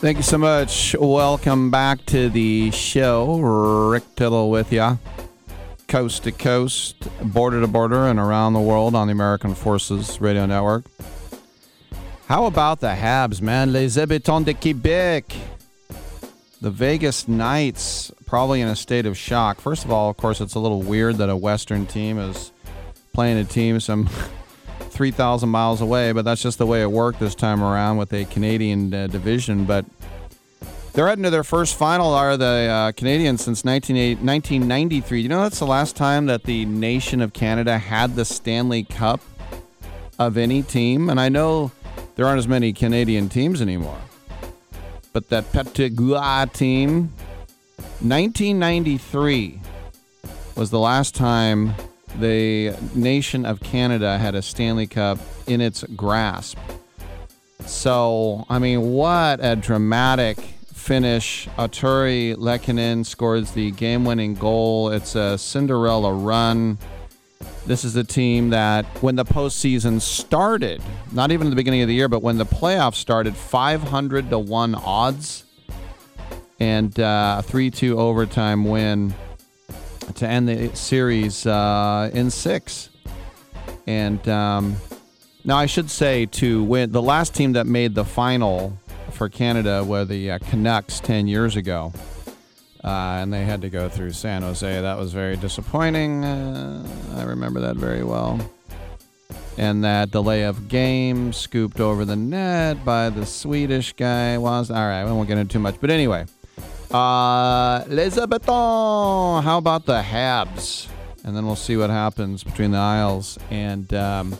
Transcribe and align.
Thank 0.00 0.18
you 0.18 0.22
so 0.22 0.38
much. 0.38 0.94
Welcome 0.96 1.72
back 1.72 2.06
to 2.06 2.28
the 2.28 2.70
show. 2.70 3.40
Rick 3.40 4.04
Tittle 4.14 4.48
with 4.48 4.72
you. 4.72 4.96
Coast 5.88 6.22
to 6.22 6.30
coast, 6.30 7.08
border 7.20 7.60
to 7.60 7.66
border, 7.66 8.06
and 8.06 8.20
around 8.20 8.52
the 8.52 8.60
world 8.60 8.94
on 8.94 9.08
the 9.08 9.12
American 9.12 9.56
Forces 9.56 10.20
Radio 10.20 10.46
Network. 10.46 10.84
How 12.26 12.44
about 12.46 12.78
the 12.78 12.94
Habs, 12.94 13.42
man? 13.42 13.72
Les 13.72 13.96
habitants 13.96 14.46
de 14.46 14.54
Quebec. 14.54 15.34
The 16.60 16.70
Vegas 16.70 17.26
Knights, 17.26 18.12
probably 18.24 18.60
in 18.60 18.68
a 18.68 18.76
state 18.76 19.04
of 19.04 19.18
shock. 19.18 19.60
First 19.60 19.84
of 19.84 19.90
all, 19.90 20.10
of 20.10 20.16
course, 20.16 20.40
it's 20.40 20.54
a 20.54 20.60
little 20.60 20.80
weird 20.80 21.16
that 21.16 21.28
a 21.28 21.36
Western 21.36 21.86
team 21.86 22.20
is 22.20 22.52
playing 23.12 23.36
a 23.36 23.44
team 23.44 23.80
some 23.80 24.08
3,000 24.98 25.48
miles 25.48 25.80
away, 25.80 26.10
but 26.10 26.24
that's 26.24 26.42
just 26.42 26.58
the 26.58 26.66
way 26.66 26.82
it 26.82 26.90
worked 26.90 27.20
this 27.20 27.36
time 27.36 27.62
around 27.62 27.98
with 27.98 28.12
a 28.12 28.24
Canadian 28.24 28.92
uh, 28.92 29.06
division. 29.06 29.64
But 29.64 29.84
they're 30.92 31.06
heading 31.06 31.22
to 31.22 31.30
their 31.30 31.44
first 31.44 31.76
final, 31.76 32.12
are 32.14 32.36
the 32.36 32.44
uh, 32.44 32.92
Canadiens, 32.92 33.38
since 33.38 33.64
1993. 33.64 35.20
You 35.20 35.28
know, 35.28 35.42
that's 35.42 35.60
the 35.60 35.68
last 35.68 35.94
time 35.94 36.26
that 36.26 36.42
the 36.42 36.64
nation 36.64 37.20
of 37.22 37.32
Canada 37.32 37.78
had 37.78 38.16
the 38.16 38.24
Stanley 38.24 38.82
Cup 38.82 39.20
of 40.18 40.36
any 40.36 40.64
team. 40.64 41.08
And 41.08 41.20
I 41.20 41.28
know 41.28 41.70
there 42.16 42.26
aren't 42.26 42.40
as 42.40 42.48
many 42.48 42.72
Canadian 42.72 43.28
teams 43.28 43.62
anymore. 43.62 44.00
But 45.12 45.28
that 45.28 45.52
Petit 45.52 45.90
team, 45.90 47.12
1993 48.00 49.60
was 50.56 50.70
the 50.70 50.80
last 50.80 51.14
time 51.14 51.76
the 52.18 52.76
nation 52.94 53.44
of 53.44 53.60
Canada 53.60 54.18
had 54.18 54.34
a 54.34 54.42
Stanley 54.42 54.86
Cup 54.86 55.18
in 55.46 55.60
its 55.60 55.84
grasp. 55.96 56.58
So, 57.66 58.46
I 58.48 58.58
mean, 58.58 58.92
what 58.92 59.40
a 59.42 59.56
dramatic 59.56 60.38
finish. 60.38 61.48
Artturi 61.58 62.34
Lehkonen 62.36 63.04
scores 63.04 63.50
the 63.50 63.72
game 63.72 64.04
winning 64.04 64.34
goal. 64.34 64.90
It's 64.90 65.14
a 65.14 65.36
Cinderella 65.36 66.12
run. 66.12 66.78
This 67.66 67.84
is 67.84 67.94
a 67.96 68.04
team 68.04 68.50
that, 68.50 68.86
when 69.02 69.16
the 69.16 69.24
postseason 69.24 70.00
started, 70.00 70.82
not 71.12 71.30
even 71.30 71.48
in 71.48 71.50
the 71.50 71.56
beginning 71.56 71.82
of 71.82 71.88
the 71.88 71.94
year, 71.94 72.08
but 72.08 72.22
when 72.22 72.38
the 72.38 72.46
playoffs 72.46 72.94
started, 72.94 73.36
500 73.36 74.30
to 74.30 74.38
1 74.38 74.74
odds 74.74 75.44
and 76.58 76.98
uh, 76.98 77.36
a 77.38 77.42
3 77.42 77.70
2 77.70 77.98
overtime 77.98 78.64
win 78.64 79.14
to 80.14 80.26
end 80.26 80.48
the 80.48 80.74
series 80.76 81.46
uh, 81.46 82.10
in 82.12 82.30
six. 82.30 82.90
And 83.86 84.26
um, 84.28 84.76
now 85.44 85.56
I 85.56 85.66
should 85.66 85.90
say 85.90 86.26
to 86.26 86.62
win 86.62 86.92
the 86.92 87.02
last 87.02 87.34
team 87.34 87.52
that 87.52 87.66
made 87.66 87.94
the 87.94 88.04
final 88.04 88.78
for 89.12 89.28
Canada 89.28 89.84
were 89.84 90.04
the 90.04 90.32
uh, 90.32 90.38
Canucks 90.38 91.00
10 91.00 91.26
years 91.26 91.56
ago. 91.56 91.92
Uh, 92.84 93.18
and 93.20 93.32
they 93.32 93.44
had 93.44 93.60
to 93.62 93.68
go 93.68 93.88
through 93.88 94.12
San 94.12 94.42
Jose. 94.42 94.80
That 94.80 94.96
was 94.96 95.12
very 95.12 95.36
disappointing. 95.36 96.24
Uh, 96.24 96.86
I 97.16 97.24
remember 97.24 97.60
that 97.60 97.76
very 97.76 98.04
well. 98.04 98.38
And 99.56 99.82
that 99.82 100.12
delay 100.12 100.42
of 100.42 100.68
game 100.68 101.32
scooped 101.32 101.80
over 101.80 102.04
the 102.04 102.14
net 102.14 102.84
by 102.84 103.10
the 103.10 103.26
Swedish 103.26 103.92
guy 103.94 104.38
was 104.38 104.70
all 104.70 104.86
right. 104.86 105.04
We 105.04 105.10
won't 105.10 105.26
get 105.26 105.38
into 105.38 105.54
too 105.54 105.58
much, 105.58 105.76
but 105.80 105.90
anyway, 105.90 106.26
uh, 106.90 107.84
Les 107.88 108.14
Habitants. 108.14 109.44
How 109.44 109.58
about 109.58 109.86
the 109.86 110.00
Habs? 110.00 110.88
And 111.24 111.36
then 111.36 111.46
we'll 111.46 111.56
see 111.56 111.76
what 111.76 111.90
happens 111.90 112.42
between 112.42 112.70
the 112.70 112.78
Isles. 112.78 113.38
And 113.50 113.92
um, 113.92 114.38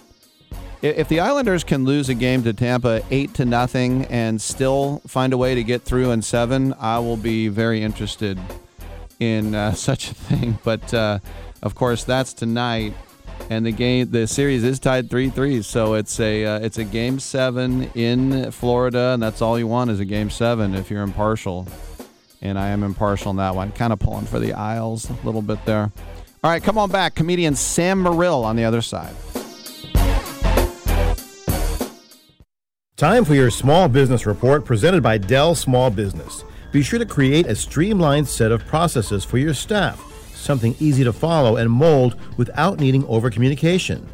if 0.80 1.08
the 1.08 1.20
Islanders 1.20 1.64
can 1.64 1.84
lose 1.84 2.08
a 2.08 2.14
game 2.14 2.42
to 2.44 2.52
Tampa 2.52 3.02
eight 3.10 3.34
to 3.34 3.44
nothing 3.44 4.04
and 4.06 4.40
still 4.40 5.02
find 5.06 5.32
a 5.32 5.36
way 5.36 5.54
to 5.54 5.62
get 5.62 5.82
through 5.82 6.10
in 6.12 6.22
seven, 6.22 6.74
I 6.78 6.98
will 7.00 7.16
be 7.16 7.48
very 7.48 7.82
interested 7.82 8.38
in 9.18 9.54
uh, 9.54 9.72
such 9.74 10.10
a 10.10 10.14
thing. 10.14 10.58
But 10.64 10.94
uh, 10.94 11.18
of 11.62 11.74
course, 11.74 12.04
that's 12.04 12.32
tonight, 12.32 12.94
and 13.50 13.66
the 13.66 13.72
game, 13.72 14.10
the 14.10 14.26
series 14.26 14.64
is 14.64 14.78
tied 14.78 15.10
three 15.10 15.30
three. 15.30 15.62
So 15.62 15.94
it's 15.94 16.18
a 16.20 16.44
uh, 16.44 16.60
it's 16.60 16.78
a 16.78 16.84
game 16.84 17.18
seven 17.18 17.84
in 17.94 18.50
Florida, 18.52 19.10
and 19.14 19.22
that's 19.22 19.42
all 19.42 19.58
you 19.58 19.66
want 19.66 19.90
is 19.90 20.00
a 20.00 20.04
game 20.04 20.30
seven 20.30 20.74
if 20.74 20.90
you're 20.90 21.02
impartial 21.02 21.66
and 22.40 22.58
I 22.58 22.68
am 22.68 22.82
impartial 22.82 23.30
in 23.30 23.36
that 23.36 23.54
one. 23.54 23.72
Kind 23.72 23.92
of 23.92 23.98
pulling 23.98 24.26
for 24.26 24.38
the 24.38 24.52
Isles 24.52 25.08
a 25.10 25.14
little 25.24 25.42
bit 25.42 25.64
there. 25.64 25.90
All 26.42 26.50
right, 26.50 26.62
come 26.62 26.78
on 26.78 26.90
back. 26.90 27.14
Comedian 27.14 27.54
Sam 27.56 28.02
Morril 28.02 28.44
on 28.44 28.56
the 28.56 28.64
other 28.64 28.80
side. 28.80 29.14
Time 32.96 33.24
for 33.24 33.34
your 33.34 33.50
small 33.50 33.88
business 33.88 34.26
report 34.26 34.64
presented 34.64 35.02
by 35.02 35.18
Dell 35.18 35.54
Small 35.54 35.88
Business. 35.88 36.44
Be 36.72 36.82
sure 36.82 36.98
to 36.98 37.06
create 37.06 37.46
a 37.46 37.54
streamlined 37.54 38.26
set 38.28 38.50
of 38.50 38.66
processes 38.66 39.24
for 39.24 39.38
your 39.38 39.54
staff, 39.54 40.00
something 40.34 40.74
easy 40.80 41.04
to 41.04 41.12
follow 41.12 41.56
and 41.56 41.70
mold 41.70 42.16
without 42.36 42.80
needing 42.80 43.06
over 43.06 43.30
communication. 43.30 44.04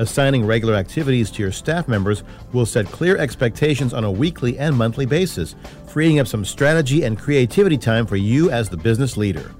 Assigning 0.00 0.46
regular 0.46 0.76
activities 0.76 1.30
to 1.32 1.42
your 1.42 1.52
staff 1.52 1.86
members 1.86 2.24
will 2.54 2.64
set 2.64 2.86
clear 2.86 3.18
expectations 3.18 3.92
on 3.92 4.04
a 4.04 4.10
weekly 4.10 4.58
and 4.58 4.74
monthly 4.74 5.04
basis, 5.04 5.54
freeing 5.88 6.18
up 6.18 6.26
some 6.26 6.42
strategy 6.42 7.02
and 7.02 7.18
creativity 7.18 7.76
time 7.76 8.06
for 8.06 8.16
you 8.16 8.50
as 8.50 8.70
the 8.70 8.78
business 8.78 9.18
leader. 9.18 9.52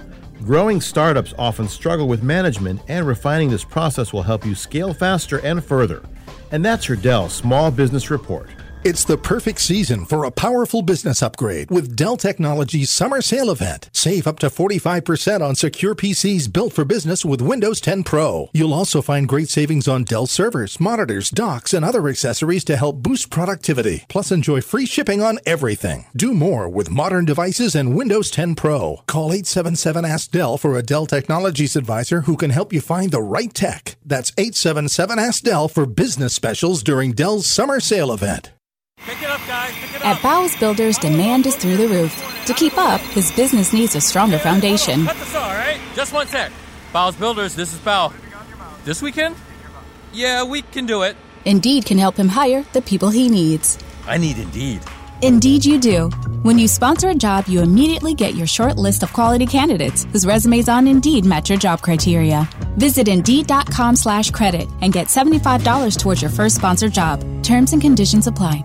Growing 0.42 0.80
startups 0.80 1.34
often 1.38 1.68
struggle 1.68 2.08
with 2.08 2.22
management, 2.22 2.80
and 2.88 3.06
refining 3.06 3.50
this 3.50 3.64
process 3.64 4.14
will 4.14 4.22
help 4.22 4.46
you 4.46 4.54
scale 4.54 4.94
faster 4.94 5.44
and 5.44 5.62
further. 5.62 6.02
And 6.52 6.64
that's 6.64 6.88
your 6.88 6.96
Dell 6.96 7.28
Small 7.28 7.70
Business 7.70 8.10
Report. 8.10 8.48
It's 8.82 9.04
the 9.04 9.18
perfect 9.18 9.60
season 9.60 10.06
for 10.06 10.24
a 10.24 10.30
powerful 10.30 10.80
business 10.80 11.22
upgrade 11.22 11.70
with 11.70 11.94
Dell 11.94 12.16
Technologies 12.16 12.90
Summer 12.90 13.20
Sale 13.20 13.50
Event. 13.50 13.90
Save 13.92 14.26
up 14.26 14.38
to 14.38 14.46
45% 14.46 15.42
on 15.42 15.54
secure 15.54 15.94
PCs 15.94 16.50
built 16.50 16.72
for 16.72 16.86
business 16.86 17.22
with 17.22 17.42
Windows 17.42 17.78
10 17.82 18.04
Pro. 18.04 18.48
You'll 18.54 18.72
also 18.72 19.02
find 19.02 19.28
great 19.28 19.50
savings 19.50 19.86
on 19.86 20.04
Dell 20.04 20.26
servers, 20.26 20.80
monitors, 20.80 21.28
docks, 21.28 21.74
and 21.74 21.84
other 21.84 22.08
accessories 22.08 22.64
to 22.64 22.76
help 22.78 23.02
boost 23.02 23.28
productivity. 23.28 24.06
Plus, 24.08 24.32
enjoy 24.32 24.62
free 24.62 24.86
shipping 24.86 25.20
on 25.20 25.38
everything. 25.44 26.06
Do 26.16 26.32
more 26.32 26.66
with 26.66 26.90
modern 26.90 27.26
devices 27.26 27.74
and 27.74 27.94
Windows 27.94 28.30
10 28.30 28.54
Pro. 28.54 29.02
Call 29.06 29.34
877 29.34 30.06
Ask 30.06 30.30
Dell 30.30 30.56
for 30.56 30.78
a 30.78 30.82
Dell 30.82 31.04
Technologies 31.04 31.76
advisor 31.76 32.22
who 32.22 32.34
can 32.34 32.48
help 32.48 32.72
you 32.72 32.80
find 32.80 33.10
the 33.10 33.20
right 33.20 33.52
tech. 33.52 33.96
That's 34.06 34.32
877 34.38 35.18
Ask 35.18 35.42
Dell 35.42 35.68
for 35.68 35.84
business 35.84 36.32
specials 36.32 36.82
during 36.82 37.12
Dell's 37.12 37.46
Summer 37.46 37.78
Sale 37.78 38.10
Event. 38.10 38.52
Pick 39.06 39.22
it 39.22 39.30
up, 39.30 39.40
guys. 39.46 39.72
Pick 39.74 39.94
it 39.96 40.04
At 40.04 40.16
up. 40.16 40.22
Bowles 40.22 40.56
Builders, 40.56 40.98
demand 40.98 41.46
is 41.46 41.56
through 41.56 41.76
the 41.76 41.88
roof. 41.88 42.44
To 42.46 42.54
keep 42.54 42.76
up, 42.76 43.00
his 43.00 43.32
business 43.32 43.72
needs 43.72 43.94
a 43.96 44.00
stronger 44.00 44.38
foundation. 44.38 45.04
Cut 45.06 45.16
the 45.16 45.24
saw, 45.24 45.42
all 45.42 45.54
right? 45.54 45.80
Just 45.94 46.12
one 46.12 46.26
sec. 46.26 46.52
Bowles 46.92 47.16
Builders, 47.16 47.54
this 47.54 47.72
is 47.72 47.78
Bow. 47.80 48.12
This 48.84 49.00
weekend? 49.02 49.36
Yeah, 50.12 50.44
we 50.44 50.62
can 50.62 50.86
do 50.86 51.02
it. 51.02 51.16
Indeed 51.44 51.86
can 51.86 51.98
help 51.98 52.16
him 52.16 52.28
hire 52.28 52.64
the 52.72 52.82
people 52.82 53.08
he 53.08 53.28
needs. 53.28 53.78
I 54.06 54.18
need 54.18 54.38
Indeed. 54.38 54.80
Indeed, 55.22 55.64
you 55.64 55.78
do. 55.78 56.08
When 56.42 56.58
you 56.58 56.66
sponsor 56.66 57.10
a 57.10 57.14
job, 57.14 57.46
you 57.46 57.60
immediately 57.60 58.14
get 58.14 58.34
your 58.34 58.46
short 58.46 58.76
list 58.76 59.02
of 59.02 59.12
quality 59.12 59.44
candidates 59.46 60.04
whose 60.12 60.24
resumes 60.26 60.68
on 60.68 60.88
Indeed 60.88 61.26
match 61.26 61.50
your 61.50 61.58
job 61.58 61.82
criteria. 61.82 62.48
Visit 62.76 63.06
Indeed.com 63.06 63.96
slash 63.96 64.30
credit 64.30 64.68
and 64.80 64.92
get 64.92 65.08
$75 65.08 65.98
towards 65.98 66.22
your 66.22 66.30
first 66.30 66.56
sponsored 66.56 66.92
job. 66.92 67.22
Terms 67.42 67.72
and 67.72 67.82
conditions 67.82 68.26
apply. 68.26 68.64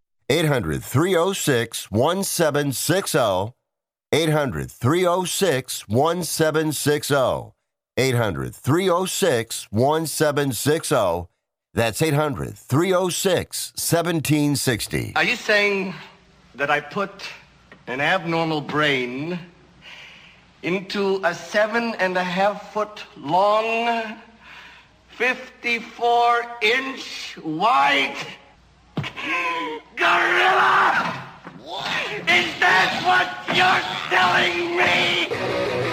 800 0.31 0.81
306 0.81 1.91
1760. 1.91 3.53
800 4.13 4.71
306 4.71 5.87
1760. 5.89 7.51
800 7.97 8.55
306 8.55 9.67
1760. 9.71 11.27
That's 11.73 12.01
800 12.01 12.57
306 12.57 13.73
1760. 13.75 15.11
Are 15.17 15.23
you 15.25 15.35
saying 15.35 15.93
that 16.55 16.71
I 16.71 16.79
put 16.79 17.27
an 17.87 17.99
abnormal 17.99 18.61
brain 18.61 19.37
into 20.63 21.19
a 21.25 21.35
seven 21.35 21.93
and 21.95 22.15
a 22.15 22.23
half 22.23 22.71
foot 22.71 23.03
long, 23.17 24.15
54 25.09 26.45
inch 26.61 27.37
wide 27.43 28.15
gorilla? 29.95 31.13
Is 32.27 32.47
that 32.59 32.89
what 33.05 33.27
you're 33.55 33.85
telling 34.09 34.77
me? 34.77 35.90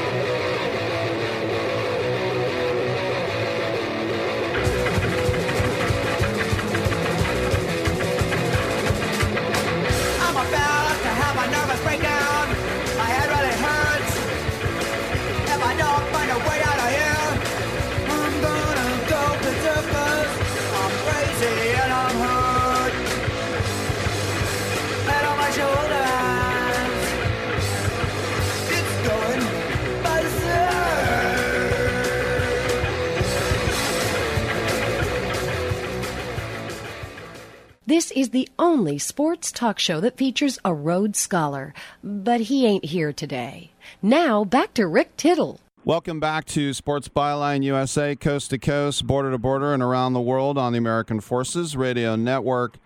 This 37.88 38.10
is 38.10 38.28
the 38.28 38.46
only 38.58 38.98
sports 38.98 39.50
talk 39.50 39.78
show 39.78 39.98
that 40.00 40.18
features 40.18 40.58
a 40.62 40.74
Rhodes 40.74 41.18
Scholar, 41.18 41.72
but 42.04 42.42
he 42.42 42.66
ain't 42.66 42.84
here 42.84 43.14
today. 43.14 43.72
Now, 44.02 44.44
back 44.44 44.74
to 44.74 44.86
Rick 44.86 45.16
Tittle. 45.16 45.58
Welcome 45.86 46.20
back 46.20 46.44
to 46.48 46.74
Sports 46.74 47.08
Byline 47.08 47.62
USA, 47.62 48.14
coast 48.14 48.50
to 48.50 48.58
coast, 48.58 49.06
border 49.06 49.30
to 49.30 49.38
border, 49.38 49.72
and 49.72 49.82
around 49.82 50.12
the 50.12 50.20
world 50.20 50.58
on 50.58 50.72
the 50.72 50.78
American 50.78 51.20
Forces 51.20 51.78
Radio 51.78 52.14
Network. 52.14 52.76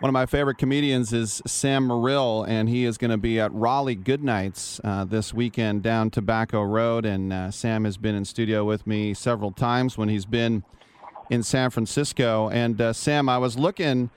One 0.00 0.10
of 0.10 0.12
my 0.12 0.26
favorite 0.26 0.58
comedians 0.58 1.10
is 1.14 1.40
Sam 1.46 1.88
Morril, 1.88 2.46
and 2.46 2.68
he 2.68 2.84
is 2.84 2.98
going 2.98 3.12
to 3.12 3.16
be 3.16 3.40
at 3.40 3.50
Raleigh 3.54 3.94
Goodnights 3.94 4.78
uh, 4.84 5.06
this 5.06 5.32
weekend 5.32 5.82
down 5.82 6.10
Tobacco 6.10 6.62
Road. 6.62 7.06
And 7.06 7.32
uh, 7.32 7.50
Sam 7.50 7.86
has 7.86 7.96
been 7.96 8.14
in 8.14 8.26
studio 8.26 8.66
with 8.66 8.86
me 8.86 9.14
several 9.14 9.52
times 9.52 9.96
when 9.96 10.10
he's 10.10 10.26
been 10.26 10.64
in 11.30 11.42
San 11.42 11.70
Francisco. 11.70 12.50
And 12.50 12.78
uh, 12.78 12.92
Sam, 12.92 13.26
I 13.30 13.38
was 13.38 13.58
looking 13.58 14.10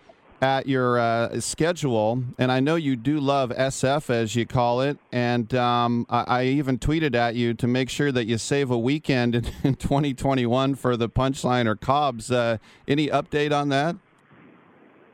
at 0.44 0.68
your 0.68 1.00
uh, 1.00 1.40
schedule, 1.40 2.22
and 2.38 2.52
I 2.52 2.60
know 2.60 2.76
you 2.76 2.98
do 2.98 3.22
love 3.22 3.52
SF 3.52 4.10
as 4.10 4.36
you 4.36 4.46
call 4.46 4.82
it. 4.82 4.98
And 5.10 5.56
um, 5.56 6.06
I, 6.10 6.24
I 6.24 6.44
even 6.44 6.78
tweeted 6.78 7.16
at 7.16 7.36
you 7.36 7.54
to 7.54 7.66
make 7.66 7.90
sure 7.90 8.12
that 8.12 8.26
you 8.26 8.38
save 8.38 8.70
a 8.70 8.78
weekend 8.78 9.36
in, 9.36 9.46
in 9.64 9.76
2021 9.76 10.76
for 10.76 10.98
the 10.98 11.08
Punchline 11.08 11.66
or 11.66 11.78
Cobb's. 11.78 12.30
Uh, 12.30 12.58
any 12.90 13.08
update 13.08 13.58
on 13.58 13.70
that? 13.70 13.96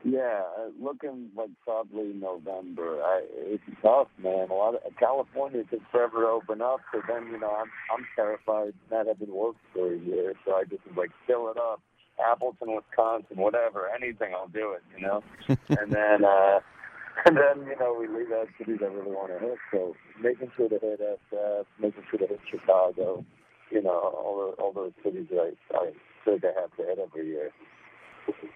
Yeah, 0.03 0.42
uh, 0.58 0.70
looking 0.82 1.30
like 1.38 1.51
probably 1.63 2.13
November. 2.13 3.00
I, 3.03 3.22
it's 3.30 3.63
tough, 3.84 4.08
man. 4.18 4.50
A 4.50 4.53
lot 4.53 4.75
of 4.75 4.82
California 4.98 5.63
took 5.70 5.82
forever 5.92 6.22
to 6.22 6.27
open 6.27 6.62
up, 6.62 6.80
so 6.92 7.01
then 7.08 7.27
you 7.27 7.39
know 7.39 7.51
I'm 7.51 7.70
I'm 7.94 8.08
terrified 8.15 8.74
not 8.89 9.06
having 9.06 9.32
worked 9.32 9.60
for 9.74 9.94
a 9.94 9.98
year, 9.98 10.34
so 10.46 10.53
I 10.53 10.63
just 10.63 10.82
like 10.96 11.12
fill 11.27 11.51
it 11.51 11.58
up. 11.58 11.82
Appleton, 12.20 12.76
Wisconsin, 12.76 13.38
whatever, 13.38 13.90
anything, 13.90 14.34
I'll 14.34 14.48
do 14.48 14.74
it, 14.74 14.84
you 14.96 15.06
know. 15.06 15.24
and 15.48 15.92
then, 15.92 16.26
uh, 16.26 16.60
and 17.26 17.36
then 17.36 17.68
you 17.68 17.76
know 17.80 17.96
we 18.00 18.08
leave 18.08 18.32
out 18.32 18.48
cities 18.58 18.80
I 18.82 18.86
really 18.86 19.12
want 19.12 19.32
to 19.34 19.40
hit. 19.40 19.58
So 19.72 19.96
making 20.22 20.52
sure 20.56 20.70
to 20.70 20.80
hit 20.80 21.02
SF, 21.02 21.66
making 21.80 22.04
sure 22.10 22.20
to 22.20 22.28
hit 22.28 22.40
Chicago, 22.50 23.26
you 23.72 23.82
know, 23.82 23.92
all 23.92 24.54
the, 24.56 24.62
all 24.62 24.72
those 24.72 24.94
cities 25.04 25.28
that 25.32 25.54
I 25.74 25.78
I 25.78 25.92
like 26.30 26.44
I 26.44 26.62
have 26.62 26.76
to 26.78 26.84
hit 26.84 27.00
every 27.00 27.28
year. 27.28 27.52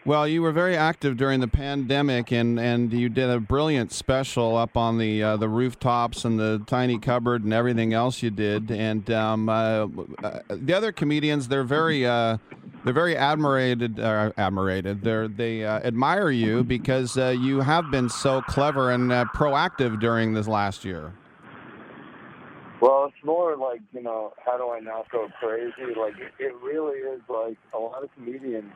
Well, 0.05 0.27
you 0.27 0.41
were 0.41 0.51
very 0.51 0.75
active 0.75 1.15
during 1.15 1.39
the 1.39 1.47
pandemic, 1.47 2.31
and, 2.31 2.59
and 2.59 2.91
you 2.91 3.07
did 3.07 3.29
a 3.29 3.39
brilliant 3.39 3.91
special 3.91 4.57
up 4.57 4.75
on 4.75 4.97
the 4.97 5.23
uh, 5.23 5.37
the 5.37 5.47
rooftops 5.47 6.25
and 6.25 6.37
the 6.37 6.61
tiny 6.67 6.99
cupboard 6.99 7.43
and 7.43 7.53
everything 7.53 7.93
else 7.93 8.21
you 8.21 8.29
did. 8.29 8.69
And 8.69 9.09
um, 9.11 9.47
uh, 9.47 9.87
uh, 10.23 10.39
the 10.49 10.73
other 10.73 10.91
comedians, 10.91 11.47
they're 11.47 11.63
very 11.63 12.05
uh, 12.05 12.37
they're 12.83 12.93
very 12.93 13.15
admirated, 13.15 13.97
uh, 13.99 14.31
admirated. 14.37 15.03
They're 15.03 15.29
they 15.29 15.63
uh, 15.63 15.79
admire 15.79 16.31
you 16.31 16.63
because 16.63 17.15
you 17.15 17.61
have 17.61 17.89
been 17.89 18.09
so 18.09 18.41
clever 18.41 18.91
and 18.91 19.09
proactive 19.29 20.01
during 20.01 20.33
this 20.33 20.47
last 20.47 20.83
year. 20.83 21.13
Well, 22.81 23.05
it's 23.05 23.23
more 23.23 23.55
like, 23.55 23.79
you 23.93 24.03
know, 24.03 24.33
how 24.45 24.57
do 24.57 24.69
I 24.69 24.81
not 24.81 25.09
go 25.09 25.29
crazy? 25.39 25.95
Like, 25.97 26.15
it 26.37 26.53
really 26.61 26.97
is 26.97 27.21
like 27.29 27.55
a 27.73 27.79
lot 27.79 28.03
of 28.03 28.13
comedians, 28.13 28.73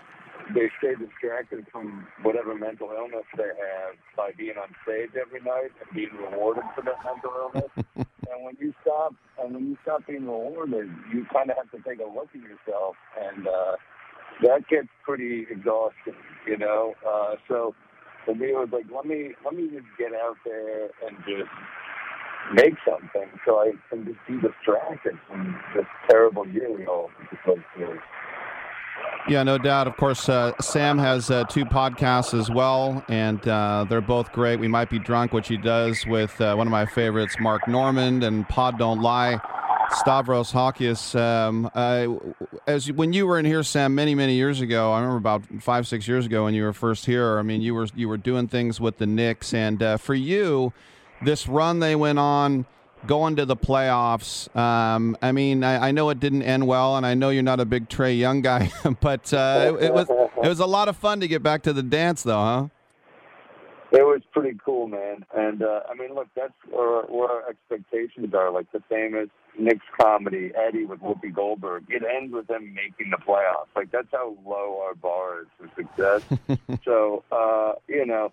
they 0.54 0.70
stay 0.80 0.96
distracted 0.96 1.66
from 1.72 2.08
whatever 2.24 2.56
mental 2.56 2.92
illness 2.96 3.26
they 3.36 3.44
have 3.44 3.96
by 4.16 4.32
being 4.38 4.56
on 4.58 4.70
stage 4.84 5.10
every 5.20 5.42
night 5.42 5.72
and 5.82 5.90
being 5.94 6.10
rewarded 6.18 6.64
for 6.76 6.82
that 6.84 6.98
mental 7.04 7.32
illness. 7.36 7.72
and 7.96 8.44
when 8.44 8.56
you 8.60 8.74
stop, 8.82 9.14
and 9.40 9.54
when 9.54 9.68
you 9.68 9.78
stop 9.84 10.06
being 10.08 10.26
rewarded, 10.26 10.90
you 11.14 11.26
kind 11.34 11.50
of 11.52 11.58
have 11.58 11.72
to 11.72 11.90
take 11.90 12.00
a 12.00 12.10
look 12.10 12.30
at 12.34 12.42
yourself, 12.42 12.96
and 13.20 13.48
uh, 13.48 13.76
that 14.44 14.68
gets 14.70 14.90
pretty 15.04 15.46
exhausting, 15.50 16.16
you 16.46 16.58
know. 16.58 16.94
Uh, 17.08 17.36
so 17.48 17.74
For 18.26 18.36
me, 18.36 18.48
it 18.48 18.56
was 18.56 18.70
like 18.72 18.86
let 18.94 19.06
me 19.06 19.32
let 19.46 19.54
me 19.56 19.68
just 19.72 19.88
get 19.98 20.14
out 20.14 20.38
there 20.46 20.90
and 21.08 21.18
just 21.26 21.50
make 22.54 22.76
something, 22.88 23.30
so 23.46 23.60
I 23.60 23.72
can 23.90 24.06
just 24.06 24.20
be 24.28 24.36
distracted 24.36 25.16
from 25.28 25.58
this 25.76 25.86
terrible 26.10 26.48
year 26.48 26.72
we 26.72 26.86
all 26.86 27.10
went 27.48 27.62
through. 27.76 28.00
Yeah, 29.28 29.44
no 29.44 29.58
doubt. 29.58 29.88
Of 29.88 29.98
course, 29.98 30.30
uh, 30.30 30.54
Sam 30.62 30.98
has 30.98 31.30
uh, 31.30 31.44
two 31.46 31.66
podcasts 31.66 32.38
as 32.38 32.50
well, 32.50 33.04
and 33.10 33.46
uh, 33.46 33.86
they're 33.90 34.00
both 34.00 34.32
great. 34.32 34.58
We 34.58 34.70
might 34.70 34.90
be 34.90 35.00
drunk, 35.00 35.34
which 35.34 35.50
he 35.50 35.58
does 35.58 36.06
with 36.08 36.40
uh, 36.40 36.56
one 36.56 36.66
of 36.66 36.72
my 36.72 36.86
favorites, 36.86 37.36
Mark 37.40 37.68
Normand, 37.68 38.24
and 38.24 38.48
Pod 38.48 38.80
Don't 38.80 39.02
Lie. 39.02 39.42
Stavros 39.92 40.52
Halkias. 40.52 41.18
Um, 41.18 41.70
as 42.68 42.92
when 42.92 43.14
you 43.14 43.26
were 43.28 43.40
in 43.40 43.46
here, 43.46 43.64
Sam, 43.64 43.96
many 43.96 44.16
many 44.16 44.36
years 44.36 44.62
ago, 44.62 44.92
I 44.92 45.00
remember 45.00 45.18
about 45.18 45.44
five 45.62 45.88
six 45.88 46.08
years 46.08 46.26
ago 46.26 46.44
when 46.46 46.54
you 46.54 46.64
were 46.64 46.74
first 46.74 47.06
here. 47.06 47.40
I 47.40 47.42
mean, 47.42 47.62
you 47.62 47.74
were 47.74 47.88
you 47.96 48.08
were 48.10 48.18
doing 48.18 48.48
things 48.48 48.80
with 48.80 48.98
the 48.98 49.06
Knicks, 49.06 49.54
and 49.54 49.82
uh, 49.82 49.98
for 49.98 50.14
you, 50.14 50.74
this 51.22 51.48
run 51.48 51.80
they 51.80 51.96
went 51.96 52.20
on, 52.20 52.66
going 53.08 53.38
to 53.38 53.46
the 53.46 53.56
playoffs. 53.56 54.56
Um, 54.56 55.18
I 55.22 55.32
mean, 55.32 55.64
I, 55.64 55.88
I 55.88 55.92
know 55.92 56.10
it 56.10 56.20
didn't 56.20 56.44
end 56.44 56.68
well, 56.68 56.98
and 56.98 57.06
I 57.06 57.14
know 57.14 57.30
you're 57.30 57.44
not 57.44 57.60
a 57.60 57.66
big 57.66 57.90
Trae 57.90 58.18
Young 58.18 58.42
guy, 58.42 58.72
but 59.02 59.34
uh, 59.34 59.74
it, 59.80 59.86
it 59.86 59.94
was 59.94 60.10
it 60.10 60.48
was 60.48 60.60
a 60.60 60.66
lot 60.66 60.88
of 60.88 60.98
fun 60.98 61.20
to 61.22 61.28
get 61.28 61.42
back 61.42 61.64
to 61.64 61.74
the 61.74 61.84
dance, 61.84 62.24
though, 62.24 62.38
huh? 62.38 62.68
It 63.92 64.04
was 64.04 64.22
pretty 64.34 64.58
cool, 64.64 64.88
man. 64.88 65.26
And 65.36 65.64
uh, 65.64 65.82
I 65.90 65.96
mean, 65.96 66.14
look, 66.14 66.28
that's 66.36 66.54
where, 66.70 67.04
where 67.04 67.30
our 67.30 67.50
expectations 67.50 68.34
are. 68.34 68.52
Like 68.52 68.70
the 68.74 68.84
famous 68.90 69.30
Knicks 69.58 69.86
comedy, 70.00 70.52
Eddie 70.56 70.86
with 70.86 71.00
Whoopi 71.00 71.34
Goldberg. 71.34 71.86
It 71.88 72.04
ends 72.04 72.34
with 72.34 72.48
them 72.48 72.74
making 72.74 73.12
the 73.12 73.18
playoffs. 73.18 73.74
Like 73.76 73.92
that's 73.92 74.10
how 74.12 74.36
low 74.46 74.82
our 74.86 74.96
bar 74.96 75.42
is 75.42 75.48
for 75.58 75.70
success. 75.82 76.22
so, 76.84 77.24
uh, 77.32 77.74
you 77.88 78.06
know, 78.06 78.32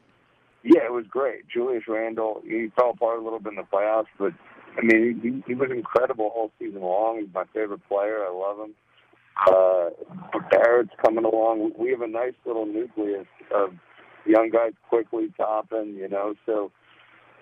yeah, 0.64 0.84
it 0.86 0.92
was 0.92 1.06
great. 1.06 1.46
Julius 1.48 1.84
Randle, 1.86 2.42
he 2.44 2.72
fell 2.74 2.90
apart 2.90 3.20
a 3.20 3.22
little 3.22 3.38
bit 3.38 3.50
in 3.50 3.56
the 3.56 3.62
playoffs, 3.62 4.06
but 4.18 4.32
I 4.76 4.82
mean, 4.82 5.20
he, 5.22 5.52
he 5.52 5.54
was 5.54 5.70
incredible 5.70 6.32
all 6.34 6.50
season 6.58 6.82
long. 6.82 7.20
He's 7.20 7.32
my 7.32 7.44
favorite 7.52 7.86
player. 7.88 8.24
I 8.24 8.32
love 8.32 8.58
him. 8.58 8.74
Uh, 9.46 10.38
Barrett's 10.50 10.90
coming 11.04 11.24
along. 11.24 11.72
We 11.78 11.90
have 11.90 12.02
a 12.02 12.08
nice 12.08 12.34
little 12.44 12.66
nucleus 12.66 13.26
of 13.54 13.74
young 14.26 14.50
guys 14.50 14.72
quickly 14.88 15.32
topping, 15.36 15.94
you 15.94 16.08
know, 16.08 16.34
so 16.46 16.70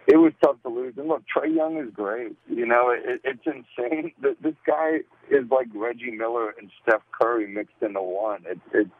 it 0.07 0.17
was 0.17 0.33
tough 0.43 0.57
to 0.63 0.69
lose. 0.69 0.95
And 0.97 1.09
look, 1.09 1.23
Trae 1.35 1.55
Young 1.55 1.79
is 1.79 1.93
great. 1.95 2.37
You 2.49 2.67
know, 2.67 2.91
it, 2.91 3.21
it's 3.25 3.47
insane. 3.47 4.13
This 4.43 4.55
guy 4.67 4.99
is 5.31 5.45
like 5.51 5.69
Reggie 5.75 6.11
Miller 6.11 6.55
and 6.59 6.71
Steph 6.83 7.03
Curry 7.19 7.47
mixed 7.47 7.77
into 7.81 8.03
one. 8.03 8.45
It, 8.47 8.59
it's 8.73 8.91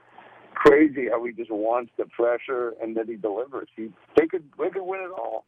crazy 0.55 1.09
how 1.11 1.25
he 1.25 1.33
just 1.33 1.51
wants 1.51 1.91
the 1.99 2.05
pressure 2.05 2.75
and 2.81 2.97
that 2.97 3.09
he 3.09 3.17
delivers. 3.17 3.69
He 3.75 3.91
they 4.17 4.27
could 4.27 4.45
they 4.59 4.71
could 4.71 4.85
win 4.85 5.01
it 5.01 5.11
all. 5.11 5.45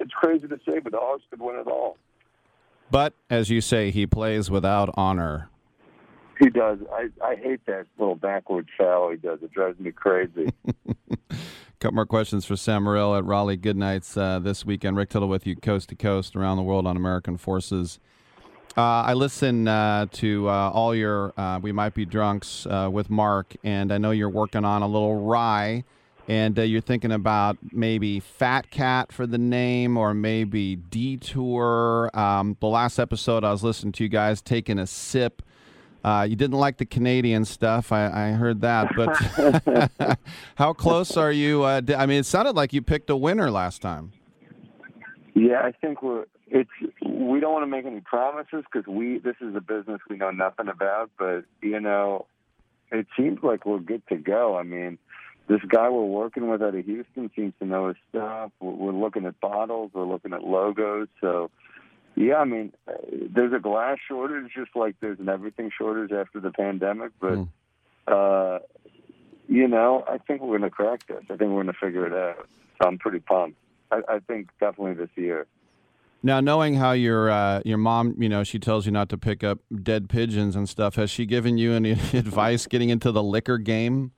It's 0.00 0.12
crazy 0.12 0.48
to 0.48 0.58
say, 0.66 0.78
but 0.78 0.92
the 0.92 0.98
Hawks 0.98 1.24
could 1.30 1.40
win 1.40 1.56
it 1.56 1.66
all. 1.66 1.96
But 2.94 3.14
as 3.28 3.50
you 3.50 3.60
say, 3.60 3.90
he 3.90 4.06
plays 4.06 4.52
without 4.52 4.88
honor. 4.94 5.50
He 6.38 6.48
does. 6.48 6.78
I 6.92 7.08
I 7.24 7.34
hate 7.34 7.66
that 7.66 7.86
little 7.98 8.14
backward 8.14 8.68
foul 8.78 9.10
he 9.10 9.16
does. 9.16 9.40
It 9.42 9.50
drives 9.50 9.80
me 9.80 9.90
crazy. 9.90 10.52
A 10.96 11.34
couple 11.80 11.96
more 11.96 12.06
questions 12.06 12.44
for 12.44 12.54
Sam 12.54 12.84
Morril 12.84 13.18
at 13.18 13.24
Raleigh 13.24 13.56
Goodnights 13.56 14.16
uh, 14.16 14.38
this 14.38 14.64
weekend. 14.64 14.96
Rick 14.96 15.08
Tittle 15.08 15.26
with 15.26 15.44
you, 15.44 15.56
coast 15.56 15.88
to 15.88 15.96
coast, 15.96 16.36
around 16.36 16.56
the 16.56 16.62
world 16.62 16.86
on 16.86 16.96
American 16.96 17.36
Forces. 17.36 17.98
Uh, 18.76 19.02
I 19.02 19.14
listen 19.14 19.66
uh, 19.66 20.06
to 20.12 20.48
uh, 20.48 20.70
all 20.70 20.94
your 20.94 21.32
uh, 21.36 21.58
We 21.60 21.72
Might 21.72 21.94
Be 21.94 22.04
Drunks 22.04 22.64
uh, 22.64 22.88
with 22.92 23.10
Mark, 23.10 23.56
and 23.64 23.92
I 23.92 23.98
know 23.98 24.12
you're 24.12 24.28
working 24.28 24.64
on 24.64 24.82
a 24.82 24.86
little 24.86 25.20
rye, 25.20 25.82
and 26.28 26.58
uh, 26.58 26.62
you're 26.62 26.80
thinking 26.80 27.12
about 27.12 27.58
maybe 27.72 28.20
Fat 28.20 28.70
Cat 28.70 29.12
for 29.12 29.26
the 29.26 29.38
name 29.38 29.96
or 29.96 30.14
maybe 30.14 30.76
Detour. 30.76 32.10
Um, 32.14 32.56
the 32.60 32.66
last 32.66 32.98
episode 32.98 33.44
I 33.44 33.50
was 33.50 33.62
listening 33.62 33.92
to 33.92 34.04
you 34.04 34.08
guys 34.08 34.40
taking 34.40 34.78
a 34.78 34.86
sip. 34.86 35.42
Uh, 36.02 36.26
you 36.28 36.36
didn't 36.36 36.58
like 36.58 36.76
the 36.76 36.84
Canadian 36.84 37.44
stuff. 37.44 37.90
I, 37.90 38.28
I 38.28 38.32
heard 38.32 38.60
that, 38.60 38.90
but 38.94 40.18
how 40.56 40.72
close 40.74 41.16
are 41.16 41.32
you? 41.32 41.62
Uh, 41.62 41.80
I 41.96 42.06
mean, 42.06 42.20
it 42.20 42.26
sounded 42.26 42.56
like 42.56 42.72
you 42.72 42.82
picked 42.82 43.08
a 43.08 43.16
winner 43.16 43.50
last 43.50 43.80
time. 43.80 44.12
Yeah, 45.34 45.60
I 45.62 45.72
think 45.72 46.02
we're. 46.02 46.26
It's 46.46 46.70
we 47.02 47.40
don't 47.40 47.52
want 47.52 47.62
to 47.62 47.66
make 47.66 47.86
any 47.86 48.00
promises 48.00 48.64
because 48.70 48.86
we 48.86 49.18
this 49.18 49.36
is 49.40 49.56
a 49.56 49.60
business 49.60 50.00
we 50.08 50.16
know 50.16 50.30
nothing 50.30 50.68
about. 50.68 51.10
But 51.18 51.44
you 51.62 51.80
know, 51.80 52.26
it 52.92 53.06
seems 53.16 53.42
like 53.42 53.64
we're 53.64 53.78
good 53.78 54.02
to 54.08 54.16
go. 54.16 54.56
I 54.58 54.62
mean, 54.62 54.98
this 55.46 55.60
guy 55.68 55.88
we're 55.90 56.04
working 56.04 56.48
with 56.48 56.62
out 56.62 56.74
of 56.74 56.84
Houston 56.84 57.30
seems 57.36 57.52
to 57.58 57.66
know 57.66 57.88
his 57.88 57.96
stuff. 58.08 58.50
We're, 58.60 58.92
looking 58.92 59.26
at 59.26 59.38
bottles. 59.40 59.90
We're 59.92 60.06
looking 60.06 60.32
at 60.32 60.42
logos. 60.42 61.08
So, 61.20 61.50
yeah, 62.14 62.36
I 62.36 62.44
mean, 62.44 62.72
uh, 62.88 62.92
there's 63.34 63.52
a 63.52 63.58
glass 63.58 63.98
shortage, 64.08 64.52
just 64.54 64.74
like 64.74 64.96
there's 65.00 65.20
an 65.20 65.28
everything 65.28 65.70
shortage 65.76 66.12
after 66.12 66.40
the 66.40 66.50
pandemic. 66.50 67.12
But 67.20 67.46
uh, 68.10 68.60
you 69.48 69.68
know, 69.68 70.04
I 70.08 70.18
think 70.18 70.40
we're 70.40 70.58
going 70.58 70.62
to 70.62 70.70
crack 70.70 71.06
this. 71.06 71.22
I 71.24 71.36
think 71.36 71.50
we're 71.50 71.62
going 71.62 71.66
to 71.66 71.72
figure 71.74 72.06
it 72.06 72.14
out. 72.14 72.48
So 72.80 72.88
I'm 72.88 72.98
pretty 72.98 73.20
pumped. 73.20 73.58
I, 73.90 74.00
I 74.08 74.18
think 74.20 74.48
definitely 74.58 74.94
this 74.94 75.10
year. 75.16 75.46
Now, 76.22 76.40
knowing 76.40 76.76
how 76.76 76.92
your 76.92 77.30
uh, 77.30 77.60
your 77.66 77.76
mom, 77.76 78.14
you 78.18 78.30
know, 78.30 78.44
she 78.44 78.58
tells 78.58 78.86
you 78.86 78.92
not 78.92 79.10
to 79.10 79.18
pick 79.18 79.44
up 79.44 79.58
dead 79.82 80.08
pigeons 80.08 80.56
and 80.56 80.66
stuff. 80.66 80.94
Has 80.94 81.10
she 81.10 81.26
given 81.26 81.58
you 81.58 81.74
any 81.74 81.90
advice 82.14 82.66
getting 82.66 82.88
into 82.88 83.12
the 83.12 83.22
liquor 83.22 83.58
game? 83.58 84.12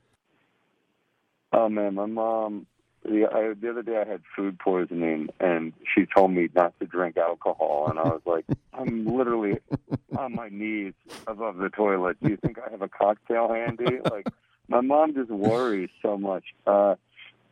Oh 1.53 1.69
man, 1.69 1.95
my 1.95 2.07
mom. 2.07 2.67
The, 3.05 3.29
I, 3.33 3.55
the 3.55 3.71
other 3.71 3.83
day 3.83 4.03
I 4.05 4.09
had 4.09 4.23
food 4.35 4.59
poisoning, 4.59 5.29
and 5.39 5.73
she 5.95 6.07
told 6.07 6.33
me 6.33 6.49
not 6.55 6.79
to 6.81 6.87
drink 6.87 7.17
alcohol, 7.17 7.87
and 7.89 8.01
I 8.01 8.03
was 8.03 8.23
like, 8.27 8.45
I'm 8.73 9.07
literally 9.07 9.59
on 10.19 10.35
my 10.35 10.49
knees 10.49 10.95
above 11.27 11.57
the 11.59 11.69
toilet. 11.69 12.17
Do 12.21 12.31
you 12.31 12.37
think 12.37 12.59
I 12.59 12.71
have 12.71 12.83
a 12.83 12.89
cocktail 12.89 13.49
handy? 13.53 13.99
Like, 14.11 14.27
my 14.69 14.81
mom 14.81 15.15
just 15.15 15.31
worries 15.31 15.91
so 16.03 16.19
much. 16.19 16.45
Uh, 16.67 16.97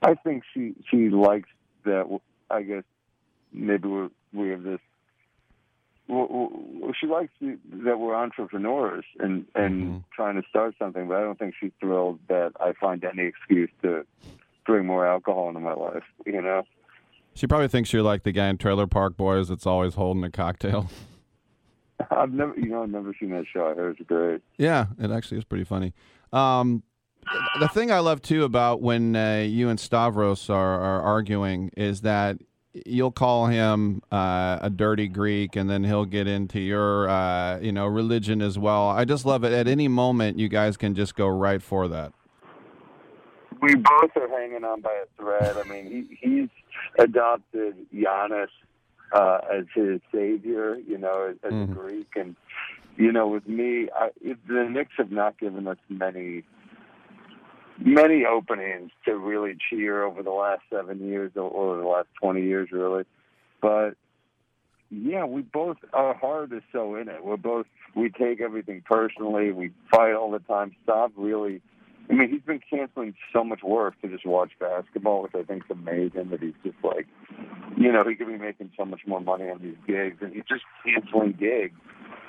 I 0.03 0.15
think 0.15 0.43
she 0.53 0.75
she 0.91 1.09
likes 1.09 1.49
that. 1.85 2.19
I 2.51 2.63
guess 2.63 2.83
maybe 3.53 3.89
we 3.89 4.09
we 4.33 4.49
have 4.51 4.63
this. 4.63 4.81
Well, 6.09 6.29
well, 6.31 6.93
she 6.99 7.07
likes 7.07 7.33
that 7.41 7.99
we're 7.99 8.15
entrepreneurs 8.15 9.05
and 9.19 9.47
and 9.55 10.05
trying 10.15 10.41
to 10.41 10.47
start 10.49 10.75
something, 10.79 11.09
but 11.09 11.17
I 11.17 11.21
don't 11.21 11.39
think 11.39 11.55
she's 11.59 11.73
thrilled 11.81 12.19
that 12.29 12.53
I 12.61 12.73
find 12.79 13.03
any 13.05 13.25
excuse 13.25 13.71
to 13.83 14.05
bring 14.67 14.87
more 14.87 15.07
alcohol 15.07 15.49
into 15.49 15.61
my 15.61 15.75
life. 15.75 16.05
You 16.27 16.43
know. 16.43 16.65
She 17.35 17.47
probably 17.47 17.69
thinks 17.69 17.93
you're 17.93 18.03
like 18.03 18.23
the 18.23 18.33
guy 18.33 18.49
in 18.49 18.59
Trailer 18.59 18.87
Park 18.87 19.17
Boys 19.17 19.49
that's 19.49 19.67
always 19.67 19.95
holding 19.95 20.23
a 20.23 20.31
cocktail. 20.31 20.89
I've 22.11 22.33
never, 22.33 22.55
you 22.55 22.69
know, 22.69 22.83
I've 22.83 22.91
never 22.91 23.15
seen 23.19 23.31
that 23.31 23.47
show. 23.53 23.67
I 23.67 23.75
heard 23.75 23.97
it's 23.99 24.07
great. 24.07 24.43
Yeah, 24.57 24.87
it 24.99 25.11
actually 25.11 25.39
is 25.39 25.45
pretty 25.45 25.65
funny. 25.65 25.95
Um, 26.33 26.83
the 27.61 27.69
thing 27.69 27.91
I 27.91 28.01
love 28.01 28.21
too 28.23 28.45
about 28.45 28.83
when 28.83 29.17
uh, 29.17 29.45
you 29.49 29.69
and 29.69 29.79
Stavros 29.81 30.51
are, 30.51 30.81
are 30.81 31.03
arguing 31.03 31.71
is 31.77 32.03
that 32.03 32.39
you'll 32.87 33.13
call 33.13 33.47
him 33.47 34.03
uh, 34.11 34.59
a 34.61 34.71
dirty 34.71 35.09
Greek, 35.09 35.57
and 35.57 35.71
then 35.71 35.85
he'll 35.85 36.05
get 36.05 36.27
into 36.27 36.61
your, 36.61 37.09
uh, 37.09 37.59
you 37.61 37.73
know, 37.73 37.87
religion 37.87 38.43
as 38.43 38.59
well. 38.59 38.89
I 38.89 39.05
just 39.05 39.25
love 39.25 39.45
it. 39.45 39.53
At 39.53 39.69
any 39.69 39.89
moment, 39.89 40.39
you 40.39 40.49
guys 40.49 40.77
can 40.77 40.95
just 40.95 41.15
go 41.15 41.29
right 41.29 41.63
for 41.63 41.89
that. 41.89 42.13
We 43.63 43.77
both 43.77 44.11
are 44.17 44.29
hanging 44.29 44.65
on 44.65 44.81
by 44.81 44.93
a 44.93 45.23
thread. 45.23 45.57
I 45.57 45.69
mean, 45.69 45.87
he 45.87 46.19
he's 46.21 46.49
adopted 46.99 47.77
Giannis 47.95 48.49
uh, 49.13 49.39
as 49.51 49.65
his 49.75 50.01
savior, 50.13 50.77
you 50.77 50.99
know, 50.99 51.31
as, 51.31 51.37
as 51.45 51.53
a 51.53 51.73
Greek, 51.73 52.09
and 52.17 52.37
you 52.97 53.11
know, 53.11 53.29
with 53.29 53.49
me, 53.49 53.89
I, 53.95 54.11
the 54.23 54.69
Knicks 54.71 54.93
have 54.99 55.11
not 55.11 55.39
given 55.39 55.67
us 55.67 55.79
many 55.89 56.43
many 57.79 58.25
openings 58.25 58.91
to 59.05 59.17
really 59.17 59.57
cheer 59.71 60.05
over 60.05 60.23
the 60.23 60.31
last 60.31 60.63
seven 60.73 61.07
years 61.07 61.33
or, 61.37 61.43
or 61.43 61.77
the 61.77 61.87
last 61.87 62.09
twenty 62.21 62.43
years, 62.43 62.69
really. 62.73 63.05
But 63.61 63.95
yeah, 64.91 65.25
we 65.25 65.43
both 65.43 65.79
our 65.93 66.15
heart 66.15 66.53
is 66.53 66.63
so 66.73 66.95
in 66.97 67.09
it. 67.09 67.25
We're 67.25 67.37
both 67.37 67.67
we 67.95 68.11
take 68.11 68.41
everything 68.41 68.83
personally. 68.85 69.53
We 69.53 69.73
fight 69.91 70.13
all 70.13 70.31
the 70.31 70.41
time. 70.41 70.75
Stop 70.83 71.13
really. 71.17 71.61
I 72.11 72.13
mean, 72.13 72.31
he's 72.31 72.43
been 72.43 72.61
canceling 72.69 73.15
so 73.33 73.43
much 73.43 73.63
work 73.63 73.99
to 74.03 74.09
just 74.09 74.27
watch 74.27 74.51
basketball, 74.61 75.23
which 75.23 75.35
I 75.35 75.43
think 75.43 75.65
is 75.65 75.71
amazing. 75.71 76.29
That 76.31 76.43
he's 76.43 76.53
just 76.63 76.77
like, 76.85 77.07
you 77.79 77.91
know, 77.91 78.05
he 78.07 78.15
could 78.15 78.27
be 78.27 78.37
making 78.37 78.73
so 78.77 78.85
much 78.85 79.01
more 79.07 79.21
money 79.21 79.49
on 79.49 79.63
these 79.63 79.77
gigs, 79.87 80.19
and 80.21 80.35
he's 80.35 80.45
just 80.47 80.65
canceling 80.85 81.33
gigs 81.33 81.75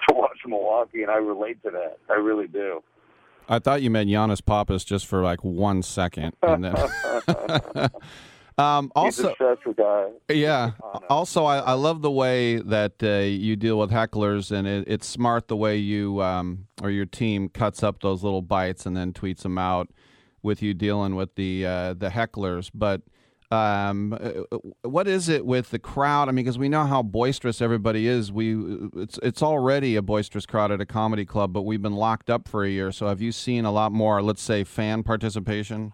to 0.07 0.15
watch 0.15 0.37
Milwaukee. 0.47 1.01
And 1.01 1.11
I 1.11 1.17
relate 1.17 1.61
to 1.63 1.71
that. 1.71 1.97
I 2.09 2.13
really 2.13 2.47
do. 2.47 2.81
I 3.47 3.59
thought 3.59 3.81
you 3.81 3.89
meant 3.89 4.09
Yannis 4.09 4.43
Pappas 4.43 4.83
just 4.83 5.05
for 5.05 5.21
like 5.21 5.43
one 5.43 5.81
second, 5.81 6.35
and 6.41 6.63
then. 6.63 6.75
um, 8.57 8.91
also, 8.95 9.23
he's 9.23 9.31
obsessed 9.31 9.65
with 9.65 9.77
that. 9.77 10.13
Yeah. 10.29 10.71
Also, 11.09 11.45
I, 11.45 11.59
I 11.59 11.73
love 11.73 12.01
the 12.01 12.11
way 12.11 12.57
that 12.57 12.93
uh, 13.03 13.25
you 13.25 13.55
deal 13.55 13.77
with 13.77 13.91
hecklers, 13.91 14.51
and 14.51 14.67
it, 14.67 14.85
it's 14.87 15.07
smart 15.07 15.47
the 15.47 15.55
way 15.55 15.77
you 15.77 16.21
um, 16.21 16.67
or 16.81 16.89
your 16.89 17.05
team 17.05 17.49
cuts 17.49 17.83
up 17.83 18.01
those 18.01 18.23
little 18.23 18.41
bites 18.41 18.85
and 18.85 18.95
then 18.95 19.13
tweets 19.13 19.41
them 19.41 19.57
out 19.57 19.89
with 20.41 20.61
you 20.61 20.73
dealing 20.73 21.15
with 21.15 21.35
the 21.35 21.65
uh, 21.65 21.93
the 21.93 22.09
hecklers. 22.09 22.71
But 22.73 23.01
Um, 23.51 24.13
uh, 24.13 24.57
what 24.81 25.07
is 25.07 25.29
it 25.29 25.45
with 25.45 25.69
the 25.69 25.79
crowd? 25.79 26.29
I 26.29 26.31
mean, 26.31 26.45
because 26.45 26.57
we 26.57 26.69
know 26.69 26.85
how 26.85 27.03
boisterous 27.03 27.61
everybody 27.61 28.07
is. 28.07 28.31
We 28.31 28.55
it's 28.95 29.19
it's 29.21 29.43
already 29.43 29.95
a 29.95 30.01
boisterous 30.01 30.45
crowd 30.45 30.71
at 30.71 30.81
a 30.81 30.85
comedy 30.85 31.25
club, 31.25 31.53
but 31.53 31.61
we've 31.61 31.81
been 31.81 31.95
locked 31.95 32.29
up 32.29 32.47
for 32.47 32.63
a 32.63 32.69
year. 32.69 32.91
So 32.91 33.07
have 33.07 33.21
you 33.21 33.31
seen 33.31 33.65
a 33.65 33.71
lot 33.71 33.91
more, 33.91 34.21
let's 34.21 34.41
say, 34.41 34.63
fan 34.63 35.03
participation? 35.03 35.93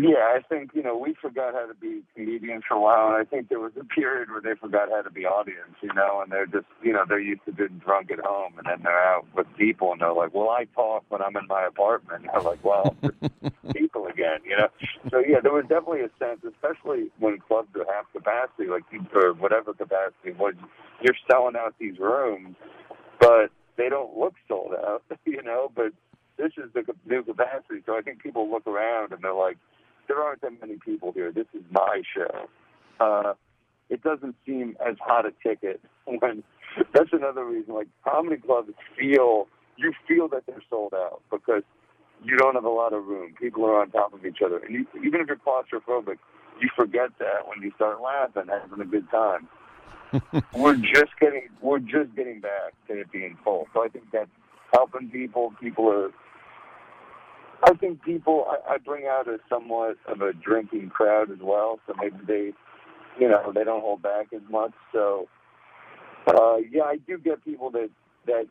Yeah, 0.00 0.32
I 0.34 0.40
think 0.48 0.70
you 0.72 0.82
know 0.82 0.96
we 0.96 1.14
forgot 1.20 1.52
how 1.52 1.66
to 1.66 1.74
be 1.74 2.00
comedians 2.14 2.64
for 2.66 2.74
a 2.74 2.80
while, 2.80 3.08
and 3.08 3.16
I 3.16 3.24
think 3.24 3.50
there 3.50 3.60
was 3.60 3.72
a 3.78 3.84
period 3.84 4.30
where 4.30 4.40
they 4.40 4.58
forgot 4.58 4.88
how 4.88 5.02
to 5.02 5.10
be 5.10 5.26
audience. 5.26 5.76
You 5.82 5.92
know, 5.92 6.22
and 6.22 6.32
they're 6.32 6.46
just 6.46 6.64
you 6.82 6.94
know 6.94 7.04
they're 7.06 7.20
used 7.20 7.44
to 7.44 7.52
being 7.52 7.82
drunk 7.84 8.10
at 8.10 8.20
home, 8.20 8.54
and 8.56 8.66
then 8.66 8.80
they're 8.82 8.98
out 8.98 9.26
with 9.36 9.46
people, 9.58 9.92
and 9.92 10.00
they're 10.00 10.14
like, 10.14 10.32
"Well, 10.32 10.48
I 10.48 10.64
talk 10.74 11.04
when 11.10 11.20
I'm 11.20 11.36
in 11.36 11.46
my 11.48 11.66
apartment." 11.66 12.22
And 12.22 12.30
I'm 12.30 12.44
like, 12.44 12.64
"Well, 12.64 12.96
people 13.74 14.06
again," 14.06 14.40
you 14.42 14.56
know. 14.56 14.68
So 15.10 15.18
yeah, 15.18 15.40
there 15.42 15.52
was 15.52 15.64
definitely 15.68 16.00
a 16.00 16.10
sense, 16.18 16.40
especially 16.48 17.10
when 17.18 17.38
clubs 17.38 17.68
are 17.76 17.84
half 17.92 18.10
capacity, 18.12 18.68
like 18.70 18.84
or 19.12 19.34
whatever 19.34 19.74
capacity 19.74 20.32
was, 20.32 20.54
you're 21.02 21.16
selling 21.30 21.56
out 21.56 21.74
these 21.78 21.98
rooms, 21.98 22.56
but 23.18 23.50
they 23.76 23.90
don't 23.90 24.16
look 24.16 24.32
sold 24.48 24.72
out, 24.72 25.02
you 25.26 25.42
know. 25.42 25.70
But 25.74 25.92
this 26.38 26.52
is 26.56 26.72
the 26.72 26.84
new 27.04 27.22
capacity, 27.22 27.82
so 27.84 27.98
I 27.98 28.00
think 28.00 28.22
people 28.22 28.50
look 28.50 28.66
around 28.66 29.12
and 29.12 29.20
they're 29.22 29.34
like, 29.34 29.58
there 30.10 30.20
aren't 30.20 30.40
that 30.40 30.60
many 30.60 30.76
people 30.84 31.12
here. 31.12 31.30
This 31.30 31.46
is 31.54 31.62
my 31.70 32.02
show. 32.16 32.48
Uh, 32.98 33.34
it 33.88 34.02
doesn't 34.02 34.34
seem 34.44 34.76
as 34.84 34.96
hot 35.00 35.24
a 35.24 35.32
ticket 35.46 35.80
when 36.04 36.42
that's 36.92 37.12
another 37.12 37.44
reason. 37.44 37.74
Like 37.74 37.86
comedy 38.04 38.36
clubs 38.38 38.72
feel 38.98 39.46
you 39.76 39.92
feel 40.08 40.28
that 40.28 40.42
they're 40.46 40.62
sold 40.68 40.94
out 40.94 41.22
because 41.30 41.62
you 42.24 42.36
don't 42.36 42.56
have 42.56 42.64
a 42.64 42.70
lot 42.70 42.92
of 42.92 43.06
room. 43.06 43.34
People 43.40 43.64
are 43.64 43.80
on 43.80 43.90
top 43.92 44.12
of 44.12 44.26
each 44.26 44.38
other, 44.44 44.58
and 44.58 44.74
you, 44.74 44.86
even 45.04 45.20
if 45.20 45.28
you're 45.28 45.36
claustrophobic, 45.36 46.18
you 46.60 46.68
forget 46.76 47.10
that 47.20 47.46
when 47.48 47.62
you 47.62 47.70
start 47.76 48.02
laughing, 48.02 48.44
having 48.48 48.80
a 48.80 48.84
good 48.84 49.08
time. 49.10 49.48
we're 50.54 50.74
just 50.74 51.16
getting 51.20 51.48
we're 51.62 51.78
just 51.78 52.14
getting 52.16 52.40
back 52.40 52.74
to 52.88 53.00
it 53.00 53.12
being 53.12 53.38
full. 53.44 53.68
So 53.72 53.84
I 53.84 53.88
think 53.88 54.06
that's 54.12 54.28
helping 54.74 55.08
people. 55.08 55.54
People 55.60 55.88
are. 55.88 56.10
I 57.64 57.74
think 57.74 58.02
people. 58.02 58.46
I, 58.48 58.74
I 58.74 58.78
bring 58.78 59.06
out 59.06 59.28
a 59.28 59.38
somewhat 59.48 59.96
of 60.06 60.20
a 60.22 60.32
drinking 60.32 60.90
crowd 60.90 61.30
as 61.30 61.38
well, 61.42 61.78
so 61.86 61.94
maybe 62.00 62.16
they, 62.26 62.52
you 63.18 63.28
know, 63.28 63.52
they 63.54 63.64
don't 63.64 63.80
hold 63.80 64.02
back 64.02 64.28
as 64.34 64.42
much. 64.50 64.72
So, 64.92 65.28
uh, 66.26 66.56
yeah, 66.70 66.84
I 66.84 66.96
do 67.06 67.18
get 67.18 67.44
people 67.44 67.70
that 67.72 67.90
that 68.26 68.46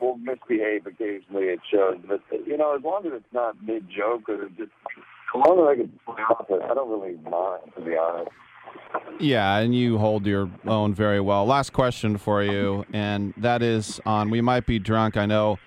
will 0.00 0.16
misbehave 0.16 0.86
occasionally 0.86 1.50
at 1.50 1.58
shows, 1.70 1.98
but 2.06 2.20
you 2.46 2.56
know, 2.56 2.74
as 2.74 2.82
long 2.82 3.06
as 3.06 3.12
it's 3.14 3.32
not 3.32 3.62
mid 3.62 3.86
joke 3.90 4.28
or 4.28 4.48
just 4.56 4.70
as 4.70 5.46
long 5.46 5.60
as 5.60 5.68
I 5.68 5.74
can 5.76 6.00
play 6.06 6.22
off 6.30 6.46
it, 6.48 6.62
I 6.62 6.74
don't 6.74 6.90
really 6.90 7.16
mind 7.22 7.72
to 7.76 7.84
be 7.84 7.96
honest. 7.96 8.30
Yeah, 9.18 9.58
and 9.58 9.74
you 9.74 9.98
hold 9.98 10.26
your 10.26 10.48
own 10.66 10.94
very 10.94 11.20
well. 11.20 11.44
Last 11.44 11.72
question 11.72 12.16
for 12.16 12.42
you, 12.42 12.86
and 12.92 13.34
that 13.36 13.62
is 13.62 14.00
on 14.06 14.30
We 14.30 14.40
Might 14.40 14.66
Be 14.66 14.78
Drunk. 14.78 15.16
I 15.16 15.26
know 15.26 15.58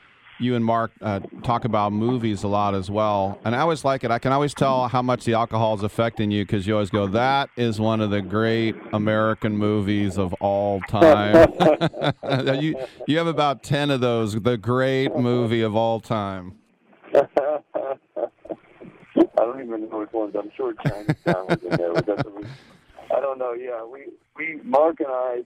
you 0.44 0.56
and 0.56 0.64
Mark 0.64 0.92
uh, 1.02 1.20
talk 1.42 1.66
about 1.66 1.94
movies 1.94 2.44
a 2.44 2.48
lot 2.48 2.76
as 2.76 2.92
well, 2.92 3.40
and 3.46 3.56
I 3.56 3.60
always 3.60 3.84
like 3.84 4.04
it. 4.04 4.12
I 4.12 4.20
can 4.20 4.32
always 4.32 4.54
tell 4.54 4.88
how 4.88 5.02
much 5.02 5.24
the 5.24 5.34
alcohol 5.34 5.76
is 5.76 5.84
affecting 5.84 6.32
you 6.32 6.44
because 6.44 6.68
you 6.68 6.74
always 6.74 6.90
go, 6.90 7.08
That 7.08 7.50
is 7.56 7.80
one 7.80 8.02
of 8.02 8.10
the 8.10 8.22
great 8.22 8.76
American 8.92 9.58
movies 9.58 10.18
of 10.18 10.34
all 10.36 10.82
time. 10.82 11.54
you, 12.62 12.76
you 13.08 13.18
have 13.18 13.28
about 13.28 13.64
10 13.64 13.92
of 13.92 14.02
those, 14.02 14.40
the 14.40 14.58
great 14.58 15.16
movie 15.16 15.62
of 15.62 15.76
all 15.76 16.00
time. 16.00 16.56
I 17.16 17.60
don't 19.38 19.64
even 19.64 19.90
know 19.90 20.00
which 20.00 20.12
ones. 20.12 20.36
I'm 20.38 20.52
sure 20.56 20.74
Chinatown 20.86 21.48
was 21.48 21.64
in 21.64 21.70
there. 21.70 21.96
I 21.96 23.20
don't 23.20 23.38
know. 23.38 23.54
Yeah, 23.54 23.86
we 23.86 24.08
we 24.36 24.60
Mark 24.64 25.00
and 25.00 25.10
I, 25.10 25.44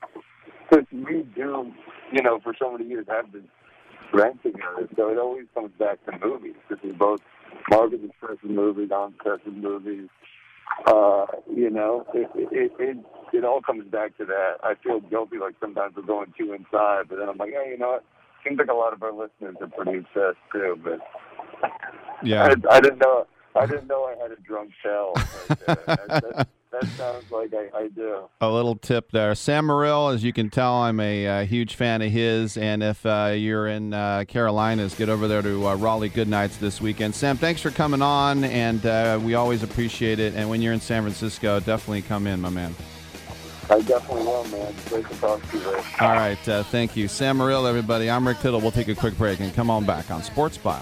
because 0.69 0.85
we 0.91 1.23
do, 1.35 1.71
you 2.11 2.21
know, 2.21 2.39
for 2.43 2.53
so 2.57 2.71
many 2.71 2.85
years 2.85 3.05
have 3.09 3.31
been 3.31 3.47
friends 4.11 4.39
together. 4.43 4.87
So 4.95 5.09
it 5.09 5.17
always 5.17 5.45
comes 5.53 5.71
back 5.77 6.03
to 6.05 6.25
movies. 6.25 6.55
This 6.69 6.79
is 6.83 6.95
both 6.95 7.21
Mark 7.69 7.93
is 7.93 7.99
expressive 8.03 8.49
movies, 8.49 8.89
I'm 8.93 9.13
expressive 9.13 9.53
movies. 9.53 10.09
Uh, 10.85 11.25
you 11.53 11.69
know, 11.69 12.05
it, 12.13 12.29
it 12.35 12.71
it 12.79 12.97
it 13.33 13.45
all 13.45 13.61
comes 13.61 13.89
back 13.89 14.17
to 14.17 14.25
that. 14.25 14.55
I 14.63 14.75
feel 14.83 14.99
guilty 14.99 15.37
like 15.37 15.55
sometimes 15.59 15.95
we're 15.95 16.03
going 16.03 16.33
too 16.37 16.53
inside, 16.53 17.03
but 17.09 17.19
then 17.19 17.29
I'm 17.29 17.37
like, 17.37 17.51
hey, 17.51 17.71
you 17.71 17.77
know 17.77 17.91
what? 17.93 18.05
Seems 18.43 18.59
like 18.59 18.67
a 18.67 18.73
lot 18.73 18.93
of 18.93 19.01
our 19.01 19.11
listeners 19.11 19.55
are 19.61 19.67
pretty 19.67 19.99
obsessed 19.99 20.37
too, 20.51 20.79
but 20.83 20.99
Yeah. 22.23 22.43
I, 22.69 22.75
I 22.75 22.79
didn't 22.79 22.99
know. 22.99 23.27
I 23.55 23.65
didn't 23.65 23.87
know 23.87 24.03
I 24.03 24.21
had 24.21 24.31
a 24.31 24.41
drunk 24.41 24.71
cell. 24.83 25.13
Right 25.15 25.59
there. 25.65 25.77
that, 25.87 26.07
that, 26.09 26.47
that 26.71 26.85
sounds 26.97 27.31
like 27.31 27.53
I, 27.53 27.69
I 27.77 27.87
do. 27.87 28.29
A 28.41 28.49
little 28.49 28.75
tip 28.75 29.11
there. 29.11 29.33
Sam 29.35 29.67
Morril, 29.67 30.13
as 30.13 30.23
you 30.23 30.33
can 30.33 30.49
tell, 30.49 30.73
I'm 30.73 30.99
a 30.99 31.27
uh, 31.27 31.45
huge 31.45 31.75
fan 31.75 32.01
of 32.01 32.11
his. 32.11 32.57
And 32.57 32.83
if 32.83 33.05
uh, 33.05 33.33
you're 33.35 33.67
in 33.67 33.93
uh, 33.93 34.25
Carolinas, 34.27 34.93
get 34.93 35.09
over 35.09 35.27
there 35.27 35.41
to 35.41 35.67
uh, 35.67 35.75
Raleigh 35.75 36.09
Goodnights 36.09 36.57
this 36.57 36.81
weekend. 36.81 37.15
Sam, 37.15 37.37
thanks 37.37 37.61
for 37.61 37.71
coming 37.71 38.01
on, 38.01 38.43
and 38.43 38.85
uh, 38.85 39.19
we 39.23 39.35
always 39.35 39.63
appreciate 39.63 40.19
it. 40.19 40.33
And 40.35 40.49
when 40.49 40.61
you're 40.61 40.73
in 40.73 40.81
San 40.81 41.03
Francisco, 41.03 41.59
definitely 41.59 42.01
come 42.01 42.27
in, 42.27 42.41
my 42.41 42.49
man. 42.49 42.75
I 43.69 43.81
definitely 43.81 44.23
will, 44.23 44.45
man. 44.45 44.73
Great 44.87 45.07
to 45.09 45.15
talk 45.15 45.49
to 45.49 45.57
you, 45.57 45.71
Rick. 45.71 46.01
All 46.01 46.13
right, 46.13 46.49
uh, 46.49 46.63
thank 46.63 46.95
you. 46.95 47.09
Sam 47.09 47.37
Morril, 47.37 47.67
everybody. 47.67 48.09
I'm 48.09 48.25
Rick 48.25 48.39
Tittle. 48.39 48.61
We'll 48.61 48.71
take 48.71 48.87
a 48.87 48.95
quick 48.95 49.17
break 49.17 49.41
and 49.41 49.53
come 49.53 49.69
on 49.69 49.85
back 49.85 50.09
on 50.09 50.23
Sports 50.23 50.57
Bio. 50.57 50.81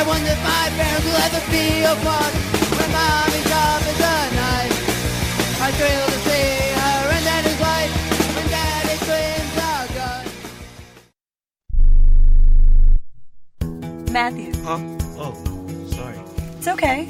I 0.00 0.02
wonder 0.06 0.30
if 0.30 0.42
my 0.42 0.70
parents 0.78 1.04
will 1.04 1.20
ever 1.28 1.42
be 1.52 1.82
apart. 1.84 2.32
When 2.72 2.88
mommy's 2.90 3.44
job 3.52 3.82
is 3.92 4.00
a 4.00 4.16
knife, 4.38 4.76
I 5.60 5.68
thrill 5.76 6.06
to 6.06 6.18
see 6.24 6.50
her 6.80 7.00
and 7.16 7.24
daddy's 7.28 7.60
wife. 7.60 7.92
When 8.34 8.46
daddy's 8.48 9.02
twins 9.04 9.56
are 9.68 9.88
gone. 14.06 14.12
Matthew, 14.12 14.52
Huh? 14.64 14.78
Oh, 15.18 15.34
sorry. 15.90 16.18
it's 16.56 16.68
okay. 16.68 17.06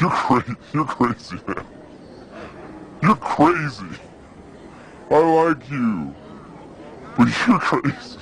You're 0.00 0.10
crazy. 0.10 0.56
You're 0.72 0.84
crazy, 0.84 1.36
man. 1.46 1.66
You're 3.02 3.16
crazy. 3.16 3.86
I 5.10 5.18
like 5.18 5.70
you. 5.70 6.14
But 7.16 7.28
you're 7.46 7.58
crazy. 7.60 8.18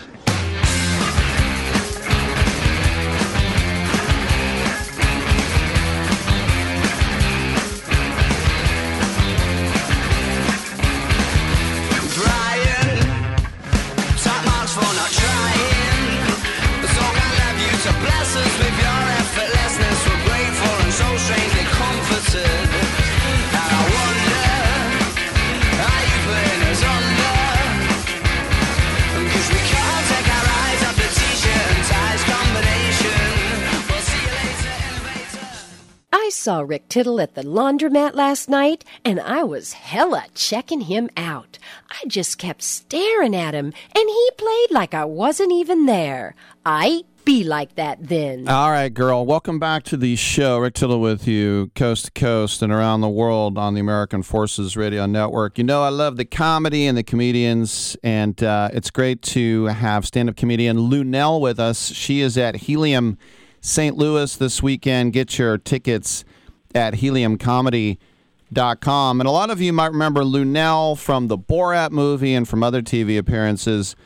Saw 36.53 36.61
Rick 36.61 36.91
Tittle 36.91 37.19
at 37.19 37.35
the 37.35 37.43
laundromat 37.43 38.15
last 38.15 38.47
night, 38.47 38.85
and 39.07 39.19
I 39.19 39.43
was 39.43 39.73
hella 39.73 40.27
checking 40.35 40.83
him 40.83 41.09
out. 41.17 41.59
I 41.89 42.07
just 42.07 42.37
kept 42.37 42.63
staring 42.63 43.35
at 43.35 43.55
him, 43.55 43.73
and 43.97 44.09
he 44.11 44.31
played 44.37 44.71
like 44.71 44.93
I 44.93 45.07
wasn't 45.07 45.53
even 45.53 45.87
there. 45.87 46.35
I 46.67 47.05
be 47.25 47.43
like 47.43 47.77
that 47.77 48.07
then. 48.07 48.51
All 48.51 48.71
right, 48.71 48.93
girl. 48.93 49.25
Welcome 49.25 49.59
back 49.59 49.83
to 49.85 49.97
the 49.97 50.15
show. 50.15 50.59
Rick 50.59 50.75
Tittle 50.75 51.01
with 51.01 51.27
you, 51.27 51.71
coast 51.75 52.05
to 52.05 52.11
coast 52.11 52.61
and 52.61 52.71
around 52.71 53.01
the 53.01 53.09
world 53.09 53.57
on 53.57 53.73
the 53.73 53.81
American 53.81 54.23
Forces 54.23 54.77
Radio 54.77 55.07
Network. 55.07 55.57
You 55.57 55.65
know, 55.65 55.83
I 55.83 55.89
love 55.89 56.19
the 56.19 56.27
comedy 56.27 56.87
and 56.87 56.99
the 56.99 57.03
comedians, 57.03 57.97
and 58.03 58.43
uh, 58.43 58.69
it's 58.75 58.91
great 58.91 59.23
to 59.23 59.65
have 59.67 60.05
stand 60.05 60.29
up 60.29 60.37
comedian 60.37 60.91
Lunell 60.91 61.41
with 61.41 61.59
us. 61.59 61.93
She 61.93 62.21
is 62.21 62.37
at 62.37 62.57
Helium 62.57 63.17
St. 63.63 63.97
Louis 63.97 64.37
this 64.37 64.63
weekend. 64.63 65.15
Get 65.15 65.39
your 65.39 65.57
tickets 65.57 66.27
at 66.75 66.95
heliumcomedy.com. 66.95 69.21
And 69.21 69.29
a 69.29 69.31
lot 69.31 69.51
of 69.51 69.61
you 69.61 69.73
might 69.73 69.93
remember 69.93 70.23
Lunell 70.23 70.97
from 70.97 71.29
the 71.29 71.39
Borat 71.39 71.91
movie 71.91 72.35
and 72.35 72.49
from 72.49 72.63
other 72.63 72.83
TV 72.83 73.19
appearances. 73.19 73.97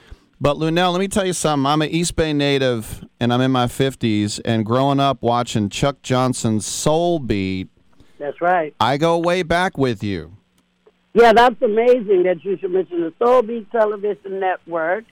But 0.40 0.59
Lunell, 0.59 0.92
let 0.92 1.00
me 1.00 1.09
tell 1.09 1.24
you 1.24 1.33
something. 1.33 1.66
I'm 1.66 1.83
an 1.83 1.90
East 1.90 2.14
Bay 2.14 2.33
native 2.33 3.05
and 3.18 3.33
I'm 3.33 3.40
in 3.40 3.50
my 3.50 3.66
50s. 3.66 4.40
And 4.44 4.66
growing 4.66 5.00
up 5.00 5.22
watching 5.22 5.70
Chuck 5.70 6.02
Johnson's 6.02 6.66
Soul 6.66 7.18
Beat, 7.18 7.68
That's 8.18 8.40
right. 8.40 8.74
I 8.79 8.98
go 8.98 9.18
way 9.18 9.42
back 9.42 9.79
with 9.79 10.02
you. 10.02 10.33
Yeah, 11.14 11.33
that's 11.33 11.61
amazing 11.62 12.24
that 12.24 12.44
you 12.44 12.59
should 12.59 12.72
mention 12.72 13.00
the 13.00 13.14
Soul 13.18 13.40
Beat 13.40 13.72
Television 13.72 14.38
Network, 14.38 15.05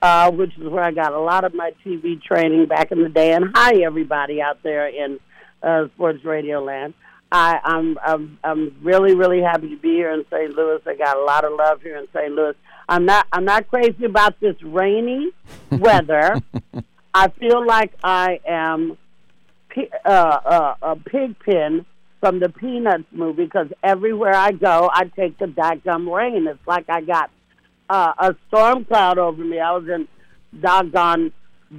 uh, 0.00 0.30
which 0.30 0.56
is 0.56 0.66
where 0.66 0.82
I 0.82 0.92
got 0.92 1.12
a 1.12 1.20
lot 1.20 1.44
of 1.44 1.52
my 1.52 1.72
TV 1.84 2.22
training 2.22 2.64
back 2.64 2.90
in 2.90 3.02
the 3.02 3.10
day. 3.10 3.34
And 3.34 3.50
hi, 3.54 3.82
everybody 3.82 4.40
out 4.40 4.62
there 4.62 4.88
in 4.88 5.20
uh, 5.66 5.88
Sports 5.94 6.24
Radio 6.24 6.62
Land. 6.62 6.94
I, 7.32 7.58
I'm, 7.64 7.98
I'm 8.06 8.38
I'm 8.44 8.76
really 8.82 9.16
really 9.16 9.42
happy 9.42 9.68
to 9.70 9.76
be 9.76 9.94
here 9.94 10.12
in 10.12 10.24
St. 10.30 10.54
Louis. 10.54 10.80
I 10.86 10.94
got 10.94 11.16
a 11.16 11.24
lot 11.24 11.44
of 11.44 11.52
love 11.54 11.82
here 11.82 11.96
in 11.96 12.06
St. 12.14 12.32
Louis. 12.32 12.54
I'm 12.88 13.04
not 13.04 13.26
I'm 13.32 13.44
not 13.44 13.68
crazy 13.68 14.04
about 14.04 14.38
this 14.38 14.54
rainy 14.62 15.32
weather. 15.72 16.40
I 17.12 17.28
feel 17.28 17.66
like 17.66 17.92
I 18.04 18.38
am 18.46 18.96
pi- 19.74 19.90
uh, 20.04 20.08
uh, 20.44 20.74
a 20.82 20.96
pig 20.96 21.36
pen 21.40 21.84
from 22.20 22.38
the 22.38 22.48
Peanuts 22.48 23.04
movie 23.10 23.44
because 23.44 23.68
everywhere 23.82 24.34
I 24.34 24.52
go, 24.52 24.88
I 24.92 25.04
take 25.16 25.36
the 25.38 25.46
daggum 25.46 26.08
rain. 26.14 26.46
It's 26.46 26.64
like 26.66 26.88
I 26.88 27.00
got 27.00 27.30
uh, 27.90 28.12
a 28.18 28.36
storm 28.48 28.84
cloud 28.84 29.18
over 29.18 29.42
me. 29.42 29.58
I 29.58 29.72
was 29.72 29.88
in 29.88 30.06
doggone 30.60 31.32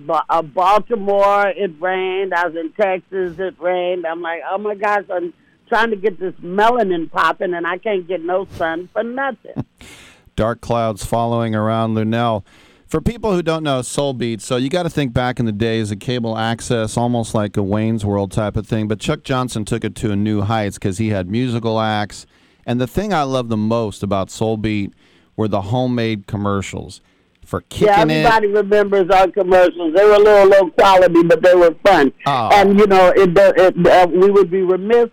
uh, 0.10 0.42
Baltimore, 0.42 1.48
it 1.48 1.72
rained. 1.80 2.34
I 2.34 2.48
was 2.48 2.56
in 2.56 2.72
Texas, 2.74 3.40
it 3.40 3.60
rained. 3.60 4.06
I'm 4.06 4.22
like, 4.22 4.42
oh 4.50 4.58
my 4.58 4.76
gosh, 4.76 5.06
I'm 5.12 5.34
trying 5.68 5.92
to 5.92 5.96
get 5.96 6.20
this 6.20 6.34
melanin 6.36 7.12
popping, 7.12 7.54
and 7.54 7.66
I 7.66 7.78
can't 7.78 8.08
get 8.08 8.24
no 8.24 8.48
sun 8.58 8.90
for 8.92 9.04
nothing. 9.04 9.66
Dark 10.36 10.62
clouds 10.62 11.06
following 11.06 11.56
around 11.56 11.96
Lunell. 11.96 12.44
For 12.88 13.02
people 13.02 13.34
who 13.34 13.42
don't 13.42 13.64
know 13.64 13.82
Soul 13.82 14.14
Beat, 14.14 14.42
so 14.42 14.56
you 14.56 14.70
got 14.70 14.84
to 14.84 14.90
think 14.90 15.12
back 15.12 15.42
in 15.42 15.46
the 15.46 15.52
days 15.52 15.92
of 15.92 16.00
cable 16.00 16.38
access, 16.38 16.96
almost 16.96 17.36
like 17.36 17.58
a 17.58 17.64
Wayne's 17.64 18.06
World 18.06 18.32
type 18.32 18.56
of 18.56 18.66
thing. 18.66 18.88
But 18.88 19.02
Chuck 19.02 19.24
Johnson 19.24 19.66
took 19.66 19.84
it 19.84 19.94
to 19.96 20.12
a 20.12 20.16
new 20.16 20.42
heights 20.42 20.78
because 20.78 20.98
he 20.98 21.10
had 21.10 21.30
musical 21.30 21.82
acts. 21.82 22.26
And 22.66 22.80
the 22.80 22.88
thing 22.88 23.14
I 23.14 23.24
love 23.24 23.50
the 23.50 23.58
most 23.58 24.04
about 24.04 24.30
Soul 24.30 24.56
Beat 24.56 24.94
were 25.36 25.50
the 25.50 25.64
homemade 25.64 26.28
commercials 26.28 27.02
for 27.48 27.62
kicking 27.62 27.88
yeah, 27.88 28.02
it. 28.02 28.12
everybody 28.12 28.48
remembers 28.48 29.10
our 29.10 29.32
commercials. 29.32 29.96
They 29.96 30.04
were 30.04 30.16
a 30.16 30.20
little 30.20 30.48
low 30.50 30.70
quality, 30.72 31.24
but 31.24 31.42
they 31.42 31.56
were 31.56 31.74
fun. 31.86 32.12
Oh. 32.26 32.50
And 32.52 32.78
you 32.78 32.86
know, 32.86 33.14
it, 33.16 33.30
it, 33.36 33.88
uh, 33.88 34.08
we 34.08 34.30
would 34.30 34.52
be 34.52 34.62
remiss 34.62 35.10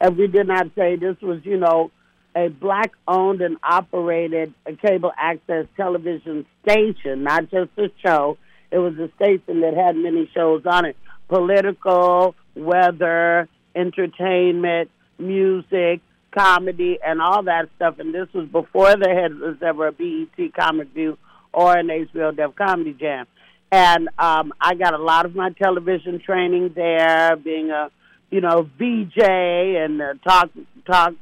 if 0.00 0.14
we 0.16 0.28
did 0.28 0.48
not 0.48 0.68
say 0.74 0.96
this 0.96 1.16
was, 1.20 1.44
you 1.44 1.58
know, 1.58 1.90
a 2.34 2.48
black-owned 2.48 3.42
and 3.42 3.58
operated 3.62 4.54
cable 4.80 5.12
access 5.16 5.66
television 5.76 6.46
station, 6.62 7.24
not 7.24 7.50
just 7.50 7.70
a 7.76 7.90
show. 8.04 8.38
It 8.70 8.78
was 8.78 8.94
a 8.98 9.10
station 9.16 9.60
that 9.60 9.74
had 9.74 9.94
many 9.96 10.30
shows 10.34 10.62
on 10.64 10.86
it: 10.86 10.96
political, 11.28 12.34
weather, 12.54 13.46
entertainment, 13.74 14.90
music, 15.18 16.00
comedy, 16.30 16.98
and 17.04 17.20
all 17.20 17.42
that 17.42 17.68
stuff. 17.76 17.98
And 17.98 18.14
this 18.14 18.28
was 18.32 18.48
before 18.48 18.96
there 18.96 19.22
had, 19.22 19.38
was 19.38 19.56
ever 19.60 19.88
a 19.88 19.92
BET 19.92 20.54
Comic 20.54 20.88
View 20.94 21.18
or 21.52 21.76
an 21.76 21.88
HBO 21.88 22.34
Def 22.34 22.54
Comedy 22.56 22.92
Jam. 22.92 23.26
And 23.70 24.08
um, 24.18 24.52
I 24.60 24.74
got 24.74 24.94
a 24.94 25.02
lot 25.02 25.26
of 25.26 25.34
my 25.34 25.50
television 25.50 26.20
training 26.20 26.72
there, 26.74 27.36
being 27.36 27.70
a 27.70 27.90
you 28.30 28.40
know 28.40 28.68
VJ 28.78 29.18
and 29.18 30.00
a 30.00 30.14
talk 30.26 30.50
talk 30.86 31.14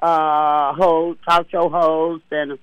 uh, 0.00 0.74
host, 0.74 1.20
talk 1.28 1.48
show 1.50 1.68
host, 1.68 2.24
and 2.32 2.58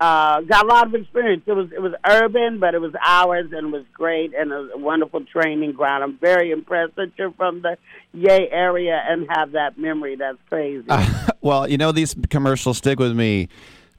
uh, 0.00 0.40
got 0.42 0.64
a 0.64 0.68
lot 0.68 0.86
of 0.86 0.94
experience. 0.94 1.42
It 1.46 1.52
was 1.52 1.70
it 1.72 1.82
was 1.82 1.92
urban, 2.06 2.60
but 2.60 2.74
it 2.74 2.80
was 2.80 2.92
ours, 3.04 3.46
and 3.52 3.68
it 3.68 3.72
was 3.72 3.84
great, 3.92 4.32
and 4.32 4.52
a 4.52 4.70
wonderful 4.76 5.24
training 5.24 5.72
ground. 5.72 6.04
I'm 6.04 6.18
very 6.18 6.52
impressed 6.52 6.94
that 6.96 7.10
you're 7.18 7.32
from 7.32 7.62
the 7.62 7.78
Yay 8.12 8.48
area 8.50 9.02
and 9.08 9.26
have 9.30 9.52
that 9.52 9.76
memory. 9.76 10.14
That's 10.14 10.38
crazy. 10.48 10.86
well, 11.40 11.68
you 11.68 11.78
know, 11.78 11.90
these 11.90 12.14
commercials 12.30 12.78
stick 12.78 13.00
with 13.00 13.16
me. 13.16 13.48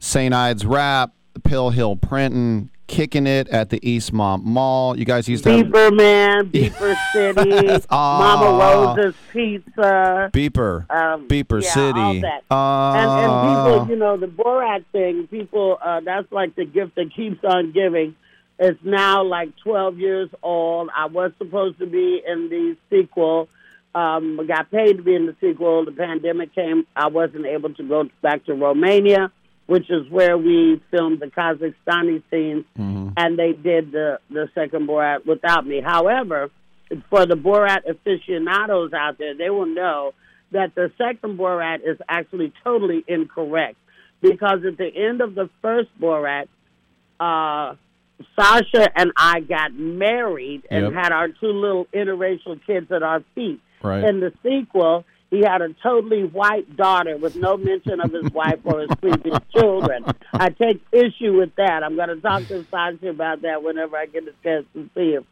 St. 0.01 0.33
Ides 0.33 0.65
Rap, 0.65 1.11
Pill 1.39 1.69
Hill 1.71 1.95
Printing, 1.95 2.69
kicking 2.87 3.27
it 3.27 3.47
at 3.49 3.69
the 3.69 3.79
Eastmont 3.81 4.43
Mall. 4.43 4.97
You 4.97 5.05
guys 5.05 5.27
used 5.29 5.43
to 5.45 5.51
have 5.51 5.65
Beeper 5.67 5.95
Man, 5.95 6.49
Beeper 6.51 6.95
City, 7.13 7.85
Mama 7.91 8.45
Aw. 8.45 8.95
Rosa's 8.95 9.15
Pizza. 9.31 10.29
Beeper, 10.33 10.89
Um, 10.89 11.27
Beeper 11.27 11.61
yeah, 11.63 11.69
City. 11.71 12.23
Uh, 12.51 12.93
and, 12.93 13.09
and 13.11 13.75
people, 13.75 13.87
you 13.89 13.95
know, 13.95 14.17
the 14.17 14.27
Borat 14.27 14.85
thing, 14.91 15.27
people, 15.27 15.77
uh, 15.83 15.99
that's 16.01 16.31
like 16.31 16.55
the 16.55 16.65
gift 16.65 16.95
that 16.95 17.13
keeps 17.15 17.43
on 17.43 17.71
giving. 17.71 18.15
It's 18.57 18.79
now 18.83 19.23
like 19.23 19.55
12 19.63 19.99
years 19.99 20.29
old. 20.43 20.89
I 20.95 21.05
was 21.05 21.31
supposed 21.37 21.79
to 21.79 21.85
be 21.85 22.21
in 22.27 22.49
the 22.49 22.75
sequel. 22.89 23.47
Um, 23.95 24.45
got 24.47 24.69
paid 24.69 24.97
to 24.97 25.01
be 25.03 25.15
in 25.15 25.25
the 25.25 25.35
sequel. 25.41 25.85
The 25.85 25.91
pandemic 25.91 26.53
came. 26.53 26.85
I 26.95 27.07
wasn't 27.07 27.45
able 27.45 27.73
to 27.75 27.83
go 27.83 28.09
back 28.21 28.45
to 28.45 28.53
Romania, 28.53 29.31
which 29.69 29.87
is 29.91 30.09
where 30.09 30.35
we 30.35 30.81
filmed 30.89 31.19
the 31.19 31.27
Kazakhstani 31.27 32.23
scenes, 32.31 32.65
and 32.75 33.37
they 33.37 33.51
did 33.53 33.91
the, 33.91 34.19
the 34.31 34.49
second 34.55 34.87
Borat 34.89 35.27
without 35.27 35.63
me. 35.63 35.79
However, 35.79 36.49
for 37.11 37.27
the 37.27 37.35
Borat 37.35 37.87
aficionados 37.87 38.93
out 38.93 39.19
there, 39.19 39.35
they 39.37 39.51
will 39.51 39.67
know 39.67 40.13
that 40.53 40.73
the 40.73 40.91
second 40.97 41.37
Borat 41.37 41.81
is 41.85 41.99
actually 42.09 42.51
totally 42.63 43.03
incorrect 43.07 43.77
because 44.21 44.65
at 44.65 44.75
the 44.77 44.87
end 44.87 45.21
of 45.21 45.35
the 45.35 45.51
first 45.61 45.89
Borat, 46.01 46.47
uh, 47.19 47.75
Sacha 48.35 48.89
and 48.99 49.11
I 49.15 49.39
got 49.41 49.71
married 49.73 50.63
and 50.71 50.85
Yep. 50.85 50.93
had 50.93 51.11
our 51.11 51.27
two 51.27 51.51
little 51.53 51.85
interracial 51.93 52.59
kids 52.65 52.91
at 52.91 53.03
our 53.03 53.21
feet. 53.35 53.61
Right. 53.83 54.03
In 54.03 54.19
the 54.19 54.33
sequel, 54.41 55.05
he 55.29 55.41
had 55.41 55.61
a 55.61 55.73
totally 55.83 56.23
white 56.23 56.75
daughter 56.75 57.17
with 57.17 57.35
no 57.35 57.57
mention 57.57 57.99
of 58.01 58.11
his 58.11 58.31
wife 58.31 58.59
or 58.63 58.81
his 58.81 58.89
previous 58.99 59.37
children. 59.55 60.05
I 60.33 60.49
take 60.49 60.81
issue 60.91 61.37
with 61.37 61.55
that. 61.57 61.83
I'm 61.83 61.95
going 61.95 62.09
to 62.09 62.19
talk 62.19 62.47
to 62.47 62.65
Sacha 62.71 63.09
about 63.09 63.43
that 63.43 63.61
whenever 63.63 63.95
I 63.97 64.07
get 64.07 64.23
a 64.23 64.33
chance 64.43 64.65
to 64.73 64.89
see 64.95 65.11
him. 65.11 65.25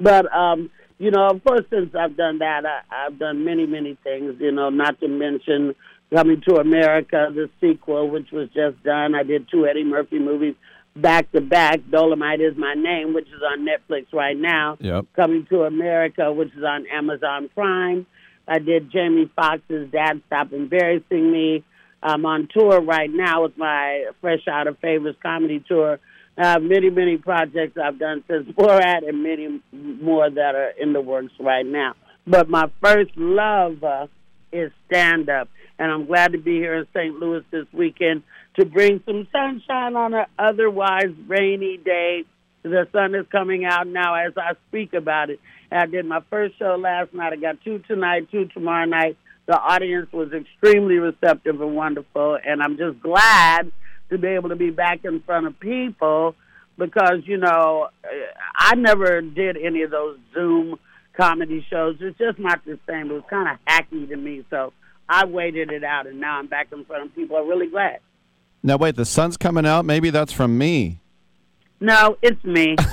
But 0.00 0.32
um, 0.34 0.70
you 0.98 1.10
know, 1.10 1.28
of 1.28 1.42
course, 1.44 1.62
since 1.70 1.94
I've 1.94 2.16
done 2.16 2.38
that, 2.38 2.64
I, 2.66 3.06
I've 3.06 3.18
done 3.18 3.44
many, 3.44 3.66
many 3.66 3.96
things. 4.02 4.36
You 4.40 4.52
know, 4.52 4.70
not 4.70 4.98
to 5.00 5.08
mention 5.08 5.74
Coming 6.14 6.42
to 6.48 6.56
America, 6.56 7.28
the 7.34 7.50
sequel, 7.60 8.08
which 8.08 8.30
was 8.30 8.48
just 8.54 8.80
done. 8.84 9.16
I 9.16 9.24
did 9.24 9.48
two 9.50 9.66
Eddie 9.66 9.82
Murphy 9.82 10.20
movies 10.20 10.54
back 10.94 11.32
to 11.32 11.40
back. 11.40 11.80
Dolemite 11.90 12.38
is 12.38 12.56
my 12.56 12.74
name, 12.74 13.14
which 13.14 13.26
is 13.26 13.42
on 13.42 13.66
Netflix 13.66 14.12
right 14.12 14.36
now. 14.36 14.76
Yep. 14.80 15.06
Coming 15.16 15.44
to 15.46 15.62
America, 15.62 16.32
which 16.32 16.54
is 16.56 16.62
on 16.62 16.86
Amazon 16.86 17.48
Prime. 17.52 18.06
I 18.46 18.58
did 18.58 18.90
Jamie 18.90 19.30
Foxx's 19.34 19.90
Dad 19.90 20.22
Stop 20.26 20.52
Embarrassing 20.52 21.32
Me. 21.32 21.64
I'm 22.02 22.26
on 22.26 22.48
tour 22.52 22.80
right 22.80 23.10
now 23.10 23.44
with 23.44 23.56
my 23.56 24.10
Fresh 24.20 24.46
Out 24.46 24.66
of 24.66 24.78
Favors 24.78 25.16
comedy 25.22 25.64
tour. 25.66 25.98
Uh, 26.36 26.58
many, 26.58 26.90
many 26.90 27.16
projects 27.16 27.78
I've 27.82 27.98
done 27.98 28.24
since 28.28 28.48
Borat 28.56 29.08
and 29.08 29.22
many 29.22 29.62
more 29.72 30.28
that 30.28 30.54
are 30.54 30.70
in 30.70 30.92
the 30.92 31.00
works 31.00 31.32
right 31.40 31.64
now. 31.64 31.94
But 32.26 32.48
my 32.48 32.70
first 32.82 33.12
love 33.16 33.82
uh, 33.82 34.06
is 34.52 34.70
stand 34.86 35.28
up. 35.30 35.48
And 35.78 35.90
I'm 35.90 36.06
glad 36.06 36.32
to 36.32 36.38
be 36.38 36.56
here 36.56 36.74
in 36.74 36.86
St. 36.94 37.18
Louis 37.18 37.42
this 37.50 37.66
weekend 37.72 38.22
to 38.56 38.64
bring 38.64 39.02
some 39.06 39.26
sunshine 39.32 39.96
on 39.96 40.14
an 40.14 40.26
otherwise 40.38 41.10
rainy 41.26 41.78
day. 41.78 42.24
The 42.62 42.86
sun 42.92 43.14
is 43.14 43.26
coming 43.30 43.64
out 43.64 43.86
now 43.86 44.14
as 44.14 44.32
I 44.36 44.52
speak 44.68 44.94
about 44.94 45.30
it. 45.30 45.40
I 45.74 45.86
did 45.86 46.06
my 46.06 46.20
first 46.30 46.58
show 46.58 46.76
last 46.76 47.12
night. 47.12 47.32
I 47.32 47.36
got 47.36 47.62
two 47.64 47.80
tonight, 47.80 48.30
two 48.30 48.46
tomorrow 48.46 48.86
night. 48.86 49.16
The 49.46 49.58
audience 49.58 50.10
was 50.12 50.32
extremely 50.32 50.98
receptive 50.98 51.60
and 51.60 51.76
wonderful, 51.76 52.38
and 52.44 52.62
I'm 52.62 52.76
just 52.78 53.00
glad 53.00 53.70
to 54.10 54.18
be 54.18 54.28
able 54.28 54.50
to 54.50 54.56
be 54.56 54.70
back 54.70 55.04
in 55.04 55.20
front 55.22 55.46
of 55.46 55.58
people 55.60 56.34
because, 56.78 57.20
you 57.24 57.36
know, 57.36 57.88
I 58.56 58.74
never 58.74 59.20
did 59.20 59.56
any 59.56 59.82
of 59.82 59.90
those 59.90 60.18
Zoom 60.32 60.78
comedy 61.16 61.64
shows. 61.68 61.96
It's 62.00 62.18
just 62.18 62.38
not 62.38 62.64
the 62.64 62.78
same. 62.88 63.10
It 63.10 63.14
was 63.14 63.24
kind 63.28 63.48
of 63.48 63.58
hacky 63.66 64.08
to 64.08 64.16
me, 64.16 64.44
so 64.50 64.72
I 65.08 65.26
waited 65.26 65.70
it 65.70 65.84
out, 65.84 66.06
and 66.06 66.20
now 66.20 66.38
I'm 66.38 66.46
back 66.46 66.68
in 66.72 66.84
front 66.84 67.04
of 67.04 67.14
people. 67.14 67.36
I'm 67.36 67.48
really 67.48 67.68
glad. 67.68 67.98
now 68.62 68.76
wait, 68.76 68.96
the 68.96 69.04
sun's 69.04 69.36
coming 69.36 69.66
out. 69.66 69.84
Maybe 69.84 70.10
that's 70.10 70.32
from 70.32 70.56
me. 70.56 71.00
No, 71.80 72.16
it's 72.22 72.42
me. 72.44 72.76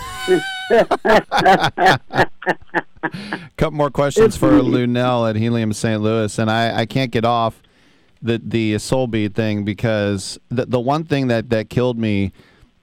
couple 3.57 3.77
more 3.77 3.89
questions 3.89 4.37
for 4.37 4.51
Lunell 4.51 5.29
at 5.29 5.35
Helium 5.35 5.73
St. 5.73 6.01
Louis, 6.01 6.37
and 6.37 6.49
I, 6.49 6.81
I 6.81 6.85
can't 6.85 7.11
get 7.11 7.25
off 7.25 7.61
the 8.21 8.41
the 8.43 8.77
soul 8.77 9.07
beat 9.07 9.33
thing 9.33 9.63
because 9.63 10.39
the 10.49 10.65
the 10.65 10.79
one 10.79 11.03
thing 11.03 11.27
that 11.27 11.49
that 11.49 11.69
killed 11.69 11.97
me 11.97 12.31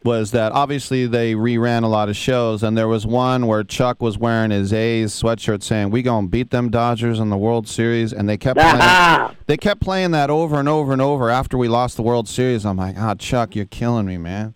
was 0.05 0.31
that 0.31 0.53
obviously 0.53 1.07
they 1.07 1.35
reran 1.35 1.83
a 1.83 1.89
lot 1.89 2.09
of 2.09 2.17
shows, 2.17 2.63
and 2.63 2.77
there 2.77 2.89
was 2.89 3.07
one 3.07 3.47
where 3.47 3.65
Chuck 3.65 4.01
was 4.01 4.17
wearing 4.17 4.51
his 4.51 4.73
A's 4.73 5.13
sweatshirt 5.13 5.63
saying, 5.63 5.91
"We 5.91 6.03
gonna 6.03 6.29
beat 6.29 6.51
them 6.51 6.71
Dodgers 6.71 7.19
in 7.19 7.31
the 7.31 7.37
World 7.37 7.69
Series," 7.69 8.13
and 8.13 8.29
they 8.29 8.37
kept 8.37 8.59
playing, 8.59 9.37
they 9.47 9.57
kept 9.57 9.81
playing 9.81 10.13
that 10.13 10.31
over 10.31 10.59
and 10.59 10.69
over 10.69 10.93
and 10.93 11.03
over 11.03 11.31
after 11.31 11.59
we 11.59 11.69
lost 11.69 11.97
the 11.97 12.03
World 12.03 12.29
Series. 12.29 12.65
I'm 12.65 12.77
like, 12.77 12.97
"Ah, 12.99 13.15
Chuck, 13.15 13.55
you're 13.55 13.67
killing 13.67 14.07
me, 14.07 14.19
man." 14.19 14.55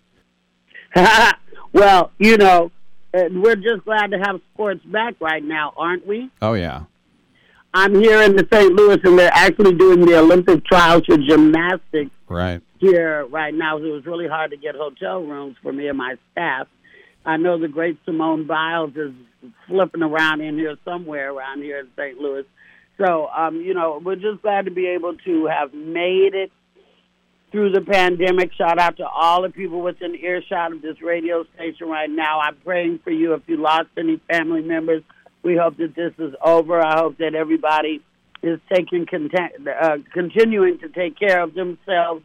well, 1.73 2.11
you 2.19 2.37
know, 2.37 2.71
we're 3.13 3.55
just 3.55 3.85
glad 3.85 4.11
to 4.11 4.17
have 4.19 4.41
sports 4.53 4.83
back 4.85 5.15
right 5.19 5.43
now, 5.43 5.73
aren't 5.77 6.05
we? 6.07 6.29
Oh 6.41 6.53
yeah. 6.53 6.83
I'm 7.75 7.95
here 7.95 8.21
in 8.21 8.35
the 8.35 8.47
St. 8.53 8.71
Louis, 8.73 8.99
and 9.03 9.17
they're 9.17 9.31
actually 9.33 9.73
doing 9.73 10.01
the 10.05 10.19
Olympic 10.19 10.63
trials 10.65 11.03
for 11.07 11.17
gymnastics 11.17 12.11
Right. 12.29 12.61
here 12.77 13.25
right 13.25 13.53
now. 13.53 13.77
It 13.77 13.81
was 13.91 14.05
really 14.05 14.27
hard 14.27 14.51
to 14.51 14.57
get 14.57 14.75
hotel 14.75 15.23
rooms 15.23 15.55
for 15.63 15.73
me 15.73 15.87
and 15.87 15.97
my 15.97 16.15
staff. 16.31 16.67
I 17.25 17.37
know 17.37 17.57
the 17.57 17.67
great 17.67 17.97
Simone 18.05 18.45
Biles 18.45 18.95
is 18.95 19.11
flipping 19.67 20.03
around 20.03 20.41
in 20.41 20.55
here 20.55 20.75
somewhere 20.85 21.31
around 21.33 21.63
here 21.63 21.79
in 21.79 21.87
St. 21.97 22.19
Louis. 22.19 22.45
So, 22.99 23.27
um, 23.35 23.55
you 23.55 23.73
know, 23.73 23.99
we're 24.03 24.17
just 24.17 24.43
glad 24.43 24.65
to 24.65 24.71
be 24.71 24.85
able 24.89 25.15
to 25.25 25.45
have 25.47 25.73
made 25.73 26.35
it 26.35 26.51
through 27.53 27.71
the 27.71 27.81
pandemic. 27.81 28.51
Shout 28.55 28.79
out 28.79 28.97
to 28.97 29.07
all 29.07 29.43
the 29.43 29.49
people 29.49 29.81
within 29.81 30.15
earshot 30.15 30.73
of 30.73 30.81
this 30.81 31.01
radio 31.03 31.45
station 31.53 31.87
right 31.87 32.09
now. 32.09 32.39
I'm 32.39 32.55
praying 32.57 32.99
for 33.03 33.11
you 33.11 33.33
if 33.35 33.43
you 33.45 33.57
lost 33.57 33.89
any 33.95 34.19
family 34.27 34.63
members. 34.63 35.03
We 35.43 35.55
hope 35.55 35.77
that 35.77 35.95
this 35.95 36.13
is 36.17 36.33
over. 36.43 36.81
I 36.81 36.97
hope 36.97 37.19
that 37.19 37.35
everybody 37.35 38.01
is 38.41 38.59
taking 38.73 39.05
content, 39.05 39.67
uh, 39.67 39.97
continuing 40.11 40.79
to 40.79 40.89
take 40.89 41.17
care 41.17 41.43
of 41.43 41.53
themselves 41.53 42.23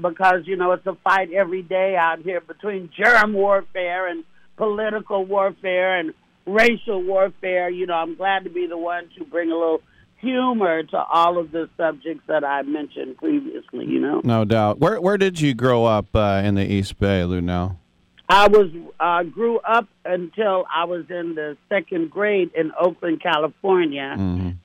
because 0.00 0.46
you 0.46 0.56
know 0.56 0.72
it's 0.72 0.86
a 0.86 0.96
fight 1.04 1.30
every 1.32 1.62
day 1.62 1.94
out 1.94 2.20
here 2.20 2.40
between 2.40 2.90
germ 2.98 3.34
warfare 3.34 4.08
and 4.08 4.24
political 4.56 5.26
warfare 5.26 5.98
and 5.98 6.14
racial 6.46 7.02
warfare. 7.02 7.68
You 7.68 7.86
know, 7.86 7.94
I'm 7.94 8.16
glad 8.16 8.44
to 8.44 8.50
be 8.50 8.66
the 8.66 8.78
one 8.78 9.10
to 9.18 9.24
bring 9.26 9.50
a 9.50 9.54
little 9.54 9.82
humor 10.24 10.82
to 10.82 10.96
all 10.98 11.38
of 11.38 11.52
the 11.52 11.68
subjects 11.76 12.24
that 12.26 12.44
I 12.44 12.62
mentioned 12.62 13.16
previously. 13.18 13.86
You 13.86 14.00
know, 14.00 14.20
No 14.24 14.44
doubt. 14.44 14.80
Where 14.80 15.00
where 15.00 15.18
did 15.18 15.40
you 15.40 15.54
grow 15.54 15.84
up 15.84 16.06
uh, 16.14 16.42
in 16.44 16.54
the 16.54 16.64
East 16.66 16.98
Bay, 16.98 17.22
Lunell? 17.22 17.76
I 18.26 18.48
was 18.48 18.70
uh, 18.98 19.22
grew 19.24 19.58
up 19.58 19.86
until 20.04 20.64
I 20.74 20.84
was 20.84 21.04
in 21.10 21.34
the 21.34 21.58
second 21.68 22.10
grade 22.10 22.50
in 22.54 22.72
Oakland, 22.80 23.22
California. 23.22 24.16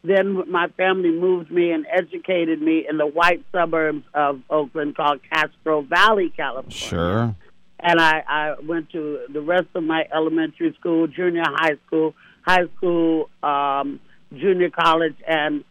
Then 0.02 0.50
my 0.50 0.68
family 0.78 1.12
moved 1.12 1.52
me 1.52 1.72
and 1.72 1.86
educated 1.92 2.62
me 2.62 2.86
in 2.90 2.98
the 2.98 3.06
white 3.06 3.44
suburbs 3.52 4.06
of 4.14 4.40
Oakland 4.50 4.96
called 4.96 5.20
Castro 5.30 5.82
Valley, 5.82 6.32
California. 6.36 6.72
Sure. 6.72 7.36
And 7.82 8.00
I, 8.00 8.24
I 8.28 8.56
went 8.66 8.92
to 8.92 9.26
the 9.32 9.42
rest 9.42 9.68
of 9.76 9.84
my 9.84 10.08
elementary 10.14 10.74
school, 10.80 11.08
junior 11.08 11.44
high 11.46 11.78
school, 11.86 12.14
high 12.46 12.66
school, 12.78 13.30
um, 13.44 14.00
junior 14.36 14.70
college, 14.70 15.16
and 15.28 15.64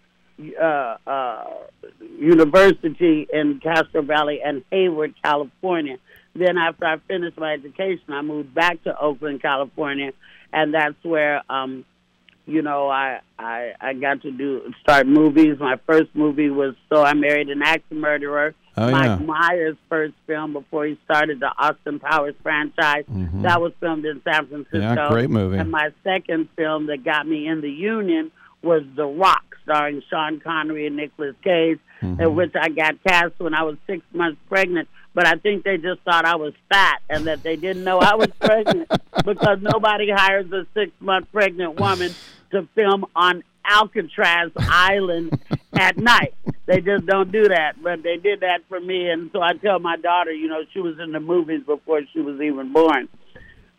uh, 0.61 0.97
uh, 1.07 1.45
university 2.19 3.27
in 3.33 3.61
Castro 3.61 4.03
Valley 4.03 4.41
and 4.45 4.65
Hayward, 4.71 5.15
California. 5.23 5.99
Then 6.35 6.57
after 6.57 6.85
I 6.85 6.99
finished 7.09 7.39
my 7.39 7.55
education, 7.55 8.05
I 8.11 8.23
moved 8.23 8.55
back 8.55 8.83
to 8.85 8.97
Oakland, 8.99 9.43
California, 9.43 10.13
and 10.53 10.73
that's 10.75 11.03
where, 11.03 11.43
um, 11.51 11.85
you 12.47 12.63
know, 12.63 12.89
I, 12.89 13.21
I 13.39 13.73
I 13.81 13.93
got 13.95 14.23
to 14.23 14.31
do 14.31 14.73
start 14.81 15.07
movies. 15.07 15.59
My 15.59 15.77
first 15.87 16.11
movie 16.15 16.51
was 16.51 16.75
So 16.89 17.03
I 17.03 17.15
Married 17.15 17.49
an 17.49 17.63
Axe 17.63 17.83
Murderer. 17.91 18.55
Oh, 18.77 18.91
Mike 18.93 19.21
yeah. 19.21 19.27
Myers' 19.27 19.77
first 19.89 20.15
film 20.29 20.53
before 20.53 20.87
he 20.87 20.97
started 21.05 21.41
the 21.41 21.51
Austin 21.59 21.99
Powers 21.99 22.37
franchise. 22.45 23.05
Mhm. 23.11 23.43
That 23.43 23.61
was 23.61 23.73
filmed 23.81 24.05
in 24.05 24.23
San 24.23 24.47
Francisco. 24.47 24.79
Yeah, 24.79 25.09
great 25.09 25.31
movie. 25.31 25.57
And 25.59 25.71
my 25.71 25.91
second 26.05 26.49
film 26.55 26.87
that 26.87 27.03
got 27.03 27.27
me 27.27 27.49
in 27.49 27.61
the 27.61 27.71
union 27.71 28.31
was 28.63 28.83
The 28.97 29.07
Rock, 29.07 29.57
starring 29.65 30.03
Sean 30.11 30.41
Connery 30.41 30.87
and 30.87 30.97
Nicolas 30.97 31.35
Cage, 31.43 31.79
Mm-hmm. 32.01 32.21
in 32.21 32.35
which 32.37 32.53
I 32.55 32.69
got 32.69 33.03
cast 33.03 33.35
when 33.39 33.55
I 33.55 33.65
was 33.65 33.77
six 33.89 34.05
months 34.13 34.41
pregnant. 34.49 34.89
But 35.15 35.27
I 35.27 35.35
think 35.35 35.65
they 35.65 35.79
just 35.79 36.01
thought 36.03 36.25
I 36.25 36.37
was 36.37 36.53
fat 36.69 37.01
and 37.11 37.27
that 37.27 37.43
they 37.43 37.57
didn't 37.57 37.83
know 37.83 37.99
I 37.99 38.15
was 38.15 38.29
pregnant 38.41 38.89
because 39.25 39.59
nobody 39.61 40.09
hires 40.09 40.49
a 40.53 40.65
six 40.75 40.93
month 41.01 41.27
pregnant 41.33 41.81
woman 41.81 42.15
to 42.53 42.69
film 42.77 43.05
on 43.17 43.43
Alcatraz 43.69 44.53
Island 44.57 45.41
at 45.73 45.97
night. 46.15 46.35
They 46.67 46.81
just 46.81 47.05
don't 47.05 47.33
do 47.33 47.49
that. 47.49 47.83
But 47.83 48.05
they 48.05 48.17
did 48.17 48.41
that 48.41 48.61
for 48.69 48.79
me. 48.79 49.09
And 49.11 49.31
so 49.33 49.43
I 49.43 49.55
tell 49.55 49.81
my 49.81 49.97
daughter, 49.97 50.31
you 50.31 50.47
know, 50.47 50.63
she 50.73 50.79
was 50.79 51.01
in 51.01 51.11
the 51.11 51.19
movies 51.21 51.63
before 51.67 52.03
she 52.13 52.21
was 52.21 52.41
even 52.41 52.73
born. 52.73 53.09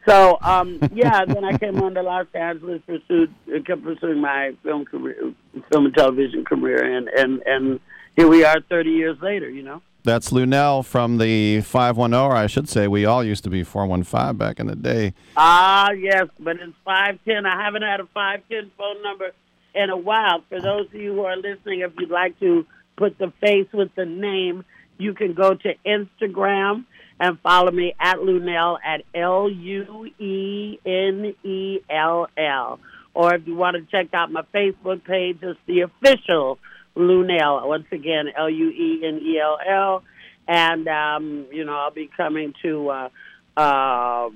So 0.08 0.38
um, 0.42 0.80
yeah, 0.94 1.26
then 1.26 1.44
I 1.44 1.58
came 1.58 1.82
on 1.82 1.94
to 1.96 2.02
Los 2.02 2.28
Angeles, 2.34 2.82
pursued, 2.86 3.34
kept 3.66 3.84
pursuing 3.84 4.22
my 4.22 4.56
film 4.64 4.86
career, 4.86 5.34
film 5.72 5.86
and 5.86 5.94
television 5.94 6.46
career, 6.46 6.84
and 6.84 7.08
and 7.10 7.42
and 7.46 7.80
here 8.16 8.28
we 8.28 8.44
are, 8.44 8.62
thirty 8.70 8.92
years 8.92 9.18
later. 9.22 9.50
You 9.50 9.64
know. 9.64 9.82
That's 10.04 10.32
Lunell 10.32 10.86
from 10.86 11.18
the 11.18 11.60
510, 11.60 12.18
or 12.18 12.34
I 12.34 12.48
should 12.48 12.70
say, 12.70 12.88
we 12.88 13.04
all 13.04 13.22
used 13.22 13.44
to 13.44 13.50
be 13.50 13.64
415 13.64 14.38
back 14.38 14.58
in 14.58 14.68
the 14.68 14.76
day. 14.76 15.14
Ah, 15.36 15.92
yes, 15.92 16.28
but 16.40 16.56
it's 16.56 16.74
five 16.86 17.20
ten. 17.26 17.46
I 17.46 17.62
haven't 17.62 17.82
had 17.82 18.00
a 18.00 18.06
five 18.14 18.42
ten 18.50 18.72
phone 18.78 19.04
number 19.04 19.32
in 19.76 19.90
a 19.90 19.98
while. 19.98 20.44
For 20.48 20.62
those 20.62 20.88
of 20.88 20.94
you 20.94 21.14
who 21.14 21.26
are 21.26 21.36
listening, 21.36 21.82
if 21.82 21.92
you'd 22.00 22.10
like 22.10 22.40
to 22.40 22.66
put 22.96 23.18
the 23.18 23.34
face 23.42 23.68
with 23.74 23.94
the 23.96 24.06
name, 24.06 24.64
you 24.98 25.14
can 25.14 25.34
go 25.34 25.54
to 25.54 25.74
Instagram 25.86 26.86
and 27.20 27.40
follow 27.42 27.72
me 27.72 27.94
at 28.00 28.18
Lunell 28.18 28.78
at 28.84 29.04
L 29.14 29.50
U 29.50 30.06
E 30.20 30.80
N 30.86 31.36
E 31.44 31.80
L 31.90 32.28
L. 32.38 32.80
Or 33.14 33.36
if 33.36 33.46
you 33.48 33.56
want 33.56 33.76
to 33.76 33.84
check 33.92 34.14
out 34.14 34.32
my 34.32 34.44
Facebook 34.54 35.04
page, 35.04 35.40
it's 35.42 35.60
the 35.66 35.82
official 35.82 36.60
Lunell. 36.96 37.68
Once 37.68 37.88
again, 37.92 38.28
L 38.38 38.50
U 38.50 38.70
E 38.70 39.02
N 39.04 39.20
E 39.22 39.40
L 39.40 39.58
L. 39.68 40.04
And, 40.48 40.88
um, 40.88 41.46
you 41.52 41.64
know, 41.64 41.76
I'll 41.76 41.92
be 41.92 42.10
coming 42.18 42.54
to 42.64 42.90
uh, 42.90 43.10
uh, 43.56 44.30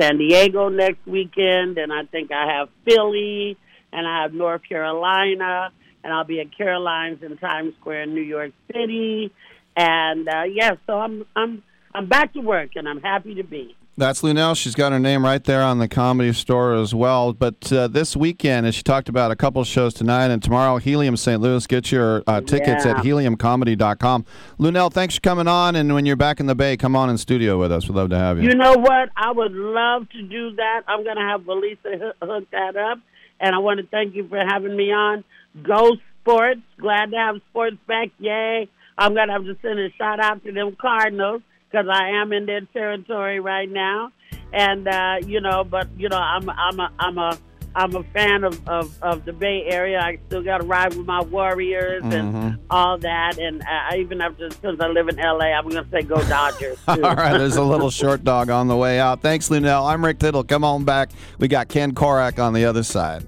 San 0.00 0.16
Diego 0.16 0.70
next 0.70 1.06
weekend, 1.06 1.76
and 1.76 1.92
I 1.92 2.04
think 2.04 2.32
I 2.32 2.54
have 2.56 2.70
Philly, 2.86 3.58
and 3.92 4.06
I 4.06 4.22
have 4.22 4.32
North 4.32 4.62
Carolina, 4.66 5.70
and 6.02 6.12
I'll 6.12 6.24
be 6.24 6.40
at 6.40 6.56
Caroline's 6.56 7.22
in 7.22 7.36
Times 7.36 7.74
Square 7.80 8.04
in 8.04 8.14
New 8.14 8.22
York 8.22 8.52
City. 8.72 9.30
And, 9.76 10.26
uh, 10.26 10.44
yeah, 10.44 10.76
so 10.86 10.98
I'm, 10.98 11.26
I'm, 11.36 11.62
I'm 11.94 12.06
back 12.06 12.32
to 12.34 12.40
work, 12.40 12.70
and 12.76 12.88
I'm 12.88 13.00
happy 13.00 13.34
to 13.34 13.42
be. 13.42 13.74
That's 13.96 14.22
Lunell. 14.22 14.54
She's 14.56 14.76
got 14.76 14.92
her 14.92 15.00
name 15.00 15.24
right 15.24 15.42
there 15.42 15.60
on 15.62 15.80
the 15.80 15.88
comedy 15.88 16.32
store 16.32 16.74
as 16.74 16.94
well. 16.94 17.32
But 17.32 17.72
uh, 17.72 17.88
this 17.88 18.16
weekend, 18.16 18.64
as 18.66 18.76
she 18.76 18.82
talked 18.84 19.08
about 19.08 19.32
a 19.32 19.36
couple 19.36 19.64
shows 19.64 19.92
tonight 19.92 20.26
and 20.30 20.40
tomorrow, 20.40 20.76
Helium 20.76 21.16
St. 21.16 21.40
Louis. 21.40 21.66
Get 21.66 21.90
your 21.90 22.22
uh, 22.28 22.40
tickets 22.40 22.84
Yeah. 22.84 22.92
at 22.92 23.04
heliumcomedy.com. 23.04 24.24
Lunell, 24.58 24.92
thanks 24.92 25.16
for 25.16 25.20
coming 25.20 25.48
on. 25.48 25.74
And 25.74 25.92
when 25.94 26.06
you're 26.06 26.14
back 26.14 26.38
in 26.38 26.46
the 26.46 26.54
Bay, 26.54 26.76
come 26.76 26.94
on 26.94 27.10
in 27.10 27.18
studio 27.18 27.58
with 27.58 27.72
us. 27.72 27.88
We'd 27.88 27.96
love 27.96 28.10
to 28.10 28.18
have 28.18 28.40
you. 28.40 28.48
You 28.48 28.54
know 28.54 28.74
what? 28.74 29.08
I 29.16 29.32
would 29.32 29.52
love 29.52 30.08
to 30.10 30.22
do 30.22 30.54
that. 30.56 30.82
I'm 30.86 31.02
going 31.02 31.16
to 31.16 31.22
have 31.22 31.40
Belisa 31.40 31.98
hoo- 31.98 32.12
hook 32.26 32.48
that 32.52 32.76
up. 32.76 33.00
And 33.40 33.54
I 33.54 33.58
want 33.58 33.80
to 33.80 33.86
thank 33.86 34.14
you 34.14 34.28
for 34.28 34.38
having 34.38 34.76
me 34.76 34.92
on. 34.92 35.24
Go 35.62 35.96
Sports. 36.22 36.60
Glad 36.78 37.10
to 37.12 37.16
have 37.16 37.36
sports 37.50 37.76
back. 37.88 38.08
Yay. 38.18 38.68
I'm 38.96 39.14
going 39.14 39.28
to 39.28 39.32
have 39.32 39.44
to 39.44 39.56
send 39.62 39.78
a 39.80 39.90
shout 39.96 40.20
out 40.20 40.44
to 40.44 40.52
them 40.52 40.76
Cardinals 40.80 41.42
because 41.70 41.86
I 41.92 42.08
am 42.20 42.32
in 42.32 42.46
their 42.46 42.60
territory 42.62 43.40
right 43.40 43.70
now. 43.70 44.12
And, 44.52 44.88
uh, 44.88 45.16
you 45.26 45.40
know, 45.40 45.64
but, 45.64 45.88
you 45.96 46.08
know, 46.08 46.16
I'm, 46.18 46.48
I'm 46.48 46.80
a, 46.80 46.90
I'm 46.98 47.18
a, 47.18 47.38
I'm 47.74 47.94
a 47.94 48.02
fan 48.02 48.44
of, 48.44 48.66
of, 48.66 49.02
of 49.02 49.24
the 49.26 49.32
Bay 49.32 49.64
Area. 49.68 50.00
I 50.00 50.18
still 50.26 50.42
got 50.42 50.58
to 50.62 50.66
ride 50.66 50.94
with 50.96 51.06
my 51.06 51.20
Warriors 51.20 52.02
and 52.02 52.34
Mhm. 52.34 52.58
all 52.70 52.96
that. 52.98 53.38
And 53.38 53.62
I 53.62 53.98
even 53.98 54.20
have 54.20 54.36
to, 54.38 54.50
since 54.50 54.80
I 54.80 54.88
live 54.88 55.08
in 55.08 55.16
LA, 55.16 55.52
I'm 55.52 55.68
going 55.68 55.84
to 55.84 55.90
say 55.90 56.02
go 56.02 56.16
Dodgers. 56.24 56.78
All 56.88 56.96
right, 56.98 57.36
there's 57.36 57.56
a 57.56 57.62
little 57.62 57.90
short 57.90 58.24
dog 58.24 58.48
on 58.50 58.68
the 58.68 58.76
way 58.76 58.98
out. 58.98 59.20
Thanks, 59.20 59.48
Lunell. 59.50 59.86
I'm 59.86 60.02
Rick 60.04 60.18
Tittle. 60.18 60.42
Come 60.44 60.64
on 60.64 60.84
back. 60.84 61.10
We 61.38 61.46
got 61.46 61.68
Ken 61.68 61.92
Korach 61.92 62.42
on 62.42 62.52
the 62.54 62.64
other 62.64 62.82
side. 62.82 63.24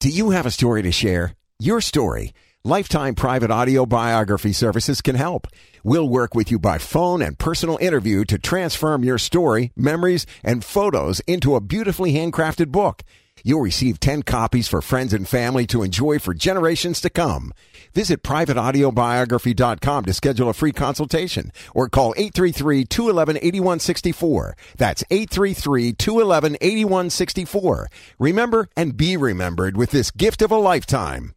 Do 0.00 0.08
you 0.08 0.30
have 0.30 0.46
a 0.46 0.50
story 0.50 0.80
to 0.80 0.90
share? 0.90 1.34
Your 1.58 1.82
story. 1.82 2.32
Lifetime 2.64 3.14
Private 3.14 3.50
Audio 3.50 3.84
Biography 3.84 4.50
Services 4.54 5.02
can 5.02 5.14
help. 5.14 5.46
We'll 5.84 6.08
work 6.08 6.34
with 6.34 6.50
you 6.50 6.58
by 6.58 6.78
phone 6.78 7.20
and 7.20 7.38
personal 7.38 7.76
interview 7.82 8.24
to 8.24 8.38
transform 8.38 9.04
your 9.04 9.18
story, 9.18 9.72
memories, 9.76 10.24
and 10.42 10.64
photos 10.64 11.20
into 11.26 11.54
a 11.54 11.60
beautifully 11.60 12.14
handcrafted 12.14 12.72
book. 12.72 13.02
You'll 13.44 13.60
receive 13.60 14.00
10 14.00 14.24
copies 14.24 14.66
for 14.68 14.82
friends 14.82 15.12
and 15.12 15.28
family 15.28 15.66
to 15.68 15.82
enjoy 15.82 16.18
for 16.18 16.34
generations 16.34 17.00
to 17.02 17.10
come. 17.10 17.52
Visit 17.92 18.22
privateaudiobiography.com 18.22 20.04
to 20.04 20.12
schedule 20.12 20.48
a 20.48 20.54
free 20.54 20.72
consultation 20.72 21.52
or 21.74 21.88
call 21.88 22.14
833-211-8164. 22.14 24.52
That's 24.76 25.02
833-211-8164. 25.04 27.86
Remember 28.18 28.68
and 28.76 28.96
be 28.96 29.16
remembered 29.16 29.76
with 29.76 29.90
this 29.90 30.10
gift 30.10 30.42
of 30.42 30.50
a 30.50 30.56
lifetime. 30.56 31.36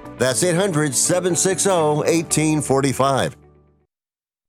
That's 0.21 0.43
800 0.43 0.93
760 0.93 1.67
1845. 1.67 3.37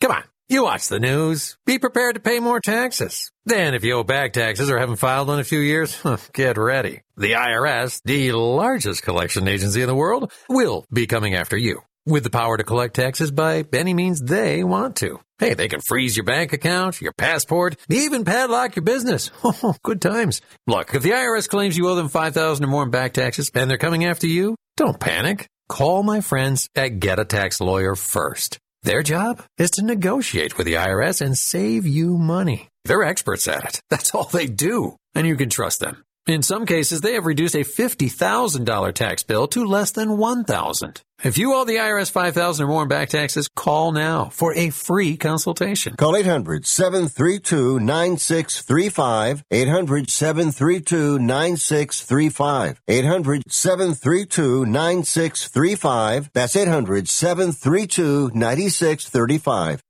Come 0.03 0.11
on, 0.13 0.23
you 0.51 0.65
watch 0.65 0.89
the 0.89 1.01
news. 1.01 1.57
Be 1.65 1.79
prepared 1.79 2.17
to 2.17 2.21
pay 2.21 2.41
more 2.41 2.61
taxes. 2.61 3.33
Then, 3.47 3.73
if 3.73 3.83
you 3.83 3.95
owe 3.95 4.05
back 4.05 4.35
taxes 4.35 4.69
or 4.69 4.77
haven't 4.77 4.97
filed 4.97 5.31
in 5.31 5.39
a 5.39 5.45
few 5.45 5.61
years, 5.61 5.99
get 6.35 6.59
ready. 6.59 7.01
The 7.17 7.33
IRS, 7.33 8.03
the 8.05 8.33
largest 8.33 9.03
collection 9.03 9.49
agency 9.49 9.81
in 9.81 9.87
the 9.87 9.95
world, 9.95 10.31
will 10.47 10.85
be 10.93 11.07
coming 11.07 11.35
after 11.35 11.57
you 11.57 11.81
with 12.05 12.25
the 12.25 12.29
power 12.29 12.59
to 12.59 12.65
collect 12.65 12.95
taxes 12.95 13.31
by 13.31 13.65
any 13.73 13.95
means 13.95 14.21
they 14.21 14.63
want 14.63 14.97
to. 14.97 15.21
Hey, 15.39 15.55
they 15.55 15.69
can 15.69 15.81
freeze 15.81 16.19
your 16.19 16.25
bank 16.25 16.53
account, 16.53 17.01
your 17.01 17.15
passport, 17.15 17.77
even 17.89 18.27
padlock 18.27 18.77
your 18.77 18.85
business. 18.85 19.31
Oh, 19.43 19.75
good 19.83 20.03
times. 20.03 20.43
Look, 20.67 20.95
if 20.95 21.03
the 21.03 21.13
IRS 21.13 21.49
claims 21.49 21.79
you 21.79 21.89
owe 21.89 21.95
them 21.95 22.11
5000 22.11 22.63
or 22.63 22.69
more 22.69 22.83
in 22.83 22.91
back 22.91 23.15
taxes 23.15 23.51
and 23.55 23.71
they're 23.71 23.79
coming 23.79 24.05
after 24.05 24.27
you, 24.27 24.57
don't 24.77 25.01
panic. 25.01 25.49
Call 25.69 26.03
my 26.03 26.21
friends 26.21 26.69
at 26.75 27.01
Get 27.01 27.19
a 27.19 27.25
Tax 27.25 27.61
Lawyer 27.61 27.95
first. 27.95 28.59
Their 28.83 29.03
job 29.03 29.43
is 29.59 29.71
to 29.73 29.85
negotiate 29.85 30.59
with 30.59 30.67
the 30.67 30.75
IRS 30.75 31.21
and 31.21 31.39
save 31.39 31.87
you 31.87 32.19
money. 32.19 32.69
They're 32.85 33.05
experts 33.05 33.47
at 33.49 33.65
it. 33.65 33.81
That's 33.89 34.15
all 34.15 34.25
they 34.25 34.47
do. 34.47 34.97
And 35.15 35.27
you 35.27 35.37
can 35.37 35.51
trust 35.51 35.81
them. 35.81 36.03
In 36.29 36.43
some 36.43 36.67
cases, 36.67 37.01
they 37.01 37.15
have 37.15 37.27
reduced 37.27 37.57
a 37.57 37.65
$50,000 37.65 38.95
tax 38.95 39.25
bill 39.25 39.49
to 39.49 39.65
less 39.65 39.91
than 39.91 40.19
1,000. 40.19 41.03
If 41.25 41.37
you 41.37 41.53
owe 41.53 41.65
the 41.65 41.77
IRS 41.77 42.13
5,000 42.13 42.65
or 42.65 42.69
more 42.69 42.83
in 42.85 42.89
back 42.89 43.09
taxes, 43.09 43.49
call 43.49 43.91
now 43.91 44.27
for 44.27 44.55
a 44.55 44.71
free 44.71 45.17
consultation. 45.17 45.97
Call 45.97 46.15
800 46.15 46.65
732 46.65 47.81
9635. 47.81 49.45
800 49.51 50.11
732 50.11 51.19
9635. 51.19 52.81
800 52.87 53.43
732 53.49 54.67
9635. 54.67 56.31
That's 56.33 56.55
800 56.55 57.09
732 57.09 58.31
9635. 58.33 59.83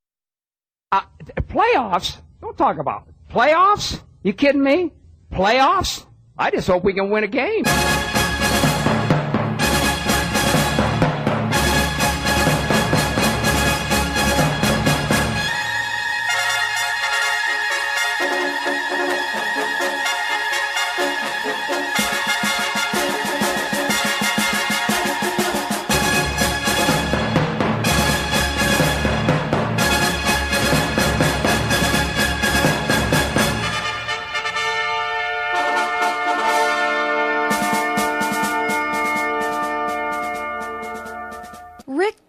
Uh, 0.90 1.00
playoffs? 1.42 2.16
Don't 2.40 2.56
talk 2.56 2.78
about 2.78 3.06
it. 3.06 3.14
Playoffs? 3.30 4.00
You 4.22 4.32
kidding 4.32 4.62
me? 4.62 4.92
Playoffs? 5.30 6.06
I 6.42 6.50
just 6.50 6.66
hope 6.66 6.82
we 6.82 6.92
can 6.92 7.08
win 7.08 7.22
a 7.22 7.28
game. 7.28 7.62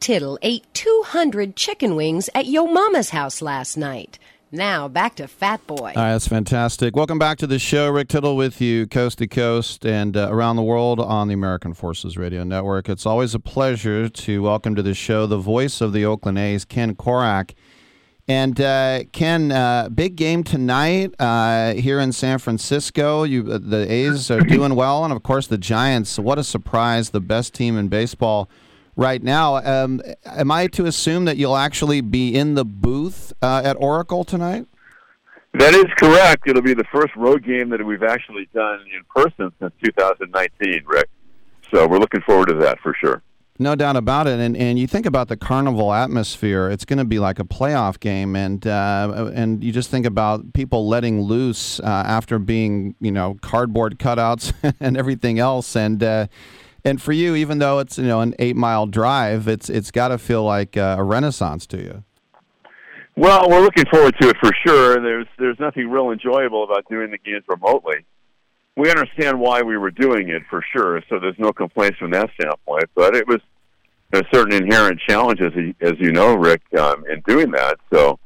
Tittle 0.03 0.37
ate 0.41 0.65
200 0.73 1.55
chicken 1.55 1.95
wings 1.95 2.29
at 2.35 2.45
Yo 2.45 2.65
Mama's 2.65 3.11
house 3.11 3.41
last 3.41 3.77
night. 3.77 4.19
Now 4.51 4.89
back 4.89 5.15
to 5.15 5.29
Fat 5.29 5.65
Boy. 5.65 5.77
All 5.77 6.03
right, 6.03 6.11
that's 6.11 6.27
fantastic. 6.27 6.93
Welcome 6.93 7.17
back 7.17 7.37
to 7.37 7.47
the 7.47 7.57
show. 7.57 7.89
Rick 7.89 8.09
Tittle 8.09 8.35
with 8.35 8.59
you, 8.59 8.85
coast 8.85 9.19
to 9.19 9.27
coast 9.27 9.85
and 9.85 10.17
uh, 10.17 10.27
around 10.29 10.57
the 10.57 10.61
world 10.61 10.99
on 10.99 11.29
the 11.29 11.33
American 11.33 11.73
Forces 11.73 12.17
Radio 12.17 12.43
Network. 12.43 12.89
It's 12.89 13.05
always 13.05 13.33
a 13.33 13.39
pleasure 13.39 14.09
to 14.09 14.41
welcome 14.41 14.75
to 14.75 14.81
the 14.81 14.93
show 14.93 15.25
the 15.25 15.37
voice 15.37 15.79
of 15.79 15.93
the 15.93 16.03
Oakland 16.03 16.37
A's, 16.37 16.65
Ken 16.65 16.95
Korach. 16.95 17.53
And 18.27 18.59
uh, 18.59 19.05
Ken, 19.13 19.53
uh, 19.53 19.87
big 19.87 20.17
game 20.17 20.43
tonight 20.43 21.15
uh, 21.17 21.75
here 21.75 22.01
in 22.01 22.11
San 22.11 22.39
Francisco. 22.39 23.23
You, 23.23 23.49
uh, 23.49 23.57
the 23.57 23.89
A's 23.89 24.29
are 24.29 24.41
doing 24.41 24.75
well, 24.75 25.05
and 25.05 25.13
of 25.13 25.23
course 25.23 25.47
the 25.47 25.57
Giants. 25.57 26.19
What 26.19 26.37
a 26.37 26.43
surprise! 26.43 27.11
The 27.11 27.21
best 27.21 27.53
team 27.53 27.77
in 27.77 27.87
baseball 27.87 28.49
right 28.95 29.21
now. 29.21 29.57
Um, 29.57 30.01
am 30.25 30.51
I 30.51 30.67
to 30.67 30.85
assume 30.85 31.25
that 31.25 31.37
you'll 31.37 31.57
actually 31.57 32.01
be 32.01 32.35
in 32.35 32.55
the 32.55 32.65
booth 32.65 33.33
uh, 33.41 33.61
at 33.63 33.75
Oracle 33.79 34.23
tonight? 34.23 34.67
That 35.53 35.75
is 35.75 35.85
correct. 35.97 36.47
It'll 36.47 36.63
be 36.63 36.73
the 36.73 36.85
first 36.91 37.15
road 37.15 37.43
game 37.43 37.69
that 37.69 37.85
we've 37.85 38.03
actually 38.03 38.49
done 38.53 38.79
in 38.93 39.03
person 39.15 39.51
since 39.59 39.73
2019, 39.83 40.83
Rick. 40.85 41.09
So 41.71 41.87
we're 41.87 41.99
looking 41.99 42.21
forward 42.21 42.47
to 42.47 42.55
that 42.55 42.79
for 42.79 42.95
sure. 42.99 43.21
No 43.59 43.75
doubt 43.75 43.95
about 43.95 44.25
it. 44.25 44.39
And 44.39 44.57
and 44.57 44.79
you 44.79 44.87
think 44.87 45.05
about 45.05 45.27
the 45.27 45.37
carnival 45.37 45.93
atmosphere, 45.93 46.69
it's 46.69 46.85
going 46.85 46.97
to 46.97 47.05
be 47.05 47.19
like 47.19 47.37
a 47.37 47.43
playoff 47.43 47.99
game. 47.99 48.35
And 48.35 48.65
uh, 48.65 49.31
and 49.35 49.63
you 49.63 49.71
just 49.71 49.91
think 49.91 50.07
about 50.07 50.53
people 50.53 50.87
letting 50.87 51.21
loose 51.21 51.79
uh, 51.79 51.83
after 51.83 52.39
being 52.39 52.95
you 52.99 53.11
know 53.11 53.37
cardboard 53.41 53.99
cutouts 53.99 54.53
and 54.79 54.97
everything 54.97 55.37
else. 55.37 55.75
And 55.75 56.01
uh, 56.01 56.27
and 56.85 57.01
for 57.01 57.11
you, 57.11 57.35
even 57.35 57.59
though 57.59 57.79
it's 57.79 57.97
you 57.97 58.05
know 58.05 58.21
an 58.21 58.35
eight 58.39 58.55
mile 58.55 58.85
drive, 58.85 59.47
it's 59.47 59.69
it's 59.69 59.91
got 59.91 60.09
to 60.09 60.17
feel 60.17 60.43
like 60.43 60.77
uh, 60.77 60.95
a 60.99 61.03
renaissance 61.03 61.65
to 61.67 61.77
you. 61.77 62.03
Well, 63.15 63.47
we're 63.49 63.61
looking 63.61 63.85
forward 63.91 64.15
to 64.21 64.29
it 64.29 64.37
for 64.37 64.51
sure. 64.65 65.01
There's 65.01 65.27
there's 65.37 65.59
nothing 65.59 65.89
real 65.89 66.11
enjoyable 66.11 66.63
about 66.63 66.87
doing 66.89 67.11
the 67.11 67.17
games 67.17 67.43
remotely. 67.47 68.05
We 68.75 68.89
understand 68.89 69.39
why 69.39 69.61
we 69.61 69.77
were 69.77 69.91
doing 69.91 70.29
it 70.29 70.41
for 70.49 70.63
sure, 70.75 71.01
so 71.07 71.19
there's 71.19 71.37
no 71.37 71.53
complaints 71.53 71.99
from 71.99 72.11
that 72.11 72.31
standpoint. 72.39 72.85
But 72.95 73.15
it 73.15 73.27
was 73.27 73.39
there's 74.11 74.25
certain 74.33 74.53
inherent 74.53 74.99
challenges, 75.07 75.53
as 75.81 75.93
you 75.99 76.11
know, 76.11 76.35
Rick, 76.35 76.61
um, 76.77 77.03
in 77.11 77.21
doing 77.27 77.51
that. 77.51 77.79
So, 77.91 78.19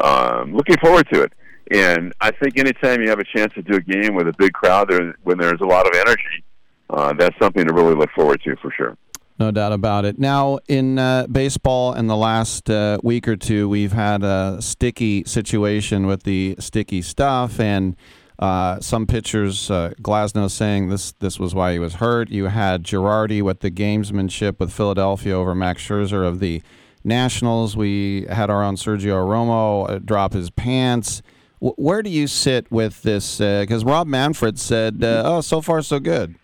um, 0.00 0.54
looking 0.54 0.76
forward 0.78 1.08
to 1.12 1.22
it. 1.22 1.32
And 1.70 2.12
I 2.20 2.30
think 2.30 2.58
anytime 2.58 3.00
you 3.00 3.08
have 3.08 3.18
a 3.18 3.24
chance 3.24 3.52
to 3.54 3.62
do 3.62 3.74
a 3.74 3.80
game 3.80 4.14
with 4.14 4.28
a 4.28 4.32
big 4.38 4.52
crowd, 4.52 4.90
there 4.90 5.16
when 5.22 5.38
there's 5.38 5.60
a 5.60 5.66
lot 5.66 5.86
of 5.86 5.94
energy, 5.94 6.44
uh, 6.92 7.12
that's 7.14 7.36
something 7.40 7.66
to 7.66 7.72
really 7.72 7.94
look 7.94 8.10
forward 8.14 8.40
to 8.44 8.54
for 8.56 8.70
sure. 8.70 8.96
No 9.38 9.50
doubt 9.50 9.72
about 9.72 10.04
it. 10.04 10.18
Now, 10.18 10.58
in 10.68 10.98
uh, 10.98 11.26
baseball, 11.26 11.94
in 11.94 12.06
the 12.06 12.16
last 12.16 12.68
uh, 12.70 12.98
week 13.02 13.26
or 13.26 13.34
two, 13.34 13.68
we've 13.68 13.92
had 13.92 14.22
a 14.22 14.58
sticky 14.60 15.24
situation 15.24 16.06
with 16.06 16.22
the 16.22 16.54
sticky 16.60 17.02
stuff, 17.02 17.58
and 17.58 17.96
uh, 18.38 18.78
some 18.80 19.06
pitchers, 19.06 19.70
uh, 19.70 19.94
Glasnow 20.02 20.50
saying 20.50 20.90
this 20.90 21.12
this 21.12 21.40
was 21.40 21.54
why 21.54 21.72
he 21.72 21.78
was 21.78 21.94
hurt. 21.94 22.30
You 22.30 22.46
had 22.46 22.84
Girardi 22.84 23.42
with 23.42 23.60
the 23.60 23.70
gamesmanship 23.70 24.58
with 24.58 24.72
Philadelphia 24.72 25.34
over 25.34 25.54
Max 25.54 25.82
Scherzer 25.82 26.26
of 26.26 26.38
the 26.38 26.62
Nationals. 27.02 27.76
We 27.76 28.26
had 28.28 28.50
our 28.50 28.62
own 28.62 28.76
Sergio 28.76 29.26
Romo 29.26 29.90
uh, 29.90 29.98
drop 29.98 30.34
his 30.34 30.50
pants. 30.50 31.22
W- 31.60 31.74
where 31.76 32.02
do 32.02 32.10
you 32.10 32.26
sit 32.26 32.70
with 32.70 33.02
this? 33.02 33.38
Because 33.38 33.84
Rob 33.84 34.06
Manfred 34.06 34.58
said, 34.58 35.02
uh, 35.02 35.22
"Oh, 35.24 35.40
so 35.40 35.60
far 35.60 35.82
so 35.82 35.98
good." 35.98 36.36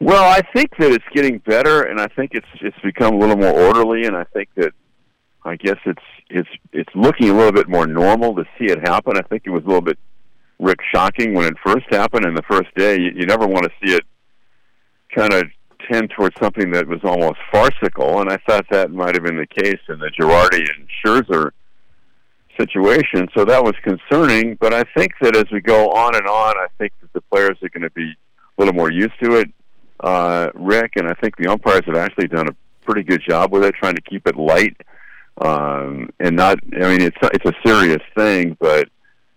Well, 0.00 0.24
I 0.24 0.42
think 0.54 0.70
that 0.78 0.92
it's 0.92 1.04
getting 1.12 1.38
better, 1.38 1.82
and 1.82 2.00
I 2.00 2.06
think 2.06 2.32
it's 2.32 2.46
it's 2.60 2.78
become 2.84 3.14
a 3.14 3.18
little 3.18 3.36
more 3.36 3.52
orderly, 3.52 4.04
and 4.04 4.16
I 4.16 4.24
think 4.24 4.48
that 4.56 4.72
I 5.44 5.56
guess 5.56 5.78
it's 5.86 6.02
it's 6.30 6.48
it's 6.72 6.94
looking 6.94 7.30
a 7.30 7.34
little 7.34 7.52
bit 7.52 7.68
more 7.68 7.86
normal 7.86 8.34
to 8.36 8.44
see 8.58 8.66
it 8.66 8.78
happen. 8.80 9.16
I 9.16 9.22
think 9.22 9.42
it 9.44 9.50
was 9.50 9.64
a 9.64 9.66
little 9.66 9.82
bit 9.82 9.98
Rick 10.60 10.78
shocking 10.94 11.34
when 11.34 11.46
it 11.46 11.54
first 11.64 11.86
happened, 11.90 12.26
and 12.26 12.36
the 12.36 12.42
first 12.42 12.72
day 12.76 12.98
you, 13.00 13.10
you 13.14 13.26
never 13.26 13.46
want 13.46 13.64
to 13.64 13.70
see 13.82 13.94
it 13.94 14.04
kind 15.14 15.32
of 15.32 15.44
tend 15.90 16.10
towards 16.10 16.36
something 16.40 16.70
that 16.72 16.86
was 16.86 17.00
almost 17.02 17.38
farcical, 17.50 18.20
and 18.20 18.30
I 18.30 18.36
thought 18.48 18.66
that 18.70 18.92
might 18.92 19.16
have 19.16 19.24
been 19.24 19.36
the 19.36 19.46
case 19.46 19.80
in 19.88 19.98
the 19.98 20.10
Girardi 20.10 20.64
and 20.76 20.86
Scherzer 21.04 21.50
situation. 22.56 23.28
So 23.36 23.44
that 23.44 23.64
was 23.64 23.74
concerning, 23.82 24.56
but 24.60 24.72
I 24.72 24.84
think 24.96 25.12
that 25.22 25.36
as 25.36 25.46
we 25.52 25.60
go 25.60 25.90
on 25.90 26.14
and 26.14 26.26
on, 26.26 26.56
I 26.56 26.66
think 26.78 26.92
that 27.00 27.12
the 27.12 27.20
players 27.20 27.56
are 27.62 27.68
going 27.68 27.82
to 27.82 27.90
be 27.90 28.12
a 28.12 28.60
little 28.60 28.74
more 28.74 28.90
used 28.92 29.14
to 29.22 29.36
it 29.36 29.52
uh, 30.00 30.50
Rick, 30.54 30.92
and 30.96 31.08
I 31.08 31.14
think 31.14 31.36
the 31.36 31.50
umpires 31.50 31.82
have 31.86 31.96
actually 31.96 32.28
done 32.28 32.48
a 32.48 32.56
pretty 32.84 33.02
good 33.02 33.22
job 33.26 33.52
with 33.52 33.64
it, 33.64 33.74
trying 33.74 33.94
to 33.94 34.00
keep 34.02 34.26
it 34.26 34.36
light 34.36 34.76
um, 35.40 36.10
and 36.20 36.36
not. 36.36 36.58
I 36.74 36.88
mean, 36.88 37.02
it's 37.02 37.16
it's 37.22 37.44
a 37.44 37.54
serious 37.66 38.02
thing, 38.16 38.56
but 38.60 38.88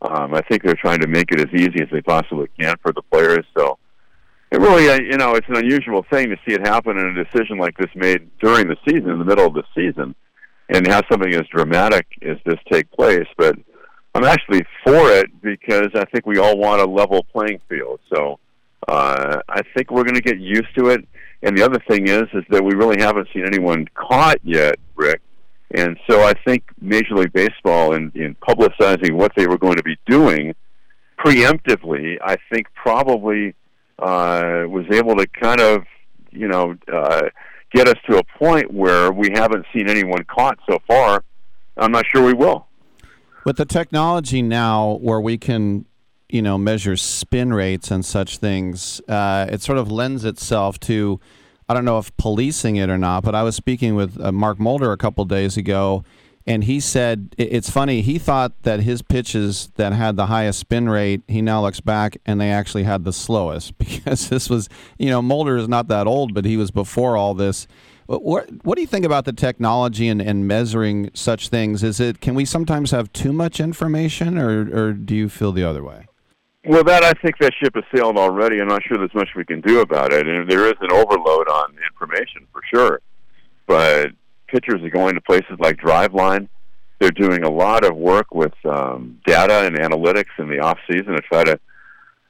um, 0.01 0.33
I 0.33 0.41
think 0.41 0.63
they're 0.63 0.75
trying 0.75 0.99
to 1.01 1.07
make 1.07 1.31
it 1.31 1.39
as 1.39 1.53
easy 1.53 1.81
as 1.81 1.89
they 1.91 2.01
possibly 2.01 2.47
can 2.59 2.75
for 2.81 2.91
the 2.91 3.01
players. 3.03 3.45
So 3.57 3.77
it 4.51 4.59
really, 4.59 4.89
uh, 4.89 4.99
you 4.99 5.17
know, 5.17 5.35
it's 5.35 5.47
an 5.47 5.57
unusual 5.57 6.05
thing 6.11 6.29
to 6.29 6.37
see 6.45 6.53
it 6.53 6.65
happen 6.65 6.97
in 6.97 7.17
a 7.17 7.23
decision 7.23 7.57
like 7.57 7.77
this 7.77 7.89
made 7.95 8.29
during 8.39 8.67
the 8.67 8.77
season, 8.87 9.09
in 9.09 9.19
the 9.19 9.25
middle 9.25 9.45
of 9.45 9.53
the 9.53 9.63
season, 9.75 10.15
and 10.69 10.87
have 10.87 11.05
something 11.09 11.33
as 11.33 11.47
dramatic 11.47 12.07
as 12.23 12.37
this 12.45 12.59
take 12.71 12.89
place. 12.91 13.27
But 13.37 13.57
I'm 14.15 14.23
actually 14.23 14.65
for 14.83 15.11
it 15.11 15.27
because 15.41 15.89
I 15.93 16.05
think 16.05 16.25
we 16.25 16.39
all 16.39 16.57
want 16.57 16.81
a 16.81 16.85
level 16.85 17.23
playing 17.31 17.61
field. 17.69 17.99
So 18.13 18.39
uh, 18.87 19.39
I 19.47 19.61
think 19.75 19.91
we're 19.91 20.03
going 20.03 20.15
to 20.15 20.21
get 20.21 20.39
used 20.39 20.75
to 20.77 20.89
it. 20.89 21.07
And 21.43 21.57
the 21.57 21.63
other 21.63 21.79
thing 21.87 22.07
is, 22.07 22.23
is 22.33 22.43
that 22.49 22.63
we 22.63 22.75
really 22.75 23.01
haven't 23.01 23.27
seen 23.33 23.45
anyone 23.45 23.87
caught 23.95 24.37
yet, 24.43 24.75
Rick. 24.95 25.21
And 25.73 25.97
so 26.09 26.21
I 26.21 26.33
think 26.45 26.63
Major 26.79 27.15
League 27.15 27.33
Baseball, 27.33 27.93
in, 27.93 28.11
in 28.13 28.35
publicizing 28.35 29.13
what 29.13 29.31
they 29.35 29.47
were 29.47 29.57
going 29.57 29.77
to 29.77 29.83
be 29.83 29.97
doing 30.05 30.53
preemptively, 31.17 32.17
I 32.23 32.37
think 32.51 32.67
probably 32.75 33.55
uh, 33.99 34.63
was 34.67 34.85
able 34.91 35.15
to 35.15 35.27
kind 35.27 35.61
of, 35.61 35.83
you 36.31 36.47
know, 36.47 36.75
uh, 36.91 37.29
get 37.73 37.87
us 37.87 37.95
to 38.09 38.17
a 38.17 38.23
point 38.37 38.71
where 38.71 39.11
we 39.11 39.29
haven't 39.33 39.65
seen 39.73 39.89
anyone 39.89 40.23
caught 40.25 40.59
so 40.69 40.79
far. 40.87 41.23
I'm 41.77 41.91
not 41.91 42.05
sure 42.13 42.23
we 42.23 42.33
will. 42.33 42.67
With 43.45 43.57
the 43.57 43.65
technology 43.65 44.41
now, 44.41 44.99
where 45.01 45.21
we 45.21 45.37
can 45.37 45.85
you 46.31 46.41
know 46.41 46.57
measure 46.57 46.95
spin 46.95 47.53
rates 47.53 47.91
and 47.91 48.05
such 48.05 48.37
things, 48.37 49.01
uh, 49.07 49.47
it 49.49 49.61
sort 49.61 49.77
of 49.77 49.91
lends 49.91 50.25
itself 50.25 50.79
to 50.81 51.19
I 51.71 51.73
don't 51.73 51.85
know 51.85 51.99
if 51.99 52.15
policing 52.17 52.75
it 52.75 52.89
or 52.89 52.97
not. 52.97 53.23
But 53.23 53.33
I 53.33 53.43
was 53.43 53.55
speaking 53.55 53.95
with 53.95 54.19
uh, 54.19 54.31
Mark 54.33 54.59
Mulder 54.59 54.91
a 54.91 54.97
couple 54.97 55.23
days 55.23 55.55
ago, 55.55 56.03
and 56.45 56.65
he 56.65 56.81
said 56.81 57.33
it's 57.37 57.69
funny. 57.69 58.01
He 58.01 58.19
thought 58.19 58.63
that 58.63 58.81
his 58.81 59.01
pitches 59.01 59.71
that 59.75 59.93
had 59.93 60.17
the 60.17 60.25
highest 60.25 60.59
spin 60.59 60.89
rate, 60.89 61.21
he 61.29 61.41
now 61.41 61.61
looks 61.61 61.79
back 61.79 62.17
and 62.25 62.41
they 62.41 62.51
actually 62.51 62.83
had 62.83 63.05
the 63.05 63.13
slowest 63.13 63.77
because 63.77 64.27
this 64.27 64.49
was 64.49 64.67
you 64.97 65.09
know 65.09 65.21
Mulder 65.21 65.55
is 65.55 65.69
not 65.69 65.87
that 65.87 66.07
old, 66.07 66.33
but 66.33 66.43
he 66.43 66.57
was 66.57 66.71
before 66.71 67.15
all 67.15 67.33
this. 67.33 67.67
What, 68.07 68.49
what 68.65 68.75
do 68.75 68.81
you 68.81 68.87
think 68.87 69.05
about 69.05 69.23
the 69.23 69.31
technology 69.31 70.09
and, 70.09 70.21
and 70.21 70.45
measuring 70.45 71.11
such 71.13 71.47
things? 71.47 71.83
Is 71.83 72.01
it 72.01 72.19
can 72.19 72.35
we 72.35 72.43
sometimes 72.43 72.91
have 72.91 73.13
too 73.13 73.31
much 73.31 73.61
information, 73.61 74.37
or, 74.37 74.87
or 74.87 74.91
do 74.91 75.15
you 75.15 75.29
feel 75.29 75.53
the 75.53 75.63
other 75.63 75.83
way? 75.83 76.07
Well, 76.63 76.83
that 76.83 77.03
I 77.03 77.13
think 77.13 77.39
that 77.39 77.53
ship 77.61 77.73
has 77.73 77.83
sailed 77.95 78.17
already. 78.17 78.59
I'm 78.59 78.67
not 78.67 78.83
sure 78.83 78.97
there's 78.97 79.13
much 79.15 79.29
we 79.35 79.45
can 79.45 79.61
do 79.61 79.81
about 79.81 80.13
it, 80.13 80.27
and 80.27 80.49
there 80.49 80.67
is 80.67 80.75
an 80.79 80.91
overload 80.91 81.47
on 81.47 81.75
information 81.91 82.45
for 82.51 82.61
sure. 82.71 83.01
But 83.65 84.11
pitchers 84.47 84.83
are 84.83 84.89
going 84.89 85.15
to 85.15 85.21
places 85.21 85.57
like 85.59 85.77
DriveLine. 85.77 86.47
They're 86.99 87.09
doing 87.09 87.43
a 87.43 87.49
lot 87.49 87.83
of 87.83 87.95
work 87.95 88.35
with 88.35 88.53
um, 88.63 89.19
data 89.25 89.65
and 89.65 89.75
analytics 89.75 90.37
in 90.37 90.49
the 90.49 90.59
off 90.59 90.77
season 90.87 91.13
to 91.13 91.21
try 91.21 91.43
to 91.43 91.59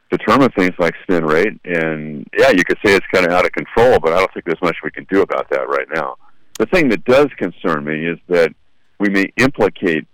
determine 0.09 0.49
things 0.51 0.75
like 0.79 0.93
spin 1.03 1.25
rate. 1.25 1.59
And 1.65 2.25
yeah, 2.37 2.51
you 2.51 2.63
could 2.63 2.77
say 2.85 2.93
it's 2.93 3.05
kind 3.13 3.25
of 3.25 3.33
out 3.33 3.45
of 3.45 3.51
control, 3.51 3.99
but 3.99 4.13
I 4.13 4.19
don't 4.19 4.33
think 4.33 4.45
there's 4.45 4.61
much 4.61 4.77
we 4.81 4.91
can 4.91 5.05
do 5.11 5.21
about 5.21 5.49
that 5.49 5.67
right 5.67 5.87
now. 5.93 6.15
The 6.57 6.67
thing 6.67 6.87
that 6.89 7.03
does 7.03 7.27
concern 7.37 7.83
me 7.83 8.05
is 8.05 8.19
that 8.29 8.53
we 8.97 9.09
may 9.09 9.25
implicate 9.37 10.07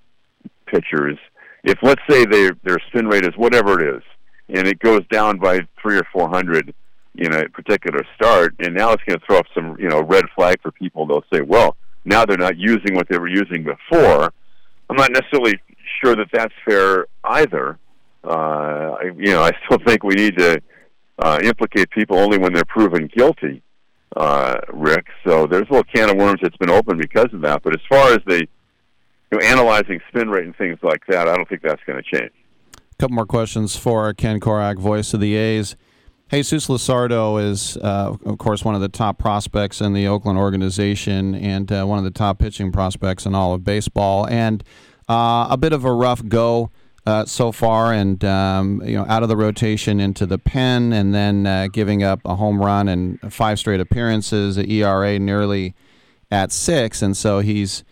pitchers 0.65 1.19
if 1.67 1.77
let's 1.81 2.01
say 2.09 2.25
their 2.25 2.51
their 2.63 2.77
spin 2.87 3.07
rate 3.07 3.25
is 3.25 3.35
whatever 3.35 3.79
it 3.79 3.97
is, 3.97 4.03
and 4.49 4.67
it 4.67 4.79
goes 4.79 5.05
down 5.11 5.37
by 5.37 5.59
three 5.81 5.97
or 5.97 6.07
four 6.13 6.29
hundred 6.29 6.73
in 7.15 7.33
a 7.33 7.49
particular 7.49 8.03
start, 8.15 8.55
and 8.59 8.73
now 8.73 8.93
it's 8.93 9.03
going 9.03 9.19
to 9.19 9.25
throw 9.25 9.37
up 9.37 9.45
some 9.53 9.75
you 9.77 9.89
know 9.89 10.01
red 10.01 10.25
flag 10.33 10.61
for 10.61 10.71
people. 10.71 11.05
They'll 11.05 11.25
say, 11.31 11.41
well, 11.41 11.75
now 12.05 12.25
they're 12.25 12.37
not 12.37 12.57
using 12.57 12.95
what 12.95 13.09
they 13.09 13.17
were 13.17 13.27
using 13.27 13.63
before. 13.63 14.33
I'm 14.89 14.95
not 14.95 15.11
necessarily 15.11 15.59
sure 16.01 16.15
that 16.15 16.27
that's 16.31 16.53
fair 16.65 17.07
either. 17.25 17.77
Uh, 18.23 18.95
I, 19.01 19.03
you 19.17 19.33
know, 19.33 19.43
I 19.43 19.51
still 19.65 19.79
think 19.85 20.03
we 20.03 20.15
need 20.15 20.37
to 20.37 20.61
uh, 21.19 21.39
implicate 21.43 21.89
people 21.89 22.17
only 22.17 22.37
when 22.37 22.53
they're 22.53 22.65
proven 22.65 23.09
guilty, 23.13 23.61
uh, 24.15 24.57
Rick. 24.71 25.07
So 25.25 25.47
there's 25.47 25.67
a 25.69 25.73
little 25.73 25.83
can 25.93 26.09
of 26.09 26.15
worms 26.15 26.39
that's 26.41 26.55
been 26.57 26.69
opened 26.69 26.99
because 26.99 27.33
of 27.33 27.41
that. 27.41 27.61
But 27.63 27.73
as 27.73 27.81
far 27.89 28.13
as 28.13 28.19
the 28.25 28.47
you 29.31 29.37
know, 29.37 29.45
analyzing 29.45 29.99
spin 30.09 30.29
rate 30.29 30.45
and 30.45 30.55
things 30.55 30.79
like 30.81 31.05
that, 31.07 31.27
I 31.27 31.35
don't 31.35 31.47
think 31.47 31.61
that's 31.61 31.83
going 31.85 32.01
to 32.01 32.17
change. 32.17 32.31
A 32.75 32.95
couple 32.99 33.15
more 33.15 33.25
questions 33.25 33.75
for 33.75 34.13
Ken 34.13 34.39
Korach, 34.39 34.79
voice 34.79 35.13
of 35.13 35.19
the 35.19 35.35
A's. 35.35 35.75
Jesus 36.31 36.67
Luzardo 36.67 37.41
is, 37.41 37.77
uh, 37.77 38.17
of 38.25 38.37
course, 38.37 38.65
one 38.65 38.75
of 38.75 38.81
the 38.81 38.89
top 38.89 39.17
prospects 39.17 39.79
in 39.79 39.93
the 39.93 40.07
Oakland 40.07 40.37
organization 40.37 41.35
and 41.35 41.71
uh, 41.71 41.85
one 41.85 41.97
of 41.97 42.03
the 42.03 42.11
top 42.11 42.39
pitching 42.39 42.71
prospects 42.71 43.25
in 43.25 43.33
all 43.33 43.53
of 43.53 43.63
baseball. 43.63 44.27
And 44.27 44.61
uh, 45.07 45.47
a 45.49 45.57
bit 45.57 45.71
of 45.71 45.85
a 45.85 45.91
rough 45.93 46.27
go 46.27 46.69
uh, 47.05 47.23
so 47.23 47.53
far, 47.53 47.93
and 47.93 48.25
um, 48.25 48.81
you 48.83 48.97
know, 48.97 49.05
out 49.07 49.23
of 49.23 49.29
the 49.29 49.37
rotation 49.37 50.01
into 50.01 50.25
the 50.25 50.37
pen, 50.37 50.91
and 50.91 51.15
then 51.15 51.47
uh, 51.47 51.67
giving 51.71 52.03
up 52.03 52.19
a 52.25 52.35
home 52.35 52.61
run 52.61 52.89
and 52.89 53.33
five 53.33 53.57
straight 53.57 53.79
appearances, 53.79 54.57
ERA 54.57 55.17
nearly 55.17 55.73
at 56.29 56.51
six, 56.51 57.01
and 57.01 57.15
so 57.15 57.39
he's 57.39 57.85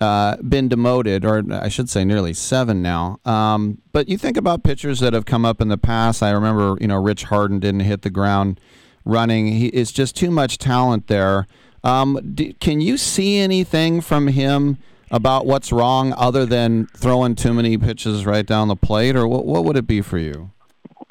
uh, 0.00 0.36
been 0.36 0.68
demoted, 0.68 1.24
or 1.24 1.42
I 1.50 1.68
should 1.68 1.90
say, 1.90 2.04
nearly 2.04 2.32
seven 2.32 2.80
now. 2.80 3.20
Um, 3.24 3.82
but 3.92 4.08
you 4.08 4.16
think 4.16 4.36
about 4.36 4.62
pitchers 4.62 5.00
that 5.00 5.12
have 5.12 5.26
come 5.26 5.44
up 5.44 5.60
in 5.60 5.68
the 5.68 5.78
past. 5.78 6.22
I 6.22 6.30
remember, 6.30 6.76
you 6.80 6.88
know, 6.88 6.96
Rich 6.96 7.24
Harden 7.24 7.60
didn't 7.60 7.80
hit 7.80 8.02
the 8.02 8.10
ground 8.10 8.60
running. 9.04 9.48
He, 9.48 9.66
it's 9.68 9.92
just 9.92 10.16
too 10.16 10.30
much 10.30 10.58
talent 10.58 11.06
there. 11.08 11.46
Um, 11.84 12.36
can 12.60 12.80
you 12.80 12.96
see 12.96 13.38
anything 13.38 14.00
from 14.00 14.28
him 14.28 14.78
about 15.10 15.44
what's 15.44 15.72
wrong, 15.72 16.14
other 16.16 16.46
than 16.46 16.86
throwing 16.96 17.34
too 17.34 17.52
many 17.52 17.76
pitches 17.76 18.24
right 18.24 18.46
down 18.46 18.68
the 18.68 18.76
plate, 18.76 19.16
or 19.16 19.26
what? 19.26 19.44
What 19.44 19.64
would 19.64 19.76
it 19.76 19.86
be 19.86 20.02
for 20.02 20.18
you? 20.18 20.50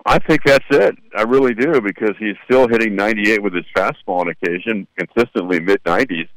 I 0.06 0.18
think 0.18 0.42
that's 0.44 0.66
it. 0.72 0.96
I 1.16 1.24
really 1.24 1.54
do 1.54 1.82
because 1.82 2.16
he's 2.18 2.36
still 2.46 2.68
hitting 2.68 2.96
98 2.96 3.44
with 3.44 3.54
his 3.54 3.66
fastball 3.76 4.22
on 4.22 4.30
occasion, 4.30 4.88
consistently 4.98 5.60
mid 5.60 5.84
90s 5.84 6.30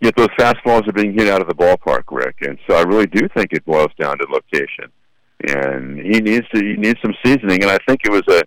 yet 0.00 0.14
those 0.16 0.28
fastballs 0.38 0.88
are 0.88 0.92
being 0.92 1.12
hit 1.12 1.28
out 1.28 1.40
of 1.40 1.48
the 1.48 1.54
ballpark, 1.54 2.04
Rick. 2.10 2.36
And 2.42 2.58
so 2.68 2.76
I 2.76 2.82
really 2.82 3.06
do 3.06 3.28
think 3.36 3.52
it 3.52 3.64
boils 3.64 3.90
down 3.98 4.18
to 4.18 4.26
location. 4.30 4.90
And 5.48 5.98
he 5.98 6.20
needs 6.20 6.48
to 6.54 6.60
he 6.60 6.74
needs 6.74 6.98
some 7.00 7.14
seasoning. 7.24 7.62
And 7.62 7.70
I 7.70 7.78
think 7.86 8.00
it 8.04 8.10
was 8.10 8.22
a 8.28 8.42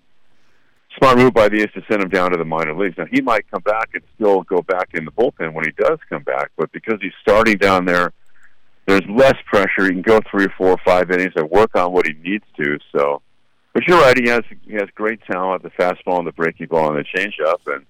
smart 0.98 1.18
move 1.18 1.34
by 1.34 1.50
the 1.50 1.62
A's 1.62 1.72
to 1.74 1.82
send 1.90 2.02
him 2.02 2.10
down 2.10 2.32
to 2.32 2.38
the 2.38 2.46
minor 2.46 2.76
leagues. 2.76 2.98
Now 2.98 3.06
he 3.10 3.22
might 3.22 3.50
come 3.50 3.62
back 3.62 3.90
and 3.94 4.04
still 4.16 4.44
go 4.44 4.62
back 4.62 4.90
in 4.94 5.06
the 5.06 5.12
bullpen 5.12 5.54
when 5.54 5.66
he 5.66 5.72
does 5.72 6.00
come 6.10 6.24
back, 6.24 6.52
but 6.58 6.72
because 6.72 7.00
he's 7.02 7.14
starting 7.22 7.58
down 7.58 7.86
there, 7.86 8.12
there's 8.88 9.04
less 9.10 9.36
pressure. 9.46 9.86
He 9.86 9.92
can 9.92 10.02
go 10.02 10.20
three 10.30 10.46
or 10.46 10.54
four 10.58 10.70
or 10.70 10.80
five 10.84 11.12
innings 11.12 11.34
and 11.36 11.50
work 11.50 11.76
on 11.76 11.94
what 11.94 12.06
he 12.06 12.14
needs 12.14 12.44
to. 12.58 12.78
So, 12.96 13.22
but 13.74 13.88
you're 13.88 14.02
right. 14.02 14.18
He 14.18 14.30
has 14.30 14.42
he 14.66 14.74
has 14.74 14.90
great 14.96 15.22
talent, 15.32 15.64
the 15.64 15.70
fastball 15.70 16.18
and 16.18 16.28
the 16.28 16.34
breaking 16.34 16.68
ball 16.68 16.96
and 16.96 16.98
the 16.98 17.06
changeup, 17.18 17.60
and 17.68 17.86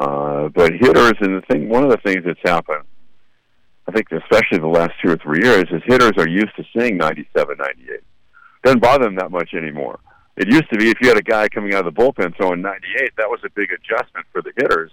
uh, 0.00 0.48
but 0.48 0.72
hitters 0.72 1.12
and 1.20 1.36
the 1.36 1.42
thing, 1.50 1.68
one 1.68 1.84
of 1.84 1.90
the 1.90 1.98
things 1.98 2.24
that's 2.24 2.40
happened, 2.42 2.84
I 3.86 3.92
think, 3.92 4.06
especially 4.10 4.58
the 4.58 4.66
last 4.66 4.92
two 5.04 5.12
or 5.12 5.16
three 5.16 5.40
years, 5.42 5.64
is 5.70 5.82
hitters 5.84 6.12
are 6.16 6.28
used 6.28 6.56
to 6.56 6.64
seeing 6.74 6.96
97, 6.96 7.56
98. 7.58 8.00
Doesn't 8.64 8.80
bother 8.80 9.04
them 9.04 9.16
that 9.16 9.30
much 9.30 9.52
anymore. 9.52 10.00
It 10.38 10.48
used 10.48 10.70
to 10.72 10.78
be 10.78 10.88
if 10.88 10.96
you 11.02 11.08
had 11.08 11.18
a 11.18 11.22
guy 11.22 11.48
coming 11.48 11.74
out 11.74 11.86
of 11.86 11.94
the 11.94 12.00
bullpen 12.00 12.34
throwing 12.34 12.62
98, 12.62 13.12
that 13.18 13.28
was 13.28 13.40
a 13.44 13.50
big 13.50 13.68
adjustment 13.72 14.24
for 14.32 14.40
the 14.40 14.52
hitters. 14.56 14.90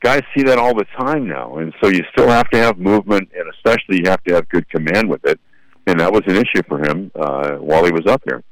Guys 0.00 0.22
see 0.34 0.42
that 0.44 0.58
all 0.58 0.74
the 0.74 0.86
time 0.98 1.28
now, 1.28 1.58
and 1.58 1.74
so 1.82 1.90
you 1.90 2.02
still 2.12 2.28
have 2.28 2.48
to 2.50 2.58
have 2.58 2.78
movement, 2.78 3.28
and 3.36 3.44
especially 3.54 3.98
you 4.02 4.10
have 4.10 4.24
to 4.24 4.34
have 4.34 4.48
good 4.48 4.66
command 4.70 5.10
with 5.10 5.24
it. 5.26 5.38
And 5.86 6.00
that 6.00 6.10
was 6.10 6.22
an 6.26 6.36
issue 6.36 6.62
for 6.66 6.82
him 6.82 7.10
uh, 7.14 7.56
while 7.56 7.84
he 7.84 7.92
was 7.92 8.06
up 8.06 8.22
here. 8.24 8.42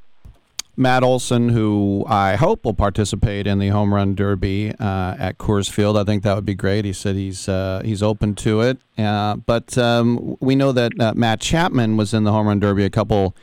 Matt 0.75 1.03
Olson, 1.03 1.49
who 1.49 2.03
I 2.07 2.35
hope 2.35 2.65
will 2.65 2.73
participate 2.73 3.45
in 3.45 3.59
the 3.59 3.67
home 3.67 3.93
run 3.93 4.15
derby 4.15 4.73
uh, 4.79 5.15
at 5.19 5.37
Coors 5.37 5.69
Field. 5.69 5.97
I 5.97 6.03
think 6.03 6.23
that 6.23 6.35
would 6.35 6.45
be 6.45 6.55
great. 6.55 6.83
He 6.83 6.93
said 6.93 7.15
he's 7.15 7.47
uh, 7.47 7.81
he's 7.85 8.01
open 8.01 8.33
to 8.35 8.61
it. 8.61 8.79
Uh, 8.97 9.35
but 9.35 9.77
um, 9.77 10.35
we 10.39 10.55
know 10.55 10.71
that 10.71 10.99
uh, 10.99 11.13
Matt 11.15 11.41
Chapman 11.41 11.95
was 11.95 12.13
in 12.13 12.23
the 12.23 12.31
home 12.31 12.47
run 12.47 12.59
derby 12.59 12.85
a 12.85 12.89
couple 12.89 13.35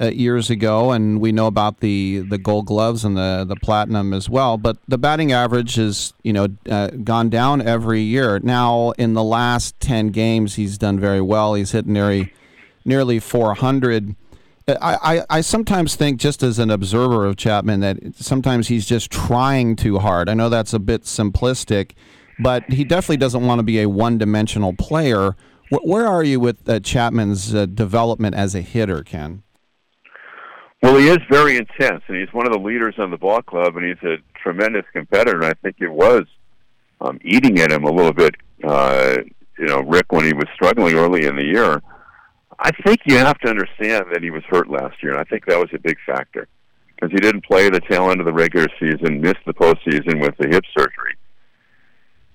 uh, 0.00 0.06
years 0.06 0.48
ago, 0.48 0.92
and 0.92 1.20
we 1.20 1.32
know 1.32 1.46
about 1.46 1.80
the, 1.80 2.20
the 2.20 2.38
Gold 2.38 2.64
Gloves 2.64 3.04
and 3.04 3.14
the 3.14 3.44
the 3.46 3.56
platinum 3.56 4.14
as 4.14 4.30
well. 4.30 4.56
But 4.56 4.78
the 4.88 4.96
batting 4.96 5.32
average 5.32 5.74
has 5.74 6.14
you 6.22 6.32
know 6.32 6.48
uh, 6.70 6.88
gone 7.04 7.28
down 7.28 7.60
every 7.60 8.00
year. 8.00 8.38
Now 8.38 8.92
in 8.92 9.12
the 9.12 9.24
last 9.24 9.78
ten 9.80 10.08
games, 10.08 10.54
he's 10.54 10.78
done 10.78 10.98
very 10.98 11.20
well. 11.20 11.52
He's 11.52 11.72
hit 11.72 11.86
nearly 11.86 12.32
nearly 12.86 13.18
400. 13.20 14.16
I, 14.68 14.74
I, 15.02 15.24
I, 15.30 15.40
sometimes 15.40 15.96
think, 15.96 16.20
just 16.20 16.42
as 16.42 16.58
an 16.58 16.70
observer 16.70 17.26
of 17.26 17.36
Chapman, 17.36 17.80
that 17.80 17.98
sometimes 18.16 18.68
he's 18.68 18.86
just 18.86 19.10
trying 19.10 19.74
too 19.74 19.98
hard. 19.98 20.28
I 20.28 20.34
know 20.34 20.48
that's 20.48 20.72
a 20.72 20.78
bit 20.78 21.02
simplistic, 21.02 21.92
but 22.38 22.64
he 22.70 22.84
definitely 22.84 23.16
doesn't 23.16 23.44
want 23.44 23.58
to 23.58 23.62
be 23.62 23.80
a 23.80 23.88
one 23.88 24.18
dimensional 24.18 24.72
player. 24.72 25.36
Where, 25.70 26.06
are 26.06 26.24
you 26.24 26.40
with 26.40 26.68
uh, 26.68 26.80
Chapman's 26.80 27.54
uh, 27.54 27.66
development 27.66 28.34
as 28.34 28.54
a 28.54 28.60
hitter, 28.60 29.02
Ken? 29.02 29.42
Well, 30.82 30.96
he 30.96 31.08
is 31.08 31.18
very 31.30 31.56
intense, 31.56 32.02
and 32.08 32.16
he's 32.16 32.32
one 32.32 32.46
of 32.46 32.52
the 32.52 32.58
leaders 32.58 32.94
on 32.98 33.10
the 33.10 33.18
ball 33.18 33.42
club, 33.42 33.76
and 33.76 33.84
he's 33.84 34.02
a 34.02 34.16
tremendous 34.34 34.84
competitor. 34.92 35.36
And 35.36 35.46
I 35.46 35.54
think 35.62 35.76
it 35.78 35.90
was 35.90 36.24
um, 37.00 37.20
eating 37.22 37.58
at 37.60 37.70
him 37.70 37.84
a 37.84 37.90
little 37.90 38.12
bit, 38.12 38.34
uh, 38.64 39.16
you 39.58 39.66
know, 39.66 39.80
Rick, 39.80 40.10
when 40.10 40.24
he 40.24 40.32
was 40.32 40.46
struggling 40.54 40.94
early 40.94 41.26
in 41.26 41.36
the 41.36 41.44
year. 41.44 41.82
I 42.62 42.70
think 42.84 43.00
you 43.06 43.16
have 43.16 43.38
to 43.38 43.48
understand 43.48 44.06
that 44.12 44.22
he 44.22 44.30
was 44.30 44.42
hurt 44.44 44.68
last 44.68 45.02
year, 45.02 45.12
and 45.12 45.20
I 45.20 45.24
think 45.24 45.46
that 45.46 45.58
was 45.58 45.70
a 45.72 45.78
big 45.78 45.96
factor 46.04 46.46
because 46.94 47.10
he 47.10 47.18
didn't 47.18 47.46
play 47.46 47.70
the 47.70 47.80
tail 47.80 48.10
end 48.10 48.20
of 48.20 48.26
the 48.26 48.32
regular 48.32 48.68
season, 48.78 49.22
missed 49.22 49.44
the 49.46 49.54
postseason 49.54 50.20
with 50.20 50.36
the 50.38 50.48
hip 50.48 50.64
surgery. 50.76 51.16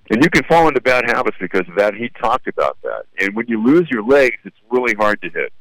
And 0.10 0.24
you 0.24 0.30
can 0.30 0.44
fall 0.46 0.68
into 0.68 0.82
bad 0.82 1.06
habits 1.08 1.38
because 1.40 1.68
of 1.70 1.76
that. 1.76 1.94
He 1.94 2.10
talked 2.10 2.48
about 2.48 2.78
that. 2.82 3.04
And 3.20 3.36
when 3.36 3.48
you 3.48 3.64
lose 3.64 3.88
your 3.92 4.04
legs, 4.04 4.38
it's 4.44 4.58
really 4.72 4.96
hard 4.96 5.22
to 5.22 5.30
hit. 5.30 5.54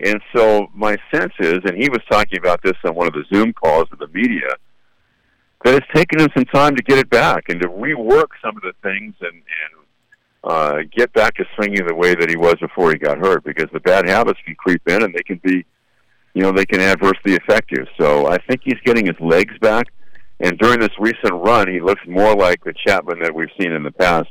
And 0.00 0.20
so 0.34 0.68
my 0.74 0.96
sense 1.12 1.32
is, 1.40 1.58
and 1.64 1.76
he 1.76 1.88
was 1.88 2.00
talking 2.10 2.38
about 2.38 2.62
this 2.62 2.76
on 2.84 2.94
one 2.94 3.08
of 3.08 3.12
the 3.12 3.24
Zoom 3.32 3.52
calls 3.52 3.90
with 3.90 4.00
the 4.00 4.08
media, 4.08 4.56
that 5.64 5.74
it's 5.74 5.86
taken 5.94 6.20
him 6.20 6.28
some 6.34 6.44
time 6.46 6.76
to 6.76 6.82
get 6.82 6.98
it 6.98 7.10
back 7.10 7.44
and 7.48 7.60
to 7.60 7.68
rework 7.68 8.28
some 8.42 8.56
of 8.56 8.62
the 8.62 8.72
things 8.82 9.14
and, 9.20 9.34
and 9.34 9.81
uh, 10.44 10.78
get 10.94 11.12
back 11.12 11.34
to 11.36 11.44
swinging 11.54 11.86
the 11.86 11.94
way 11.94 12.14
that 12.14 12.28
he 12.28 12.36
was 12.36 12.54
before 12.60 12.90
he 12.90 12.98
got 12.98 13.18
hurt 13.18 13.44
because 13.44 13.68
the 13.72 13.80
bad 13.80 14.08
habits 14.08 14.40
can 14.44 14.54
creep 14.56 14.82
in 14.88 15.02
and 15.02 15.14
they 15.14 15.22
can 15.22 15.40
be, 15.44 15.64
you 16.34 16.42
know, 16.42 16.52
they 16.52 16.66
can 16.66 16.80
adversely 16.80 17.36
affect 17.36 17.70
you. 17.70 17.86
So 18.00 18.26
I 18.26 18.38
think 18.38 18.62
he's 18.64 18.80
getting 18.84 19.06
his 19.06 19.18
legs 19.20 19.56
back. 19.60 19.86
And 20.40 20.58
during 20.58 20.80
this 20.80 20.90
recent 20.98 21.32
run, 21.32 21.68
he 21.68 21.80
looks 21.80 22.02
more 22.08 22.34
like 22.34 22.64
the 22.64 22.74
Chapman 22.86 23.20
that 23.22 23.32
we've 23.32 23.50
seen 23.60 23.70
in 23.70 23.84
the 23.84 23.92
past 23.92 24.28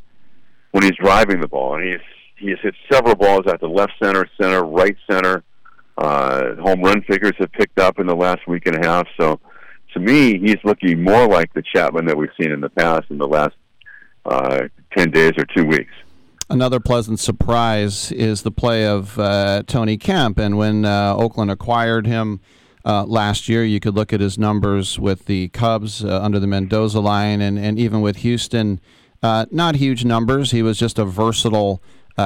when 0.71 0.83
he's 0.83 0.95
driving 1.01 1.39
the 1.39 1.47
ball. 1.47 1.75
And 1.75 1.87
he's 1.87 2.01
he's 2.35 2.57
hit 2.61 2.75
several 2.91 3.15
balls 3.15 3.47
at 3.47 3.61
the 3.61 3.67
left 3.67 3.93
center, 4.03 4.27
center, 4.39 4.63
right 4.63 4.97
center. 5.09 5.43
Uh, 5.97 6.55
home 6.55 6.81
run 6.81 7.01
figures 7.03 7.33
have 7.37 7.51
picked 7.53 7.79
up 7.79 7.99
in 7.99 8.07
the 8.07 8.15
last 8.15 8.45
week 8.47 8.65
and 8.65 8.83
a 8.83 8.85
half. 8.85 9.07
So 9.17 9.39
to 9.93 9.99
me, 9.99 10.37
he's 10.39 10.57
looking 10.65 11.01
more 11.01 11.27
like 11.27 11.53
the 11.53 11.63
Chapman 11.73 12.05
that 12.05 12.17
we've 12.17 12.29
seen 12.39 12.51
in 12.51 12.59
the 12.59 12.69
past 12.69 13.05
in 13.09 13.17
the 13.17 13.27
last 13.27 13.55
uh, 14.25 14.67
10 14.95 15.11
days 15.11 15.33
or 15.37 15.45
two 15.45 15.65
weeks. 15.65 15.91
Another 16.49 16.79
pleasant 16.79 17.19
surprise 17.19 18.11
is 18.11 18.41
the 18.41 18.51
play 18.51 18.85
of 18.85 19.17
uh, 19.17 19.63
Tony 19.67 19.97
Kemp. 19.97 20.37
And 20.37 20.57
when 20.57 20.83
uh, 20.83 21.15
Oakland 21.15 21.49
acquired 21.49 22.05
him 22.05 22.41
uh, 22.83 23.05
last 23.05 23.47
year, 23.47 23.63
you 23.63 23.79
could 23.79 23.95
look 23.95 24.11
at 24.11 24.19
his 24.19 24.37
numbers 24.37 24.99
with 24.99 25.25
the 25.25 25.47
Cubs 25.49 26.03
uh, 26.03 26.21
under 26.21 26.39
the 26.39 26.47
Mendoza 26.47 26.99
line 26.99 27.39
and, 27.39 27.57
and 27.57 27.79
even 27.79 28.01
with 28.01 28.17
Houston. 28.17 28.81
Not 29.23 29.75
huge 29.75 30.03
numbers. 30.03 30.51
He 30.51 30.61
was 30.61 30.77
just 30.77 30.99
a 30.99 31.05
versatile 31.05 31.81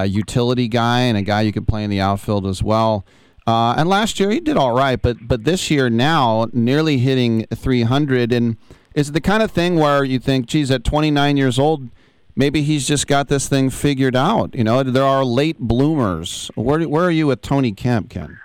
utility 0.06 0.68
guy 0.68 1.02
and 1.02 1.18
a 1.18 1.22
guy 1.22 1.42
you 1.42 1.54
could 1.54 1.68
play 1.68 1.84
in 1.84 1.90
the 1.90 2.02
outfield 2.02 2.48
as 2.48 2.64
well. 2.64 3.06
And 3.46 3.88
last 3.88 4.20
year 4.20 4.32
he 4.32 4.40
did 4.40 4.58
all 4.58 4.76
right, 4.76 5.00
but 5.00 5.28
but 5.28 5.44
this 5.44 5.70
year 5.70 5.90
now 5.90 6.48
nearly 6.52 6.98
hitting 6.98 7.46
300. 7.54 8.34
And 8.34 8.58
is 8.96 9.10
it 9.10 9.12
the 9.12 9.22
kind 9.22 9.44
of 9.44 9.52
thing 9.52 9.76
where 9.76 10.04
you 10.04 10.20
think, 10.20 10.48
geez, 10.48 10.72
at 10.72 10.84
29 10.84 11.38
years 11.38 11.60
old, 11.60 11.90
maybe 12.36 12.62
he's 12.62 12.88
just 12.88 13.08
got 13.08 13.28
this 13.28 13.48
thing 13.50 13.70
figured 13.70 14.16
out? 14.16 14.56
You 14.56 14.64
know, 14.64 14.82
there 14.84 15.04
are 15.04 15.24
late 15.24 15.60
bloomers. 15.60 16.50
Where 16.56 16.82
where 16.88 17.04
are 17.04 17.12
you 17.12 17.28
with 17.28 17.42
Tony 17.42 17.74
Kemp, 17.74 18.10
Ken? 18.10 18.40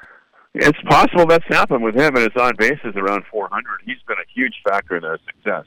It's 0.53 0.78
possible 0.88 1.26
that's 1.26 1.46
happened 1.46 1.84
with 1.84 1.94
him, 1.94 2.16
and 2.16 2.30
his 2.30 2.42
on 2.42 2.57
base 2.57 2.80
is 2.82 2.96
around 2.96 3.22
400. 3.30 3.64
He's 3.86 4.03
been 4.09 4.18
a 4.18 4.28
huge 4.34 4.55
factor 4.68 4.96
in 4.96 5.03
their 5.03 5.18
success, 5.24 5.64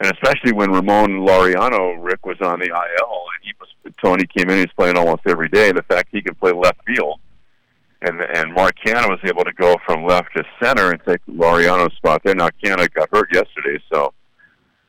and 0.00 0.10
especially 0.10 0.52
when 0.52 0.72
Ramon 0.72 1.20
Laureano 1.20 2.02
Rick 2.02 2.24
was 2.24 2.40
on 2.40 2.60
the 2.60 2.66
IL, 2.66 2.74
and 2.74 3.42
he 3.42 3.52
was 3.60 3.68
Tony 4.02 4.24
came 4.26 4.48
in, 4.48 4.58
he's 4.58 4.72
playing 4.76 4.96
almost 4.96 5.22
every 5.26 5.50
day. 5.50 5.72
The 5.72 5.82
fact 5.82 6.08
he 6.10 6.22
can 6.22 6.34
play 6.34 6.52
left 6.52 6.80
field, 6.86 7.20
and 8.04 8.20
and 8.20 8.54
Mark 8.54 8.74
Canha 8.84 9.08
was 9.08 9.20
able 9.24 9.44
to 9.44 9.52
go 9.52 9.76
from 9.86 10.04
left 10.04 10.28
to 10.36 10.44
center 10.62 10.90
and 10.90 11.00
take 11.06 11.24
Laureano's 11.26 11.94
spot 11.96 12.22
there. 12.24 12.34
Now 12.34 12.50
Canha 12.62 12.92
got 12.92 13.08
hurt 13.12 13.28
yesterday, 13.32 13.82
so 13.92 14.12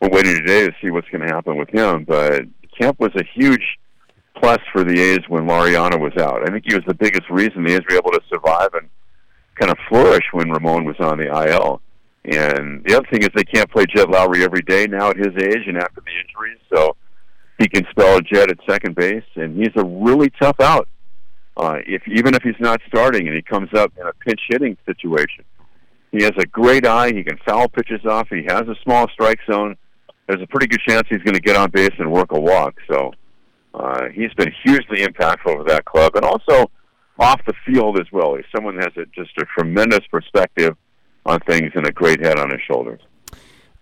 we're 0.01 0.09
waiting 0.09 0.35
today 0.35 0.65
to 0.65 0.73
see 0.81 0.91
what's 0.91 1.07
going 1.09 1.27
to 1.27 1.33
happen 1.33 1.57
with 1.57 1.69
him. 1.69 2.03
But 2.03 2.43
Kemp 2.79 2.99
was 2.99 3.11
a 3.15 3.23
huge 3.33 3.77
plus 4.37 4.59
for 4.71 4.83
the 4.83 4.99
A's 4.99 5.21
when 5.29 5.45
Laureano 5.45 5.99
was 5.99 6.13
out. 6.21 6.47
I 6.47 6.51
think 6.51 6.65
he 6.67 6.75
was 6.75 6.83
the 6.85 6.93
biggest 6.93 7.29
reason 7.29 7.63
the 7.63 7.73
A's 7.73 7.81
were 7.89 7.95
able 7.95 8.11
to 8.11 8.21
survive 8.29 8.73
and 8.73 8.89
kind 9.59 9.71
of 9.71 9.77
flourish 9.87 10.25
when 10.33 10.49
Ramon 10.49 10.83
was 10.83 10.97
on 10.99 11.17
the 11.17 11.27
IL. 11.27 11.81
And 12.25 12.83
the 12.83 12.95
other 12.95 13.07
thing 13.09 13.21
is 13.21 13.29
they 13.35 13.43
can't 13.43 13.69
play 13.71 13.85
Jed 13.85 14.07
Lowrie 14.07 14.43
every 14.43 14.61
day 14.63 14.87
now 14.87 15.11
at 15.11 15.17
his 15.17 15.33
age 15.37 15.67
and 15.67 15.77
after 15.77 16.01
the 16.01 16.11
injuries, 16.11 16.59
so 16.73 16.95
he 17.59 17.69
can 17.69 17.85
spell 17.91 18.19
Jed 18.21 18.49
at 18.49 18.57
second 18.67 18.95
base, 18.95 19.23
and 19.35 19.55
he's 19.55 19.73
a 19.75 19.85
really 19.85 20.31
tough 20.41 20.59
out. 20.59 20.89
Uh, 21.57 21.77
if 21.85 22.05
even 22.07 22.35
if 22.35 22.43
he's 22.43 22.59
not 22.59 22.81
starting 22.87 23.27
and 23.27 23.35
he 23.35 23.41
comes 23.41 23.69
up 23.73 23.93
in 23.99 24.05
a 24.05 24.13
pinch 24.13 24.41
hitting 24.49 24.77
situation, 24.85 25.45
he 26.11 26.23
has 26.23 26.33
a 26.37 26.45
great 26.45 26.85
eye. 26.85 27.11
He 27.13 27.23
can 27.23 27.37
foul 27.45 27.69
pitches 27.69 28.05
off. 28.05 28.27
He 28.29 28.43
has 28.47 28.61
a 28.61 28.75
small 28.83 29.07
strike 29.09 29.39
zone. 29.49 29.75
There's 30.27 30.41
a 30.41 30.47
pretty 30.47 30.67
good 30.67 30.81
chance 30.87 31.07
he's 31.09 31.21
going 31.21 31.35
to 31.35 31.41
get 31.41 31.55
on 31.55 31.69
base 31.69 31.93
and 31.99 32.11
work 32.11 32.31
a 32.31 32.39
walk. 32.39 32.75
So 32.89 33.11
uh, 33.73 34.09
he's 34.13 34.33
been 34.33 34.51
hugely 34.63 35.05
impactful 35.05 35.43
for 35.43 35.63
that 35.65 35.85
club, 35.85 36.15
and 36.15 36.25
also 36.25 36.69
off 37.19 37.41
the 37.45 37.53
field 37.65 37.99
as 37.99 38.07
well. 38.11 38.35
He's 38.35 38.45
someone 38.53 38.75
that 38.77 38.93
has 38.93 39.05
a, 39.05 39.05
just 39.07 39.37
a 39.37 39.45
tremendous 39.57 40.05
perspective 40.11 40.75
on 41.25 41.39
things 41.41 41.71
and 41.75 41.87
a 41.87 41.91
great 41.91 42.23
head 42.23 42.37
on 42.39 42.49
his 42.49 42.61
shoulders. 42.69 43.01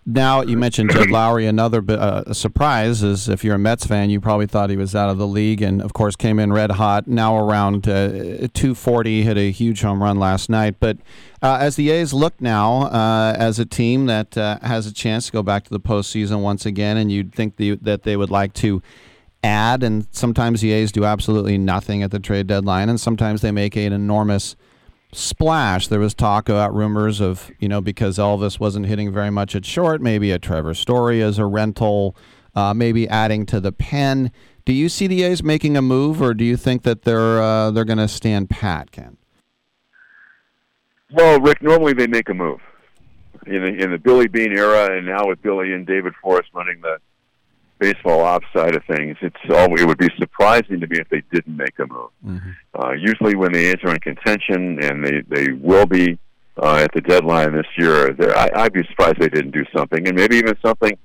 Now 0.05 0.41
you 0.41 0.57
mentioned 0.57 0.91
Jed 0.91 1.07
Lowrie. 1.07 1.47
Another 1.47 1.81
uh, 1.87 2.33
surprise 2.33 3.03
is 3.03 3.29
if 3.29 3.43
you're 3.43 3.55
a 3.55 3.59
Mets 3.59 3.85
fan, 3.85 4.09
you 4.09 4.19
probably 4.19 4.47
thought 4.47 4.69
he 4.69 4.75
was 4.75 4.93
out 4.93 5.09
of 5.09 5.17
the 5.17 5.27
league, 5.27 5.61
and 5.61 5.81
of 5.81 5.93
course 5.93 6.17
came 6.17 6.39
in 6.39 6.51
red 6.51 6.71
hot. 6.71 7.07
Now 7.07 7.37
around 7.37 7.87
uh, 7.87 8.47
240, 8.53 9.23
hit 9.23 9.37
a 9.37 9.51
huge 9.51 9.81
home 9.81 10.03
run 10.03 10.19
last 10.19 10.49
night. 10.49 10.75
But 10.79 10.97
uh, 11.41 11.57
as 11.61 11.77
the 11.77 11.89
A's 11.89 12.13
look 12.13 12.39
now 12.41 12.83
uh, 12.83 13.35
as 13.37 13.59
a 13.59 13.65
team 13.65 14.07
that 14.07 14.37
uh, 14.37 14.59
has 14.61 14.87
a 14.87 14.93
chance 14.93 15.27
to 15.27 15.31
go 15.31 15.41
back 15.41 15.63
to 15.65 15.69
the 15.69 15.79
postseason 15.79 16.41
once 16.41 16.65
again, 16.65 16.97
and 16.97 17.09
you'd 17.09 17.33
think 17.33 17.55
the, 17.55 17.75
that 17.75 18.03
they 18.03 18.17
would 18.17 18.31
like 18.31 18.53
to 18.55 18.81
add, 19.41 19.83
and 19.83 20.07
sometimes 20.11 20.59
the 20.59 20.73
A's 20.73 20.91
do 20.91 21.05
absolutely 21.05 21.57
nothing 21.57 22.03
at 22.03 22.11
the 22.11 22.19
trade 22.19 22.47
deadline, 22.47 22.89
and 22.89 22.99
sometimes 22.99 23.41
they 23.41 23.51
make 23.51 23.77
an 23.77 23.93
enormous 23.93 24.57
splash. 25.13 25.87
There 25.87 25.99
was 25.99 26.13
talk 26.13 26.49
about 26.49 26.73
rumors 26.73 27.21
of, 27.21 27.51
you 27.59 27.67
know, 27.67 27.81
because 27.81 28.17
Elvis 28.17 28.59
wasn't 28.59 28.85
hitting 28.85 29.11
very 29.11 29.29
much 29.29 29.55
at 29.55 29.65
short, 29.65 30.01
maybe 30.01 30.31
a 30.31 30.39
Trevor 30.39 30.73
Story 30.73 31.21
as 31.21 31.37
a 31.37 31.45
rental, 31.45 32.15
uh, 32.55 32.73
maybe 32.73 33.07
adding 33.07 33.45
to 33.47 33.59
the 33.59 33.71
pen. 33.71 34.31
Do 34.65 34.73
you 34.73 34.89
see 34.89 35.07
the 35.07 35.23
A's 35.23 35.43
making 35.43 35.75
a 35.75 35.81
move, 35.81 36.21
or 36.21 36.33
do 36.33 36.45
you 36.45 36.57
think 36.57 36.83
that 36.83 37.03
they're 37.03 37.41
uh, 37.41 37.71
they're 37.71 37.85
going 37.85 37.97
to 37.97 38.07
stand 38.07 38.49
pat, 38.49 38.91
Ken? 38.91 39.17
Well, 41.11 41.39
Rick, 41.39 41.61
normally 41.61 41.93
they 41.93 42.07
make 42.07 42.29
a 42.29 42.33
move. 42.33 42.59
In 43.45 43.61
the, 43.61 43.83
in 43.83 43.91
the 43.91 43.97
Billy 43.97 44.27
Beane 44.27 44.53
era, 44.53 44.97
and 44.97 45.05
now 45.05 45.27
with 45.27 45.41
Billy 45.41 45.73
and 45.73 45.85
David 45.85 46.13
Forst 46.21 46.49
running 46.53 46.79
the 46.81 46.97
baseball 47.79 48.21
ops 48.21 48.45
side 48.55 48.75
of 48.75 48.83
things, 48.85 49.17
it's 49.21 49.35
all 49.49 49.73
it 49.79 49.85
would 49.85 49.97
be 49.97 50.09
surprising 50.17 50.79
to 50.79 50.87
me 50.87 50.99
if 50.99 51.09
they 51.09 51.23
didn't 51.31 51.57
make 51.57 51.77
a 51.79 51.85
move. 51.85 52.09
Mm-hmm. 52.25 52.49
Uh, 52.73 52.91
usually, 52.91 53.35
when 53.35 53.51
the 53.51 53.59
A's 53.59 53.83
are 53.83 53.93
in 53.93 53.99
contention, 53.99 54.81
and 54.81 55.05
they 55.05 55.21
they 55.27 55.51
will 55.53 55.85
be 55.85 56.17
uh, 56.61 56.75
at 56.75 56.91
the 56.93 57.01
deadline 57.01 57.53
this 57.53 57.67
year, 57.77 58.15
I, 58.35 58.49
I'd 58.55 58.73
be 58.73 58.85
surprised 58.89 59.19
they 59.19 59.29
didn't 59.29 59.51
do 59.51 59.65
something, 59.75 60.07
and 60.07 60.15
maybe 60.15 60.37
even 60.37 60.55
something 60.63 60.97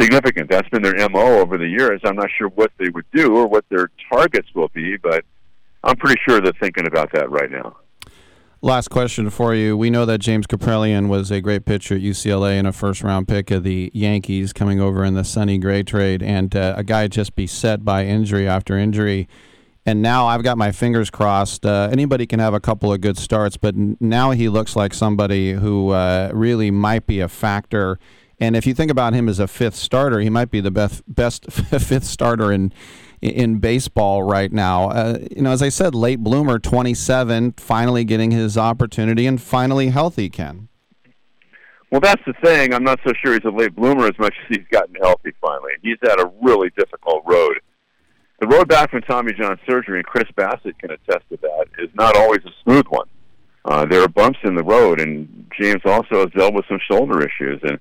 significant. 0.00 0.50
That's 0.50 0.68
been 0.68 0.82
their 0.82 1.08
mo 1.08 1.40
over 1.40 1.58
the 1.58 1.68
years. 1.68 2.00
I'm 2.04 2.16
not 2.16 2.28
sure 2.38 2.48
what 2.48 2.70
they 2.78 2.88
would 2.90 3.06
do 3.12 3.36
or 3.36 3.46
what 3.46 3.64
their 3.68 3.90
targets 4.12 4.48
will 4.54 4.68
be, 4.68 4.96
but 4.96 5.24
I'm 5.82 5.96
pretty 5.96 6.20
sure 6.26 6.40
they're 6.40 6.52
thinking 6.60 6.86
about 6.86 7.12
that 7.12 7.30
right 7.30 7.50
now. 7.50 7.76
Last 8.60 8.88
question 8.88 9.30
for 9.30 9.54
you. 9.54 9.76
We 9.76 9.88
know 9.88 10.04
that 10.04 10.18
James 10.18 10.48
Kaprielian 10.48 11.06
was 11.06 11.30
a 11.30 11.40
great 11.40 11.64
pitcher 11.64 11.94
at 11.94 12.00
UCLA 12.00 12.58
and 12.58 12.66
a 12.66 12.72
first 12.72 13.04
round 13.04 13.28
pick 13.28 13.52
of 13.52 13.62
the 13.62 13.88
Yankees 13.94 14.52
coming 14.52 14.80
over 14.80 15.04
in 15.04 15.14
the 15.14 15.22
Sonny 15.22 15.58
Gray 15.58 15.84
trade, 15.84 16.24
and 16.24 16.56
uh, 16.56 16.74
a 16.76 16.82
guy 16.82 17.06
just 17.06 17.36
beset 17.36 17.84
by 17.84 18.04
injury 18.04 18.48
after 18.48 18.76
injury. 18.76 19.28
And 19.86 20.02
now 20.02 20.26
I've 20.26 20.42
got 20.42 20.58
my 20.58 20.72
fingers 20.72 21.08
crossed. 21.08 21.64
Uh, 21.64 21.88
anybody 21.92 22.26
can 22.26 22.40
have 22.40 22.52
a 22.52 22.58
couple 22.58 22.92
of 22.92 23.00
good 23.00 23.16
starts, 23.16 23.56
but 23.56 23.76
n- 23.76 23.96
now 24.00 24.32
he 24.32 24.48
looks 24.48 24.74
like 24.74 24.92
somebody 24.92 25.52
who 25.52 25.90
uh, 25.90 26.32
really 26.34 26.72
might 26.72 27.06
be 27.06 27.20
a 27.20 27.28
factor. 27.28 28.00
And 28.40 28.56
if 28.56 28.66
you 28.66 28.74
think 28.74 28.90
about 28.90 29.14
him 29.14 29.28
as 29.28 29.38
a 29.38 29.46
fifth 29.46 29.76
starter, 29.76 30.18
he 30.18 30.30
might 30.30 30.50
be 30.50 30.60
the 30.60 30.72
best 30.72 31.04
best 31.06 31.44
fifth 31.52 32.04
starter 32.04 32.50
in 32.50 32.72
in 33.20 33.58
baseball 33.58 34.22
right 34.22 34.52
now. 34.52 34.90
Uh, 34.90 35.18
you 35.34 35.42
know, 35.42 35.50
as 35.50 35.62
I 35.62 35.68
said, 35.68 35.94
late 35.94 36.20
bloomer, 36.22 36.58
27, 36.58 37.52
finally 37.52 38.04
getting 38.04 38.30
his 38.30 38.56
opportunity 38.56 39.26
and 39.26 39.40
finally 39.40 39.88
healthy, 39.88 40.28
Ken. 40.28 40.68
Well, 41.90 42.00
that's 42.00 42.22
the 42.26 42.34
thing. 42.44 42.74
I'm 42.74 42.84
not 42.84 43.00
so 43.06 43.12
sure 43.22 43.32
he's 43.32 43.44
a 43.44 43.50
late 43.50 43.74
bloomer 43.74 44.06
as 44.06 44.18
much 44.18 44.34
as 44.42 44.56
he's 44.56 44.66
gotten 44.70 44.94
healthy 44.96 45.32
finally. 45.40 45.72
He's 45.82 45.96
had 46.02 46.20
a 46.20 46.30
really 46.42 46.70
difficult 46.76 47.22
road. 47.26 47.60
The 48.40 48.46
road 48.46 48.68
back 48.68 48.90
from 48.90 49.02
Tommy 49.02 49.32
John 49.32 49.58
surgery, 49.68 49.98
and 49.98 50.06
Chris 50.06 50.28
Bassitt 50.36 50.78
can 50.78 50.90
attest 50.90 51.24
to 51.30 51.38
that, 51.42 51.66
is 51.78 51.88
not 51.94 52.16
always 52.16 52.40
a 52.44 52.50
smooth 52.62 52.86
one. 52.88 53.08
Uh, 53.64 53.84
there 53.84 54.02
are 54.02 54.08
bumps 54.08 54.38
in 54.44 54.54
the 54.54 54.62
road, 54.62 55.00
and 55.00 55.50
James 55.58 55.82
also 55.84 56.20
has 56.20 56.30
dealt 56.36 56.54
with 56.54 56.64
some 56.68 56.78
shoulder 56.90 57.20
issues. 57.20 57.60
And 57.62 57.78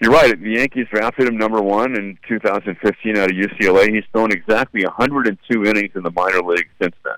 you're 0.00 0.12
right. 0.12 0.40
The 0.40 0.50
Yankees 0.52 0.86
drafted 0.90 1.28
him 1.28 1.36
number 1.36 1.60
one 1.60 1.94
in 1.94 2.18
2015 2.26 3.18
out 3.18 3.30
of 3.30 3.36
UCLA. 3.36 3.94
He's 3.94 4.04
thrown 4.12 4.32
exactly 4.32 4.84
102 4.84 5.64
innings 5.64 5.90
in 5.94 6.02
the 6.02 6.10
minor 6.10 6.42
leagues 6.42 6.70
since 6.80 6.94
then. 7.04 7.14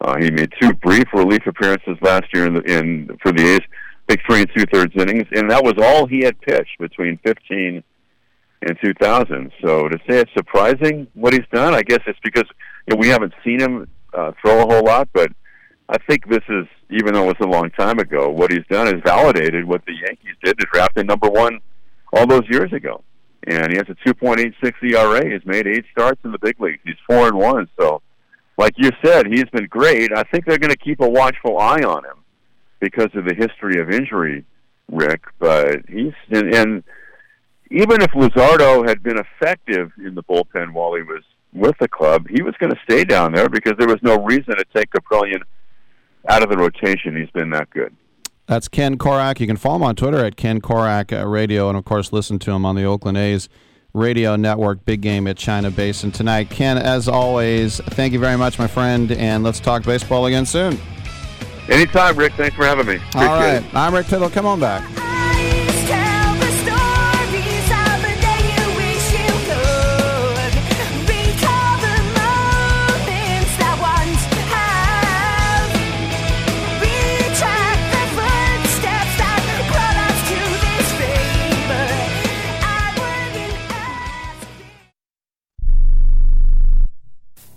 Uh, 0.00 0.16
he 0.18 0.30
made 0.30 0.52
two 0.60 0.72
brief 0.74 1.04
relief 1.12 1.46
appearances 1.46 1.96
last 2.00 2.24
year 2.34 2.46
in, 2.46 2.54
the, 2.54 2.62
in 2.62 3.16
for 3.22 3.32
the 3.32 3.54
A's, 3.54 3.60
big 4.08 4.20
three 4.26 4.40
and 4.40 4.50
two 4.56 4.64
thirds 4.72 4.92
innings, 4.96 5.26
and 5.32 5.50
that 5.50 5.62
was 5.62 5.74
all 5.78 6.06
he 6.06 6.24
had 6.24 6.40
pitched 6.40 6.78
between 6.80 7.18
15 7.18 7.82
and 8.62 8.78
2000. 8.82 9.52
So 9.62 9.88
to 9.88 9.98
say 10.08 10.18
it's 10.18 10.32
surprising 10.36 11.06
what 11.14 11.32
he's 11.32 11.46
done, 11.52 11.74
I 11.74 11.82
guess 11.82 12.00
it's 12.06 12.18
because 12.24 12.46
you 12.88 12.96
know, 12.96 12.98
we 12.98 13.08
haven't 13.08 13.34
seen 13.44 13.60
him 13.60 13.88
uh, 14.14 14.32
throw 14.40 14.62
a 14.62 14.66
whole 14.66 14.84
lot, 14.84 15.08
but 15.12 15.30
I 15.88 15.98
think 16.08 16.28
this 16.28 16.42
is, 16.48 16.66
even 16.90 17.14
though 17.14 17.28
it 17.28 17.38
was 17.38 17.46
a 17.46 17.50
long 17.50 17.70
time 17.70 17.98
ago, 17.98 18.30
what 18.30 18.50
he's 18.50 18.66
done 18.68 18.88
is 18.88 19.00
validated 19.04 19.64
what 19.64 19.84
the 19.86 19.92
Yankees 19.92 20.34
did 20.42 20.58
to 20.58 20.66
draft 20.72 20.96
him 20.96 21.06
number 21.06 21.28
one 21.28 21.60
all 22.12 22.26
those 22.26 22.48
years 22.50 22.72
ago. 22.72 23.02
And 23.46 23.72
he 23.72 23.78
has 23.78 23.86
a 23.88 23.94
2.86 24.08 24.54
ERA. 24.82 25.30
He's 25.30 25.44
made 25.46 25.66
eight 25.66 25.84
starts 25.90 26.20
in 26.24 26.32
the 26.32 26.38
big 26.38 26.60
leagues. 26.60 26.80
He's 26.84 26.96
four 27.06 27.28
and 27.28 27.38
one. 27.38 27.68
So, 27.78 28.02
like 28.58 28.74
you 28.76 28.90
said, 29.02 29.26
he's 29.26 29.48
been 29.52 29.66
great. 29.66 30.12
I 30.12 30.22
think 30.24 30.44
they're 30.44 30.58
going 30.58 30.72
to 30.72 30.76
keep 30.76 31.00
a 31.00 31.08
watchful 31.08 31.58
eye 31.58 31.82
on 31.82 32.04
him 32.04 32.18
because 32.80 33.08
of 33.14 33.24
the 33.24 33.34
history 33.34 33.80
of 33.80 33.90
injury, 33.90 34.44
Rick. 34.90 35.22
But 35.38 35.88
he's 35.88 36.12
and, 36.30 36.54
and 36.54 36.82
even 37.70 38.02
if 38.02 38.10
Luzardo 38.10 38.86
had 38.86 39.02
been 39.02 39.18
effective 39.18 39.92
in 39.98 40.14
the 40.14 40.22
bullpen 40.24 40.72
while 40.72 40.94
he 40.94 41.02
was 41.02 41.22
with 41.52 41.76
the 41.80 41.88
club, 41.88 42.26
he 42.28 42.42
was 42.42 42.54
going 42.58 42.72
to 42.72 42.80
stay 42.84 43.04
down 43.04 43.32
there 43.32 43.48
because 43.48 43.74
there 43.78 43.88
was 43.88 44.02
no 44.02 44.22
reason 44.22 44.56
to 44.56 44.64
take 44.74 44.90
Kaprielian 44.90 45.42
out 46.28 46.42
of 46.42 46.50
the 46.50 46.56
rotation. 46.56 47.16
He's 47.16 47.30
been 47.30 47.50
that 47.50 47.70
good. 47.70 47.94
That's 48.50 48.66
Ken 48.66 48.98
Korach. 48.98 49.38
You 49.38 49.46
can 49.46 49.56
follow 49.56 49.76
him 49.76 49.84
on 49.84 49.94
Twitter 49.94 50.24
at 50.24 50.34
Ken 50.34 50.60
Korach 50.60 51.16
uh, 51.16 51.24
Radio, 51.24 51.68
and 51.68 51.78
of 51.78 51.84
course, 51.84 52.12
listen 52.12 52.40
to 52.40 52.50
him 52.50 52.66
on 52.66 52.74
the 52.74 52.82
Oakland 52.82 53.16
A's 53.16 53.48
radio 53.92 54.34
network, 54.34 54.84
Big 54.84 55.02
Game 55.02 55.28
at 55.28 55.36
China 55.36 55.70
Basin 55.70 56.10
tonight. 56.10 56.50
Ken, 56.50 56.76
as 56.76 57.06
always, 57.06 57.78
thank 57.90 58.12
you 58.12 58.18
very 58.18 58.36
much, 58.36 58.58
my 58.58 58.66
friend, 58.66 59.12
and 59.12 59.44
let's 59.44 59.60
talk 59.60 59.84
baseball 59.84 60.26
again 60.26 60.46
soon. 60.46 60.80
Anytime, 61.68 62.16
Rick. 62.16 62.32
Thanks 62.32 62.56
for 62.56 62.64
having 62.64 62.86
me. 62.86 62.96
Appreciate 62.96 63.22
All 63.22 63.38
right, 63.38 63.62
it. 63.62 63.72
I'm 63.72 63.94
Rick 63.94 64.08
Tittle. 64.08 64.28
Come 64.28 64.46
on 64.46 64.58
back. 64.58 65.09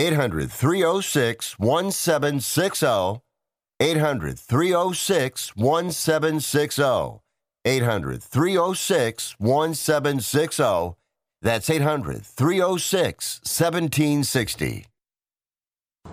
800 0.00 0.50
306 0.50 1.58
1760. 1.58 3.20
800 3.80 4.38
306 4.38 5.56
1760. 5.56 7.20
800 7.66 8.22
306 8.22 9.34
1760. 9.38 10.96
That's 11.42 11.68
800 11.68 12.24
306 12.24 13.40
1760. 13.44 14.86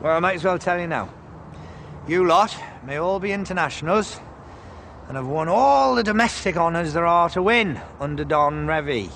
Well, 0.01 0.17
I 0.17 0.19
might 0.19 0.35
as 0.35 0.43
well 0.43 0.59
tell 0.59 0.77
you 0.77 0.87
now. 0.87 1.07
You 2.09 2.27
lot 2.27 2.57
may 2.85 2.97
all 2.97 3.21
be 3.21 3.31
internationals 3.31 4.19
and 5.07 5.15
have 5.15 5.27
won 5.27 5.47
all 5.47 5.95
the 5.95 6.03
domestic 6.03 6.57
honours 6.57 6.91
there 6.91 7.05
are 7.05 7.29
to 7.29 7.41
win 7.41 7.79
under 8.01 8.25
Don 8.25 8.67
Revie. 8.67 9.09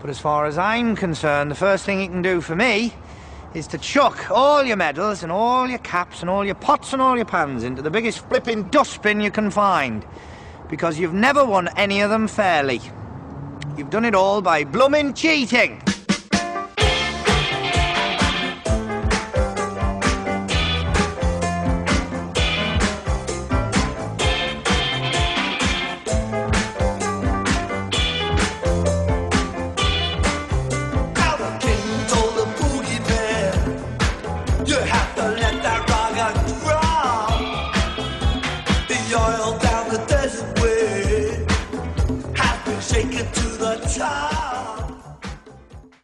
But 0.00 0.10
as 0.10 0.18
far 0.18 0.46
as 0.46 0.58
I'm 0.58 0.96
concerned, 0.96 1.52
the 1.52 1.54
first 1.54 1.84
thing 1.84 2.00
you 2.00 2.08
can 2.08 2.22
do 2.22 2.40
for 2.40 2.56
me 2.56 2.92
is 3.58 3.66
to 3.66 3.78
chuck 3.78 4.30
all 4.30 4.62
your 4.62 4.76
medals 4.76 5.22
and 5.22 5.32
all 5.32 5.68
your 5.68 5.80
caps 5.80 6.20
and 6.20 6.30
all 6.30 6.44
your 6.44 6.54
pots 6.54 6.92
and 6.92 7.02
all 7.02 7.16
your 7.16 7.24
pans 7.26 7.64
into 7.64 7.82
the 7.82 7.90
biggest 7.90 8.26
flipping 8.28 8.62
dustbin 8.70 9.20
you 9.20 9.30
can 9.30 9.50
find. 9.50 10.06
Because 10.70 10.98
you've 10.98 11.12
never 11.12 11.44
won 11.44 11.68
any 11.76 12.00
of 12.00 12.08
them 12.08 12.28
fairly. 12.28 12.80
You've 13.76 13.90
done 13.90 14.04
it 14.04 14.14
all 14.14 14.40
by 14.40 14.64
bloomin' 14.64 15.12
cheating. 15.14 15.82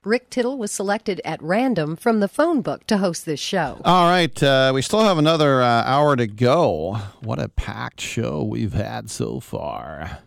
Rick 0.04 0.28
Tittle 0.28 0.58
was 0.58 0.70
selected 0.70 1.20
at 1.24 1.42
random 1.42 1.96
from 1.96 2.20
the 2.20 2.28
phone 2.28 2.60
book 2.60 2.86
to 2.88 2.98
host 2.98 3.24
this 3.24 3.40
show. 3.40 3.80
All 3.84 4.08
right, 4.08 4.42
uh, 4.42 4.72
we 4.74 4.82
still 4.82 5.00
have 5.00 5.16
another 5.16 5.62
uh, 5.62 5.82
hour 5.84 6.14
to 6.16 6.26
go. 6.26 6.98
What 7.22 7.38
a 7.38 7.48
packed 7.48 8.00
show 8.00 8.42
we've 8.42 8.74
had 8.74 9.10
so 9.10 9.40
far. 9.40 10.18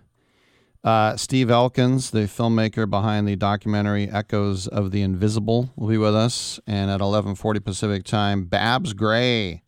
Uh, 0.83 1.15
Steve 1.15 1.51
Elkins, 1.51 2.11
the 2.11 2.21
filmmaker 2.21 2.89
behind 2.89 3.27
the 3.27 3.35
documentary 3.35 4.09
"Echoes 4.09 4.67
of 4.67 4.91
the 4.91 5.01
Invisible," 5.01 5.71
will 5.75 5.89
be 5.89 5.97
with 5.97 6.15
us, 6.15 6.59
and 6.65 6.89
at 6.89 7.01
11:40 7.01 7.59
Pacific 7.63 8.03
time, 8.03 8.45
Babs 8.45 8.93
Gray, 8.93 9.63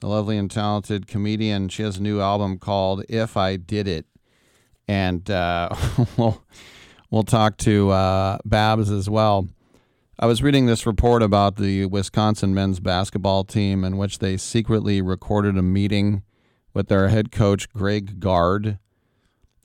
the 0.00 0.06
lovely 0.06 0.38
and 0.38 0.50
talented 0.50 1.06
comedian, 1.06 1.68
she 1.68 1.82
has 1.82 1.98
a 1.98 2.02
new 2.02 2.20
album 2.20 2.58
called 2.58 3.04
"If 3.08 3.36
I 3.36 3.56
Did 3.56 3.88
It," 3.88 4.06
and 4.88 5.28
uh, 5.30 5.74
we'll 6.16 6.42
we'll 7.12 7.22
talk 7.22 7.56
to 7.58 7.90
uh, 7.90 8.38
Babs 8.44 8.90
as 8.90 9.08
well. 9.08 9.46
I 10.18 10.26
was 10.26 10.42
reading 10.42 10.66
this 10.66 10.86
report 10.86 11.22
about 11.22 11.56
the 11.56 11.86
Wisconsin 11.86 12.54
men's 12.54 12.80
basketball 12.80 13.44
team 13.44 13.84
in 13.84 13.98
which 13.98 14.18
they 14.18 14.36
secretly 14.36 15.00
recorded 15.00 15.56
a 15.56 15.62
meeting 15.62 16.22
with 16.74 16.88
their 16.88 17.08
head 17.08 17.30
coach, 17.30 17.68
Greg 17.70 18.18
Gard. 18.18 18.78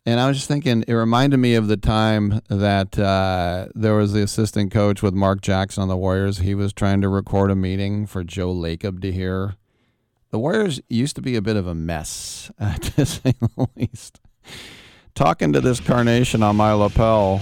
And 0.05 0.19
I 0.19 0.27
was 0.27 0.37
just 0.37 0.47
thinking, 0.47 0.83
it 0.87 0.93
reminded 0.93 1.37
me 1.37 1.55
of 1.55 1.67
the 1.67 1.77
time 1.77 2.41
that 2.49 2.97
uh, 2.97 3.67
there 3.75 3.95
was 3.95 4.13
the 4.13 4.23
assistant 4.23 4.71
coach 4.71 5.01
with 5.01 5.13
Mark 5.13 5.41
Jackson 5.41 5.83
on 5.83 5.89
the 5.89 5.97
Warriors. 5.97 6.39
He 6.39 6.55
was 6.55 6.73
trying 6.73 7.01
to 7.01 7.09
record 7.09 7.51
a 7.51 7.55
meeting 7.55 8.05
for 8.05 8.23
Joe 8.23 8.53
Lacob 8.53 9.01
to 9.01 9.11
hear. 9.11 9.55
The 10.31 10.39
Warriors 10.39 10.81
used 10.89 11.15
to 11.17 11.21
be 11.21 11.35
a 11.35 11.41
bit 11.41 11.55
of 11.55 11.67
a 11.67 11.75
mess, 11.75 12.51
to 12.59 13.05
say 13.05 13.33
the 13.39 13.67
least. 13.75 14.19
Talking 15.17 15.51
to 15.53 15.61
this 15.61 15.79
carnation 15.79 16.43
on 16.43 16.55
my 16.55 16.73
lapel. 16.73 17.41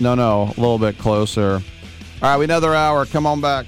No, 0.00 0.16
no, 0.16 0.42
a 0.42 0.58
little 0.60 0.76
bit 0.76 0.98
closer. 0.98 1.52
All 1.52 1.62
right, 2.20 2.36
we 2.36 2.46
another 2.46 2.74
hour. 2.74 3.06
Come 3.06 3.26
on 3.26 3.40
back. 3.40 3.64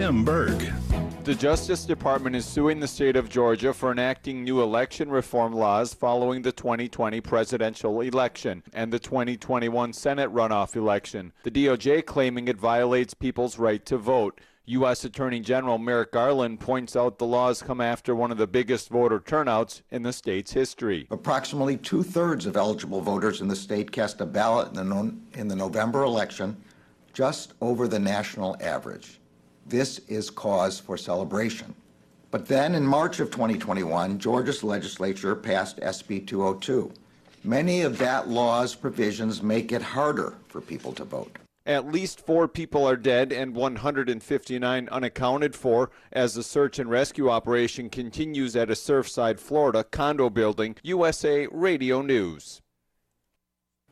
Tim 0.00 0.24
Berg. 0.24 0.72
The 1.24 1.34
Justice 1.34 1.84
Department 1.84 2.34
is 2.34 2.46
suing 2.46 2.80
the 2.80 2.88
state 2.88 3.16
of 3.16 3.28
Georgia 3.28 3.74
for 3.74 3.92
enacting 3.92 4.42
new 4.42 4.62
election 4.62 5.10
reform 5.10 5.52
laws 5.52 5.92
following 5.92 6.40
the 6.40 6.52
2020 6.52 7.20
presidential 7.20 8.00
election 8.00 8.62
and 8.72 8.90
the 8.90 8.98
2021 8.98 9.92
Senate 9.92 10.32
runoff 10.32 10.74
election. 10.74 11.34
The 11.42 11.50
DOJ 11.50 12.06
claiming 12.06 12.48
it 12.48 12.56
violates 12.56 13.12
people's 13.12 13.58
right 13.58 13.84
to 13.84 13.98
vote. 13.98 14.40
U.S. 14.64 15.04
Attorney 15.04 15.40
General 15.40 15.76
Merrick 15.76 16.12
Garland 16.12 16.60
points 16.60 16.96
out 16.96 17.18
the 17.18 17.26
laws 17.26 17.60
come 17.60 17.82
after 17.82 18.14
one 18.14 18.32
of 18.32 18.38
the 18.38 18.46
biggest 18.46 18.88
voter 18.88 19.20
turnouts 19.20 19.82
in 19.90 20.02
the 20.02 20.14
state's 20.14 20.54
history. 20.54 21.08
Approximately 21.10 21.76
two 21.76 22.02
thirds 22.02 22.46
of 22.46 22.56
eligible 22.56 23.02
voters 23.02 23.42
in 23.42 23.48
the 23.48 23.54
state 23.54 23.92
cast 23.92 24.22
a 24.22 24.26
ballot 24.26 24.68
in 24.68 24.74
the, 24.76 24.84
no- 24.84 25.14
in 25.34 25.46
the 25.46 25.56
November 25.56 26.04
election, 26.04 26.56
just 27.12 27.52
over 27.60 27.86
the 27.86 27.98
national 27.98 28.56
average. 28.62 29.19
This 29.66 29.98
is 30.08 30.30
cause 30.30 30.80
for 30.80 30.96
celebration. 30.96 31.74
But 32.30 32.46
then 32.46 32.74
in 32.74 32.86
March 32.86 33.20
of 33.20 33.30
2021, 33.30 34.18
Georgia's 34.18 34.62
legislature 34.62 35.34
passed 35.34 35.78
SB 35.78 36.26
202. 36.26 36.92
Many 37.42 37.82
of 37.82 37.98
that 37.98 38.28
law's 38.28 38.74
provisions 38.74 39.42
make 39.42 39.72
it 39.72 39.82
harder 39.82 40.34
for 40.48 40.60
people 40.60 40.92
to 40.92 41.04
vote. 41.04 41.38
At 41.66 41.92
least 41.92 42.24
four 42.24 42.48
people 42.48 42.88
are 42.88 42.96
dead 42.96 43.32
and 43.32 43.54
159 43.54 44.88
unaccounted 44.90 45.54
for 45.54 45.90
as 46.12 46.34
the 46.34 46.42
search 46.42 46.78
and 46.78 46.90
rescue 46.90 47.28
operation 47.28 47.90
continues 47.90 48.56
at 48.56 48.70
a 48.70 48.74
Surfside, 48.74 49.38
Florida 49.38 49.84
condo 49.84 50.30
building. 50.30 50.76
USA 50.82 51.46
Radio 51.50 52.02
News. 52.02 52.60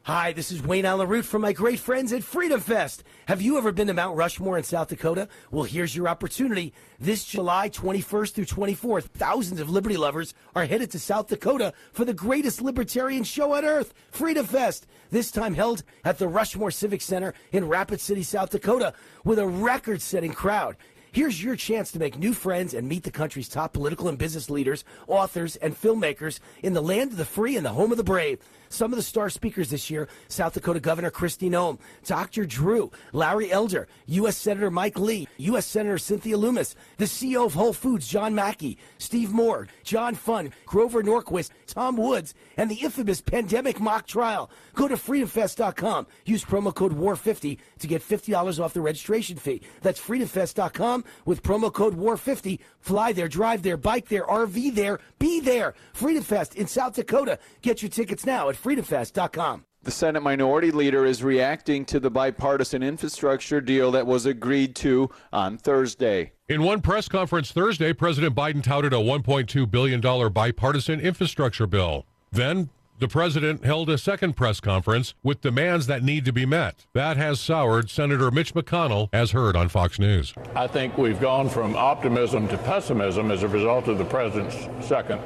Hi, 0.09 0.33
this 0.33 0.51
is 0.51 0.63
Wayne 0.63 0.87
Allyn 0.87 1.07
Root 1.07 1.27
from 1.27 1.43
my 1.43 1.53
great 1.53 1.79
friends 1.79 2.15
at 2.15 2.25
Freedom 2.25 2.61
Fest. 2.61 3.05
Have 3.27 3.43
you 3.43 3.59
ever 3.59 3.73
been 3.73 3.89
to 3.89 3.93
Mount 3.93 4.17
Rushmore 4.17 4.57
in 4.57 4.65
South 4.65 4.89
Dakota? 4.89 5.29
Well, 5.51 5.65
here's 5.65 5.95
your 5.95 6.09
opportunity. 6.09 6.73
This 6.99 7.27
July 7.27 7.69
21st 7.69 8.33
through 8.33 8.47
24th, 8.47 9.03
thousands 9.11 9.61
of 9.61 9.69
liberty 9.69 9.99
lovers 9.99 10.33
are 10.57 10.65
headed 10.65 10.91
to 10.93 10.99
South 10.99 11.27
Dakota 11.27 11.75
for 11.93 12.07
the 12.07 12.15
greatest 12.15 12.63
libertarian 12.63 13.23
show 13.23 13.53
on 13.53 13.67
earth, 13.67 13.93
Freedom 14.11 14.47
Fest. 14.47 14.87
This 15.11 15.31
time 15.31 15.53
held 15.53 15.83
at 16.07 16.17
the 16.17 16.27
Rushmore 16.27 16.71
Civic 16.71 17.03
Center 17.03 17.35
in 17.53 17.69
Rapid 17.69 18.01
City, 18.01 18.23
South 18.23 18.49
Dakota, 18.49 18.95
with 19.25 19.39
a 19.39 19.47
record 19.47 20.01
setting 20.01 20.33
crowd. 20.33 20.79
Here's 21.13 21.45
your 21.45 21.55
chance 21.55 21.93
to 21.93 21.99
make 21.99 22.19
new 22.19 22.33
friends 22.33 22.73
and 22.73 22.89
meet 22.89 23.03
the 23.03 23.11
country's 23.11 23.49
top 23.51 23.75
political 23.75 24.09
and 24.09 24.17
business 24.17 24.49
leaders, 24.49 24.85
authors, 25.07 25.57
and 25.57 25.79
filmmakers 25.79 26.41
in 26.63 26.73
the 26.73 26.81
land 26.81 27.11
of 27.11 27.19
the 27.19 27.27
free 27.27 27.57
and 27.57 27.67
the 27.67 27.71
home 27.71 27.91
of 27.91 27.99
the 27.99 28.05
brave. 28.05 28.39
Some 28.69 28.93
of 28.93 28.97
the 28.97 29.03
star 29.03 29.31
speakers 29.31 29.71
this 29.71 29.91
year 29.91 30.09
South 30.29 30.55
Dakota 30.55 30.81
Governor 30.81 31.11
Kristi 31.11 31.51
Noem, 31.51 31.79
Dr. 32.05 32.45
Drew, 32.45 32.91
Larry 33.13 33.51
Elder, 33.51 33.89
U.S. 34.07 34.37
Senator 34.37 34.71
Mike 34.71 34.99
Lee, 34.99 35.29
U.S. 35.39 35.67
Senator 35.67 35.99
Cynthia 35.99 36.37
Lummis, 36.37 36.75
the 36.97 37.05
CEO 37.05 37.47
of 37.47 37.55
Whole 37.55 37.73
Foods, 37.73 38.07
John 38.07 38.35
Mackey, 38.35 38.79
Steve 38.99 39.33
Moore, 39.33 39.69
John 39.85 40.15
Fund, 40.15 40.53
Grover 40.67 41.03
Norquist, 41.03 41.51
Tom 41.67 41.97
Woods, 41.97 42.35
and 42.57 42.71
the 42.71 42.77
infamous 42.77 43.21
pandemic 43.21 43.81
mock 43.81 44.07
trial. 44.07 44.51
Go 44.75 44.89
to 44.89 44.95
freedomfest.com. 44.97 46.07
Use 46.25 46.45
promo 46.45 46.75
code 46.75 46.93
WAR50 46.93 47.59
to 47.79 47.87
get 47.87 48.03
$50 48.03 48.63
off 48.63 48.75
the 48.75 48.81
registration 48.81 49.37
fee. 49.37 49.63
That's 49.83 50.01
freedomfest.com 50.01 51.05
with 51.25 51.43
promo 51.43 51.73
code 51.73 51.97
WAR50. 51.97 52.59
Fly 52.81 53.13
there, 53.13 53.29
drive 53.29 53.63
there, 53.63 53.77
bike 53.77 54.09
there, 54.09 54.25
RV 54.25 54.75
there, 54.75 55.01
be 55.19 55.41
there. 55.41 55.75
Freedom 55.93 56.23
Fest 56.23 56.55
in 56.55 56.67
South 56.67 56.95
Dakota. 56.95 57.39
Get 57.63 57.83
your 57.83 57.91
tickets 57.91 58.25
now 58.27 58.49
at 58.49 58.57
freedomfest.com. 58.63 59.65
The 59.83 59.91
Senate 59.93 60.23
Minority 60.23 60.71
Leader 60.71 61.07
is 61.07 61.23
reacting 61.23 61.85
to 61.87 62.01
the 62.01 62.11
bipartisan 62.11 62.83
infrastructure 62.83 63.61
deal 63.61 63.93
that 63.93 64.07
was 64.07 64.27
agreed 64.27 64.75
to 64.77 65.09
on 65.33 65.57
Thursday. 65.57 66.33
In 66.49 66.63
one 66.63 66.81
press 66.81 67.09
conference 67.09 67.53
Thursday, 67.53 67.93
President 67.93 68.35
Biden 68.35 68.63
touted 68.63 68.93
a 68.93 68.97
$1.2 68.97 69.71
billion 69.71 70.01
bipartisan 70.33 71.01
infrastructure 71.01 71.67
bill. 71.67 72.07
Then, 72.33 72.71
the 72.99 73.07
president 73.07 73.65
held 73.65 73.89
a 73.89 73.97
second 73.97 74.35
press 74.35 74.59
conference 74.59 75.15
with 75.23 75.41
demands 75.41 75.87
that 75.87 76.03
need 76.03 76.25
to 76.25 76.33
be 76.33 76.45
met. 76.45 76.87
That 76.95 77.17
has 77.17 77.39
soured 77.39 77.91
Senator 77.91 78.33
Mitch 78.33 78.55
McConnell, 78.55 79.09
as 79.13 79.31
heard 79.31 79.55
on 79.55 79.69
Fox 79.69 80.01
News. 80.01 80.35
I 80.57 80.67
think 80.67 80.99
we've 80.99 81.21
gone 81.21 81.49
from 81.49 81.77
optimism 81.77 82.49
to 82.49 82.59
pessimism 82.59 83.31
as 83.31 83.45
a 83.45 83.49
result 83.49 83.87
of 83.87 83.99
the 83.99 84.05
president's 84.05 84.57
second 84.87 85.21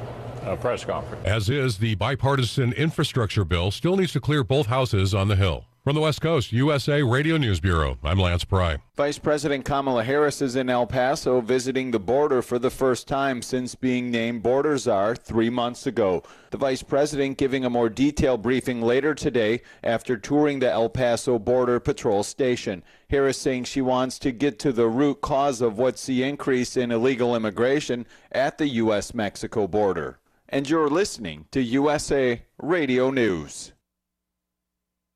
uh, 0.45 0.55
press 0.55 0.85
conference. 0.85 1.25
As 1.25 1.49
is, 1.49 1.77
the 1.77 1.95
bipartisan 1.95 2.73
infrastructure 2.73 3.45
bill 3.45 3.71
still 3.71 3.97
needs 3.97 4.13
to 4.13 4.19
clear 4.19 4.43
both 4.43 4.67
houses 4.67 5.13
on 5.13 5.27
the 5.27 5.35
Hill. 5.35 5.65
From 5.83 5.95
the 5.95 6.01
West 6.01 6.21
Coast, 6.21 6.53
USA 6.53 7.03
Radio 7.03 7.35
News 7.35 7.59
Bureau, 7.59 7.97
I'm 8.05 8.17
Lance 8.17 8.45
Pry. 8.45 8.77
Vice 8.95 9.19
President 9.19 9.65
Kamala 9.65 10.05
Harris 10.05 10.41
is 10.41 10.55
in 10.55 10.69
El 10.69 10.87
Paso 10.87 11.41
visiting 11.41 11.91
the 11.91 11.99
border 11.99 12.41
for 12.41 12.57
the 12.57 12.69
first 12.69 13.05
time 13.05 13.41
since 13.41 13.75
being 13.75 14.09
named 14.09 14.43
border 14.43 14.77
czar 14.77 15.13
three 15.13 15.49
months 15.49 15.85
ago. 15.85 16.23
The 16.51 16.57
vice 16.57 16.83
president 16.83 17.37
giving 17.37 17.65
a 17.65 17.69
more 17.69 17.89
detailed 17.89 18.41
briefing 18.41 18.81
later 18.81 19.13
today 19.13 19.61
after 19.83 20.15
touring 20.15 20.59
the 20.59 20.71
El 20.71 20.87
Paso 20.87 21.37
Border 21.37 21.81
Patrol 21.81 22.23
Station. 22.23 22.81
Harris 23.09 23.37
saying 23.37 23.65
she 23.65 23.81
wants 23.81 24.17
to 24.19 24.31
get 24.31 24.59
to 24.59 24.71
the 24.71 24.87
root 24.87 25.19
cause 25.19 25.59
of 25.59 25.77
what's 25.77 26.05
the 26.05 26.23
increase 26.23 26.77
in 26.77 26.93
illegal 26.93 27.35
immigration 27.35 28.07
at 28.31 28.57
the 28.57 28.69
U.S. 28.69 29.13
Mexico 29.13 29.67
border. 29.67 30.17
And 30.53 30.69
you're 30.69 30.87
listening 30.87 31.47
to 31.49 31.63
USA 31.63 32.43
Radio 32.59 33.09
News. 33.09 33.71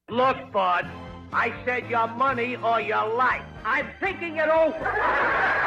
Look, 0.10 0.52
Bud, 0.52 0.88
I 1.32 1.54
said 1.64 1.88
your 1.92 2.08
money 2.08 2.56
or 2.56 2.82
your 2.82 3.08
life. 3.14 3.44
I'm 3.64 3.88
thinking 4.00 4.38
it 4.38 4.50
over. 4.50 4.80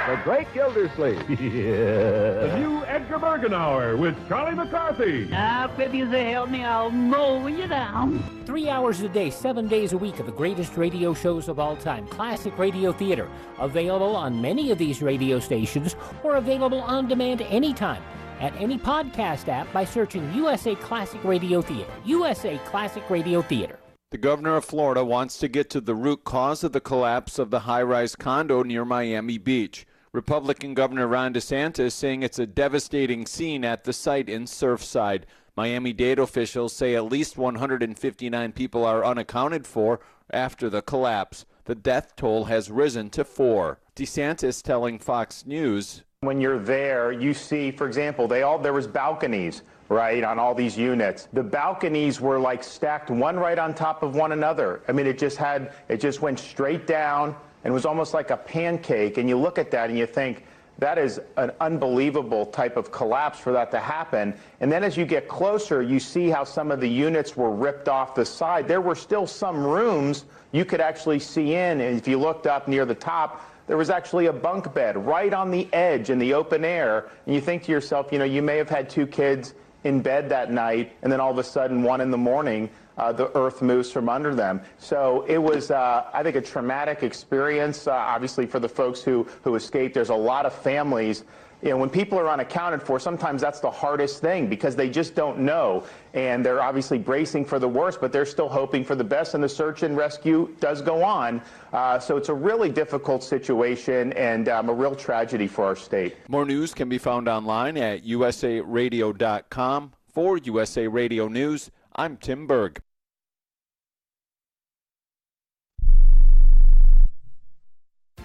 The 0.08 0.20
Great 0.24 0.52
Gildersleeve. 0.52 1.30
yeah. 1.30 2.48
The 2.48 2.58
new 2.58 2.84
Edgar 2.86 3.20
Bergen 3.20 3.54
Hour 3.54 3.96
with 3.96 4.16
Charlie 4.28 4.56
McCarthy. 4.56 5.26
Now, 5.26 5.70
if 5.78 5.94
you 5.94 6.10
say 6.10 6.32
help 6.32 6.50
me, 6.50 6.64
I'll 6.64 6.90
mow 6.90 7.46
you 7.46 7.68
down. 7.68 8.42
Three 8.46 8.68
hours 8.68 9.00
a 9.02 9.08
day, 9.08 9.30
seven 9.30 9.68
days 9.68 9.92
a 9.92 9.98
week 9.98 10.18
of 10.18 10.26
the 10.26 10.32
greatest 10.32 10.76
radio 10.76 11.14
shows 11.14 11.46
of 11.46 11.60
all 11.60 11.76
time. 11.76 12.08
Classic 12.08 12.58
Radio 12.58 12.90
Theater. 12.90 13.30
Available 13.60 14.16
on 14.16 14.42
many 14.42 14.72
of 14.72 14.78
these 14.78 15.00
radio 15.00 15.38
stations 15.38 15.94
or 16.24 16.34
available 16.34 16.80
on 16.80 17.06
demand 17.06 17.42
anytime 17.42 18.02
at 18.40 18.54
any 18.56 18.78
podcast 18.78 19.48
app 19.48 19.72
by 19.72 19.84
searching 19.84 20.32
USA 20.34 20.74
Classic 20.74 21.22
Radio 21.22 21.62
Theater. 21.62 21.92
USA 22.04 22.58
Classic 22.64 23.08
Radio 23.08 23.42
Theater. 23.42 23.78
The 24.10 24.18
governor 24.18 24.56
of 24.56 24.64
Florida 24.64 25.04
wants 25.04 25.38
to 25.38 25.46
get 25.46 25.70
to 25.70 25.80
the 25.80 25.94
root 25.94 26.24
cause 26.24 26.64
of 26.64 26.72
the 26.72 26.80
collapse 26.80 27.38
of 27.38 27.50
the 27.50 27.60
high 27.60 27.82
rise 27.82 28.16
condo 28.16 28.64
near 28.64 28.84
Miami 28.84 29.38
Beach. 29.38 29.86
Republican 30.12 30.74
Governor 30.74 31.06
Ron 31.06 31.32
DeSantis 31.32 31.92
saying 31.92 32.24
it's 32.24 32.40
a 32.40 32.46
devastating 32.46 33.24
scene 33.24 33.64
at 33.64 33.84
the 33.84 33.92
site 33.92 34.28
in 34.28 34.46
Surfside. 34.46 35.22
Miami 35.56 35.92
Dade 35.92 36.18
officials 36.18 36.72
say 36.72 36.96
at 36.96 37.04
least 37.04 37.38
159 37.38 38.52
people 38.52 38.84
are 38.84 39.04
unaccounted 39.04 39.66
for 39.66 40.00
after 40.32 40.68
the 40.68 40.82
collapse. 40.82 41.44
The 41.66 41.76
death 41.76 42.16
toll 42.16 42.46
has 42.46 42.70
risen 42.70 43.10
to 43.10 43.24
four. 43.24 43.78
DeSantis 43.94 44.62
telling 44.62 44.98
Fox 44.98 45.46
News 45.46 46.02
when 46.22 46.38
you're 46.38 46.58
there, 46.58 47.12
you 47.12 47.32
see, 47.32 47.70
for 47.70 47.86
example, 47.86 48.28
they 48.28 48.42
all 48.42 48.58
there 48.58 48.74
was 48.74 48.86
balconies, 48.86 49.62
right, 49.88 50.22
on 50.22 50.38
all 50.38 50.54
these 50.54 50.76
units. 50.76 51.28
The 51.32 51.42
balconies 51.42 52.20
were 52.20 52.38
like 52.38 52.62
stacked 52.62 53.08
one 53.08 53.38
right 53.38 53.58
on 53.58 53.72
top 53.72 54.02
of 54.02 54.14
one 54.14 54.32
another. 54.32 54.82
I 54.86 54.92
mean, 54.92 55.06
it 55.06 55.16
just 55.18 55.38
had 55.38 55.72
it 55.88 55.98
just 55.98 56.20
went 56.20 56.38
straight 56.38 56.86
down 56.86 57.34
and 57.64 57.72
was 57.72 57.86
almost 57.86 58.12
like 58.12 58.28
a 58.28 58.36
pancake. 58.36 59.16
And 59.16 59.30
you 59.30 59.38
look 59.38 59.58
at 59.58 59.70
that 59.70 59.88
and 59.88 59.98
you 59.98 60.04
think 60.04 60.44
that 60.78 60.98
is 60.98 61.22
an 61.38 61.52
unbelievable 61.58 62.44
type 62.44 62.76
of 62.76 62.92
collapse 62.92 63.38
for 63.38 63.52
that 63.52 63.70
to 63.70 63.80
happen. 63.80 64.34
And 64.60 64.70
then 64.70 64.84
as 64.84 64.98
you 64.98 65.06
get 65.06 65.26
closer, 65.26 65.80
you 65.80 65.98
see 65.98 66.28
how 66.28 66.44
some 66.44 66.70
of 66.70 66.80
the 66.80 66.88
units 66.88 67.34
were 67.34 67.50
ripped 67.50 67.88
off 67.88 68.14
the 68.14 68.26
side. 68.26 68.68
There 68.68 68.82
were 68.82 68.94
still 68.94 69.26
some 69.26 69.64
rooms 69.64 70.26
you 70.52 70.66
could 70.66 70.82
actually 70.82 71.20
see 71.20 71.54
in, 71.54 71.80
and 71.80 71.96
if 71.96 72.06
you 72.06 72.18
looked 72.18 72.46
up 72.46 72.68
near 72.68 72.84
the 72.84 72.94
top, 72.94 73.42
there 73.70 73.76
was 73.76 73.88
actually 73.88 74.26
a 74.26 74.32
bunk 74.32 74.74
bed 74.74 74.96
right 75.06 75.32
on 75.32 75.52
the 75.52 75.72
edge 75.72 76.10
in 76.10 76.18
the 76.18 76.34
open 76.34 76.64
air. 76.64 77.08
And 77.24 77.36
you 77.36 77.40
think 77.40 77.62
to 77.62 77.70
yourself, 77.70 78.08
you 78.10 78.18
know, 78.18 78.24
you 78.24 78.42
may 78.42 78.56
have 78.56 78.68
had 78.68 78.90
two 78.90 79.06
kids 79.06 79.54
in 79.84 80.02
bed 80.02 80.28
that 80.30 80.50
night, 80.50 80.96
and 81.02 81.12
then 81.12 81.20
all 81.20 81.30
of 81.30 81.38
a 81.38 81.44
sudden, 81.44 81.84
one 81.84 82.00
in 82.00 82.10
the 82.10 82.18
morning, 82.18 82.68
uh, 82.98 83.12
the 83.12 83.30
earth 83.38 83.62
moves 83.62 83.92
from 83.92 84.08
under 84.08 84.34
them. 84.34 84.60
So 84.78 85.24
it 85.28 85.38
was, 85.38 85.70
uh, 85.70 86.10
I 86.12 86.24
think, 86.24 86.34
a 86.34 86.40
traumatic 86.40 87.04
experience, 87.04 87.86
uh, 87.86 87.92
obviously, 87.92 88.44
for 88.44 88.58
the 88.58 88.68
folks 88.68 89.02
who, 89.02 89.24
who 89.42 89.54
escaped. 89.54 89.94
There's 89.94 90.08
a 90.08 90.16
lot 90.16 90.46
of 90.46 90.52
families. 90.52 91.22
You 91.62 91.70
know, 91.70 91.76
when 91.76 91.90
people 91.90 92.18
are 92.18 92.28
unaccounted 92.30 92.82
for, 92.82 92.98
sometimes 92.98 93.42
that's 93.42 93.60
the 93.60 93.70
hardest 93.70 94.20
thing 94.20 94.46
because 94.46 94.74
they 94.74 94.88
just 94.88 95.14
don't 95.14 95.40
know. 95.40 95.84
And 96.14 96.44
they're 96.44 96.62
obviously 96.62 96.98
bracing 96.98 97.44
for 97.44 97.58
the 97.58 97.68
worst, 97.68 98.00
but 98.00 98.12
they're 98.12 98.24
still 98.24 98.48
hoping 98.48 98.82
for 98.82 98.94
the 98.94 99.04
best. 99.04 99.34
And 99.34 99.44
the 99.44 99.48
search 99.48 99.82
and 99.82 99.96
rescue 99.96 100.54
does 100.60 100.80
go 100.80 101.02
on. 101.02 101.42
Uh, 101.72 101.98
so 101.98 102.16
it's 102.16 102.30
a 102.30 102.34
really 102.34 102.70
difficult 102.70 103.22
situation 103.22 104.12
and 104.14 104.48
um, 104.48 104.70
a 104.70 104.72
real 104.72 104.94
tragedy 104.94 105.46
for 105.46 105.66
our 105.66 105.76
state. 105.76 106.16
More 106.28 106.46
news 106.46 106.72
can 106.72 106.88
be 106.88 106.98
found 106.98 107.28
online 107.28 107.76
at 107.76 108.04
usaradio.com. 108.04 109.92
For 110.12 110.38
USA 110.38 110.88
Radio 110.88 111.28
News, 111.28 111.70
I'm 111.94 112.16
Tim 112.16 112.46
Berg. 112.46 112.80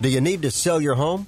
Do 0.02 0.10
you 0.10 0.20
need 0.20 0.42
to 0.42 0.52
sell 0.52 0.82
your 0.82 0.96
home? 0.96 1.28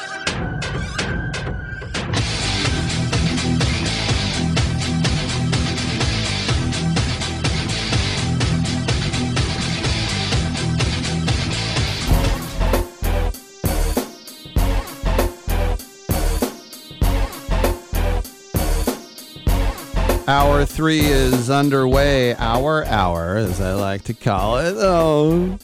Hour 20.31 20.63
three 20.63 21.01
is 21.01 21.49
underway. 21.49 22.33
Hour 22.35 22.85
hour, 22.85 23.35
as 23.35 23.59
I 23.59 23.73
like 23.73 24.03
to 24.03 24.13
call 24.13 24.59
it. 24.59 24.75
Oh. 24.77 25.59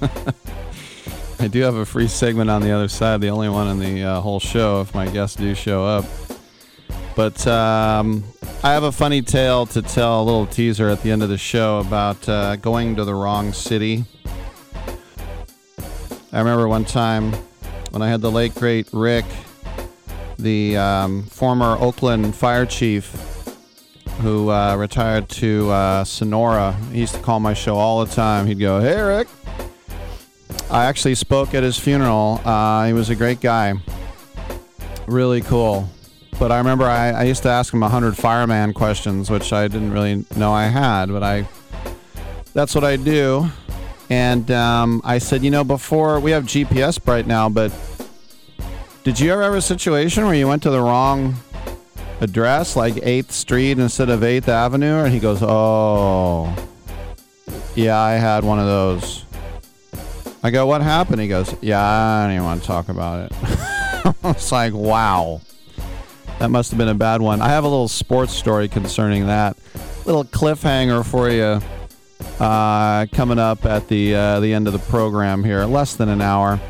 I 1.40 1.48
do 1.48 1.62
have 1.62 1.74
a 1.74 1.84
free 1.84 2.06
segment 2.06 2.48
on 2.48 2.62
the 2.62 2.70
other 2.70 2.86
side, 2.86 3.20
the 3.20 3.30
only 3.30 3.48
one 3.48 3.66
in 3.66 3.80
the 3.80 4.04
uh, 4.04 4.20
whole 4.20 4.38
show 4.38 4.82
if 4.82 4.94
my 4.94 5.08
guests 5.08 5.34
do 5.34 5.52
show 5.56 5.84
up. 5.84 6.04
But 7.16 7.44
um, 7.44 8.22
I 8.62 8.72
have 8.72 8.84
a 8.84 8.92
funny 8.92 9.20
tale 9.20 9.66
to 9.66 9.82
tell, 9.82 10.22
a 10.22 10.24
little 10.24 10.46
teaser 10.46 10.88
at 10.88 11.02
the 11.02 11.10
end 11.10 11.24
of 11.24 11.28
the 11.28 11.38
show 11.38 11.80
about 11.80 12.28
uh, 12.28 12.54
going 12.54 12.94
to 12.94 13.04
the 13.04 13.16
wrong 13.16 13.52
city. 13.52 14.04
I 16.32 16.38
remember 16.38 16.68
one 16.68 16.84
time 16.84 17.32
when 17.90 18.00
I 18.00 18.08
had 18.08 18.20
the 18.20 18.30
late, 18.30 18.54
great 18.54 18.88
Rick 18.92 19.24
the 20.38 20.76
um, 20.76 21.24
former 21.24 21.76
Oakland 21.78 22.34
fire 22.34 22.66
chief 22.66 23.12
who 24.20 24.50
uh, 24.50 24.76
retired 24.76 25.28
to 25.28 25.70
uh, 25.70 26.04
Sonora. 26.04 26.72
He 26.92 27.00
used 27.00 27.14
to 27.14 27.20
call 27.20 27.40
my 27.40 27.54
show 27.54 27.76
all 27.76 28.04
the 28.04 28.14
time. 28.14 28.46
He'd 28.46 28.58
go, 28.58 28.80
Hey, 28.80 29.00
Rick. 29.00 29.28
I 30.70 30.84
actually 30.84 31.14
spoke 31.14 31.54
at 31.54 31.62
his 31.62 31.78
funeral. 31.78 32.40
Uh, 32.44 32.86
he 32.86 32.92
was 32.92 33.10
a 33.10 33.16
great 33.16 33.40
guy. 33.40 33.74
Really 35.06 35.40
cool. 35.40 35.88
But 36.38 36.50
I 36.50 36.58
remember 36.58 36.84
I, 36.84 37.10
I 37.10 37.22
used 37.24 37.42
to 37.42 37.48
ask 37.48 37.72
him 37.72 37.80
100 37.80 38.16
fireman 38.16 38.72
questions, 38.72 39.30
which 39.30 39.52
I 39.52 39.68
didn't 39.68 39.92
really 39.92 40.24
know 40.36 40.52
I 40.52 40.64
had, 40.64 41.06
but 41.06 41.22
I 41.22 41.46
that's 42.54 42.74
what 42.74 42.84
I 42.84 42.96
do. 42.96 43.48
And 44.10 44.50
um, 44.50 45.00
I 45.04 45.18
said, 45.18 45.42
you 45.42 45.50
know, 45.50 45.64
before 45.64 46.20
we 46.20 46.32
have 46.32 46.44
GPS 46.44 47.06
right 47.06 47.26
now, 47.26 47.48
but 47.48 47.70
did 49.04 49.18
you 49.18 49.32
ever 49.32 49.42
have 49.42 49.54
a 49.54 49.62
situation 49.62 50.24
where 50.24 50.34
you 50.34 50.46
went 50.46 50.62
to 50.62 50.70
the 50.70 50.80
wrong 50.80 51.34
address, 52.20 52.76
like 52.76 52.94
8th 52.94 53.32
Street 53.32 53.78
instead 53.78 54.08
of 54.08 54.20
8th 54.20 54.48
Avenue? 54.48 55.04
And 55.04 55.12
he 55.12 55.18
goes, 55.18 55.42
Oh, 55.42 56.54
yeah, 57.74 57.98
I 57.98 58.12
had 58.12 58.44
one 58.44 58.58
of 58.60 58.66
those. 58.66 59.24
I 60.42 60.50
go, 60.50 60.66
What 60.66 60.82
happened? 60.82 61.20
He 61.20 61.28
goes, 61.28 61.54
Yeah, 61.60 61.82
I 61.82 62.24
don't 62.24 62.34
even 62.34 62.44
want 62.44 62.60
to 62.60 62.66
talk 62.66 62.88
about 62.88 63.30
it. 63.30 64.16
it's 64.24 64.52
like, 64.52 64.72
Wow. 64.72 65.40
That 66.38 66.50
must 66.50 66.70
have 66.70 66.78
been 66.78 66.88
a 66.88 66.94
bad 66.94 67.20
one. 67.20 67.40
I 67.40 67.48
have 67.48 67.64
a 67.64 67.68
little 67.68 67.88
sports 67.88 68.32
story 68.32 68.68
concerning 68.68 69.26
that. 69.26 69.56
Little 70.06 70.24
cliffhanger 70.24 71.04
for 71.04 71.30
you 71.30 71.60
uh, 72.40 73.06
coming 73.12 73.38
up 73.38 73.64
at 73.64 73.88
the 73.88 74.14
uh, 74.14 74.40
the 74.40 74.52
end 74.52 74.66
of 74.66 74.72
the 74.72 74.78
program 74.80 75.44
here, 75.44 75.64
less 75.64 75.94
than 75.94 76.08
an 76.08 76.20
hour. 76.20 76.60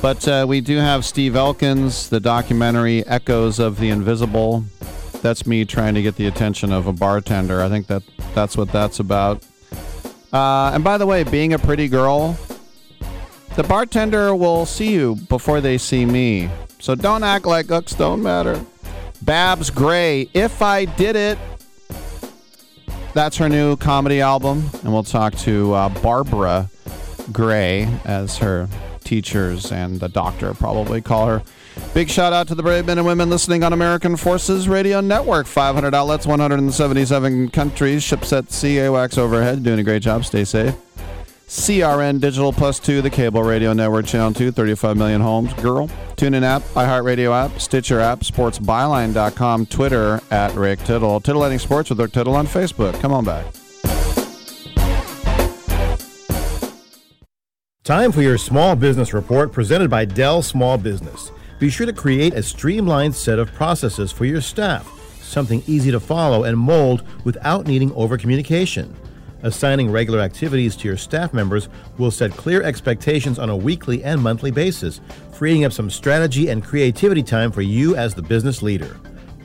But 0.00 0.26
uh, 0.26 0.46
we 0.48 0.60
do 0.60 0.78
have 0.78 1.04
Steve 1.04 1.36
Elkins, 1.36 2.08
the 2.08 2.20
documentary 2.20 3.06
Echoes 3.06 3.58
of 3.58 3.78
the 3.78 3.90
Invisible. 3.90 4.64
That's 5.20 5.46
me 5.46 5.64
trying 5.64 5.94
to 5.94 6.02
get 6.02 6.16
the 6.16 6.26
attention 6.26 6.72
of 6.72 6.86
a 6.86 6.92
bartender. 6.92 7.62
I 7.62 7.68
think 7.68 7.86
that 7.86 8.02
that's 8.34 8.56
what 8.56 8.72
that's 8.72 8.98
about. 8.98 9.44
Uh, 10.32 10.72
and 10.74 10.82
by 10.82 10.98
the 10.98 11.06
way, 11.06 11.22
being 11.22 11.52
a 11.52 11.58
pretty 11.58 11.88
girl, 11.88 12.36
the 13.54 13.62
bartender 13.62 14.34
will 14.34 14.64
see 14.66 14.92
you 14.92 15.16
before 15.28 15.60
they 15.60 15.78
see 15.78 16.06
me. 16.06 16.50
So 16.80 16.94
don't 16.94 17.22
act 17.22 17.46
like 17.46 17.68
looks 17.68 17.94
don't 17.94 18.22
matter. 18.22 18.64
Babs 19.22 19.70
Gray, 19.70 20.28
If 20.34 20.62
I 20.62 20.86
Did 20.86 21.14
It. 21.14 21.38
That's 23.14 23.36
her 23.36 23.48
new 23.48 23.76
comedy 23.76 24.20
album. 24.20 24.68
And 24.82 24.92
we'll 24.92 25.04
talk 25.04 25.34
to 25.36 25.72
uh, 25.74 25.88
Barbara 26.00 26.70
Gray 27.30 27.88
as 28.04 28.38
her 28.38 28.68
teachers 29.12 29.70
and 29.70 30.00
the 30.00 30.08
doctor 30.08 30.54
probably 30.54 31.02
call 31.02 31.26
her. 31.26 31.42
Big 31.92 32.08
shout 32.08 32.32
out 32.32 32.48
to 32.48 32.54
the 32.54 32.62
brave 32.62 32.86
men 32.86 32.96
and 32.96 33.06
women 33.06 33.28
listening 33.28 33.62
on 33.62 33.74
American 33.74 34.16
Forces 34.16 34.70
Radio 34.70 35.02
Network. 35.02 35.46
500 35.46 35.94
outlets, 35.94 36.26
177 36.26 37.50
countries, 37.50 38.02
ships 38.02 38.32
at 38.32 38.50
sea, 38.50 38.76
AWACS 38.76 39.18
overhead. 39.18 39.62
Doing 39.62 39.80
a 39.80 39.82
great 39.82 40.00
job. 40.00 40.24
Stay 40.24 40.44
safe. 40.44 40.74
CRN 41.46 42.20
Digital 42.20 42.54
Plus 42.54 42.80
2, 42.80 43.02
the 43.02 43.10
cable 43.10 43.42
radio 43.42 43.74
network, 43.74 44.06
channel 44.06 44.32
2, 44.32 44.50
35 44.50 44.96
million 44.96 45.20
homes. 45.20 45.52
Girl. 45.54 45.88
TuneIn 46.16 46.42
app, 46.42 46.62
iHeartRadio 46.72 47.34
app, 47.34 47.60
Stitcher 47.60 48.00
app, 48.00 48.20
SportsByline.com, 48.20 49.66
Twitter 49.66 50.22
at 50.30 50.54
Rick 50.54 50.78
Tittle. 50.84 51.20
Titillating 51.20 51.58
Sports 51.58 51.90
with 51.90 52.00
Rick 52.00 52.12
Tittle 52.12 52.34
on 52.34 52.46
Facebook. 52.46 52.98
Come 53.02 53.12
on 53.12 53.26
back. 53.26 53.44
Time 57.84 58.12
for 58.12 58.22
your 58.22 58.38
small 58.38 58.76
business 58.76 59.12
report 59.12 59.50
presented 59.50 59.90
by 59.90 60.04
Dell 60.04 60.40
Small 60.40 60.78
Business. 60.78 61.32
Be 61.58 61.68
sure 61.68 61.84
to 61.84 61.92
create 61.92 62.32
a 62.32 62.40
streamlined 62.40 63.12
set 63.12 63.40
of 63.40 63.52
processes 63.54 64.12
for 64.12 64.24
your 64.24 64.40
staff, 64.40 64.86
something 65.20 65.64
easy 65.66 65.90
to 65.90 65.98
follow 65.98 66.44
and 66.44 66.56
mold 66.56 67.02
without 67.24 67.66
needing 67.66 67.90
overcommunication. 67.90 68.94
Assigning 69.42 69.90
regular 69.90 70.20
activities 70.20 70.76
to 70.76 70.86
your 70.86 70.96
staff 70.96 71.34
members 71.34 71.68
will 71.98 72.12
set 72.12 72.30
clear 72.30 72.62
expectations 72.62 73.40
on 73.40 73.50
a 73.50 73.56
weekly 73.56 74.04
and 74.04 74.22
monthly 74.22 74.52
basis, 74.52 75.00
freeing 75.32 75.64
up 75.64 75.72
some 75.72 75.90
strategy 75.90 76.50
and 76.50 76.62
creativity 76.62 77.24
time 77.24 77.50
for 77.50 77.62
you 77.62 77.96
as 77.96 78.14
the 78.14 78.22
business 78.22 78.62
leader. 78.62 78.96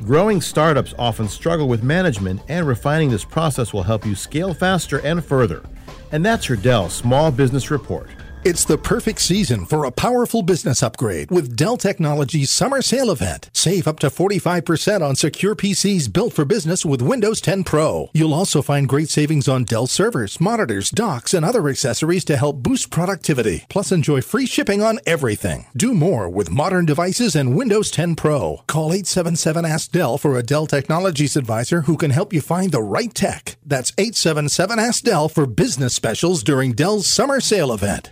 Growing 0.03 0.41
startups 0.41 0.93
often 0.99 1.27
struggle 1.27 1.67
with 1.67 1.81
management, 1.81 2.39
and 2.49 2.67
refining 2.67 3.09
this 3.09 3.25
process 3.25 3.73
will 3.73 3.81
help 3.81 4.05
you 4.05 4.13
scale 4.13 4.53
faster 4.53 4.99
and 4.99 5.25
further. 5.25 5.63
And 6.11 6.23
that's 6.23 6.47
your 6.47 6.59
Dell 6.59 6.87
Small 6.87 7.31
Business 7.31 7.71
Report. 7.71 8.11
It's 8.45 8.65
the 8.65 8.77
perfect 8.77 9.19
season 9.19 9.65
for 9.65 9.83
a 9.83 9.91
powerful 9.91 10.43
business 10.43 10.83
upgrade 10.83 11.31
with 11.31 11.55
Dell 11.55 11.75
Technologies 11.75 12.51
Summer 12.51 12.81
Sale 12.81 13.11
Event. 13.11 13.49
Save 13.51 13.87
up 13.87 13.99
to 13.99 14.07
45% 14.07 15.01
on 15.01 15.15
secure 15.15 15.55
PCs 15.55 16.13
built 16.13 16.33
for 16.33 16.45
business 16.45 16.85
with 16.85 17.01
Windows 17.01 17.41
10 17.41 17.63
Pro. 17.63 18.09
You'll 18.13 18.35
also 18.35 18.61
find 18.61 18.87
great 18.87 19.09
savings 19.09 19.47
on 19.47 19.63
Dell 19.63 19.87
servers, 19.87 20.39
monitors, 20.39 20.91
docks, 20.91 21.33
and 21.33 21.43
other 21.43 21.67
accessories 21.67 22.23
to 22.25 22.37
help 22.37 22.57
boost 22.61 22.91
productivity. 22.91 23.65
Plus, 23.69 23.91
enjoy 23.91 24.21
free 24.21 24.45
shipping 24.45 24.81
on 24.81 24.99
everything. 25.05 25.65
Do 25.75 25.93
more 25.93 26.29
with 26.29 26.51
modern 26.51 26.85
devices 26.85 27.35
and 27.35 27.57
Windows 27.57 27.89
10 27.91 28.15
Pro. 28.15 28.61
Call 28.67 28.93
877 28.93 29.65
Ask 29.65 29.91
Dell 29.91 30.17
for 30.17 30.37
a 30.37 30.43
Dell 30.43 30.67
Technologies 30.67 31.35
advisor 31.35 31.81
who 31.81 31.97
can 31.97 32.11
help 32.11 32.31
you 32.31 32.41
find 32.41 32.71
the 32.71 32.83
right 32.83 33.13
tech. 33.13 33.57
That's 33.65 33.91
877 33.97 34.79
Ask 34.79 35.03
Dell 35.03 35.27
for 35.27 35.47
business 35.47 35.95
specials 35.95 36.43
during 36.43 36.73
Dell's 36.73 37.07
Summer 37.07 37.41
Sale 37.41 37.73
Event. 37.73 38.11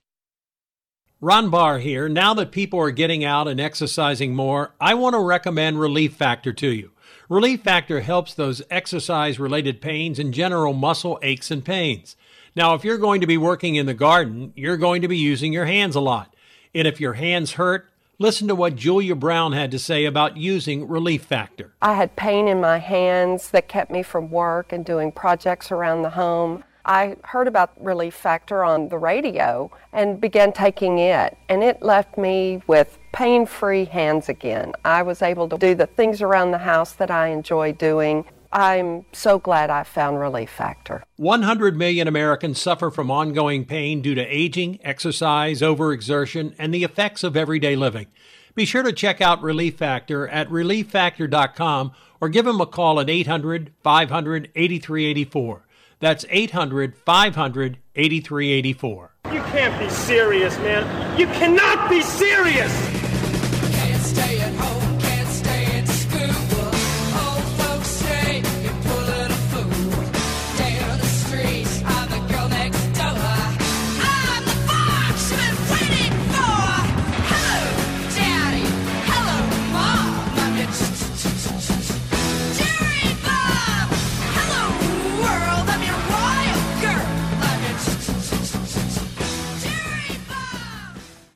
Ron 1.23 1.51
Barr 1.51 1.77
here. 1.77 2.09
Now 2.09 2.33
that 2.33 2.51
people 2.51 2.79
are 2.79 2.89
getting 2.89 3.23
out 3.23 3.47
and 3.47 3.59
exercising 3.59 4.33
more, 4.33 4.71
I 4.81 4.95
want 4.95 5.13
to 5.13 5.19
recommend 5.19 5.79
Relief 5.79 6.15
Factor 6.15 6.51
to 6.53 6.67
you. 6.69 6.93
Relief 7.29 7.61
Factor 7.61 7.99
helps 8.01 8.33
those 8.33 8.63
exercise 8.71 9.39
related 9.39 9.81
pains 9.81 10.17
and 10.17 10.33
general 10.33 10.73
muscle 10.73 11.19
aches 11.21 11.51
and 11.51 11.63
pains. 11.63 12.15
Now, 12.55 12.73
if 12.73 12.83
you're 12.83 12.97
going 12.97 13.21
to 13.21 13.27
be 13.27 13.37
working 13.37 13.75
in 13.75 13.85
the 13.85 13.93
garden, 13.93 14.51
you're 14.55 14.77
going 14.77 15.03
to 15.03 15.07
be 15.07 15.15
using 15.15 15.53
your 15.53 15.65
hands 15.65 15.95
a 15.95 16.01
lot. 16.01 16.33
And 16.73 16.87
if 16.87 16.99
your 16.99 17.13
hands 17.13 17.51
hurt, 17.51 17.87
listen 18.17 18.47
to 18.47 18.55
what 18.55 18.75
Julia 18.75 19.13
Brown 19.13 19.51
had 19.51 19.69
to 19.71 19.79
say 19.79 20.05
about 20.05 20.37
using 20.37 20.87
Relief 20.87 21.21
Factor. 21.21 21.71
I 21.83 21.93
had 21.93 22.15
pain 22.15 22.47
in 22.47 22.59
my 22.59 22.79
hands 22.79 23.51
that 23.51 23.67
kept 23.67 23.91
me 23.91 24.01
from 24.01 24.31
work 24.31 24.73
and 24.73 24.83
doing 24.83 25.11
projects 25.11 25.71
around 25.71 26.01
the 26.01 26.09
home. 26.09 26.63
I 26.85 27.17
heard 27.23 27.47
about 27.47 27.71
Relief 27.79 28.13
Factor 28.13 28.63
on 28.63 28.89
the 28.89 28.97
radio 28.97 29.71
and 29.93 30.19
began 30.19 30.51
taking 30.51 30.99
it, 30.99 31.37
and 31.49 31.63
it 31.63 31.81
left 31.81 32.17
me 32.17 32.61
with 32.67 32.97
pain 33.13 33.45
free 33.45 33.85
hands 33.85 34.29
again. 34.29 34.73
I 34.83 35.03
was 35.03 35.21
able 35.21 35.49
to 35.49 35.57
do 35.57 35.75
the 35.75 35.87
things 35.87 36.21
around 36.21 36.51
the 36.51 36.59
house 36.59 36.93
that 36.93 37.11
I 37.11 37.27
enjoy 37.27 37.73
doing. 37.73 38.25
I'm 38.51 39.05
so 39.13 39.39
glad 39.39 39.69
I 39.69 39.83
found 39.83 40.19
Relief 40.19 40.49
Factor. 40.49 41.03
100 41.15 41.77
million 41.77 42.07
Americans 42.07 42.59
suffer 42.59 42.91
from 42.91 43.09
ongoing 43.09 43.63
pain 43.65 44.01
due 44.01 44.15
to 44.15 44.21
aging, 44.21 44.79
exercise, 44.83 45.61
overexertion, 45.61 46.53
and 46.57 46.73
the 46.73 46.83
effects 46.83 47.23
of 47.23 47.37
everyday 47.37 47.75
living. 47.75 48.07
Be 48.53 48.65
sure 48.65 48.83
to 48.83 48.91
check 48.91 49.21
out 49.21 49.41
Relief 49.41 49.77
Factor 49.77 50.27
at 50.27 50.49
relieffactor.com 50.49 51.93
or 52.19 52.29
give 52.29 52.45
them 52.45 52.59
a 52.59 52.65
call 52.65 52.99
at 52.99 53.09
800 53.09 53.71
500 53.81 54.51
8384. 54.53 55.65
That's 56.01 56.25
800 56.29 56.97
500 56.97 57.77
8384. 57.95 59.11
You 59.31 59.39
can't 59.43 59.79
be 59.79 59.89
serious, 59.89 60.57
man. 60.57 61.19
You 61.19 61.27
cannot 61.27 61.89
be 61.89 62.01
serious! 62.01 63.00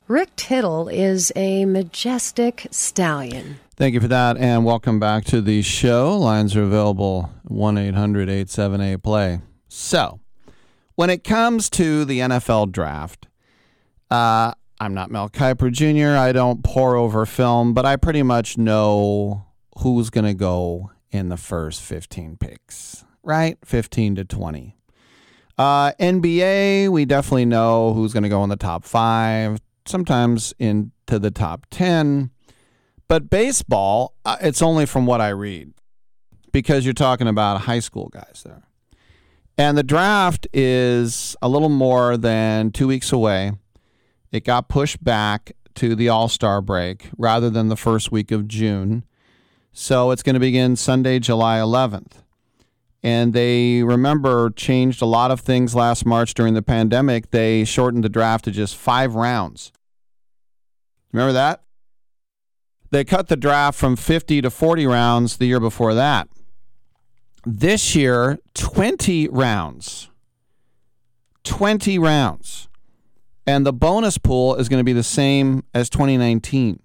Rick 0.08 0.36
Tittle 0.36 0.88
is 0.88 1.32
a 1.36 1.66
majestic 1.66 2.68
stallion. 2.70 3.58
Thank 3.76 3.96
you 3.96 4.00
for 4.00 4.08
that, 4.08 4.38
and 4.38 4.64
welcome 4.64 5.00
back 5.00 5.26
to 5.26 5.42
the 5.42 5.64
show. 5.64 6.16
Lines 6.16 6.56
are 6.56 6.62
available 6.62 7.32
1 7.46 7.80
800 7.80 8.30
878 8.30 9.02
play. 9.02 9.42
So, 9.68 10.20
when 10.94 11.10
it 11.10 11.24
comes 11.24 11.72
to 11.72 12.06
the 12.06 12.20
NFL 12.20 12.72
draft, 12.72 13.28
uh, 14.12 14.54
I'm 14.80 14.94
not 14.94 15.10
Mel 15.10 15.28
Kiper 15.28 15.72
Jr., 15.72 16.16
I 16.16 16.32
don't 16.32 16.64
pour 16.64 16.96
over 16.96 17.26
film, 17.26 17.74
but 17.74 17.88
I 17.88 17.96
pretty 17.96 18.22
much 18.22 18.60
know 18.60 19.48
who's 19.80 20.12
going 20.12 20.26
to 20.26 20.36
go 20.36 20.92
in 21.10 21.30
the 21.30 21.38
first 21.38 21.82
15 21.82 22.38
picks, 22.38 23.04
right? 23.24 23.58
15 23.66 24.18
to 24.18 24.24
20. 24.24 24.78
Uh, 25.58 25.94
NBA, 25.94 26.90
we 26.90 27.06
definitely 27.06 27.46
know 27.46 27.94
who's 27.94 28.14
going 28.14 28.24
to 28.24 28.30
go 28.30 28.44
in 28.44 28.50
the 28.50 28.56
top 28.56 28.84
five, 28.84 29.60
sometimes 29.86 30.54
into 30.60 31.20
the 31.20 31.32
top 31.32 31.66
10. 31.72 32.32
But 33.08 33.30
baseball, 33.30 34.16
uh, 34.26 34.38
it's 34.42 34.62
only 34.62 34.86
from 34.86 35.06
what 35.06 35.22
I 35.22 35.30
read 35.30 35.74
because 36.52 36.86
you're 36.86 36.94
talking 36.94 37.28
about 37.28 37.62
high 37.62 37.80
school 37.80 38.10
guys 38.10 38.42
there. 38.46 38.64
And 39.58 39.78
the 39.78 39.84
draft 39.84 40.48
is 40.54 41.36
a 41.42 41.48
little 41.48 41.70
more 41.70 42.18
than 42.18 42.72
two 42.72 42.88
weeks 42.88 43.12
away. 43.12 43.54
It 44.32 44.44
got 44.44 44.68
pushed 44.68 45.04
back 45.04 45.54
to 45.76 45.96
the 45.96 46.10
All 46.10 46.28
Star 46.28 46.62
break 46.62 47.10
rather 47.18 47.50
than 47.50 47.70
the 47.70 47.78
first 47.78 48.12
week 48.12 48.32
of 48.32 48.48
June. 48.48 49.06
So 49.72 50.12
it's 50.12 50.24
going 50.24 50.36
to 50.36 50.40
begin 50.40 50.76
Sunday, 50.76 51.20
July 51.20 51.60
11th. 51.60 52.24
And 53.04 53.34
they 53.34 53.84
remember 53.84 54.50
changed 54.50 55.02
a 55.02 55.06
lot 55.06 55.30
of 55.30 55.42
things 55.42 55.76
last 55.76 56.06
March 56.06 56.34
during 56.34 56.54
the 56.54 56.64
pandemic. 56.64 57.32
They 57.32 57.64
shortened 57.64 58.04
the 58.04 58.10
draft 58.10 58.46
to 58.46 58.52
just 58.52 58.76
five 58.76 59.14
rounds. 59.14 59.72
Remember 61.16 61.32
that? 61.32 61.62
They 62.92 63.06
cut 63.06 63.30
the 63.30 63.38
draft 63.38 63.80
from 63.80 63.96
50 63.96 64.42
to 64.42 64.50
40 64.50 64.86
rounds 64.86 65.38
the 65.38 65.46
year 65.46 65.62
before 65.62 65.94
that. 65.94 66.28
This 67.46 67.96
year, 67.96 68.38
20 68.54 69.30
rounds. 69.30 70.10
20 71.46 71.98
rounds. 72.00 72.68
And 73.48 73.66
the 73.66 73.72
bonus 73.72 74.18
pool 74.18 74.56
is 74.56 74.68
going 74.68 74.82
to 74.82 74.84
be 74.84 74.92
the 74.92 75.04
same 75.04 75.64
as 75.74 75.90
2019. 75.90 76.82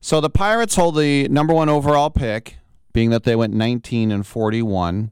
So 0.00 0.20
the 0.20 0.30
Pirates 0.30 0.76
hold 0.76 0.96
the 0.96 1.26
number 1.28 1.52
one 1.52 1.68
overall 1.68 2.10
pick, 2.10 2.58
being 2.92 3.10
that 3.10 3.24
they 3.24 3.34
went 3.34 3.54
19 3.54 4.12
and 4.12 4.24
41. 4.24 5.10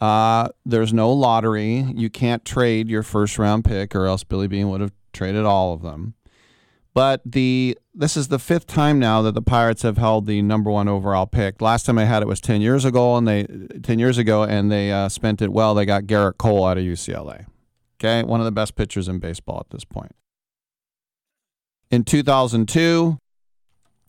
Uh, 0.00 0.50
there's 0.64 0.92
no 0.92 1.10
lottery. 1.10 1.92
You 1.96 2.08
can't 2.08 2.44
trade 2.44 2.88
your 2.88 3.02
first 3.02 3.36
round 3.36 3.64
pick, 3.64 3.96
or 3.96 4.06
else 4.06 4.22
Billy 4.22 4.46
Beane 4.46 4.70
would 4.70 4.80
have 4.80 4.92
traded 5.12 5.44
all 5.44 5.74
of 5.74 5.82
them. 5.82 6.14
But 6.98 7.22
the 7.24 7.78
this 7.94 8.16
is 8.16 8.26
the 8.26 8.40
fifth 8.40 8.66
time 8.66 8.98
now 8.98 9.22
that 9.22 9.34
the 9.34 9.40
Pirates 9.40 9.82
have 9.82 9.98
held 9.98 10.26
the 10.26 10.42
number 10.42 10.68
one 10.68 10.88
overall 10.88 11.28
pick. 11.28 11.62
Last 11.62 11.86
time 11.86 11.94
they 11.94 12.06
had 12.06 12.24
it 12.24 12.26
was 12.26 12.40
ten 12.40 12.60
years 12.60 12.84
ago, 12.84 13.14
and 13.16 13.28
they 13.28 13.44
ten 13.84 14.00
years 14.00 14.18
ago, 14.18 14.42
and 14.42 14.68
they 14.68 14.90
uh, 14.90 15.08
spent 15.08 15.40
it 15.40 15.52
well. 15.52 15.76
They 15.76 15.86
got 15.86 16.06
Gerrit 16.06 16.38
Cole 16.38 16.64
out 16.64 16.76
of 16.76 16.82
UCLA. 16.82 17.46
Okay, 18.00 18.24
one 18.24 18.40
of 18.40 18.46
the 18.46 18.50
best 18.50 18.74
pitchers 18.74 19.06
in 19.06 19.20
baseball 19.20 19.60
at 19.60 19.70
this 19.70 19.84
point. 19.84 20.10
In 21.88 22.02
2002, 22.02 23.16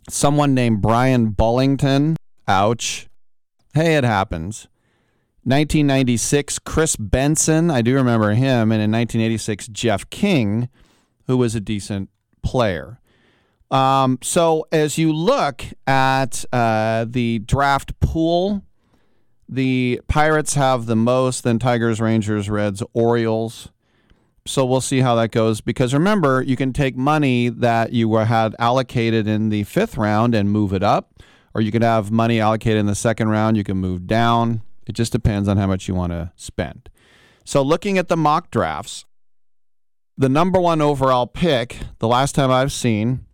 someone 0.09 0.55
named 0.55 0.81
Bryan 0.81 1.29
Bullington. 1.29 2.15
Ouch. 2.47 3.07
Hey, 3.75 3.97
it 3.97 4.03
happens. 4.03 4.67
1996, 5.43 6.57
Kris 6.57 6.95
Benson. 6.95 7.69
I 7.69 7.83
do 7.83 7.93
remember 7.93 8.31
him. 8.31 8.71
And 8.71 8.81
in 8.81 8.91
1986, 8.91 9.67
Jeff 9.67 10.09
King, 10.09 10.69
who 11.27 11.37
was 11.37 11.53
a 11.53 11.59
decent 11.59 12.09
player. 12.41 12.99
Um, 13.71 14.17
so 14.21 14.65
as 14.71 14.97
you 14.97 15.13
look 15.13 15.63
at 15.85 16.43
uh, 16.51 17.05
the 17.07 17.39
draft 17.39 17.99
pool, 17.99 18.63
the 19.47 20.01
Pirates 20.07 20.55
have 20.55 20.85
the 20.85 20.95
most, 20.95 21.43
then 21.43 21.59
Tigers, 21.59 21.99
Rangers, 21.99 22.49
Reds, 22.49 22.83
Orioles. 22.93 23.69
So 24.45 24.65
we'll 24.65 24.81
see 24.81 25.01
how 25.01 25.15
that 25.15 25.31
goes. 25.31 25.61
Because 25.61 25.93
remember, 25.93 26.41
you 26.41 26.55
can 26.55 26.73
take 26.73 26.95
money 26.95 27.49
that 27.49 27.93
you 27.93 28.09
were, 28.09 28.25
had 28.25 28.55
allocated 28.57 29.27
in 29.27 29.49
the 29.49 29.63
fifth 29.63 29.97
round 29.97 30.33
and 30.33 30.51
move 30.51 30.73
it 30.73 30.83
up, 30.83 31.21
or 31.53 31.61
you 31.61 31.71
can 31.71 31.81
have 31.81 32.11
money 32.11 32.39
allocated 32.39 32.79
in 32.79 32.85
the 32.85 32.95
second 32.95 33.29
round. 33.29 33.57
You 33.57 33.63
can 33.63 33.77
move 33.77 34.07
down. 34.07 34.61
It 34.87 34.93
just 34.93 35.11
depends 35.11 35.47
on 35.47 35.57
how 35.57 35.67
much 35.67 35.87
you 35.87 35.93
want 35.93 36.13
to 36.13 36.31
spend. 36.35 36.89
So 37.43 37.61
looking 37.61 37.97
at 37.97 38.07
the 38.07 38.17
mock 38.17 38.49
drafts, 38.49 39.05
the 40.19 40.27
number 40.27 40.59
one 40.59 40.81
overall 40.81 41.25
pick, 41.25 41.77
the 41.99 42.07
last 42.07 42.35
time 42.35 42.51
I've 42.51 42.73
seen, 42.73 43.25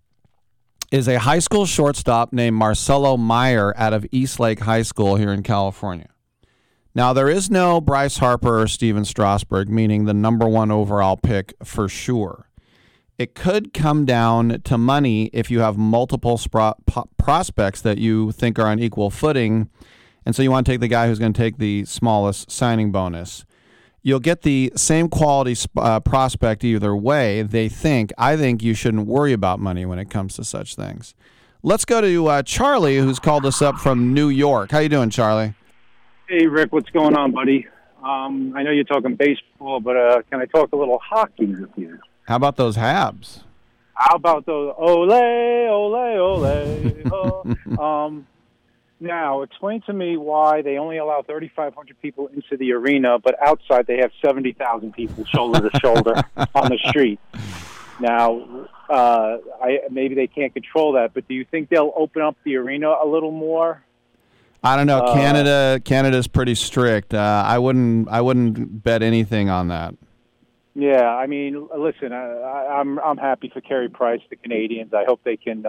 is 0.91 1.07
a 1.07 1.17
high 1.17 1.39
school 1.39 1.65
shortstop 1.65 2.31
named 2.31 2.55
Marcelo 2.55 3.17
Mayer 3.17 3.73
out 3.75 3.91
of 3.91 4.05
Eastlake 4.11 4.59
High 4.59 4.83
School 4.83 5.15
here 5.15 5.33
in 5.33 5.41
California. 5.41 6.09
Now, 6.93 7.11
there 7.11 7.27
is 7.27 7.49
no 7.49 7.81
Bryce 7.81 8.19
Harper 8.19 8.61
or 8.61 8.67
Stephen 8.67 9.03
Strasburg, 9.03 9.67
meaning 9.67 10.05
the 10.05 10.13
number 10.13 10.47
one 10.47 10.69
overall 10.69 11.17
pick 11.17 11.55
for 11.63 11.89
sure. 11.89 12.51
It 13.17 13.33
could 13.33 13.73
come 13.73 14.05
down 14.05 14.61
to 14.61 14.77
money 14.77 15.31
if 15.33 15.49
you 15.49 15.61
have 15.61 15.77
multiple 15.77 16.37
spro- 16.37 16.75
po- 16.85 17.09
prospects 17.17 17.81
that 17.81 17.97
you 17.97 18.31
think 18.31 18.59
are 18.59 18.67
on 18.67 18.79
equal 18.79 19.09
footing. 19.09 19.71
And 20.23 20.35
so 20.35 20.43
you 20.43 20.51
want 20.51 20.67
to 20.67 20.71
take 20.71 20.81
the 20.81 20.87
guy 20.87 21.07
who's 21.07 21.17
going 21.17 21.33
to 21.33 21.41
take 21.41 21.57
the 21.57 21.83
smallest 21.85 22.51
signing 22.51 22.91
bonus. 22.91 23.43
You'll 24.05 24.19
get 24.19 24.43
the 24.43 24.71
same 24.75 25.09
quality 25.09 25.55
uh, 25.75 25.99
prospect 25.99 26.63
either 26.63 26.95
way, 26.95 27.41
they 27.41 27.67
think. 27.67 28.13
I 28.19 28.37
think 28.37 28.61
you 28.61 28.75
shouldn't 28.75 29.07
worry 29.07 29.33
about 29.33 29.59
money 29.59 29.83
when 29.83 29.97
it 29.97 30.11
comes 30.11 30.35
to 30.35 30.43
such 30.43 30.75
things. 30.75 31.15
Let's 31.63 31.85
go 31.85 32.01
to 32.01 32.27
uh, 32.27 32.43
Charlie, 32.43 32.97
who's 32.97 33.17
called 33.17 33.47
us 33.47 33.63
up 33.63 33.77
from 33.77 34.13
New 34.13 34.29
York. 34.29 34.69
How 34.69 34.77
you 34.77 34.89
doing, 34.89 35.09
Charlie? 35.09 35.55
Hey, 36.29 36.45
Rick, 36.45 36.71
what's 36.71 36.91
going 36.91 37.15
on, 37.15 37.31
buddy? 37.31 37.65
Um, 38.03 38.53
I 38.55 38.61
know 38.61 38.69
you're 38.69 38.83
talking 38.83 39.15
baseball, 39.15 39.79
but 39.79 39.97
uh, 39.97 40.21
can 40.29 40.39
I 40.39 40.45
talk 40.45 40.71
a 40.71 40.75
little 40.75 40.99
hockey 40.99 41.47
with 41.47 41.71
you? 41.75 41.97
How 42.27 42.35
about 42.35 42.57
those 42.57 42.77
Habs? 42.77 43.41
How 43.95 44.17
about 44.17 44.45
those 44.45 44.71
ole, 44.77 45.11
ole, 45.11 45.95
ole? 45.95 46.93
oh. 47.11 47.73
um, 47.83 48.27
now, 48.99 49.41
explain 49.41 49.81
to 49.81 49.93
me 49.93 50.15
why 50.15 50.61
they 50.61 50.77
only 50.77 50.97
allow 50.97 51.21
3,500 51.21 52.01
people 52.01 52.27
into 52.27 52.55
the 52.57 52.71
arena, 52.71 53.19
but 53.19 53.35
outside 53.41 53.87
they 53.87 53.97
have 53.97 54.11
70,000 54.23 54.93
people 54.93 55.25
shoulder 55.25 55.69
to 55.69 55.79
shoulder 55.79 56.15
on 56.55 56.69
the 56.69 56.79
street. 56.89 57.19
Now, 57.99 58.67
uh, 58.89 59.37
I, 59.61 59.79
maybe 59.91 60.15
they 60.15 60.27
can't 60.27 60.53
control 60.53 60.93
that, 60.93 61.13
but 61.13 61.27
do 61.27 61.33
you 61.33 61.45
think 61.45 61.69
they'll 61.69 61.93
open 61.95 62.21
up 62.21 62.37
the 62.43 62.55
arena 62.55 62.95
a 63.03 63.07
little 63.07 63.31
more? 63.31 63.83
I 64.63 64.75
don't 64.75 64.87
know. 64.87 64.99
Uh, 64.99 65.13
Canada, 65.13 65.81
Canada's 65.83 66.27
pretty 66.27 66.55
strict. 66.55 67.13
Uh, 67.13 67.43
I 67.45 67.59
wouldn't, 67.59 68.09
I 68.09 68.21
wouldn't 68.21 68.83
bet 68.83 69.03
anything 69.03 69.49
on 69.49 69.67
that. 69.67 69.93
Yeah, 70.73 71.07
I 71.07 71.27
mean, 71.27 71.69
listen, 71.77 72.11
I, 72.11 72.79
I'm 72.79 72.99
I'm 72.99 73.15
happy 73.15 73.49
for 73.49 73.61
Carey 73.61 73.87
Price, 73.87 74.19
the 74.29 74.35
Canadiens. 74.35 74.93
I 74.93 75.05
hope 75.05 75.21
they 75.23 75.37
can 75.37 75.65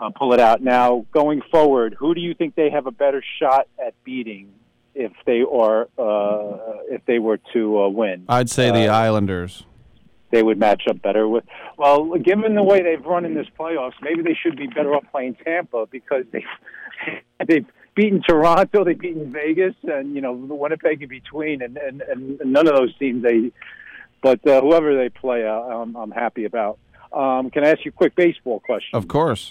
uh, 0.00 0.04
uh, 0.04 0.10
pull 0.10 0.32
it 0.32 0.40
out. 0.40 0.62
Now, 0.62 1.06
going 1.12 1.42
forward, 1.50 1.94
who 1.98 2.14
do 2.14 2.20
you 2.20 2.34
think 2.34 2.54
they 2.54 2.70
have 2.70 2.86
a 2.86 2.90
better 2.90 3.22
shot 3.38 3.68
at 3.84 3.94
beating 4.04 4.52
if 4.94 5.12
they 5.26 5.42
or 5.42 5.88
uh, 5.98 6.78
if 6.88 7.04
they 7.06 7.18
were 7.18 7.38
to 7.52 7.82
uh, 7.82 7.88
win? 7.88 8.24
I'd 8.28 8.50
say 8.50 8.70
the 8.70 8.88
Islanders. 8.88 9.64
They 10.30 10.44
would 10.44 10.58
match 10.58 10.82
up 10.88 11.02
better 11.02 11.26
with. 11.26 11.44
Well, 11.76 12.14
given 12.14 12.54
the 12.54 12.62
way 12.62 12.82
they've 12.82 13.04
run 13.04 13.24
in 13.24 13.34
this 13.34 13.48
playoffs, 13.58 13.94
maybe 14.00 14.22
they 14.22 14.38
should 14.40 14.56
be 14.56 14.68
better 14.68 14.94
off 14.94 15.04
playing 15.10 15.36
Tampa 15.44 15.86
because 15.90 16.24
they 16.30 16.44
they've 17.46 17.66
beaten 17.96 18.22
Toronto, 18.22 18.84
they've 18.84 18.98
beaten 18.98 19.32
Vegas, 19.32 19.74
and 19.82 20.14
you 20.14 20.20
know 20.20 20.46
the 20.46 20.54
Winnipeg 20.54 21.02
in 21.02 21.08
between, 21.08 21.62
and 21.62 21.76
and, 21.76 22.02
and 22.02 22.40
none 22.44 22.68
of 22.68 22.74
those 22.74 22.96
teams 22.98 23.22
they. 23.22 23.52
But 24.22 24.46
uh, 24.46 24.60
whoever 24.60 24.94
they 24.94 25.08
play, 25.08 25.46
uh, 25.46 25.52
I'm, 25.52 25.96
I'm 25.96 26.10
happy 26.10 26.44
about. 26.44 26.78
Um, 27.10 27.50
can 27.50 27.64
I 27.64 27.70
ask 27.70 27.86
you 27.86 27.88
a 27.88 27.92
quick 27.92 28.14
baseball 28.14 28.60
question? 28.60 28.96
Of 28.96 29.08
course. 29.08 29.50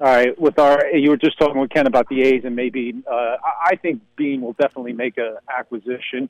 All 0.00 0.08
right, 0.08 0.36
with 0.40 0.58
our 0.58 0.88
you 0.88 1.10
were 1.10 1.16
just 1.16 1.38
talking 1.38 1.60
with 1.60 1.70
Ken 1.70 1.86
about 1.86 2.08
the 2.08 2.22
A's, 2.22 2.44
and 2.44 2.56
maybe 2.56 2.94
uh, 3.08 3.36
I 3.64 3.76
think 3.76 4.02
Beane 4.16 4.40
will 4.40 4.54
definitely 4.54 4.92
make 4.92 5.18
an 5.18 5.36
acquisition. 5.48 6.28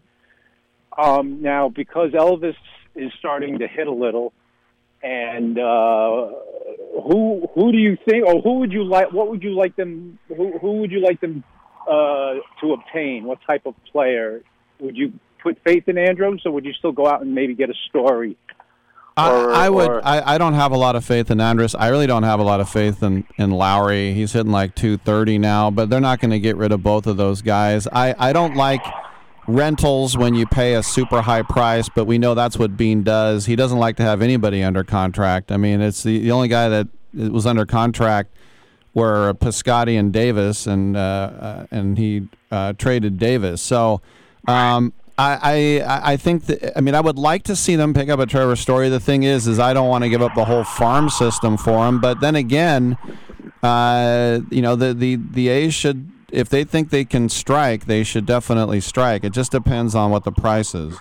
Um, 0.98 1.40
now, 1.40 1.70
because 1.70 2.10
Elvis 2.10 2.56
is 2.94 3.10
starting 3.18 3.60
to 3.60 3.66
hit 3.66 3.86
a 3.86 3.92
little, 3.92 4.34
and 5.02 5.58
uh, 5.58 6.28
who 7.08 7.48
who 7.54 7.72
do 7.72 7.78
you 7.78 7.96
think, 8.06 8.26
or 8.26 8.42
who 8.42 8.58
would 8.58 8.70
you 8.70 8.84
like? 8.84 9.12
What 9.12 9.30
would 9.30 9.42
you 9.42 9.56
like 9.56 9.76
them? 9.76 10.18
Who 10.28 10.58
who 10.58 10.80
would 10.80 10.90
you 10.90 11.00
like 11.00 11.22
them 11.22 11.42
uh, 11.90 12.34
to 12.60 12.74
obtain? 12.74 13.24
What 13.24 13.38
type 13.46 13.64
of 13.64 13.74
player 13.90 14.42
would 14.78 14.94
you 14.94 15.14
put 15.42 15.58
faith 15.64 15.88
in 15.88 15.96
Andrus, 15.96 16.42
or 16.44 16.52
would 16.52 16.66
you 16.66 16.74
still 16.74 16.92
go 16.92 17.06
out 17.06 17.22
and 17.22 17.34
maybe 17.34 17.54
get 17.54 17.70
a 17.70 17.74
story? 17.88 18.36
I, 19.16 19.30
Or- 19.30 19.52
I 19.52 19.68
would. 19.68 19.88
or- 19.88 20.04
I, 20.06 20.34
I 20.34 20.38
don't 20.38 20.54
have 20.54 20.72
a 20.72 20.76
lot 20.76 20.96
of 20.96 21.04
faith 21.04 21.30
in 21.30 21.40
Andrus. 21.40 21.74
I 21.74 21.88
really 21.88 22.06
don't 22.06 22.24
have 22.24 22.40
a 22.40 22.42
lot 22.42 22.60
of 22.60 22.68
faith 22.68 23.02
in, 23.02 23.24
in 23.36 23.50
Lowrie. 23.50 24.12
He's 24.14 24.32
hitting 24.32 24.50
like 24.52 24.74
230 24.74 25.38
now, 25.38 25.70
but 25.70 25.88
they're 25.90 26.00
not 26.00 26.20
going 26.20 26.32
to 26.32 26.40
get 26.40 26.56
rid 26.56 26.72
of 26.72 26.82
both 26.82 27.06
of 27.06 27.16
those 27.16 27.40
guys. 27.42 27.86
I, 27.92 28.14
I 28.18 28.32
don't 28.32 28.56
like 28.56 28.84
rentals 29.46 30.16
when 30.16 30.34
you 30.34 30.46
pay 30.46 30.74
a 30.74 30.82
super 30.82 31.20
high 31.22 31.42
price, 31.42 31.88
but 31.94 32.06
we 32.06 32.18
know 32.18 32.34
that's 32.34 32.58
what 32.58 32.76
Beane 32.76 33.02
does. 33.02 33.46
He 33.46 33.56
doesn't 33.56 33.78
like 33.78 33.96
to 33.98 34.02
have 34.02 34.22
anybody 34.22 34.62
under 34.62 34.82
contract. 34.82 35.52
I 35.52 35.58
mean, 35.58 35.80
it's 35.80 36.02
the, 36.02 36.18
the 36.18 36.30
only 36.32 36.48
guy 36.48 36.68
that 36.68 36.88
was 37.12 37.46
under 37.46 37.66
contract 37.66 38.34
were 38.94 39.34
Piscotti 39.34 39.98
and 39.98 40.12
Davis, 40.12 40.66
and 40.66 40.96
uh, 40.96 41.00
uh, 41.00 41.66
and 41.70 41.98
he 41.98 42.28
uh, 42.50 42.72
traded 42.74 43.18
Davis. 43.18 43.60
So. 43.62 44.00
Um, 44.46 44.92
I, 45.16 45.80
I 45.84 46.12
I 46.12 46.16
think 46.16 46.46
that 46.46 46.76
I 46.76 46.80
mean 46.80 46.94
I 46.94 47.00
would 47.00 47.18
like 47.18 47.44
to 47.44 47.56
see 47.56 47.76
them 47.76 47.94
pick 47.94 48.08
up 48.08 48.18
a 48.18 48.26
Trevor 48.26 48.56
Story. 48.56 48.88
The 48.88 49.00
thing 49.00 49.22
is, 49.22 49.46
is 49.46 49.58
I 49.58 49.72
don't 49.72 49.88
want 49.88 50.02
to 50.04 50.10
give 50.10 50.22
up 50.22 50.34
the 50.34 50.44
whole 50.44 50.64
farm 50.64 51.08
system 51.08 51.56
for 51.56 51.86
him. 51.86 52.00
But 52.00 52.20
then 52.20 52.34
again, 52.34 52.98
uh, 53.62 54.40
you 54.50 54.60
know 54.60 54.74
the 54.74 54.92
the 54.92 55.16
the 55.16 55.48
A's 55.48 55.72
should 55.72 56.10
if 56.32 56.48
they 56.48 56.64
think 56.64 56.90
they 56.90 57.04
can 57.04 57.28
strike, 57.28 57.86
they 57.86 58.02
should 58.02 58.26
definitely 58.26 58.80
strike. 58.80 59.22
It 59.22 59.32
just 59.32 59.52
depends 59.52 59.94
on 59.94 60.10
what 60.10 60.24
the 60.24 60.32
price 60.32 60.74
is. 60.74 60.98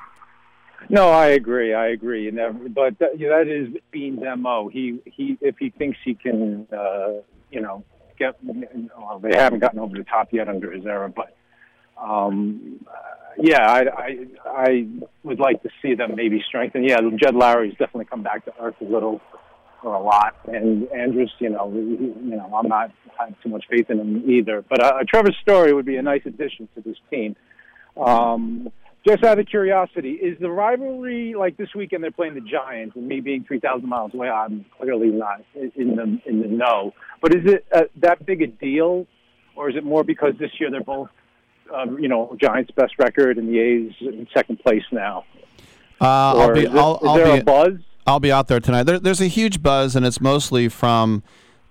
No, 0.90 1.10
I 1.10 1.28
agree. 1.28 1.74
I 1.74 1.88
agree. 1.88 2.30
But 2.30 3.00
that, 3.00 3.18
yeah, 3.18 3.30
that 3.30 3.48
is 3.48 3.76
Beane's 3.92 4.22
mo. 4.38 4.68
He 4.68 5.00
he 5.06 5.38
if 5.42 5.58
he 5.58 5.72
thinks 5.72 5.98
he 6.04 6.14
can, 6.14 6.68
uh, 6.72 7.22
you 7.50 7.62
know, 7.62 7.84
get. 8.20 8.36
Well, 8.44 9.20
they 9.20 9.36
haven't 9.36 9.60
gotten 9.60 9.80
over 9.80 9.98
the 9.98 10.04
top 10.04 10.32
yet 10.32 10.48
under 10.48 10.72
his 10.72 10.86
era, 10.86 11.10
but 11.10 11.36
um, 11.98 12.86
uh, 12.88 13.23
yeah, 13.38 13.70
I, 13.70 13.82
I 13.82 14.28
I 14.46 14.88
would 15.24 15.40
like 15.40 15.62
to 15.64 15.70
see 15.82 15.96
them 15.96 16.16
maybe 16.16 16.44
strengthen. 16.48 16.84
Yeah, 16.84 16.98
Jed 17.22 17.36
Lowrie's 17.36 17.74
definitely 17.74 18.06
come 18.06 18.24
back 18.24 18.46
to 18.46 18.54
earth 18.60 18.76
a 18.82 18.86
little 18.86 19.22
or 19.84 19.96
a 19.96 20.02
lot, 20.02 20.36
and 20.48 20.88
Andrus, 20.92 21.30
you 21.40 21.50
know, 21.50 21.72
you 21.74 22.36
know, 22.36 22.50
I'm 22.56 22.68
not 22.68 22.92
have 23.20 23.36
too 23.42 23.50
much 23.50 23.66
faith 23.70 23.90
in 23.90 24.00
him 24.00 24.30
either. 24.30 24.64
But 24.68 24.82
uh, 24.82 25.00
Trevor 25.08 25.32
Story 25.42 25.74
would 25.74 25.86
be 25.86 25.98
a 25.98 26.02
nice 26.02 26.22
addition 26.26 26.68
to 26.76 26.82
this 26.82 26.98
team. 27.10 27.36
Um, 27.98 28.72
just 29.06 29.24
out 29.24 29.38
of 29.38 29.46
curiosity, 29.48 30.12
is 30.12 30.40
the 30.40 30.50
rivalry 30.50 31.36
like 31.38 31.58
this 31.58 31.68
weekend? 31.76 32.04
They're 32.04 32.12
playing 32.12 32.36
the 32.36 32.42
Giants, 32.42 32.96
and 32.96 33.06
me 33.08 33.20
being 33.20 33.44
three 33.44 33.60
thousand 33.60 33.90
miles 33.90 34.14
away, 34.14 34.30
I'm 34.30 34.66
clearly 34.80 35.10
not 35.10 35.44
in 35.56 35.96
the 35.96 36.22
in 36.26 36.42
the 36.42 36.48
know. 36.48 36.94
But 37.22 37.36
is 37.36 37.46
it 37.46 37.66
uh, 37.74 37.82
that 37.98 38.26
big 38.26 38.42
a 38.42 38.48
deal, 38.48 39.06
or 39.56 39.70
is 39.70 39.76
it 39.76 39.84
more 39.84 40.04
because 40.04 40.34
this 40.40 40.52
year 40.60 40.72
they're 40.72 40.82
both, 40.82 41.10
uh, 41.74 41.86
you 42.00 42.08
know, 42.08 42.36
Giants' 42.40 42.72
best 42.72 42.94
record 42.98 43.38
and 43.38 43.48
the 43.48 43.60
A's 43.60 43.94
in 44.02 44.28
second 44.34 44.60
place 44.60 44.84
now? 44.92 45.26
Uh, 46.02 46.06
I'll 46.06 46.54
be. 46.54 46.62
is 46.62 46.70
I'll, 46.70 46.96
is 46.96 47.08
I'll 47.08 47.16
there 47.16 47.34
be, 47.34 47.40
a 47.40 47.44
buzz? 47.44 47.74
I'll 48.06 48.20
be 48.20 48.32
out 48.32 48.48
there 48.48 48.60
tonight. 48.60 48.84
There, 48.84 49.00
there's 49.00 49.22
a 49.22 49.28
huge 49.28 49.62
buzz, 49.62 49.96
and 49.96 50.06
it's 50.06 50.20
mostly 50.20 50.68
from 50.68 51.24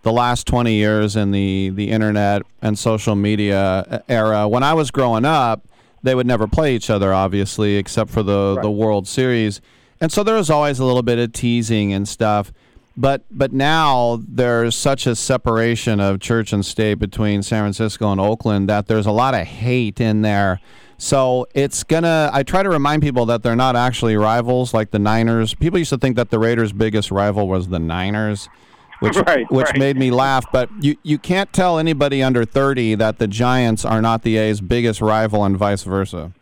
the 0.03 0.13
last 0.13 0.47
20 0.47 0.73
years 0.73 1.17
in 1.17 1.31
the 1.31 1.71
the 1.71 1.91
internet 1.91 2.43
and 2.61 2.79
social 2.79 3.15
media 3.15 4.03
era. 4.09 4.49
When 4.49 4.63
I 4.63 4.75
was 4.75 4.91
growing 4.91 5.25
up, 5.25 5.67
they 6.03 6.15
would 6.15 6.27
never 6.27 6.47
play 6.47 6.75
each 6.75 6.91
other, 6.91 7.13
obviously, 7.13 7.77
except 7.77 8.11
for 8.11 8.23
the 8.23 8.59
the 8.61 8.71
World 8.71 9.07
Series, 9.07 9.61
and 10.01 10.11
so 10.11 10.23
there 10.23 10.37
was 10.37 10.51
always 10.51 10.79
a 10.79 10.85
little 10.85 11.03
bit 11.03 11.19
of 11.19 11.33
teasing 11.33 11.93
and 11.93 12.09
stuff. 12.09 12.53
But 12.97 13.25
but 13.31 13.53
now 13.53 14.21
there's 14.27 14.75
such 14.75 15.07
a 15.07 15.17
separation 15.17 15.99
of 15.99 16.21
church 16.21 16.53
and 16.53 16.65
state 16.65 16.95
between 16.95 17.43
San 17.43 17.63
Francisco 17.63 18.13
and 18.13 18.21
Oakland 18.21 18.69
that 18.69 18.87
there's 18.87 19.07
a 19.07 19.13
lot 19.13 19.35
of 19.35 19.47
hate 19.47 20.01
in 20.01 20.23
there. 20.23 20.61
So 20.99 21.49
it's 21.55 21.83
gonna. 21.83 22.31
I 22.33 22.43
try 22.43 22.63
to 22.63 22.69
remind 22.69 23.03
people 23.03 23.27
that 23.27 23.43
they're 23.43 23.57
not 23.57 23.77
actually 23.77 24.17
rivals 24.17 24.73
like 24.73 24.91
the 24.91 24.99
Niners. 24.99 25.55
People 25.55 25.79
used 25.79 25.91
to 25.91 25.99
think 25.99 26.17
that 26.17 26.31
the 26.31 26.39
Raiders' 26.39 26.73
biggest 26.73 27.11
rival 27.11 27.49
was 27.49 27.69
the 27.69 27.79
Niners, 27.79 28.49
which 29.01 29.17
Right, 29.27 29.51
which 29.51 29.67
right. 29.67 29.79
made 29.79 29.97
me 29.97 30.11
laugh. 30.11 30.45
But 30.53 30.71
you 30.81 30.97
you 31.03 31.19
can't 31.19 31.53
tell 31.53 31.79
anybody 31.79 32.23
under 32.23 32.45
thirty 32.45 32.95
that 32.95 33.19
the 33.19 33.27
Giants 33.27 33.85
are 33.85 34.03
not 34.03 34.23
the 34.23 34.37
A's 34.37 34.61
biggest 34.61 35.01
rival 35.01 35.45
and 35.45 35.57
vice 35.57 35.83
versa. 35.83 36.33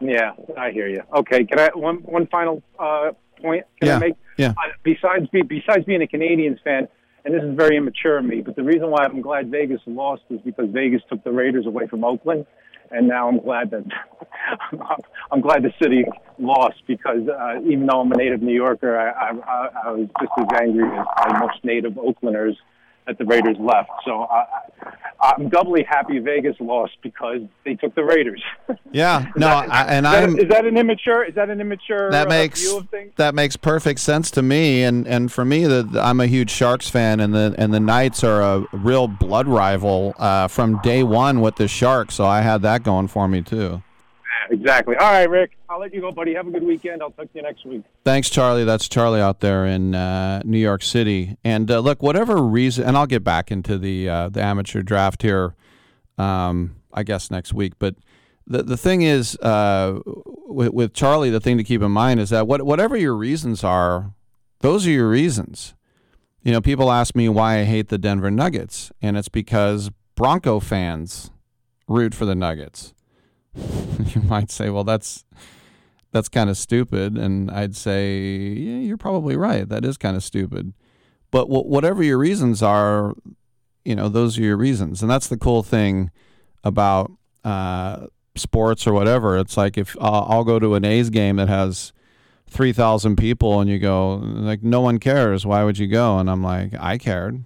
Yeah, 0.00 0.32
I 0.56 0.70
hear 0.70 0.88
you. 0.88 1.02
Okay, 1.14 1.44
can 1.44 1.58
I 1.58 1.68
one 1.74 1.96
one 1.96 2.26
final 2.28 2.62
uh, 2.78 3.10
point? 3.42 3.64
Can 3.80 3.88
Yeah, 3.88 3.96
I 3.96 3.98
make? 3.98 4.14
yeah. 4.38 4.50
Uh, 4.50 4.72
besides 4.82 5.26
be, 5.32 5.42
besides 5.42 5.84
being 5.84 6.02
a 6.02 6.06
Canadiens 6.06 6.62
fan, 6.62 6.88
and 7.24 7.34
this 7.34 7.42
is 7.42 7.54
very 7.56 7.76
immature 7.76 8.18
of 8.18 8.24
me, 8.24 8.40
but 8.40 8.56
the 8.56 8.62
reason 8.64 8.90
why 8.90 9.04
I'm 9.04 9.20
glad 9.20 9.50
Vegas 9.50 9.80
lost 9.86 10.22
is 10.30 10.40
because 10.44 10.66
Vegas 10.70 11.02
took 11.08 11.22
the 11.22 11.30
Raiders 11.32 11.66
away 11.66 11.86
from 11.86 12.04
Oakland, 12.04 12.46
and 12.90 13.06
now 13.06 13.28
I'm 13.28 13.38
glad 13.38 13.70
that 13.70 13.84
I'm 15.32 15.40
glad 15.40 15.62
the 15.62 15.72
city 15.82 16.04
lost 16.38 16.82
because 16.86 17.28
uh, 17.28 17.60
even 17.62 17.86
though 17.86 18.00
I'm 18.00 18.12
a 18.12 18.16
native 18.16 18.42
New 18.42 18.54
Yorker, 18.54 18.98
I, 18.98 19.10
I, 19.10 19.30
I, 19.30 19.68
I 19.86 19.90
was 19.92 20.08
just 20.20 20.32
as 20.38 20.60
angry 20.60 20.88
as 20.88 21.32
most 21.40 21.64
native 21.64 21.92
Oaklanders 21.94 22.56
that 23.06 23.18
the 23.18 23.24
Raiders 23.24 23.56
left. 23.58 23.90
So 24.04 24.24
I, 24.24 24.44
I'm 25.20 25.48
doubly 25.48 25.84
happy 25.88 26.18
Vegas 26.18 26.56
lost 26.60 26.92
because 27.02 27.40
they 27.64 27.74
took 27.74 27.94
the 27.94 28.04
Raiders. 28.04 28.42
Yeah, 28.94 29.32
no, 29.36 29.46
I, 29.46 29.84
and 29.84 30.06
I'm 30.06 30.38
is 30.38 30.50
that 30.50 30.66
an 30.66 30.76
immature? 30.76 31.24
Is 31.24 31.34
that 31.36 31.48
an 31.48 31.62
immature 31.62 32.10
that 32.10 32.26
uh, 32.26 32.28
makes 32.28 32.60
view 32.60 32.76
of 32.76 32.90
things? 32.90 33.12
that 33.16 33.34
makes 33.34 33.56
perfect 33.56 34.00
sense 34.00 34.30
to 34.32 34.42
me 34.42 34.82
and 34.82 35.08
and 35.08 35.32
for 35.32 35.46
me 35.46 35.64
the, 35.64 35.88
I'm 35.98 36.20
a 36.20 36.26
huge 36.26 36.50
Sharks 36.50 36.90
fan 36.90 37.18
and 37.18 37.34
the 37.34 37.54
and 37.56 37.72
the 37.72 37.80
Knights 37.80 38.22
are 38.22 38.42
a 38.42 38.66
real 38.74 39.08
blood 39.08 39.48
rival 39.48 40.14
uh, 40.18 40.46
from 40.48 40.78
day 40.82 41.02
one 41.02 41.40
with 41.40 41.56
the 41.56 41.68
Sharks 41.68 42.14
so 42.14 42.26
I 42.26 42.42
had 42.42 42.60
that 42.62 42.82
going 42.82 43.08
for 43.08 43.26
me 43.28 43.40
too. 43.40 43.82
Exactly. 44.50 44.96
All 44.96 45.10
right, 45.10 45.28
Rick. 45.28 45.52
I'll 45.72 45.80
let 45.80 45.94
you 45.94 46.02
go, 46.02 46.12
buddy. 46.12 46.34
Have 46.34 46.46
a 46.46 46.50
good 46.50 46.64
weekend. 46.64 47.00
I'll 47.00 47.12
talk 47.12 47.32
to 47.32 47.38
you 47.38 47.42
next 47.42 47.64
week. 47.64 47.82
Thanks, 48.04 48.28
Charlie. 48.28 48.64
That's 48.64 48.90
Charlie 48.90 49.22
out 49.22 49.40
there 49.40 49.64
in 49.64 49.94
uh, 49.94 50.42
New 50.44 50.58
York 50.58 50.82
City. 50.82 51.38
And 51.44 51.70
uh, 51.70 51.78
look, 51.78 52.02
whatever 52.02 52.42
reason, 52.42 52.84
and 52.84 52.94
I'll 52.94 53.06
get 53.06 53.24
back 53.24 53.50
into 53.50 53.78
the 53.78 54.06
uh, 54.06 54.28
the 54.28 54.42
amateur 54.42 54.82
draft 54.82 55.22
here, 55.22 55.54
um, 56.18 56.76
I 56.92 57.04
guess 57.04 57.30
next 57.30 57.54
week. 57.54 57.72
But 57.78 57.94
the 58.46 58.62
the 58.62 58.76
thing 58.76 59.00
is, 59.00 59.34
uh, 59.38 59.98
with, 60.04 60.74
with 60.74 60.92
Charlie, 60.92 61.30
the 61.30 61.40
thing 61.40 61.56
to 61.56 61.64
keep 61.64 61.80
in 61.80 61.90
mind 61.90 62.20
is 62.20 62.28
that 62.28 62.46
what, 62.46 62.60
whatever 62.62 62.94
your 62.94 63.14
reasons 63.14 63.64
are, 63.64 64.12
those 64.60 64.86
are 64.86 64.90
your 64.90 65.08
reasons. 65.08 65.74
You 66.42 66.52
know, 66.52 66.60
people 66.60 66.92
ask 66.92 67.14
me 67.14 67.30
why 67.30 67.60
I 67.60 67.64
hate 67.64 67.88
the 67.88 67.96
Denver 67.96 68.30
Nuggets, 68.30 68.92
and 69.00 69.16
it's 69.16 69.30
because 69.30 69.90
Bronco 70.16 70.60
fans 70.60 71.30
root 71.88 72.14
for 72.14 72.26
the 72.26 72.34
Nuggets. 72.34 72.92
you 73.54 74.20
might 74.22 74.50
say, 74.50 74.68
well, 74.68 74.84
that's 74.84 75.24
that's 76.12 76.28
kind 76.28 76.48
of 76.50 76.56
stupid, 76.56 77.16
and 77.16 77.50
I'd 77.50 77.74
say, 77.74 78.18
yeah, 78.18 78.78
you're 78.78 78.98
probably 78.98 79.36
right. 79.36 79.68
That 79.68 79.84
is 79.84 79.96
kind 79.96 80.16
of 80.16 80.22
stupid. 80.22 80.74
But 81.30 81.46
wh- 81.46 81.66
whatever 81.66 82.02
your 82.02 82.18
reasons 82.18 82.62
are, 82.62 83.14
you 83.84 83.96
know, 83.96 84.08
those 84.08 84.38
are 84.38 84.42
your 84.42 84.56
reasons, 84.56 85.02
and 85.02 85.10
that's 85.10 85.28
the 85.28 85.38
cool 85.38 85.62
thing 85.62 86.10
about 86.62 87.10
uh, 87.44 88.06
sports 88.36 88.86
or 88.86 88.92
whatever. 88.92 89.38
It's 89.38 89.56
like 89.56 89.76
if 89.78 89.96
uh, 90.00 90.24
I'll 90.28 90.44
go 90.44 90.58
to 90.58 90.74
an 90.74 90.84
A's 90.84 91.10
game 91.10 91.36
that 91.36 91.48
has 91.48 91.92
three 92.46 92.72
thousand 92.72 93.16
people, 93.16 93.60
and 93.60 93.70
you 93.70 93.78
go 93.78 94.16
like, 94.16 94.62
no 94.62 94.82
one 94.82 94.98
cares. 94.98 95.46
Why 95.46 95.64
would 95.64 95.78
you 95.78 95.86
go? 95.86 96.18
And 96.18 96.30
I'm 96.30 96.42
like, 96.42 96.74
I 96.78 96.98
cared. 96.98 97.42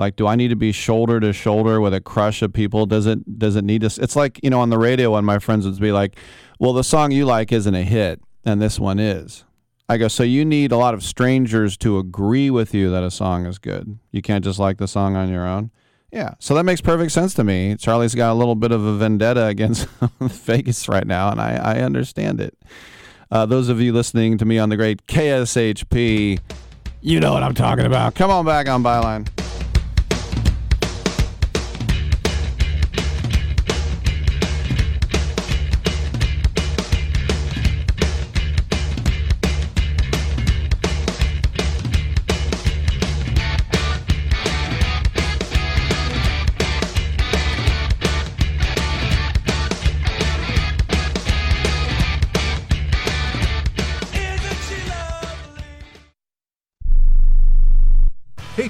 Like, 0.00 0.16
do 0.16 0.26
I 0.26 0.34
need 0.34 0.48
to 0.48 0.56
be 0.56 0.72
shoulder 0.72 1.20
to 1.20 1.32
shoulder 1.32 1.80
with 1.80 1.94
a 1.94 2.00
crush 2.00 2.42
of 2.42 2.52
people? 2.52 2.86
Does 2.86 3.06
it 3.06 3.38
does 3.38 3.54
it 3.54 3.64
need 3.64 3.82
to? 3.82 4.02
It's 4.02 4.16
like 4.16 4.40
you 4.42 4.50
know 4.50 4.60
on 4.60 4.70
the 4.70 4.78
radio 4.78 5.12
when 5.12 5.24
my 5.24 5.38
friends 5.38 5.66
would 5.66 5.78
be 5.78 5.92
like, 5.92 6.16
"Well, 6.58 6.72
the 6.72 6.82
song 6.82 7.12
you 7.12 7.26
like 7.26 7.52
isn't 7.52 7.74
a 7.74 7.84
hit, 7.84 8.20
and 8.44 8.60
this 8.60 8.80
one 8.80 8.98
is." 8.98 9.44
I 9.90 9.96
go, 9.96 10.06
so 10.06 10.22
you 10.22 10.44
need 10.44 10.70
a 10.70 10.76
lot 10.76 10.94
of 10.94 11.02
strangers 11.02 11.76
to 11.78 11.98
agree 11.98 12.48
with 12.48 12.72
you 12.72 12.92
that 12.92 13.02
a 13.02 13.10
song 13.10 13.44
is 13.44 13.58
good. 13.58 13.98
You 14.12 14.22
can't 14.22 14.44
just 14.44 14.60
like 14.60 14.78
the 14.78 14.86
song 14.86 15.16
on 15.16 15.28
your 15.28 15.44
own. 15.44 15.72
Yeah, 16.12 16.34
so 16.38 16.54
that 16.54 16.62
makes 16.62 16.80
perfect 16.80 17.10
sense 17.10 17.34
to 17.34 17.44
me. 17.44 17.74
Charlie's 17.76 18.14
got 18.14 18.32
a 18.32 18.34
little 18.34 18.54
bit 18.54 18.70
of 18.70 18.84
a 18.84 18.96
vendetta 18.96 19.46
against 19.46 19.88
Vegas 20.20 20.88
right 20.88 21.06
now, 21.06 21.30
and 21.30 21.40
I, 21.40 21.56
I 21.56 21.80
understand 21.80 22.40
it. 22.40 22.56
Uh, 23.32 23.46
those 23.46 23.68
of 23.68 23.80
you 23.80 23.92
listening 23.92 24.38
to 24.38 24.44
me 24.44 24.58
on 24.58 24.68
the 24.68 24.76
great 24.76 25.06
KSHP, 25.08 26.38
you 27.00 27.20
know 27.20 27.32
what 27.32 27.42
I'm 27.42 27.54
talking 27.54 27.86
about. 27.86 28.14
Come 28.14 28.30
on 28.30 28.46
back 28.46 28.68
on 28.68 28.82
Byline. 28.82 29.28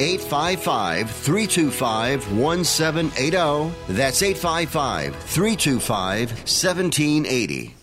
855 0.00 1.10
325 1.10 2.32
1780. 2.38 3.74
That's 3.88 4.22
855 4.22 5.16
325 5.16 6.30
1780. 6.30 7.74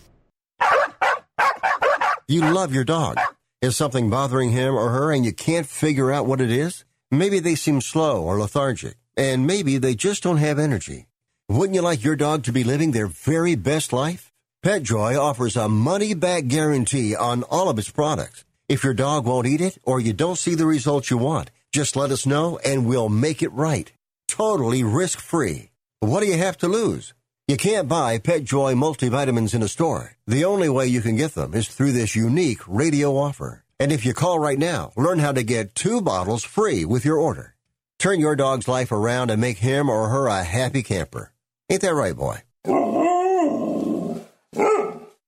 You 2.26 2.40
love 2.40 2.72
your 2.72 2.84
dog. 2.84 3.18
Is 3.60 3.76
something 3.76 4.08
bothering 4.10 4.50
him 4.50 4.74
or 4.74 4.90
her 4.90 5.12
and 5.12 5.24
you 5.24 5.32
can't 5.32 5.66
figure 5.66 6.10
out 6.12 6.26
what 6.26 6.40
it 6.40 6.50
is? 6.50 6.84
Maybe 7.10 7.38
they 7.38 7.54
seem 7.54 7.80
slow 7.80 8.22
or 8.22 8.38
lethargic, 8.38 8.96
and 9.16 9.46
maybe 9.46 9.78
they 9.78 9.94
just 9.94 10.22
don't 10.22 10.38
have 10.38 10.58
energy. 10.58 11.06
Wouldn't 11.48 11.74
you 11.74 11.82
like 11.82 12.02
your 12.02 12.16
dog 12.16 12.44
to 12.44 12.52
be 12.52 12.64
living 12.64 12.92
their 12.92 13.06
very 13.06 13.54
best 13.54 13.92
life? 13.92 14.32
PetJoy 14.64 15.20
offers 15.20 15.56
a 15.56 15.68
money 15.68 16.14
back 16.14 16.46
guarantee 16.46 17.14
on 17.14 17.42
all 17.44 17.68
of 17.68 17.78
its 17.78 17.90
products. 17.90 18.44
If 18.66 18.82
your 18.82 18.94
dog 18.94 19.26
won't 19.26 19.46
eat 19.46 19.60
it 19.60 19.76
or 19.84 20.00
you 20.00 20.14
don't 20.14 20.38
see 20.38 20.54
the 20.54 20.64
results 20.64 21.10
you 21.10 21.18
want, 21.18 21.50
just 21.74 21.96
let 21.96 22.12
us 22.12 22.24
know 22.24 22.56
and 22.64 22.86
we'll 22.86 23.08
make 23.08 23.42
it 23.42 23.52
right. 23.52 23.90
Totally 24.28 24.84
risk 24.84 25.18
free. 25.18 25.72
What 25.98 26.20
do 26.20 26.26
you 26.26 26.38
have 26.38 26.56
to 26.58 26.68
lose? 26.68 27.14
You 27.48 27.56
can't 27.56 27.88
buy 27.88 28.18
PetJoy 28.18 28.76
multivitamins 28.76 29.54
in 29.56 29.62
a 29.62 29.66
store. 29.66 30.16
The 30.24 30.44
only 30.44 30.68
way 30.68 30.86
you 30.86 31.00
can 31.00 31.16
get 31.16 31.34
them 31.34 31.52
is 31.52 31.66
through 31.66 31.90
this 31.90 32.14
unique 32.14 32.60
radio 32.68 33.16
offer. 33.16 33.64
And 33.80 33.90
if 33.90 34.06
you 34.06 34.14
call 34.14 34.38
right 34.38 34.58
now, 34.58 34.92
learn 34.96 35.18
how 35.18 35.32
to 35.32 35.42
get 35.42 35.74
two 35.74 36.00
bottles 36.00 36.44
free 36.44 36.84
with 36.84 37.04
your 37.04 37.18
order. 37.18 37.56
Turn 37.98 38.20
your 38.20 38.36
dog's 38.36 38.68
life 38.68 38.92
around 38.92 39.32
and 39.32 39.40
make 39.40 39.58
him 39.58 39.88
or 39.90 40.10
her 40.10 40.28
a 40.28 40.44
happy 40.44 40.84
camper. 40.84 41.32
Ain't 41.68 41.82
that 41.82 41.92
right, 41.92 42.14
boy? 42.14 42.38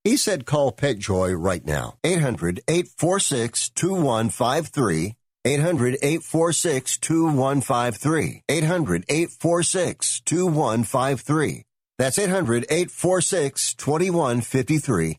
He 0.04 0.16
said 0.16 0.46
call 0.46 0.70
PetJoy 0.70 1.34
right 1.36 1.66
now. 1.66 1.96
800 2.04 2.60
846 2.68 3.70
2153. 3.70 5.16
800 5.46 5.98
846 6.02 6.98
2153. 6.98 8.42
800 8.48 9.04
846 9.08 10.20
2153. 10.22 11.62
That's 11.98 12.18
800 12.18 12.66
846 12.68 13.74
2153. 13.74 15.18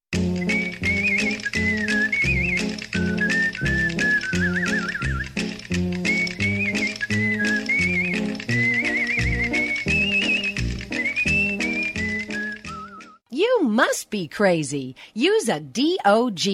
You 13.41 13.63
must 13.63 14.11
be 14.11 14.27
crazy. 14.27 14.95
Use 15.15 15.49
a 15.49 15.59
DOG. 15.59 16.45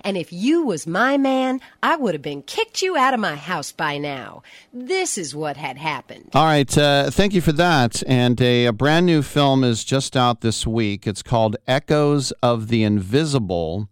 And 0.00 0.16
if 0.16 0.32
you 0.32 0.66
was 0.66 0.88
my 0.88 1.16
man, 1.16 1.60
I 1.84 1.94
would 1.94 2.16
have 2.16 2.22
been 2.22 2.42
kicked 2.42 2.82
you 2.82 2.96
out 2.96 3.14
of 3.14 3.20
my 3.20 3.36
house 3.36 3.70
by 3.70 3.96
now. 3.96 4.42
This 4.72 5.16
is 5.16 5.36
what 5.36 5.56
had 5.56 5.76
happened. 5.76 6.30
All 6.34 6.44
right, 6.44 6.76
uh, 6.76 7.12
thank 7.12 7.32
you 7.32 7.40
for 7.40 7.52
that. 7.52 8.02
And 8.08 8.40
a, 8.40 8.66
a 8.66 8.72
brand 8.72 9.06
new 9.06 9.22
film 9.22 9.62
is 9.62 9.84
just 9.84 10.16
out 10.16 10.40
this 10.40 10.66
week. 10.66 11.06
It's 11.06 11.22
called 11.22 11.54
Echoes 11.68 12.32
of 12.42 12.66
the 12.66 12.82
Invisible, 12.82 13.88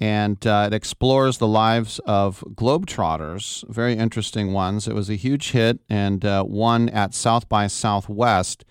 and 0.00 0.46
uh, 0.46 0.68
it 0.68 0.74
explores 0.74 1.36
the 1.36 1.46
lives 1.46 1.98
of 2.06 2.42
Globetrotters, 2.54 3.62
very 3.68 3.92
interesting 3.92 4.54
ones. 4.54 4.88
It 4.88 4.94
was 4.94 5.10
a 5.10 5.16
huge 5.16 5.50
hit 5.50 5.80
and 5.90 6.24
uh, 6.24 6.44
won 6.48 6.88
at 6.88 7.12
South 7.12 7.46
by 7.50 7.66
Southwest. 7.66 8.64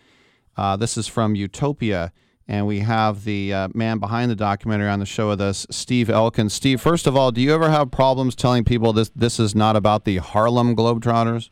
Uh, 0.57 0.75
this 0.77 0.97
is 0.97 1.07
from 1.07 1.35
Utopia. 1.35 2.11
And 2.47 2.67
we 2.67 2.79
have 2.79 3.23
the 3.23 3.53
uh, 3.53 3.67
man 3.73 3.99
behind 3.99 4.29
the 4.29 4.35
documentary 4.35 4.89
on 4.89 4.99
the 4.99 5.05
show 5.05 5.29
with 5.29 5.39
us, 5.39 5.65
Steve 5.69 6.09
Elkins. 6.09 6.53
Steve, 6.53 6.81
first 6.81 7.07
of 7.07 7.15
all, 7.15 7.31
do 7.31 7.39
you 7.39 7.53
ever 7.53 7.69
have 7.69 7.89
problems 7.89 8.35
telling 8.35 8.65
people 8.65 8.91
this 8.91 9.09
this 9.15 9.39
is 9.39 9.55
not 9.55 9.75
about 9.75 10.03
the 10.03 10.17
Harlem 10.17 10.75
Globetrotters? 10.75 11.49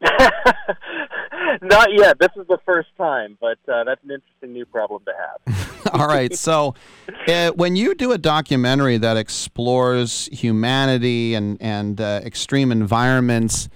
Not 1.62 1.92
yet. 1.92 2.18
This 2.18 2.30
is 2.36 2.46
the 2.48 2.58
first 2.64 2.88
time, 2.96 3.38
but 3.40 3.58
uh, 3.68 3.84
that's 3.84 4.02
an 4.04 4.10
interesting 4.10 4.52
new 4.52 4.66
problem 4.66 5.02
to 5.04 5.12
have. 5.16 5.90
All 5.94 6.06
right. 6.06 6.34
So, 6.34 6.74
uh, 7.28 7.50
when 7.52 7.76
you 7.76 7.94
do 7.94 8.12
a 8.12 8.18
documentary 8.18 8.98
that 8.98 9.16
explores 9.16 10.28
humanity 10.32 11.34
and 11.34 11.56
and 11.60 12.00
uh, 12.00 12.20
extreme 12.24 12.72
environments, 12.72 13.68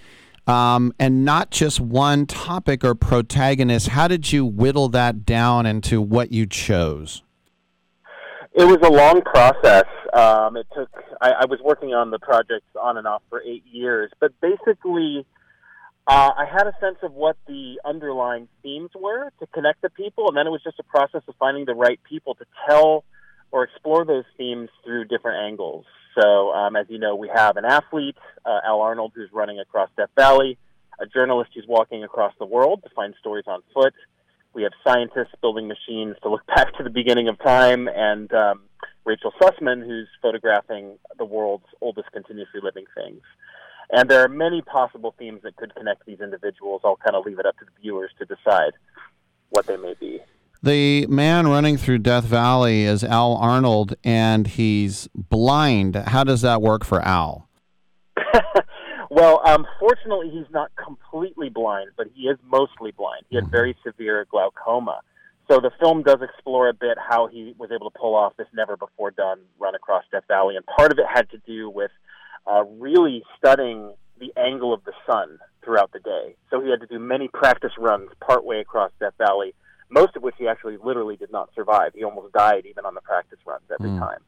um, 0.51 0.93
and 0.99 1.25
not 1.25 1.51
just 1.51 1.81
one 1.81 2.27
topic 2.27 2.85
or 2.85 2.95
protagonist, 2.95 3.89
how 3.89 4.09
did 4.09 4.33
you 4.33 4.45
whittle 4.45 4.89
that 4.91 5.25
down 5.25 5.65
into 5.65 6.01
what 6.03 6.33
you 6.33 6.47
chose? 6.47 7.23
It 8.53 8.65
was 8.65 8.79
a 8.83 8.91
long 8.91 9.23
process. 9.23 9.87
Um, 10.13 10.57
it 10.57 10.67
took. 10.75 10.91
I, 11.21 11.31
I 11.31 11.45
was 11.47 11.61
working 11.63 11.91
on 11.95 12.11
the 12.11 12.19
project 12.19 12.65
on 12.81 12.99
and 12.99 13.07
off 13.07 13.23
for 13.31 13.41
eight 13.43 13.65
years, 13.71 14.11
but 14.19 14.33
basically, 14.41 15.25
uh, 16.07 16.31
I 16.37 16.45
had 16.51 16.67
a 16.67 16.73
sense 16.81 16.99
of 17.03 17.13
what 17.13 17.37
the 17.47 17.81
underlying 17.85 18.49
themes 18.63 18.91
were 18.99 19.31
to 19.39 19.47
connect 19.55 19.83
the 19.83 19.91
people, 19.91 20.27
and 20.29 20.37
then 20.37 20.49
it 20.49 20.51
was 20.51 20.63
just 20.65 20.81
a 20.81 20.83
process 20.83 21.23
of 21.29 21.35
finding 21.39 21.65
the 21.65 21.75
right 21.75 22.01
people 22.09 22.35
to 22.35 22.45
tell 22.69 23.05
or 23.53 23.63
explore 23.65 24.05
those 24.05 24.25
themes 24.37 24.69
through 24.85 25.05
different 25.05 25.39
angles. 25.45 25.85
So, 26.19 26.53
um, 26.53 26.77
as 26.77 26.87
you 26.89 26.99
know, 26.99 27.15
we 27.15 27.31
have 27.35 27.57
an 27.57 27.65
athlete, 27.65 28.17
uh, 28.45 28.61
Al 28.67 28.81
Arnold, 28.81 29.13
who's 29.15 29.31
running 29.33 29.61
across 29.61 29.91
Death 29.97 30.11
Valley, 30.17 30.59
a 30.99 31.07
journalist 31.07 31.51
who's 31.55 31.67
walking 31.69 32.05
across 32.05 32.35
the 32.39 32.47
world 32.47 32.83
to 32.85 32.91
find 32.91 33.15
stories 33.21 33.45
on 33.47 33.63
foot. 33.73 33.95
We 34.53 34.65
have 34.65 34.73
scientists 34.85 35.35
building 35.41 35.69
machines 35.69 36.17
to 36.23 36.29
look 36.29 36.47
back 36.55 36.77
to 36.77 36.83
the 36.83 36.91
beginning 36.91 37.29
of 37.29 37.39
time, 37.39 37.89
and 37.89 38.33
um, 38.33 38.63
Rachel 39.05 39.33
Sussman, 39.41 39.85
who's 39.85 40.09
photographing 40.21 40.99
the 41.19 41.25
world's 41.25 41.67
oldest 41.81 42.11
continuously 42.13 42.61
living 42.63 42.85
things. 42.95 43.23
And 43.93 44.09
there 44.09 44.23
are 44.23 44.29
many 44.29 44.63
possible 44.63 45.15
themes 45.19 45.41
that 45.43 45.57
could 45.57 45.75
connect 45.75 46.07
these 46.07 46.21
individuals. 46.21 46.83
I'll 46.85 46.97
kind 46.97 47.17
of 47.17 47.27
leave 47.27 47.39
it 47.39 47.47
up 47.47 47.59
to 47.59 47.65
the 47.65 47.73
viewers 47.81 48.11
to 48.19 48.25
decide 48.25 48.73
what 49.51 49.67
they 49.67 49.77
may 49.77 49.95
be. 49.99 50.21
The 50.63 51.07
man 51.07 51.49
running 51.49 51.79
through 51.79 51.99
Death 51.99 52.25
Valley 52.25 52.83
is 52.83 53.03
Al 53.03 53.35
Arnold, 53.37 53.95
and 54.05 54.47
he's 54.47 55.09
blind. 55.15 55.97
How 55.97 56.23
does 56.23 56.43
that 56.43 56.61
work 56.61 56.85
for 56.85 57.01
Al? 57.03 57.49
Well, 59.13 59.43
um, 59.45 59.67
fortunately, 59.81 60.31
he's 60.31 60.51
not 60.53 60.71
completely 60.77 61.49
blind, 61.49 61.91
but 61.97 62.07
he 62.15 62.29
is 62.29 62.39
mostly 62.47 62.93
blind. 62.93 63.25
He 63.29 63.35
had 63.35 63.51
very 63.51 63.77
severe 63.85 64.25
glaucoma. 64.31 65.01
So 65.51 65.59
the 65.59 65.73
film 65.81 66.05
does 66.05 66.19
explore 66.23 66.69
a 66.69 66.73
bit 66.73 66.97
how 66.97 67.27
he 67.27 67.57
was 67.59 67.73
able 67.73 67.91
to 67.91 67.99
pull 67.99 68.15
off 68.15 68.37
this 68.37 68.47
never 68.55 68.77
before 68.77 69.11
done 69.11 69.41
run 69.59 69.75
across 69.75 70.05
Death 70.13 70.23
Valley. 70.29 70.55
And 70.55 70.65
part 70.65 70.93
of 70.93 70.99
it 71.01 71.07
had 71.13 71.29
to 71.31 71.39
do 71.39 71.69
with 71.69 71.91
uh, 72.47 72.63
really 72.79 73.25
studying 73.37 73.93
the 74.21 74.33
angle 74.37 74.73
of 74.73 74.85
the 74.85 74.93
sun 75.05 75.41
throughout 75.65 75.91
the 75.93 75.99
day. 75.99 76.37
So 76.49 76.61
he 76.61 76.71
had 76.71 76.81
to 76.81 76.87
do 76.87 77.01
many 77.01 77.27
practice 77.27 77.73
runs 77.77 78.11
partway 78.21 78.61
across 78.61 78.93
Death 79.01 79.15
Valley, 79.19 79.55
most 79.91 80.17
of 80.17 80.23
which 80.23 80.35
he 80.39 80.49
actually 80.49 80.77
literally 80.83 81.17
did 81.17 81.31
not 81.33 81.51
survive. 81.55 81.93
He 81.95 82.05
almost 82.05 82.33
died 82.33 82.65
even 82.67 82.85
on 82.87 82.95
the 82.95 83.01
practice 83.01 83.39
runs 83.45 83.65
every 83.71 83.91
Mm. 83.91 83.99
time. 83.99 84.21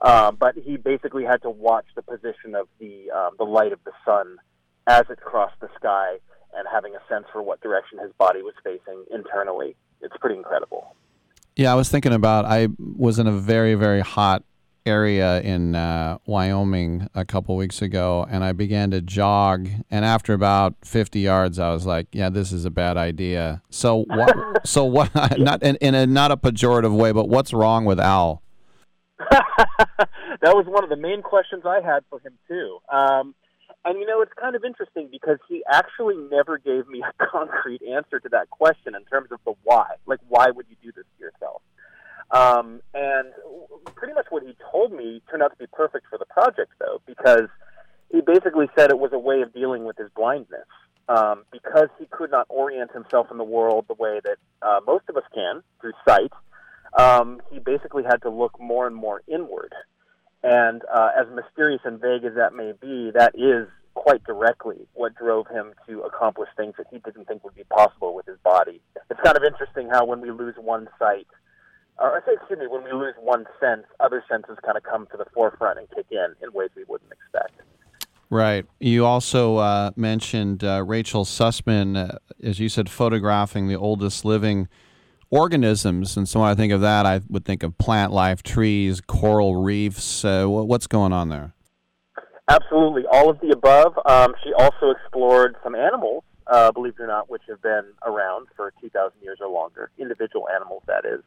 Um, 0.00 0.36
but 0.36 0.56
he 0.56 0.76
basically 0.76 1.24
had 1.24 1.42
to 1.42 1.50
watch 1.50 1.86
the 1.94 2.02
position 2.02 2.54
of 2.56 2.66
the 2.80 3.10
um, 3.12 3.36
the 3.38 3.44
light 3.44 3.72
of 3.72 3.78
the 3.84 3.92
sun 4.04 4.38
as 4.86 5.04
it 5.10 5.20
crossed 5.20 5.60
the 5.60 5.68
sky 5.76 6.18
and 6.54 6.66
having 6.70 6.94
a 6.96 7.00
sense 7.08 7.26
for 7.32 7.40
what 7.40 7.60
direction 7.60 7.98
his 7.98 8.12
body 8.18 8.42
was 8.42 8.54
facing 8.64 9.04
internally. 9.12 9.76
It's 10.00 10.16
pretty 10.16 10.36
incredible. 10.36 10.96
Yeah, 11.54 11.70
I 11.70 11.76
was 11.76 11.88
thinking 11.88 12.12
about. 12.12 12.46
I 12.46 12.68
was 12.78 13.18
in 13.18 13.26
a 13.28 13.32
very 13.32 13.74
very 13.74 14.00
hot 14.00 14.42
area 14.84 15.40
in 15.40 15.74
uh, 15.74 16.18
Wyoming 16.26 17.08
a 17.14 17.24
couple 17.24 17.56
weeks 17.56 17.82
ago, 17.82 18.26
and 18.30 18.44
I 18.44 18.52
began 18.52 18.90
to 18.90 19.00
jog. 19.00 19.68
And 19.90 20.04
after 20.04 20.32
about 20.32 20.74
fifty 20.84 21.20
yards, 21.20 21.58
I 21.58 21.72
was 21.72 21.86
like, 21.86 22.08
"Yeah, 22.12 22.30
this 22.30 22.52
is 22.52 22.64
a 22.64 22.70
bad 22.70 22.96
idea." 22.96 23.62
So 23.70 24.04
what? 24.08 24.36
so 24.66 24.84
what? 24.84 25.14
Not 25.38 25.62
in, 25.62 25.76
in 25.76 25.94
a 25.94 26.06
not 26.06 26.30
a 26.30 26.36
pejorative 26.36 26.96
way, 26.96 27.12
but 27.12 27.28
what's 27.28 27.52
wrong 27.52 27.84
with 27.84 28.00
Al? 28.00 28.42
that 29.30 30.54
was 30.54 30.66
one 30.66 30.84
of 30.84 30.90
the 30.90 30.96
main 30.96 31.22
questions 31.22 31.62
I 31.64 31.80
had 31.80 32.04
for 32.10 32.18
him 32.20 32.32
too. 32.48 32.78
Um, 32.92 33.34
and 33.84 33.98
you 33.98 34.06
know, 34.06 34.20
it's 34.22 34.32
kind 34.40 34.54
of 34.54 34.64
interesting 34.64 35.08
because 35.10 35.38
he 35.48 35.62
actually 35.70 36.16
never 36.30 36.58
gave 36.58 36.86
me 36.88 37.02
a 37.02 37.26
concrete 37.26 37.82
answer 37.82 38.20
to 38.20 38.28
that 38.30 38.50
question 38.50 38.94
in 38.94 39.04
terms 39.04 39.32
of 39.32 39.40
the 39.44 39.54
why. 39.64 39.86
Like, 40.06 40.20
why 40.28 40.50
would 40.50 40.66
you 40.68 40.76
do 40.82 40.92
this 40.94 41.04
to 41.18 41.24
yourself? 41.24 41.62
Um, 42.32 42.80
and 42.94 43.28
pretty 43.94 44.14
much 44.14 44.26
what 44.30 44.42
he 44.42 44.56
told 44.70 44.92
me 44.92 45.20
turned 45.30 45.42
out 45.42 45.52
to 45.52 45.58
be 45.58 45.66
perfect 45.72 46.06
for 46.08 46.18
the 46.18 46.24
project, 46.24 46.72
though, 46.78 47.00
because 47.06 47.48
he 48.10 48.20
basically 48.20 48.68
said 48.76 48.90
it 48.90 48.98
was 48.98 49.12
a 49.12 49.18
way 49.18 49.42
of 49.42 49.52
dealing 49.52 49.84
with 49.84 49.96
his 49.96 50.08
blindness. 50.16 50.66
Um, 51.08 51.44
because 51.50 51.88
he 51.98 52.06
could 52.06 52.30
not 52.30 52.46
orient 52.48 52.92
himself 52.92 53.26
in 53.30 53.36
the 53.36 53.44
world 53.44 53.86
the 53.88 53.94
way 53.94 54.20
that 54.24 54.36
uh, 54.62 54.80
most 54.86 55.04
of 55.08 55.16
us 55.16 55.24
can 55.34 55.62
through 55.80 55.92
sight, 56.08 56.32
um, 56.96 57.42
he 57.50 57.58
basically 57.58 58.04
had 58.04 58.22
to 58.22 58.30
look 58.30 58.58
more 58.60 58.86
and 58.86 58.94
more 58.94 59.20
inward. 59.26 59.74
And 60.42 60.82
uh, 60.92 61.10
as 61.20 61.26
mysterious 61.34 61.80
and 61.84 62.00
vague 62.00 62.24
as 62.24 62.34
that 62.36 62.54
may 62.54 62.72
be, 62.80 63.10
that 63.14 63.34
is 63.34 63.68
quite 63.94 64.24
directly 64.24 64.86
what 64.94 65.14
drove 65.14 65.48
him 65.48 65.72
to 65.86 66.00
accomplish 66.02 66.48
things 66.56 66.74
that 66.78 66.86
he 66.90 66.98
didn't 66.98 67.26
think 67.26 67.44
would 67.44 67.54
be 67.54 67.64
possible 67.64 68.14
with 68.14 68.26
his 68.26 68.38
body. 68.42 68.80
It's 69.10 69.20
kind 69.22 69.36
of 69.36 69.42
interesting 69.44 69.88
how 69.90 70.06
when 70.06 70.20
we 70.20 70.30
lose 70.30 70.54
one 70.56 70.88
sight, 70.98 71.26
or 71.98 72.16
I 72.16 72.20
say, 72.26 72.32
excuse 72.34 72.58
me, 72.58 72.66
when 72.66 72.84
we 72.84 72.92
lose 72.92 73.14
one 73.20 73.46
sense, 73.60 73.84
other 74.00 74.24
senses 74.28 74.56
kind 74.64 74.76
of 74.76 74.82
come 74.82 75.06
to 75.12 75.16
the 75.16 75.26
forefront 75.34 75.78
and 75.78 75.88
kick 75.90 76.06
in 76.10 76.34
in 76.42 76.52
ways 76.52 76.70
we 76.76 76.84
wouldn't 76.84 77.12
expect. 77.12 77.60
Right. 78.30 78.64
You 78.80 79.04
also 79.04 79.56
uh, 79.58 79.90
mentioned 79.94 80.64
uh, 80.64 80.82
Rachel 80.86 81.24
Sussman, 81.24 81.96
uh, 81.96 82.18
as 82.42 82.58
you 82.58 82.68
said, 82.68 82.88
photographing 82.88 83.68
the 83.68 83.76
oldest 83.76 84.24
living 84.24 84.68
organisms. 85.30 86.16
And 86.16 86.26
so 86.26 86.40
when 86.40 86.48
I 86.48 86.54
think 86.54 86.72
of 86.72 86.80
that, 86.80 87.04
I 87.04 87.20
would 87.28 87.44
think 87.44 87.62
of 87.62 87.76
plant 87.76 88.12
life, 88.12 88.42
trees, 88.42 89.02
coral 89.02 89.62
reefs. 89.62 90.24
Uh, 90.24 90.46
what's 90.46 90.86
going 90.86 91.12
on 91.12 91.28
there? 91.28 91.52
Absolutely, 92.48 93.04
all 93.12 93.30
of 93.30 93.38
the 93.40 93.50
above. 93.50 93.98
Um, 94.06 94.34
she 94.42 94.52
also 94.54 94.90
explored 94.90 95.56
some 95.62 95.74
animals 95.74 96.24
uh, 96.46 96.72
believe 96.72 96.94
it 96.98 97.02
or 97.02 97.06
not, 97.06 97.30
which 97.30 97.42
have 97.48 97.62
been 97.62 97.84
around 98.04 98.46
for 98.56 98.72
2,000 98.80 99.12
years 99.22 99.38
or 99.40 99.48
longer. 99.48 99.90
Individual 99.98 100.48
animals, 100.54 100.82
that 100.86 101.04
is. 101.04 101.22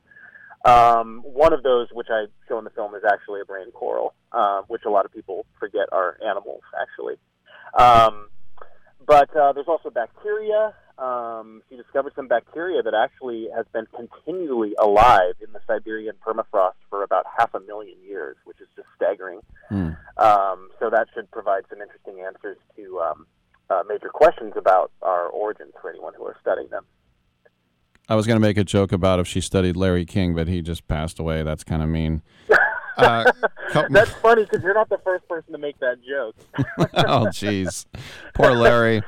Um, 0.66 1.22
one 1.24 1.54
of 1.54 1.62
those, 1.62 1.88
which 1.94 2.08
I 2.10 2.26
show 2.48 2.58
in 2.58 2.64
the 2.64 2.72
film, 2.72 2.96
is 2.96 3.04
actually 3.08 3.42
a 3.42 3.46
brain 3.46 3.72
coral, 3.72 4.16
uh, 4.32 4.62
which 4.68 4.82
a 4.86 4.90
lot 4.90 5.06
of 5.06 5.14
people 5.14 5.46
forget 5.60 5.88
are 5.92 6.18
animals, 6.28 6.62
actually. 6.82 7.16
Um, 7.78 8.30
but 9.06 9.30
uh, 9.36 9.54
there's 9.54 9.68
also 9.68 9.92
bacteria. 9.92 10.74
Um, 10.98 11.62
she 11.70 11.76
discovered 11.76 12.14
some 12.16 12.28
bacteria 12.28 12.82
that 12.82 12.96
actually 12.96 13.48
has 13.56 13.66
been 13.74 13.86
continually 13.96 14.74
alive 14.82 15.36
in 15.46 15.54
the 15.54 15.60
Siberian 15.68 16.16
permafrost 16.26 16.80
for 16.90 17.04
about 17.04 17.26
half 17.38 17.54
a 17.54 17.60
million 17.60 17.98
years, 18.02 18.38
which 18.46 18.60
is 18.60 18.68
just 18.76 18.88
staggering. 18.96 19.42
Um, 20.18 20.70
so 20.80 20.90
that 20.90 21.08
should 21.14 21.30
provide 21.30 21.64
some 21.70 21.82
interesting 21.82 22.24
answers 22.26 22.58
to 22.78 23.00
um, 23.02 23.28
uh, 23.70 23.84
major 23.88 24.10
questions 24.10 24.54
about 24.56 24.92
our 25.02 25.28
origins 25.28 25.74
for 25.80 25.90
anyone 25.90 26.14
who 26.18 26.26
are 26.26 26.38
studying 26.42 26.70
them. 26.70 26.86
I 28.08 28.16
was 28.16 28.28
going 28.28 28.36
to 28.36 28.42
make 28.42 28.58
a 28.58 28.64
joke 28.64 28.92
about 28.92 29.20
if 29.20 29.28
she 29.28 29.42
studied 29.42 29.76
Larry 29.76 30.06
King, 30.06 30.36
but 30.36 30.48
he 30.48 30.62
just 30.62 30.88
passed 30.88 31.20
away. 31.20 31.44
That's 31.44 31.64
kind 31.64 31.82
of 31.82 31.90
mean. 31.90 32.22
Uh, 32.98 33.30
couple- 33.72 33.94
That's 33.94 34.12
funny 34.12 34.44
because 34.44 34.64
you're 34.64 34.74
not 34.74 34.88
the 34.88 34.98
first 35.04 35.28
person 35.28 35.52
to 35.52 35.58
make 35.58 35.78
that 35.80 35.98
joke. 36.02 36.34
oh, 36.94 37.26
jeez. 37.26 37.86
Poor 38.34 38.52
Larry. 38.54 39.02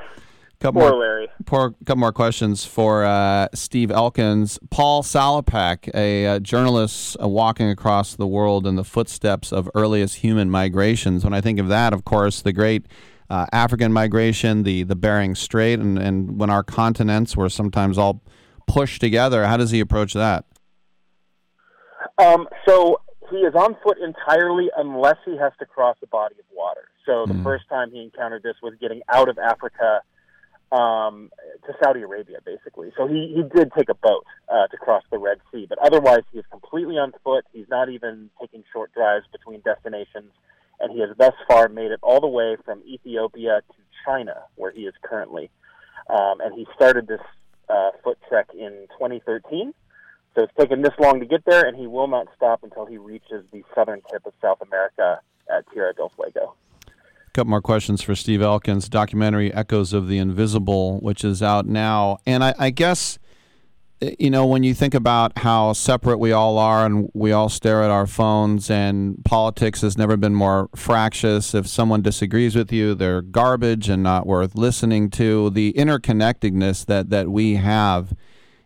Couple 0.59 0.81
Poor 0.81 0.91
more, 0.91 0.99
Larry. 0.99 1.27
Poor, 1.45 1.69
couple 1.85 1.99
more 2.01 2.11
questions 2.11 2.65
for 2.65 3.05
uh, 3.05 3.47
Steve 3.53 3.89
Elkins. 3.89 4.59
Paul 4.71 5.03
Salopek, 5.03 5.89
a 5.95 6.25
uh, 6.25 6.39
journalist 6.39 7.15
uh, 7.21 7.29
walking 7.29 7.69
across 7.69 8.15
the 8.15 8.27
world 8.27 8.67
in 8.67 8.75
the 8.75 8.83
footsteps 8.83 9.53
of 9.53 9.69
earliest 9.73 10.15
human 10.15 10.49
migrations. 10.49 11.23
When 11.23 11.33
I 11.33 11.39
think 11.39 11.57
of 11.57 11.69
that, 11.69 11.93
of 11.93 12.03
course, 12.03 12.41
the 12.41 12.51
great 12.51 12.87
uh, 13.29 13.45
African 13.53 13.93
migration, 13.93 14.63
the, 14.63 14.83
the 14.83 14.95
Bering 14.95 15.33
Strait, 15.35 15.79
and, 15.79 15.97
and 15.97 16.39
when 16.39 16.49
our 16.49 16.63
continents 16.63 17.37
were 17.37 17.49
sometimes 17.49 17.97
all 17.97 18.21
pushed 18.67 19.01
together. 19.01 19.45
How 19.45 19.57
does 19.57 19.71
he 19.71 19.79
approach 19.79 20.13
that? 20.13 20.45
Um, 22.17 22.47
so 22.67 23.01
he 23.29 23.37
is 23.37 23.55
on 23.55 23.75
foot 23.83 23.97
entirely 23.99 24.69
unless 24.77 25.17
he 25.25 25.37
has 25.37 25.51
to 25.59 25.65
cross 25.65 25.97
a 26.03 26.07
body 26.07 26.35
of 26.39 26.45
water. 26.55 26.89
So 27.05 27.25
the 27.25 27.41
first 27.41 27.63
time 27.69 27.89
he 27.91 28.01
encountered 28.03 28.43
this 28.43 28.55
was 28.61 28.73
getting 28.81 29.01
out 29.07 29.29
of 29.29 29.37
Africa 29.37 30.01
um, 30.73 31.31
to 31.65 31.73
Saudi 31.81 32.01
Arabia, 32.01 32.39
basically. 32.45 32.91
So 32.97 33.07
he, 33.07 33.33
he 33.33 33.43
did 33.43 33.71
take 33.77 33.89
a 33.89 33.95
boat 33.95 34.25
uh, 34.49 34.67
to 34.67 34.77
cross 34.77 35.03
the 35.09 35.17
Red 35.17 35.37
Sea, 35.51 35.65
but 35.69 35.77
otherwise 35.79 36.23
he 36.33 36.39
is 36.39 36.45
completely 36.51 36.95
on 36.95 37.13
foot. 37.23 37.45
He's 37.53 37.69
not 37.69 37.89
even 37.89 38.29
taking 38.41 38.63
short 38.73 38.93
drives 38.93 39.25
between 39.31 39.61
destinations, 39.61 40.31
and 40.81 40.91
he 40.91 40.99
has 40.99 41.09
thus 41.17 41.33
far 41.47 41.69
made 41.69 41.91
it 41.91 41.99
all 42.03 42.19
the 42.19 42.27
way 42.27 42.57
from 42.65 42.83
Ethiopia 42.85 43.61
to 43.69 43.77
China, 44.05 44.43
where 44.55 44.71
he 44.71 44.81
is 44.81 44.93
currently. 45.01 45.49
Um, 46.09 46.41
and 46.41 46.53
he 46.53 46.67
started 46.75 47.07
this 47.07 47.21
uh, 47.69 47.91
foot 48.03 48.17
trek 48.27 48.47
in 48.53 48.87
2013. 48.97 49.73
So 50.35 50.43
it's 50.43 50.53
taken 50.57 50.81
this 50.81 50.93
long 50.99 51.19
to 51.19 51.25
get 51.25 51.45
there, 51.45 51.65
and 51.65 51.75
he 51.75 51.87
will 51.87 52.07
not 52.07 52.27
stop 52.35 52.63
until 52.63 52.85
he 52.85 52.97
reaches 52.97 53.43
the 53.51 53.63
southern 53.73 54.01
tip 54.11 54.25
of 54.25 54.33
South 54.41 54.61
America 54.61 55.19
at 55.49 55.65
Tierra 55.73 55.93
del 55.93 56.09
Fuego. 56.09 56.53
A 56.85 57.31
couple 57.33 57.49
more 57.49 57.61
questions 57.61 58.01
for 58.01 58.15
Steve 58.15 58.41
Elkins. 58.41 58.87
Documentary 58.87 59.53
Echoes 59.53 59.93
of 59.93 60.07
the 60.07 60.19
Invisible, 60.19 60.99
which 60.99 61.23
is 61.23 61.41
out 61.41 61.65
now. 61.65 62.19
And 62.25 62.43
I, 62.43 62.53
I 62.59 62.69
guess, 62.69 63.17
you 64.01 64.29
know, 64.29 64.45
when 64.45 64.63
you 64.63 64.73
think 64.73 64.93
about 64.93 65.39
how 65.39 65.73
separate 65.73 66.17
we 66.17 66.31
all 66.31 66.57
are 66.59 66.85
and 66.85 67.09
we 67.13 67.31
all 67.31 67.49
stare 67.49 67.81
at 67.81 67.89
our 67.89 68.05
phones, 68.05 68.69
and 68.69 69.23
politics 69.25 69.81
has 69.81 69.97
never 69.97 70.15
been 70.15 70.35
more 70.35 70.69
fractious. 70.75 71.55
If 71.55 71.67
someone 71.67 72.01
disagrees 72.01 72.55
with 72.55 72.71
you, 72.71 72.93
they're 72.93 73.21
garbage 73.21 73.89
and 73.89 74.03
not 74.03 74.27
worth 74.27 74.55
listening 74.55 75.09
to. 75.11 75.49
The 75.49 75.73
interconnectedness 75.73 76.85
that, 76.85 77.09
that 77.09 77.29
we 77.29 77.55
have 77.55 78.15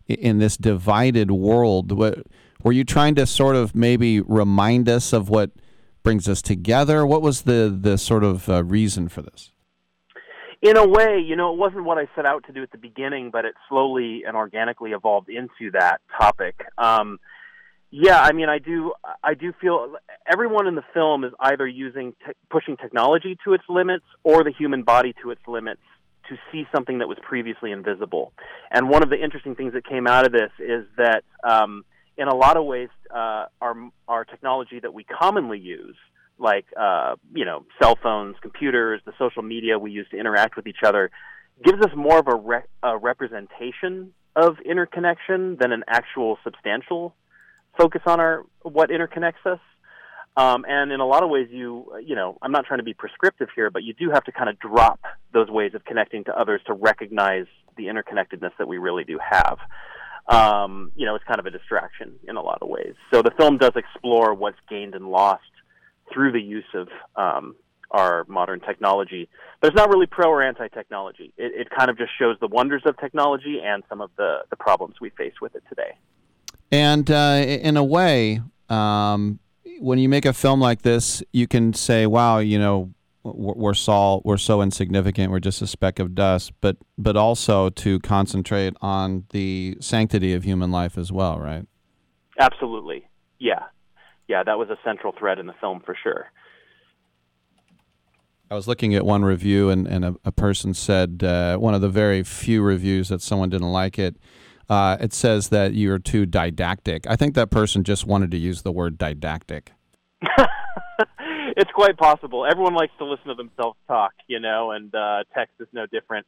in 0.08 0.40
this 0.40 0.58
divided 0.58 1.32
world, 1.32 1.94
what, 1.94 2.26
were 2.64 2.74
you 2.74 2.84
trying 2.84 3.16
to 3.16 3.26
sort 3.26 3.56
of 3.56 3.74
maybe 3.74 4.20
remind 4.20 4.90
us 4.90 5.14
of 5.14 5.30
what 5.30 5.52
brings 6.03 6.28
us 6.28 6.41
together? 6.41 7.06
What 7.06 7.22
was 7.22 7.44
the 7.44 7.76
the 7.80 7.98
sort 7.98 8.24
of 8.24 8.49
uh, 8.49 8.64
reason 8.64 9.08
for 9.08 9.22
this? 9.22 9.52
In 10.62 10.78
a 10.78 10.88
way, 10.88 11.20
you 11.20 11.36
know, 11.36 11.52
it 11.54 11.58
wasn't 11.58 11.86
what 11.86 11.98
I 11.98 12.08
set 12.16 12.26
out 12.26 12.46
to 12.46 12.54
do 12.54 12.62
at 12.62 12.72
the 12.72 12.78
beginning, 12.78 13.32
but 13.32 13.46
it 13.46 13.56
slowly 13.68 14.24
and 14.28 14.38
organically 14.38 14.92
evolved 14.92 15.30
into 15.30 15.72
that 15.72 16.02
topic. 16.16 16.56
Um, 16.78 17.20
yeah, 17.90 18.22
I 18.22 18.32
mean, 18.32 18.48
I 18.48 18.60
do, 18.60 18.94
I 19.24 19.34
do 19.34 19.54
feel 19.60 19.96
everyone 20.32 20.68
in 20.68 20.76
the 20.76 20.84
film 20.94 21.24
is 21.24 21.34
either 21.40 21.68
using 21.68 22.14
te- 22.26 22.34
pushing 22.50 22.78
technology 22.78 23.38
to 23.44 23.54
its 23.54 23.64
limits 23.68 24.06
or 24.24 24.44
the 24.44 24.52
human 24.52 24.84
body 24.84 25.14
to 25.24 25.32
its 25.32 25.42
limits 25.48 25.82
to 26.30 26.38
see 26.52 26.66
something 26.74 27.00
that 27.00 27.08
was 27.08 27.18
previously 27.22 27.72
invisible. 27.72 28.32
And 28.70 28.88
one 28.88 29.04
of 29.04 29.10
the 29.10 29.22
interesting 29.22 29.56
things 29.56 29.74
that 29.74 29.86
came 29.86 30.08
out 30.08 30.26
of 30.26 30.32
this 30.32 30.52
is 30.60 30.86
that, 30.98 31.24
um, 31.44 31.84
in 32.18 32.28
a 32.28 32.36
lot 32.36 32.56
of 32.56 32.66
ways, 32.66 32.90
uh, 33.10 33.46
our 33.60 33.76
our 34.08 34.26
technology 34.26 34.80
that 34.80 34.94
we 34.94 35.04
commonly 35.04 35.60
use, 35.60 35.96
like 36.41 36.65
uh, 36.80 37.15
you 37.34 37.45
know, 37.45 37.65
cell 37.81 37.97
phones, 38.01 38.35
computers, 38.41 39.01
the 39.05 39.13
social 39.18 39.43
media 39.43 39.80
we 39.80 39.91
use 39.91 40.07
to 40.11 40.18
interact 40.18 40.55
with 40.55 40.68
each 40.68 40.84
other, 40.84 41.11
gives 41.63 41.80
us 41.81 41.91
more 41.95 42.19
of 42.19 42.27
a, 42.27 42.35
re- 42.35 42.63
a 42.84 42.97
representation 42.97 44.13
of 44.35 44.57
interconnection 44.65 45.57
than 45.59 45.72
an 45.72 45.84
actual 45.88 46.38
substantial 46.43 47.13
focus 47.77 48.01
on 48.05 48.19
our 48.19 48.43
what 48.63 48.89
interconnects 48.89 49.45
us. 49.45 49.59
Um, 50.38 50.63
and 50.68 50.93
in 50.93 51.01
a 51.01 51.05
lot 51.05 51.23
of 51.23 51.30
ways, 51.30 51.49
you 51.51 51.91
you 52.03 52.15
know, 52.15 52.38
I'm 52.41 52.51
not 52.51 52.65
trying 52.65 52.80
to 52.80 52.84
be 52.84 52.93
prescriptive 52.93 53.49
here, 53.55 53.69
but 53.69 53.84
you 53.84 53.93
do 53.93 54.09
have 54.11 54.23
to 54.26 54.31
kind 54.31 54.49
of 54.49 54.57
drop 54.59 55.01
those 55.34 55.49
ways 55.49 55.73
of 55.76 55.84
connecting 55.85 56.23
to 56.26 56.38
others 56.38 56.61
to 56.68 56.73
recognize 56.73 57.45
the 57.77 57.85
interconnectedness 57.85 58.51
that 58.57 58.68
we 58.68 58.77
really 58.77 59.03
do 59.03 59.19
have. 59.19 59.57
Um, 60.27 60.91
you 60.95 61.05
know, 61.05 61.15
it's 61.15 61.26
kind 61.26 61.39
of 61.39 61.45
a 61.45 61.51
distraction 61.51 62.13
in 62.27 62.38
a 62.38 62.41
lot 62.41 62.59
of 62.61 62.69
ways. 62.69 62.93
So 63.13 63.22
the 63.22 63.31
film 63.38 63.57
does 63.57 63.73
explore 63.76 64.34
what's 64.34 64.59
gained 64.69 64.95
and 64.95 65.09
lost 65.09 65.41
through 66.14 66.32
the 66.32 66.42
use 66.42 66.66
of 66.74 66.88
um, 67.16 67.56
our 67.92 68.26
modern 68.28 68.60
technology, 68.60 69.30
but 69.60 69.68
it's 69.68 69.76
not 69.76 69.90
really 69.90 70.08
pro 70.08 70.30
or 70.30 70.42
anti 70.42 70.68
technology. 70.70 71.34
It, 71.38 71.54
it 71.62 71.70
kind 71.70 71.90
of 71.90 71.98
just 71.98 72.12
shows 72.18 72.38
the 72.40 72.48
wonders 72.48 72.84
of 72.86 72.98
technology 72.98 73.62
and 73.64 73.84
some 73.90 74.02
of 74.02 74.12
the, 74.18 74.40
the 74.50 74.56
problems 74.56 74.96
we 75.02 75.10
face 75.12 75.34
with 75.42 75.56
it 75.56 75.64
today. 75.70 75.98
And 76.72 77.12
uh, 77.12 77.44
in 77.46 77.76
a 77.76 77.84
way, 77.84 78.42
um, 78.70 79.40
when 79.80 80.00
you 80.00 80.08
make 80.08 80.26
a 80.26 80.34
film 80.34 80.62
like 80.62 80.84
this, 80.84 81.22
you 81.34 81.48
can 81.48 81.74
say, 81.74 82.06
"Wow, 82.06 82.38
you 82.38 82.58
know, 82.58 82.94
we're 83.24 83.54
we're 83.54 83.74
so 83.74 84.22
we're 84.24 84.38
so 84.38 84.62
insignificant. 84.62 85.32
We're 85.32 85.40
just 85.40 85.62
a 85.62 85.68
speck 85.68 86.00
of 86.00 86.16
dust." 86.16 86.54
But 86.62 86.78
but 86.98 87.18
also 87.18 87.70
to 87.70 88.00
concentrate 88.00 88.74
on 88.82 89.26
the 89.32 89.78
sanctity 89.82 90.34
of 90.34 90.44
human 90.44 90.72
life 90.72 90.98
as 90.98 91.12
well, 91.12 91.40
right? 91.40 91.66
Absolutely. 92.40 93.06
Yeah. 93.38 93.64
Yeah, 94.32 94.44
that 94.44 94.58
was 94.58 94.70
a 94.70 94.78
central 94.82 95.14
thread 95.20 95.40
in 95.40 95.45
the 95.45 95.53
film 95.60 95.82
for 95.86 95.94
sure. 96.02 96.32
I 98.49 98.56
was 98.56 98.66
looking 98.66 98.95
at 98.95 99.06
one 99.06 99.26
review, 99.26 99.70
and, 99.70 99.86
and 99.86 100.06
a, 100.06 100.16
a 100.24 100.32
person 100.32 100.74
said 100.74 101.22
uh, 101.22 101.58
one 101.58 101.74
of 101.74 101.82
the 101.82 101.90
very 101.90 102.24
few 102.24 102.62
reviews 102.62 103.10
that 103.10 103.22
someone 103.22 103.49
didn't 103.49 103.74
like 103.74 103.99
it. 103.99 104.16
Uh, 104.70 104.95
it 105.02 105.12
says 105.12 105.49
that 105.49 105.74
you're 105.74 105.99
too 105.99 106.26
didactic. 106.26 107.06
I 107.08 107.18
think 107.18 107.36
that 107.36 107.52
person 107.52 107.84
just 107.84 108.08
wanted 108.08 108.32
to 108.32 108.38
use 108.38 108.62
the 108.62 108.72
word 108.72 108.98
didactic. 108.98 109.74
it's 111.58 111.72
quite 111.72 111.98
possible. 111.98 112.45
Everyone 112.49 112.74
likes 112.74 112.94
to 112.99 113.06
listen 113.06 113.28
to 113.28 113.36
themselves 113.36 113.78
talk, 113.86 114.14
you 114.28 114.40
know, 114.40 114.72
and 114.72 114.95
uh, 114.95 115.26
text 115.36 115.56
is 115.60 115.68
no 115.74 115.88
different. 115.88 116.26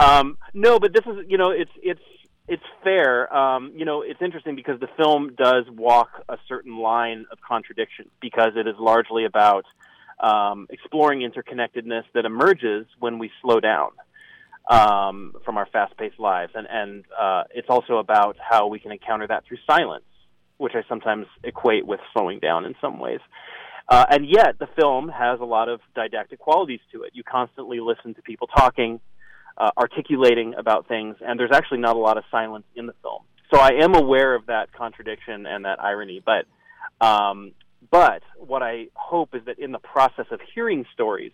Um, 0.00 0.38
no, 0.54 0.80
but 0.80 0.92
this 0.92 1.06
is, 1.06 1.24
you 1.28 1.38
know, 1.38 1.50
it's 1.50 1.70
it's 1.84 2.00
it's 2.48 2.62
fair. 2.82 3.32
Um, 3.34 3.72
you 3.76 3.84
know, 3.84 4.02
it's 4.02 4.20
interesting 4.22 4.56
because 4.56 4.80
the 4.80 4.88
film 4.96 5.34
does 5.36 5.64
walk 5.70 6.08
a 6.28 6.38
certain 6.48 6.78
line 6.78 7.26
of 7.30 7.38
contradiction 7.46 8.10
because 8.20 8.52
it 8.56 8.66
is 8.66 8.74
largely 8.78 9.24
about 9.24 9.64
um, 10.20 10.66
exploring 10.70 11.20
interconnectedness 11.20 12.04
that 12.14 12.24
emerges 12.24 12.86
when 12.98 13.18
we 13.18 13.30
slow 13.42 13.60
down 13.60 13.90
um, 14.68 15.34
from 15.44 15.56
our 15.56 15.66
fast-paced 15.66 16.18
lives, 16.18 16.52
and 16.54 16.66
and 16.68 17.04
uh, 17.18 17.44
it's 17.54 17.68
also 17.70 17.98
about 17.98 18.36
how 18.38 18.66
we 18.66 18.78
can 18.78 18.92
encounter 18.92 19.26
that 19.26 19.44
through 19.46 19.58
silence, 19.66 20.04
which 20.58 20.72
I 20.74 20.82
sometimes 20.88 21.26
equate 21.42 21.86
with 21.86 22.00
slowing 22.12 22.38
down 22.38 22.64
in 22.64 22.74
some 22.80 22.98
ways. 22.98 23.20
Uh, 23.88 24.04
and 24.10 24.28
yet, 24.28 24.58
the 24.58 24.68
film 24.78 25.08
has 25.08 25.40
a 25.40 25.44
lot 25.44 25.70
of 25.70 25.80
didactic 25.94 26.38
qualities 26.38 26.80
to 26.92 27.04
it. 27.04 27.12
You 27.14 27.22
constantly 27.22 27.80
listen 27.80 28.14
to 28.14 28.22
people 28.22 28.46
talking, 28.46 29.00
uh, 29.58 29.70
articulating 29.76 30.54
about 30.54 30.86
things, 30.86 31.16
and 31.20 31.38
there's 31.38 31.50
actually 31.52 31.78
not 31.78 31.96
a 31.96 31.98
lot 31.98 32.16
of 32.16 32.24
silence 32.30 32.64
in 32.76 32.86
the 32.86 32.94
film. 33.02 33.22
So 33.52 33.58
I 33.60 33.70
am 33.82 33.94
aware 33.94 34.34
of 34.34 34.46
that 34.46 34.72
contradiction 34.72 35.46
and 35.46 35.64
that 35.64 35.80
irony, 35.82 36.22
but 36.24 36.46
um, 37.04 37.52
but 37.90 38.22
what 38.36 38.62
I 38.62 38.88
hope 38.94 39.34
is 39.34 39.42
that 39.46 39.58
in 39.58 39.72
the 39.72 39.78
process 39.78 40.26
of 40.30 40.40
hearing 40.54 40.84
stories 40.92 41.32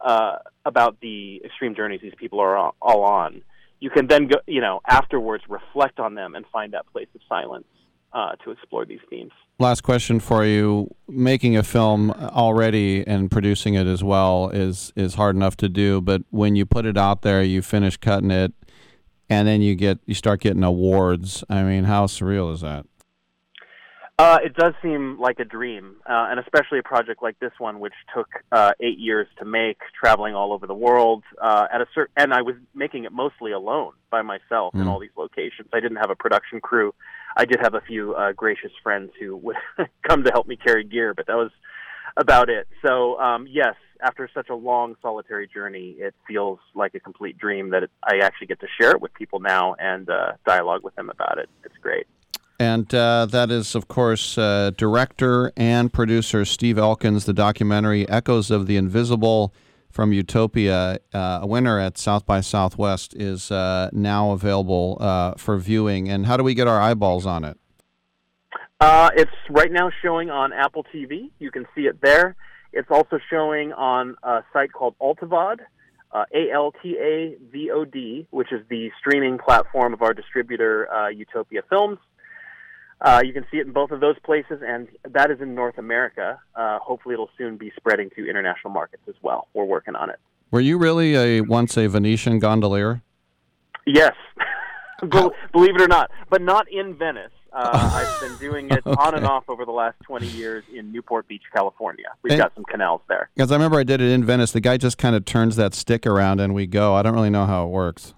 uh, 0.00 0.36
about 0.64 1.00
the 1.00 1.42
extreme 1.44 1.74
journeys 1.74 2.00
these 2.02 2.14
people 2.16 2.40
are 2.40 2.56
all, 2.56 2.74
all 2.80 3.02
on, 3.02 3.42
you 3.80 3.90
can 3.90 4.06
then 4.06 4.28
go, 4.28 4.38
you 4.46 4.60
know, 4.60 4.80
afterwards 4.86 5.44
reflect 5.48 5.98
on 5.98 6.14
them 6.14 6.34
and 6.34 6.44
find 6.52 6.74
that 6.74 6.86
place 6.92 7.08
of 7.14 7.20
silence 7.28 7.64
uh, 8.12 8.32
to 8.44 8.50
explore 8.50 8.84
these 8.84 9.00
themes. 9.10 9.32
Last 9.58 9.82
question 9.82 10.20
for 10.20 10.44
you: 10.44 10.94
Making 11.08 11.56
a 11.56 11.62
film 11.62 12.10
already 12.10 13.06
and 13.06 13.30
producing 13.30 13.74
it 13.74 13.86
as 13.86 14.04
well 14.04 14.50
is 14.50 14.92
is 14.96 15.14
hard 15.14 15.36
enough 15.36 15.56
to 15.58 15.68
do, 15.68 16.00
but 16.00 16.22
when 16.30 16.56
you 16.56 16.64
put 16.64 16.86
it 16.86 16.96
out 16.96 17.22
there, 17.22 17.42
you 17.42 17.62
finish 17.62 17.96
cutting 17.96 18.30
it, 18.30 18.52
and 19.28 19.48
then 19.48 19.60
you 19.60 19.74
get 19.74 19.98
you 20.06 20.14
start 20.14 20.40
getting 20.40 20.62
awards. 20.62 21.42
I 21.48 21.62
mean, 21.62 21.84
how 21.84 22.06
surreal 22.06 22.52
is 22.54 22.60
that? 22.60 22.86
Uh, 24.20 24.38
it 24.42 24.52
does 24.56 24.74
seem 24.82 25.16
like 25.20 25.38
a 25.38 25.44
dream, 25.44 25.94
uh, 26.04 26.26
and 26.28 26.40
especially 26.40 26.80
a 26.80 26.82
project 26.82 27.22
like 27.22 27.38
this 27.38 27.52
one, 27.58 27.78
which 27.78 27.92
took 28.12 28.26
uh, 28.50 28.72
eight 28.80 28.98
years 28.98 29.28
to 29.38 29.44
make, 29.44 29.78
traveling 29.98 30.34
all 30.34 30.52
over 30.52 30.66
the 30.66 30.74
world. 30.74 31.22
Uh, 31.40 31.68
at 31.72 31.80
a 31.80 31.86
certain, 31.94 32.12
and 32.16 32.34
I 32.34 32.42
was 32.42 32.56
making 32.74 33.04
it 33.04 33.12
mostly 33.12 33.52
alone 33.52 33.92
by 34.10 34.22
myself 34.22 34.74
in 34.74 34.80
Mm. 34.80 34.88
all 34.88 34.98
these 34.98 35.16
locations. 35.16 35.68
I 35.72 35.78
didn't 35.78 35.98
have 35.98 36.10
a 36.10 36.16
production 36.16 36.60
crew. 36.60 36.94
I 37.36 37.44
did 37.44 37.60
have 37.60 37.74
a 37.74 37.80
few 37.80 38.14
uh, 38.14 38.32
gracious 38.32 38.72
friends 38.82 39.12
who 39.20 39.36
would 39.36 39.56
come 40.08 40.24
to 40.24 40.30
help 40.32 40.48
me 40.48 40.56
carry 40.56 40.82
gear, 40.82 41.14
but 41.14 41.28
that 41.28 41.36
was 41.36 41.52
about 42.16 42.48
it. 42.50 42.66
So, 42.84 43.20
um, 43.20 43.46
yes, 43.48 43.76
after 44.00 44.28
such 44.34 44.48
a 44.48 44.54
long 44.56 44.96
solitary 45.00 45.46
journey, 45.46 45.90
it 45.96 46.14
feels 46.26 46.58
like 46.74 46.96
a 46.96 47.00
complete 47.00 47.38
dream 47.38 47.70
that 47.70 47.84
it, 47.84 47.90
I 48.02 48.18
actually 48.24 48.48
get 48.48 48.58
to 48.60 48.66
share 48.80 48.90
it 48.90 49.00
with 49.00 49.14
people 49.14 49.38
now 49.38 49.74
and 49.78 50.10
uh, 50.10 50.32
dialogue 50.44 50.82
with 50.82 50.96
them 50.96 51.08
about 51.08 51.38
it. 51.38 51.48
It's 51.62 51.76
great. 51.80 52.08
And 52.58 52.92
uh, 52.92 53.26
that 53.26 53.52
is, 53.52 53.76
of 53.76 53.86
course, 53.86 54.36
uh, 54.36 54.72
director 54.76 55.52
and 55.56 55.92
producer 55.92 56.44
Steve 56.44 56.76
Elkins. 56.76 57.24
The 57.24 57.32
documentary 57.32 58.08
"Echoes 58.08 58.50
of 58.50 58.66
the 58.66 58.76
Invisible" 58.76 59.54
from 59.92 60.12
Utopia, 60.12 60.98
uh, 61.14 61.38
a 61.42 61.46
winner 61.46 61.78
at 61.78 61.96
South 61.96 62.26
by 62.26 62.40
Southwest, 62.40 63.14
is 63.14 63.52
uh, 63.52 63.90
now 63.92 64.32
available 64.32 64.98
uh, 65.00 65.34
for 65.36 65.56
viewing. 65.56 66.08
And 66.08 66.26
how 66.26 66.36
do 66.36 66.42
we 66.42 66.54
get 66.54 66.66
our 66.66 66.80
eyeballs 66.80 67.26
on 67.26 67.44
it? 67.44 67.56
Uh, 68.80 69.10
it's 69.14 69.30
right 69.50 69.70
now 69.70 69.90
showing 70.02 70.30
on 70.30 70.52
Apple 70.52 70.84
TV. 70.92 71.30
You 71.38 71.52
can 71.52 71.64
see 71.76 71.82
it 71.82 72.00
there. 72.02 72.34
It's 72.72 72.90
also 72.90 73.20
showing 73.30 73.72
on 73.72 74.16
a 74.24 74.42
site 74.52 74.72
called 74.72 74.96
Altavod, 75.00 75.60
A 76.12 76.50
L 76.52 76.72
T 76.82 76.96
A 76.98 77.36
V 77.52 77.70
O 77.70 77.84
D, 77.84 78.26
which 78.30 78.52
is 78.52 78.66
the 78.68 78.90
streaming 78.98 79.38
platform 79.38 79.94
of 79.94 80.02
our 80.02 80.12
distributor, 80.12 80.88
Utopia 81.14 81.62
Films. 81.70 81.98
Uh, 83.00 83.20
you 83.24 83.32
can 83.32 83.44
see 83.50 83.58
it 83.58 83.66
in 83.66 83.72
both 83.72 83.90
of 83.92 84.00
those 84.00 84.18
places, 84.24 84.60
and 84.66 84.88
that 85.08 85.30
is 85.30 85.40
in 85.40 85.54
North 85.54 85.78
America. 85.78 86.38
Uh, 86.56 86.78
hopefully, 86.80 87.12
it'll 87.12 87.30
soon 87.38 87.56
be 87.56 87.72
spreading 87.76 88.10
to 88.16 88.28
international 88.28 88.72
markets 88.72 89.02
as 89.08 89.14
well. 89.22 89.46
We're 89.54 89.64
working 89.64 89.94
on 89.94 90.10
it. 90.10 90.18
Were 90.50 90.60
you 90.60 90.78
really 90.78 91.14
a 91.14 91.40
once 91.42 91.76
a 91.76 91.86
Venetian 91.88 92.38
gondolier? 92.40 93.02
Yes, 93.86 94.14
Bel- 95.02 95.32
believe 95.52 95.76
it 95.76 95.80
or 95.80 95.86
not, 95.88 96.10
but 96.28 96.42
not 96.42 96.66
in 96.70 96.94
Venice. 96.96 97.30
Uh, 97.52 97.70
I've 98.20 98.20
been 98.28 98.36
doing 98.38 98.70
it 98.70 98.84
on 98.86 99.14
and 99.14 99.24
off 99.24 99.44
over 99.48 99.64
the 99.64 99.72
last 99.72 99.96
20 100.04 100.26
years 100.26 100.64
in 100.74 100.90
Newport 100.92 101.28
Beach, 101.28 101.42
California. 101.54 102.06
We've 102.22 102.32
And- 102.32 102.40
got 102.42 102.54
some 102.54 102.64
canals 102.64 103.00
there. 103.08 103.30
Because 103.34 103.52
I 103.52 103.54
remember 103.54 103.78
I 103.78 103.84
did 103.84 104.00
it 104.00 104.10
in 104.10 104.24
Venice. 104.24 104.52
The 104.52 104.60
guy 104.60 104.76
just 104.76 104.98
kind 104.98 105.14
of 105.14 105.24
turns 105.24 105.56
that 105.56 105.72
stick 105.74 106.04
around 106.06 106.40
and 106.40 106.52
we 106.54 106.66
go. 106.66 106.94
I 106.94 107.02
don't 107.02 107.14
really 107.14 107.30
know 107.30 107.46
how 107.46 107.64
it 107.64 107.68
works. 107.70 108.12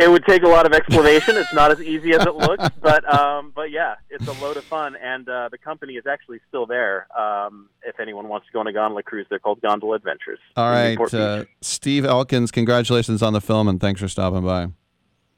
It 0.00 0.10
would 0.10 0.24
take 0.24 0.42
a 0.42 0.48
lot 0.48 0.64
of 0.64 0.72
explanation. 0.72 1.36
it's 1.36 1.52
not 1.52 1.70
as 1.70 1.80
easy 1.80 2.14
as 2.14 2.24
it 2.24 2.34
looks, 2.46 2.68
but 2.80 3.04
um, 3.12 3.52
but 3.54 3.70
yeah, 3.70 3.96
it's 4.08 4.26
a 4.26 4.32
load 4.42 4.56
of 4.56 4.64
fun, 4.64 4.96
and 4.96 5.28
uh, 5.28 5.48
the 5.50 5.58
company 5.58 5.94
is 5.94 6.06
actually 6.06 6.40
still 6.48 6.64
there. 6.64 7.06
Um, 7.18 7.68
if 7.84 8.00
anyone 8.00 8.28
wants 8.28 8.46
to 8.46 8.52
go 8.52 8.60
on 8.60 8.66
a 8.66 8.72
gondola 8.72 9.02
cruise, 9.02 9.26
they're 9.28 9.38
called 9.38 9.60
Gondola 9.60 9.96
Adventures. 9.96 10.38
All 10.56 10.70
right, 10.70 10.98
uh, 11.14 11.44
Steve 11.60 12.04
Elkins, 12.04 12.50
congratulations 12.50 13.22
on 13.22 13.34
the 13.34 13.40
film 13.40 13.68
and 13.68 13.80
thanks 13.80 14.00
for 14.00 14.08
stopping 14.08 14.42
by. 14.42 14.68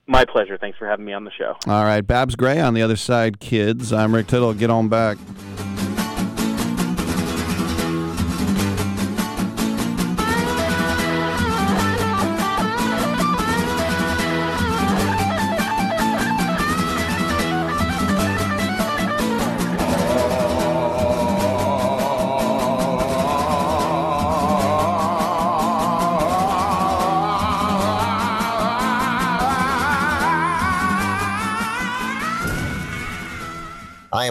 My 0.07 0.25
pleasure. 0.25 0.59
Thanks 0.59 0.79
for 0.79 0.87
having 0.87 1.05
me 1.05 1.13
on 1.13 1.25
the 1.25 1.31
show. 1.31 1.57
All 1.67 1.85
right, 1.85 2.01
Babs 2.01 2.37
Gray 2.37 2.61
on 2.61 2.75
the 2.75 2.83
other 2.83 2.97
side, 2.97 3.41
kids. 3.41 3.93
I'm 3.93 4.15
Rick 4.15 4.27
Tittle. 4.29 4.53
Get 4.55 4.71
on 4.71 4.89
back. 4.89 5.17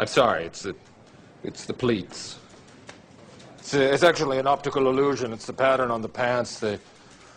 I'm 0.00 0.06
sorry, 0.06 0.46
it's 0.46 0.62
the, 0.62 0.74
it's 1.44 1.66
the 1.66 1.74
pleats. 1.74 2.38
It's, 3.58 3.74
uh, 3.74 3.80
it's 3.80 4.02
actually 4.02 4.38
an 4.38 4.46
optical 4.46 4.88
illusion. 4.88 5.30
It's 5.30 5.44
the 5.44 5.52
pattern 5.52 5.90
on 5.90 6.00
the 6.00 6.08
pants. 6.08 6.58
The, 6.58 6.80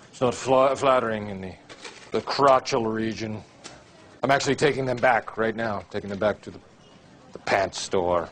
it's 0.10 0.22
not 0.22 0.34
fla- 0.34 0.74
flattering 0.74 1.28
in 1.28 1.42
the, 1.42 1.54
the 2.12 2.22
crotchal 2.22 2.90
region. 2.90 3.44
I'm 4.24 4.32
actually 4.32 4.56
taking 4.56 4.86
them 4.86 4.96
back 4.96 5.38
right 5.38 5.58
now, 5.58 5.84
taking 5.92 6.10
them 6.10 6.20
back 6.20 6.40
to 6.44 6.52
the, 6.52 6.60
the 7.34 7.40
pants 7.40 7.82
store. 7.82 8.30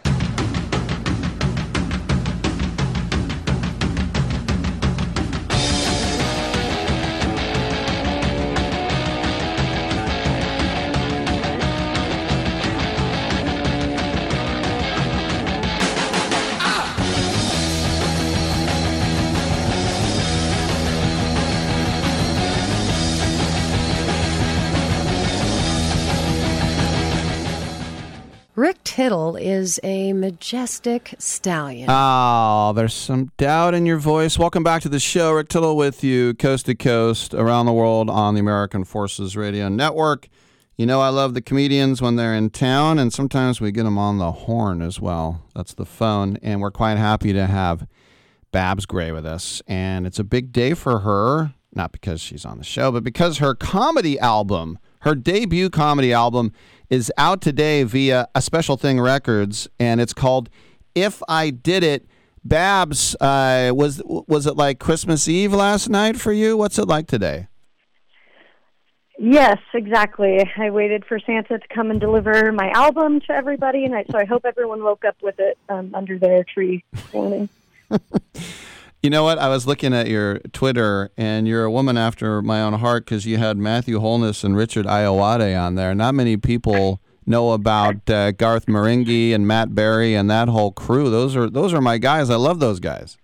Tittle 29.02 29.36
is 29.36 29.80
a 29.82 30.14
majestic 30.14 31.16
stallion. 31.18 31.88
Oh, 31.90 32.72
there's 32.76 32.94
some 32.94 33.32
doubt 33.36 33.74
in 33.74 33.88
your 33.88 33.98
voice. 33.98 34.38
Welcome 34.38 34.64
back 34.64 34.84
to 34.84 34.90
the 34.90 35.00
show. 35.00 35.32
Rick 35.32 35.50
Tittle 35.50 35.76
with 35.76 36.04
you, 36.04 36.36
coast 36.36 36.68
to 36.68 36.76
coast, 36.76 37.34
around 37.34 37.66
the 37.66 37.74
world 37.74 38.12
on 38.12 38.36
the 38.36 38.40
American 38.42 38.84
Forces 38.84 39.36
Radio 39.36 39.70
Network. 39.70 40.30
You 40.78 40.86
know, 40.86 41.02
I 41.02 41.10
love 41.10 41.34
the 41.34 41.42
comedians 41.42 42.00
when 42.00 42.16
they're 42.16 42.36
in 42.36 42.52
town, 42.52 43.00
and 43.00 43.12
sometimes 43.12 43.60
we 43.60 43.72
get 43.72 43.86
them 43.86 43.98
on 43.98 44.20
the 44.20 44.32
horn 44.32 44.84
as 44.84 45.00
well. 45.00 45.46
That's 45.56 45.74
the 45.74 45.84
phone. 45.84 46.38
And 46.44 46.62
we're 46.62 46.70
quite 46.70 47.00
happy 47.00 47.34
to 47.34 47.48
have 47.48 47.88
Babs 48.52 48.86
Gray 48.86 49.12
with 49.12 49.26
us. 49.26 49.64
And 49.66 50.06
it's 50.06 50.20
a 50.20 50.24
big 50.24 50.52
day 50.52 50.76
for 50.76 51.00
her, 51.00 51.56
not 51.74 51.92
because 51.92 52.22
she's 52.22 52.46
on 52.46 52.60
the 52.60 52.64
show, 52.64 52.92
but 52.92 53.04
because 53.04 53.40
her 53.40 53.56
comedy 53.56 54.20
album, 54.20 54.78
her 55.00 55.16
debut 55.16 55.72
comedy 55.72 56.14
album, 56.14 56.54
is 56.92 57.12
out 57.18 57.42
today 57.42 57.84
via 57.84 58.28
a 58.36 58.42
Special 58.42 58.76
Thing 58.78 59.00
Records, 59.00 59.68
and 59.80 60.00
it's 60.00 60.14
called 60.14 60.50
If 60.94 61.24
I 61.28 61.50
Did 61.50 61.84
It. 61.84 62.06
Babs, 62.44 63.16
uh, 63.22 63.72
was 63.74 64.02
was 64.06 64.48
it 64.48 64.58
like 64.58 64.80
Christmas 64.80 65.28
Eve 65.28 65.54
last 65.54 65.90
night 65.90 66.20
for 66.20 66.34
you? 66.34 66.58
What's 66.58 66.80
it 66.80 66.88
like 66.88 67.06
today? 67.06 67.48
Yes, 69.20 69.60
exactly. 69.76 70.44
I 70.58 70.72
waited 70.72 71.06
for 71.06 71.20
Santa 71.20 71.60
to 71.60 71.68
come 71.68 71.92
and 71.92 72.00
deliver 72.00 72.52
my 72.52 72.72
album 72.72 73.20
to 73.28 73.32
everybody, 73.32 73.86
and 73.86 73.94
I, 73.94 74.06
so 74.12 74.18
I 74.18 74.26
hope 74.26 74.44
everyone 74.44 74.84
woke 74.84 75.06
up 75.06 75.18
with 75.22 75.36
it 75.38 75.60
um, 75.70 75.94
under 75.94 76.18
their 76.18 76.44
tree 76.44 76.84
this 76.92 77.14
morning. 77.14 77.50
You 79.02 79.10
know 79.10 79.24
what? 79.24 79.40
I 79.40 79.50
was 79.50 79.66
looking 79.66 79.96
at 79.96 80.08
your 80.08 80.38
Twitter, 80.54 81.10
and 81.18 81.48
you're 81.48 81.64
a 81.64 81.72
woman 81.72 81.98
after 81.98 82.40
my 82.44 82.62
own 82.62 82.74
heart 82.74 83.06
because 83.06 83.26
you 83.26 83.38
had 83.38 83.58
Matthew 83.58 84.00
Holness 84.00 84.44
and 84.44 84.56
Richard 84.56 84.86
Ayoade 84.86 85.60
on 85.60 85.74
there. 85.74 85.96
Not 85.96 86.14
many 86.14 86.38
people 86.38 87.02
know 87.26 87.52
about 87.52 88.08
uh, 88.08 88.32
Garth 88.32 88.68
Marenghi 88.68 89.34
and 89.34 89.48
Matt 89.48 89.74
Berry 89.74 90.14
and 90.14 90.30
that 90.30 90.50
whole 90.50 90.72
crew. 90.72 91.10
Those 91.10 91.36
are 91.36 91.50
those 91.50 91.74
are 91.74 91.82
my 91.82 91.98
guys. 91.98 92.30
I 92.30 92.36
love 92.36 92.60
those 92.60 92.80
guys. 92.80 93.18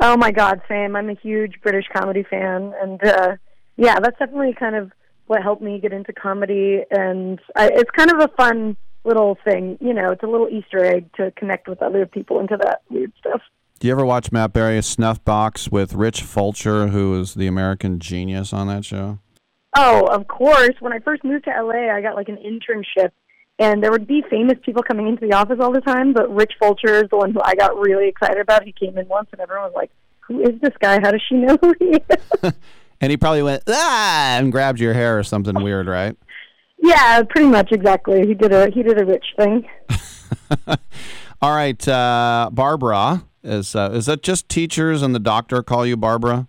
Oh 0.00 0.16
my 0.16 0.30
God, 0.30 0.62
Sam! 0.68 0.96
I'm 0.96 1.10
a 1.10 1.14
huge 1.14 1.60
British 1.62 1.84
comedy 1.94 2.22
fan, 2.22 2.72
and 2.80 3.04
uh, 3.04 3.36
yeah, 3.76 4.00
that's 4.00 4.18
definitely 4.18 4.54
kind 4.54 4.74
of 4.74 4.90
what 5.26 5.42
helped 5.42 5.60
me 5.60 5.80
get 5.80 5.92
into 5.92 6.14
comedy. 6.14 6.82
And 6.90 7.38
I, 7.54 7.68
it's 7.74 7.90
kind 7.90 8.10
of 8.10 8.20
a 8.20 8.28
fun 8.28 8.74
little 9.04 9.36
thing, 9.44 9.76
you 9.82 9.92
know. 9.92 10.12
It's 10.12 10.22
a 10.22 10.26
little 10.26 10.48
Easter 10.48 10.82
egg 10.82 11.12
to 11.16 11.30
connect 11.32 11.68
with 11.68 11.82
other 11.82 12.06
people 12.06 12.40
into 12.40 12.56
that 12.56 12.80
weird 12.88 13.12
stuff. 13.20 13.42
Do 13.84 13.88
you 13.88 13.92
ever 13.92 14.06
watch 14.06 14.32
Matt 14.32 14.54
Berry's 14.54 14.86
Snuff 14.86 15.22
Box 15.26 15.70
with 15.70 15.92
Rich 15.92 16.22
Fulcher, 16.22 16.88
who 16.88 17.20
is 17.20 17.34
the 17.34 17.46
American 17.46 17.98
genius 17.98 18.50
on 18.50 18.66
that 18.68 18.82
show? 18.82 19.18
Oh, 19.76 20.06
of 20.06 20.26
course. 20.26 20.70
When 20.80 20.94
I 20.94 21.00
first 21.00 21.22
moved 21.22 21.44
to 21.44 21.50
LA, 21.50 21.92
I 21.92 22.00
got 22.00 22.14
like 22.14 22.30
an 22.30 22.38
internship, 22.38 23.10
and 23.58 23.82
there 23.82 23.90
would 23.90 24.06
be 24.06 24.24
famous 24.30 24.56
people 24.64 24.82
coming 24.82 25.06
into 25.06 25.26
the 25.26 25.34
office 25.34 25.58
all 25.60 25.70
the 25.70 25.82
time. 25.82 26.14
But 26.14 26.34
Rich 26.34 26.52
Fulcher 26.58 27.04
is 27.04 27.10
the 27.10 27.18
one 27.18 27.34
who 27.34 27.42
I 27.44 27.56
got 27.56 27.78
really 27.78 28.08
excited 28.08 28.38
about. 28.38 28.62
He 28.62 28.72
came 28.72 28.96
in 28.96 29.06
once, 29.06 29.28
and 29.32 29.40
everyone 29.42 29.64
was 29.64 29.74
like, 29.76 29.90
"Who 30.28 30.40
is 30.40 30.58
this 30.62 30.72
guy? 30.80 30.98
How 31.02 31.10
does 31.10 31.20
she 31.28 31.34
know 31.34 31.58
who 31.60 31.74
he 31.78 32.00
is?" 32.42 32.52
And 33.02 33.10
he 33.10 33.18
probably 33.18 33.42
went 33.42 33.64
ah 33.68 34.38
and 34.38 34.50
grabbed 34.50 34.80
your 34.80 34.94
hair 34.94 35.18
or 35.18 35.24
something 35.24 35.62
weird, 35.62 35.88
right? 35.88 36.16
yeah, 36.78 37.22
pretty 37.28 37.48
much 37.48 37.70
exactly. 37.70 38.26
He 38.26 38.32
did 38.32 38.50
a 38.50 38.70
he 38.70 38.82
did 38.82 38.98
a 38.98 39.04
Rich 39.04 39.26
thing. 39.36 39.68
All 41.42 41.54
right, 41.54 41.86
uh, 41.86 42.48
Barbara 42.50 43.24
is 43.44 43.76
uh, 43.76 43.90
is 43.92 44.06
that 44.06 44.22
just 44.22 44.48
teachers 44.48 45.02
and 45.02 45.14
the 45.14 45.18
doctor 45.20 45.62
call 45.62 45.86
you 45.86 45.96
Barbara? 45.96 46.48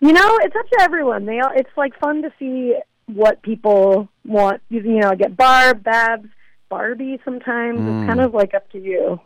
You 0.00 0.12
know, 0.12 0.38
it's 0.42 0.54
up 0.54 0.68
to 0.70 0.78
everyone. 0.82 1.24
They 1.24 1.40
all, 1.40 1.52
it's 1.54 1.70
like 1.76 1.98
fun 1.98 2.20
to 2.22 2.32
see 2.38 2.74
what 3.06 3.40
people 3.42 4.08
want. 4.26 4.60
You, 4.68 4.80
you 4.82 4.98
know, 5.00 5.10
I 5.10 5.14
get 5.14 5.36
Barb, 5.36 5.82
Babs, 5.82 6.28
Barbie. 6.68 7.20
Sometimes 7.24 7.78
Mm. 7.80 8.00
it's 8.02 8.08
kind 8.08 8.20
of 8.20 8.34
like 8.34 8.52
up 8.54 8.68
to 8.72 8.78
you. 8.78 9.20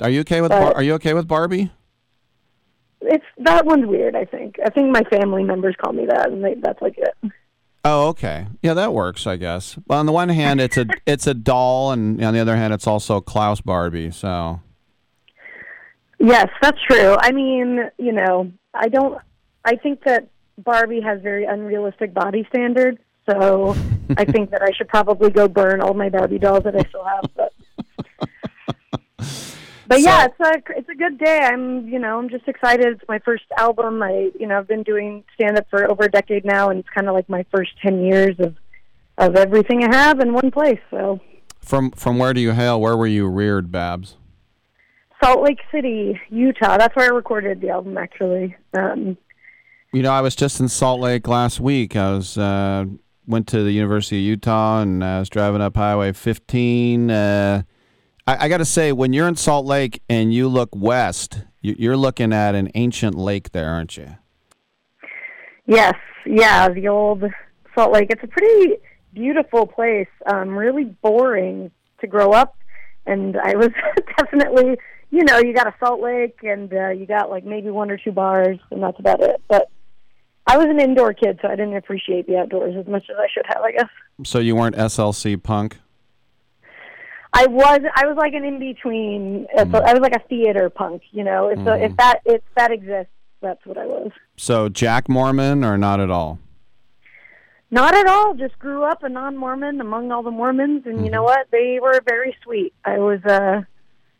Are 0.00 0.10
you 0.10 0.20
okay 0.20 0.40
with 0.40 0.50
But- 0.50 0.60
Bar- 0.60 0.74
Are 0.74 0.82
you 0.82 0.94
okay 0.94 1.14
with 1.14 1.28
Barbie? 1.28 1.70
It's 3.06 3.24
that 3.38 3.66
one's 3.66 3.86
weird. 3.86 4.16
I 4.16 4.24
think. 4.24 4.56
I 4.64 4.70
think 4.70 4.90
my 4.90 5.02
family 5.04 5.44
members 5.44 5.76
call 5.80 5.92
me 5.92 6.06
that, 6.06 6.30
and 6.30 6.42
they, 6.42 6.54
that's 6.54 6.80
like 6.80 6.96
it. 6.96 7.14
Oh, 7.84 8.08
okay. 8.08 8.46
Yeah, 8.62 8.72
that 8.72 8.94
works, 8.94 9.26
I 9.26 9.36
guess. 9.36 9.76
Well, 9.86 10.00
on 10.00 10.06
the 10.06 10.12
one 10.12 10.30
hand, 10.30 10.58
it's 10.58 10.78
a 10.78 10.86
it's 11.06 11.26
a 11.26 11.34
doll, 11.34 11.92
and 11.92 12.24
on 12.24 12.32
the 12.32 12.40
other 12.40 12.56
hand, 12.56 12.72
it's 12.72 12.86
also 12.86 13.20
Klaus 13.20 13.60
Barbie. 13.60 14.10
So 14.10 14.60
Yes, 16.24 16.48
that's 16.62 16.78
true. 16.90 17.16
I 17.20 17.32
mean, 17.32 17.90
you 17.98 18.12
know, 18.12 18.50
I 18.72 18.88
don't. 18.88 19.20
I 19.62 19.76
think 19.76 20.04
that 20.04 20.28
Barbie 20.56 21.02
has 21.02 21.20
very 21.20 21.44
unrealistic 21.44 22.14
body 22.14 22.46
standards, 22.48 22.98
so 23.28 23.76
I 24.16 24.24
think 24.32 24.50
that 24.50 24.62
I 24.62 24.70
should 24.74 24.88
probably 24.88 25.30
go 25.30 25.48
burn 25.48 25.82
all 25.82 25.92
my 25.92 26.08
Barbie 26.08 26.38
dolls 26.38 26.64
that 26.64 26.76
I 26.76 26.88
still 26.88 27.04
have. 27.04 27.24
But, 27.36 27.52
but 29.86 30.00
yeah, 30.00 30.26
it's 30.26 30.40
a 30.40 30.78
it's 30.78 30.88
a 30.88 30.94
good 30.94 31.18
day. 31.18 31.40
I'm 31.42 31.88
you 31.88 31.98
know 31.98 32.18
I'm 32.18 32.30
just 32.30 32.48
excited. 32.48 32.86
It's 32.86 33.04
my 33.06 33.18
first 33.18 33.44
album. 33.58 34.02
I 34.02 34.30
you 34.40 34.46
know 34.46 34.58
I've 34.58 34.68
been 34.68 34.82
doing 34.82 35.24
stand 35.34 35.58
up 35.58 35.66
for 35.68 35.90
over 35.90 36.04
a 36.04 36.10
decade 36.10 36.46
now, 36.46 36.70
and 36.70 36.80
it's 36.80 36.88
kind 36.88 37.06
of 37.06 37.14
like 37.14 37.28
my 37.28 37.44
first 37.54 37.72
ten 37.82 38.02
years 38.02 38.36
of 38.38 38.56
of 39.18 39.36
everything 39.36 39.84
I 39.84 39.94
have 39.94 40.20
in 40.20 40.32
one 40.32 40.50
place. 40.50 40.80
So 40.90 41.20
from 41.60 41.90
from 41.90 42.18
where 42.18 42.32
do 42.32 42.40
you 42.40 42.52
hail? 42.52 42.80
Where 42.80 42.96
were 42.96 43.06
you 43.06 43.28
reared, 43.28 43.70
Babs? 43.70 44.16
Salt 45.22 45.42
Lake 45.42 45.60
City, 45.72 46.20
Utah. 46.30 46.76
That's 46.76 46.94
where 46.96 47.12
I 47.12 47.14
recorded 47.14 47.60
the 47.60 47.70
album 47.70 47.96
actually. 47.96 48.56
Um, 48.74 49.16
You 49.92 50.02
know, 50.02 50.12
I 50.12 50.20
was 50.20 50.34
just 50.34 50.60
in 50.60 50.68
Salt 50.68 51.00
Lake 51.00 51.28
last 51.28 51.60
week. 51.60 51.96
I 51.96 52.12
was 52.12 52.36
uh, 52.36 52.86
went 53.26 53.46
to 53.48 53.62
the 53.62 53.72
University 53.72 54.18
of 54.18 54.22
Utah, 54.22 54.80
and 54.80 55.04
I 55.04 55.18
was 55.18 55.28
driving 55.28 55.60
up 55.60 55.76
Highway 55.76 56.12
15. 56.12 57.10
Uh, 57.10 57.62
I, 58.26 58.44
I 58.44 58.48
got 58.48 58.58
to 58.58 58.64
say, 58.64 58.92
when 58.92 59.12
you're 59.12 59.28
in 59.28 59.36
Salt 59.36 59.66
Lake 59.66 60.02
and 60.08 60.32
you 60.32 60.48
look 60.48 60.70
west, 60.74 61.44
you, 61.60 61.74
you're 61.78 61.96
looking 61.96 62.32
at 62.32 62.54
an 62.54 62.70
ancient 62.74 63.14
lake 63.14 63.52
there, 63.52 63.70
aren't 63.70 63.96
you? 63.96 64.16
Yes, 65.66 65.94
yeah, 66.26 66.68
the 66.68 66.88
old 66.88 67.24
Salt 67.74 67.92
Lake. 67.92 68.08
It's 68.10 68.22
a 68.22 68.28
pretty 68.28 68.76
beautiful 69.14 69.66
place. 69.66 70.08
Um, 70.26 70.50
really 70.50 70.84
boring 70.84 71.70
to 72.00 72.06
grow 72.06 72.32
up, 72.32 72.56
and 73.06 73.36
I 73.36 73.54
was 73.56 73.70
definitely, 74.18 74.76
you 75.14 75.22
know, 75.22 75.38
you 75.38 75.54
got 75.54 75.68
a 75.68 75.74
Salt 75.78 76.00
Lake, 76.00 76.38
and 76.42 76.72
uh, 76.72 76.88
you 76.88 77.06
got 77.06 77.30
like 77.30 77.44
maybe 77.44 77.70
one 77.70 77.88
or 77.88 77.96
two 77.96 78.10
bars, 78.10 78.58
and 78.72 78.82
that's 78.82 78.98
about 78.98 79.20
it. 79.20 79.40
But 79.48 79.70
I 80.44 80.56
was 80.56 80.66
an 80.66 80.80
indoor 80.80 81.14
kid, 81.14 81.38
so 81.40 81.46
I 81.46 81.54
didn't 81.54 81.76
appreciate 81.76 82.26
the 82.26 82.36
outdoors 82.36 82.74
as 82.76 82.86
much 82.88 83.04
as 83.08 83.16
I 83.16 83.28
should 83.32 83.46
have, 83.46 83.62
I 83.62 83.72
guess. 83.72 83.88
So 84.24 84.40
you 84.40 84.56
weren't 84.56 84.74
SLC 84.74 85.40
punk? 85.40 85.78
I 87.32 87.46
was 87.46 87.80
I 87.94 88.06
was 88.06 88.16
like 88.16 88.34
an 88.34 88.44
in 88.44 88.58
between. 88.58 89.46
I 89.56 89.64
was 89.64 90.00
like 90.00 90.16
a 90.16 90.28
theater 90.28 90.68
punk, 90.68 91.02
you 91.12 91.22
know. 91.22 91.48
If, 91.48 91.64
the, 91.64 91.84
if 91.84 91.96
that 91.96 92.20
if 92.24 92.42
that 92.56 92.72
exists, 92.72 93.12
that's 93.40 93.64
what 93.66 93.78
I 93.78 93.86
was. 93.86 94.10
So 94.36 94.68
Jack 94.68 95.08
Mormon 95.08 95.64
or 95.64 95.78
not 95.78 96.00
at 96.00 96.10
all? 96.10 96.40
Not 97.70 97.94
at 97.94 98.06
all. 98.06 98.34
Just 98.34 98.58
grew 98.58 98.84
up 98.84 99.02
a 99.02 99.08
non-Mormon 99.08 99.80
among 99.80 100.12
all 100.12 100.22
the 100.22 100.30
Mormons, 100.30 100.82
and 100.86 101.04
you 101.04 101.10
know 101.10 101.24
what? 101.24 101.48
They 101.50 101.78
were 101.80 102.00
very 102.04 102.36
sweet. 102.42 102.72
I 102.84 102.98
was. 102.98 103.24
uh 103.24 103.62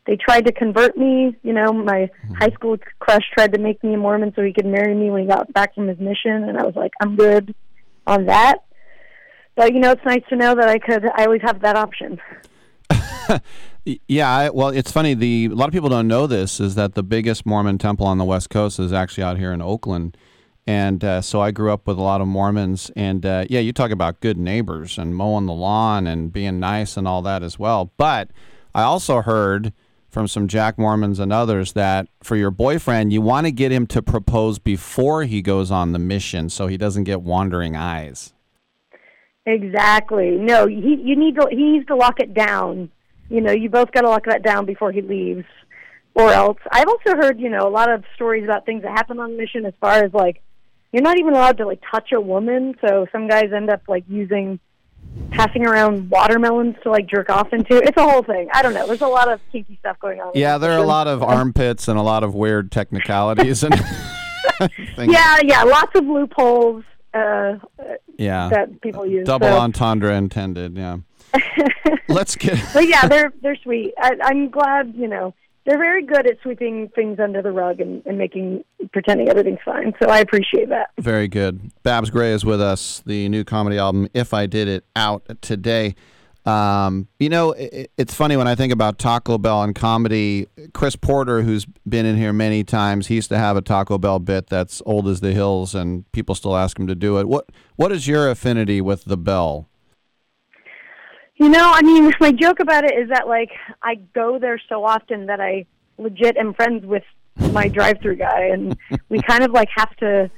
They 0.06 0.16
tried 0.16 0.47
to 0.47 0.52
convert 0.52 0.97
me. 0.97 1.36
You 1.43 1.52
know, 1.52 1.72
my 1.72 2.10
high 2.39 2.51
school 2.51 2.76
crush 2.98 3.24
tried 3.32 3.52
to 3.55 3.59
make 3.59 3.82
me 3.82 3.94
a 3.94 3.97
Mormon 3.97 4.32
so 4.36 4.43
he 4.43 4.52
could 4.52 4.66
marry 4.66 4.94
me 4.94 5.10
when 5.10 5.22
he 5.22 5.28
got 5.28 5.52
back 5.52 5.74
from 5.74 5.89
his 5.89 5.98
mission, 5.98 6.44
and 6.44 6.59
I 6.59 6.64
was 6.64 6.76
like, 6.76 6.93
I'm 7.01 7.16
good 7.16 7.55
on 8.06 8.26
that. 8.26 8.64
But 9.56 9.72
you 9.72 9.81
know, 9.81 9.93
it's 9.93 10.05
nice 10.05 10.22
to 10.28 10.36
know 10.36 10.55
that 10.55 10.68
I 10.68 10.78
could. 10.78 11.05
I 11.06 11.24
always 11.24 11.43
have 11.43 11.60
that 11.62 11.76
option. 11.76 12.20
Yeah, 14.09 14.35
I, 14.35 14.51
well, 14.51 14.68
it's 14.68 14.90
funny. 14.90 15.12
The 15.12 15.51
a 15.52 15.55
lot 15.55 15.68
of 15.68 15.74
people 15.74 15.90
don't 15.90 16.09
know 16.09 16.26
this 16.26 16.59
is 16.59 16.74
that 16.74 16.94
the 16.94 17.02
biggest 17.02 17.44
Mormon 17.44 17.76
temple 17.76 18.06
on 18.06 18.16
the 18.16 18.24
West 18.24 18.48
Coast 18.48 18.78
is 18.78 18.94
actually 18.94 19.24
out 19.24 19.36
here 19.36 19.52
in 19.52 19.60
Oakland, 19.60 20.16
and 20.66 21.05
uh, 21.05 21.20
so 21.20 21.43
I 21.43 21.51
grew 21.51 21.70
up 21.70 21.86
with 21.86 21.98
a 21.98 22.02
lot 22.02 22.22
of 22.22 22.26
Mormons. 22.26 22.90
And 22.97 23.26
uh, 23.26 23.44
yeah, 23.51 23.60
you 23.60 23.74
talk 23.74 23.90
about 23.90 24.20
good 24.20 24.39
neighbors 24.39 24.97
and 24.97 25.14
mowing 25.14 25.44
the 25.44 25.52
lawn 25.52 26.06
and 26.06 26.32
being 26.32 26.59
nice 26.59 26.97
and 26.97 27.06
all 27.06 27.20
that 27.22 27.43
as 27.43 27.59
well. 27.59 27.93
But 27.98 28.31
I 28.74 28.85
also 28.85 29.20
heard 29.20 29.74
from 30.15 30.28
some 30.28 30.47
Jack 30.47 30.78
Mormons 30.78 31.19
and 31.19 31.32
others 31.32 31.73
that 31.73 32.09
for 32.23 32.36
your 32.36 32.53
boyfriend, 32.53 33.12
you 33.12 33.20
want 33.20 33.47
to 33.47 33.53
get 33.53 33.73
him 33.73 33.86
to 33.89 34.01
propose 34.01 34.61
before 34.61 35.24
he 35.24 35.43
goes 35.43 35.73
on 35.73 35.91
the 35.91 35.99
mission, 35.99 36.49
so 36.49 36.69
he 36.69 36.77
doesn't 36.77 37.05
get 37.05 37.20
wandering 37.20 37.74
eyes. 37.77 38.32
Exactly. 39.45 40.31
No, 40.31 40.66
he 40.66 41.01
you 41.03 41.16
need 41.16 41.35
to 41.35 41.49
he 41.51 41.73
needs 41.73 41.86
to 41.89 41.97
lock 41.97 42.20
it 42.20 42.32
down. 42.32 42.91
You 43.28 43.41
know, 43.41 43.53
you 43.53 43.69
both 43.69 43.91
got 43.91 44.03
to 44.03 44.09
lock 44.09 44.24
that 44.27 44.43
down 44.43 44.65
before 44.65 44.93
he 44.93 45.03
leaves, 45.03 45.45
or 46.15 46.31
else. 46.32 46.59
I've 46.70 46.89
also 46.89 47.16
heard 47.16 47.41
you 47.41 47.51
know 47.51 47.66
a 47.66 47.69
lot 47.69 47.91
of 47.91 48.05
stories 48.15 48.45
about 48.45 48.65
things 48.65 48.82
that 48.82 48.93
happen 48.93 49.19
on 49.19 49.32
the 49.32 49.36
mission 49.36 49.66
as 49.66 49.74
far 49.81 50.05
as 50.05 50.15
like 50.15 50.41
you're 50.93 51.03
not 51.03 51.19
even 51.19 51.35
allowed 51.35 51.59
to 51.59 51.66
like 51.66 51.82
touch 51.91 52.12
a 52.12 52.20
woman. 52.20 52.77
So 52.86 53.07
some 53.11 53.28
guys 53.28 53.53
end 53.55 53.69
up 53.69 53.82
like 53.89 54.05
using 54.09 54.61
passing 55.31 55.66
around 55.66 56.11
watermelons 56.11 56.77
to 56.82 56.91
like 56.91 57.07
jerk 57.07 57.31
off 57.31 57.53
into. 57.53 57.77
It's 57.77 57.97
a 57.97 58.03
whole 58.09 58.23
thing. 58.23 58.49
I 58.53 58.62
don't 58.62 58.74
know. 58.74 58.86
There's 58.86 59.01
a 59.01 59.07
lot 59.07 59.31
of 59.31 59.41
kinky 59.53 59.77
stuff 59.81 59.99
going 60.01 60.20
on. 60.20 60.32
Yeah, 60.35 60.59
there 60.59 60.73
are 60.73 60.78
a 60.78 60.86
lot 60.86 61.07
of 61.07 61.23
armpits 61.23 61.89
and 61.89 61.99
a 61.99 62.03
lot 62.03 62.23
of 62.24 62.35
weird 62.35 62.70
technicalities 62.73 63.62
and. 63.62 63.74
Yeah, 64.99 65.41
yeah, 65.43 65.62
lots 65.65 65.95
of 65.97 66.05
loopholes. 66.07 66.85
Uh, 67.12 67.55
Yeah. 68.19 68.49
that 68.51 68.81
people 68.82 69.05
use. 69.07 69.27
Double 69.27 69.49
so. 69.49 69.59
entendre 69.59 70.15
intended. 70.15 70.77
Yeah. 70.77 70.99
Let's 72.09 72.36
get. 72.36 72.61
but 72.73 72.86
yeah, 72.86 73.09
they're 73.09 73.32
they're 73.43 73.57
sweet. 73.57 73.95
I, 73.99 74.16
I'm 74.23 74.51
glad 74.51 74.95
you 74.95 75.09
know 75.09 75.35
they're 75.66 75.78
very 75.78 76.05
good 76.05 76.27
at 76.27 76.36
sweeping 76.43 76.91
things 76.95 77.19
under 77.19 77.41
the 77.41 77.53
rug 77.53 77.81
and, 77.81 78.05
and 78.07 78.19
making 78.19 78.65
pretending 78.93 79.28
everything's 79.28 79.61
fine. 79.65 79.93
So 80.03 80.09
I 80.09 80.19
appreciate 80.19 80.69
that. 80.69 80.91
Very 80.99 81.28
good. 81.28 81.73
Babs 81.82 82.11
Gray 82.11 82.32
is 82.32 82.45
with 82.45 82.61
us. 82.61 83.03
The 83.07 83.28
new 83.28 83.45
comedy 83.45 83.78
album, 83.78 84.09
If 84.15 84.35
I 84.35 84.47
Did 84.47 84.69
It, 84.69 84.85
out 84.95 85.24
today. 85.41 85.95
Um, 86.45 87.09
you 87.19 87.31
know, 87.31 87.55
i 87.55 87.86
it's 87.97 88.12
funny 88.12 88.36
when 88.36 88.47
I 88.47 88.55
think 88.55 88.73
about 88.73 88.99
Taco 88.99 89.39
Bell 89.39 89.62
and 89.62 89.74
comedy. 89.74 90.47
Chris 90.74 90.95
Porter, 90.95 91.41
who's 91.41 91.65
been 91.89 92.05
in 92.05 92.16
here 92.16 92.35
many 92.35 92.65
times, 92.65 93.07
he 93.07 93.15
used 93.15 93.31
to 93.31 93.39
have 93.39 93.57
a 93.57 93.62
Taco 93.62 93.97
Bell 93.97 94.19
bit 94.19 94.49
that's 94.49 94.82
old 94.85 95.09
as 95.09 95.20
the 95.20 95.32
hills, 95.32 95.74
and 95.74 96.11
people 96.12 96.35
still 96.35 96.57
ask 96.57 96.78
him 96.78 96.86
to 96.86 96.95
do 96.95 97.19
it. 97.19 97.28
What 97.28 97.49
What 97.77 97.93
is 97.93 98.07
your 98.07 98.28
affinity 98.28 98.82
with 98.82 99.05
the 99.05 99.16
bell? 99.16 99.69
You 101.36 101.48
know, 101.48 101.73
I 101.73 101.82
mean, 101.82 102.12
my 102.20 102.32
joke 102.32 102.61
about 102.61 102.85
it 102.85 102.94
is 102.97 103.09
that 103.11 103.27
like 103.27 103.51
I 103.82 103.97
go 104.15 104.39
there 104.39 104.61
so 104.69 104.85
often 104.85 105.27
that 105.27 105.40
I 105.40 105.66
legit 105.98 106.36
am 106.36 106.55
friends 106.55 106.85
with 106.85 107.05
my 107.52 107.69
drive-through 107.69 108.16
guy, 108.16 108.47
and 108.52 108.77
we 109.09 109.20
kind 109.20 109.44
of 109.44 109.51
like 109.51 109.69
have 109.77 109.94
to. 109.97 110.31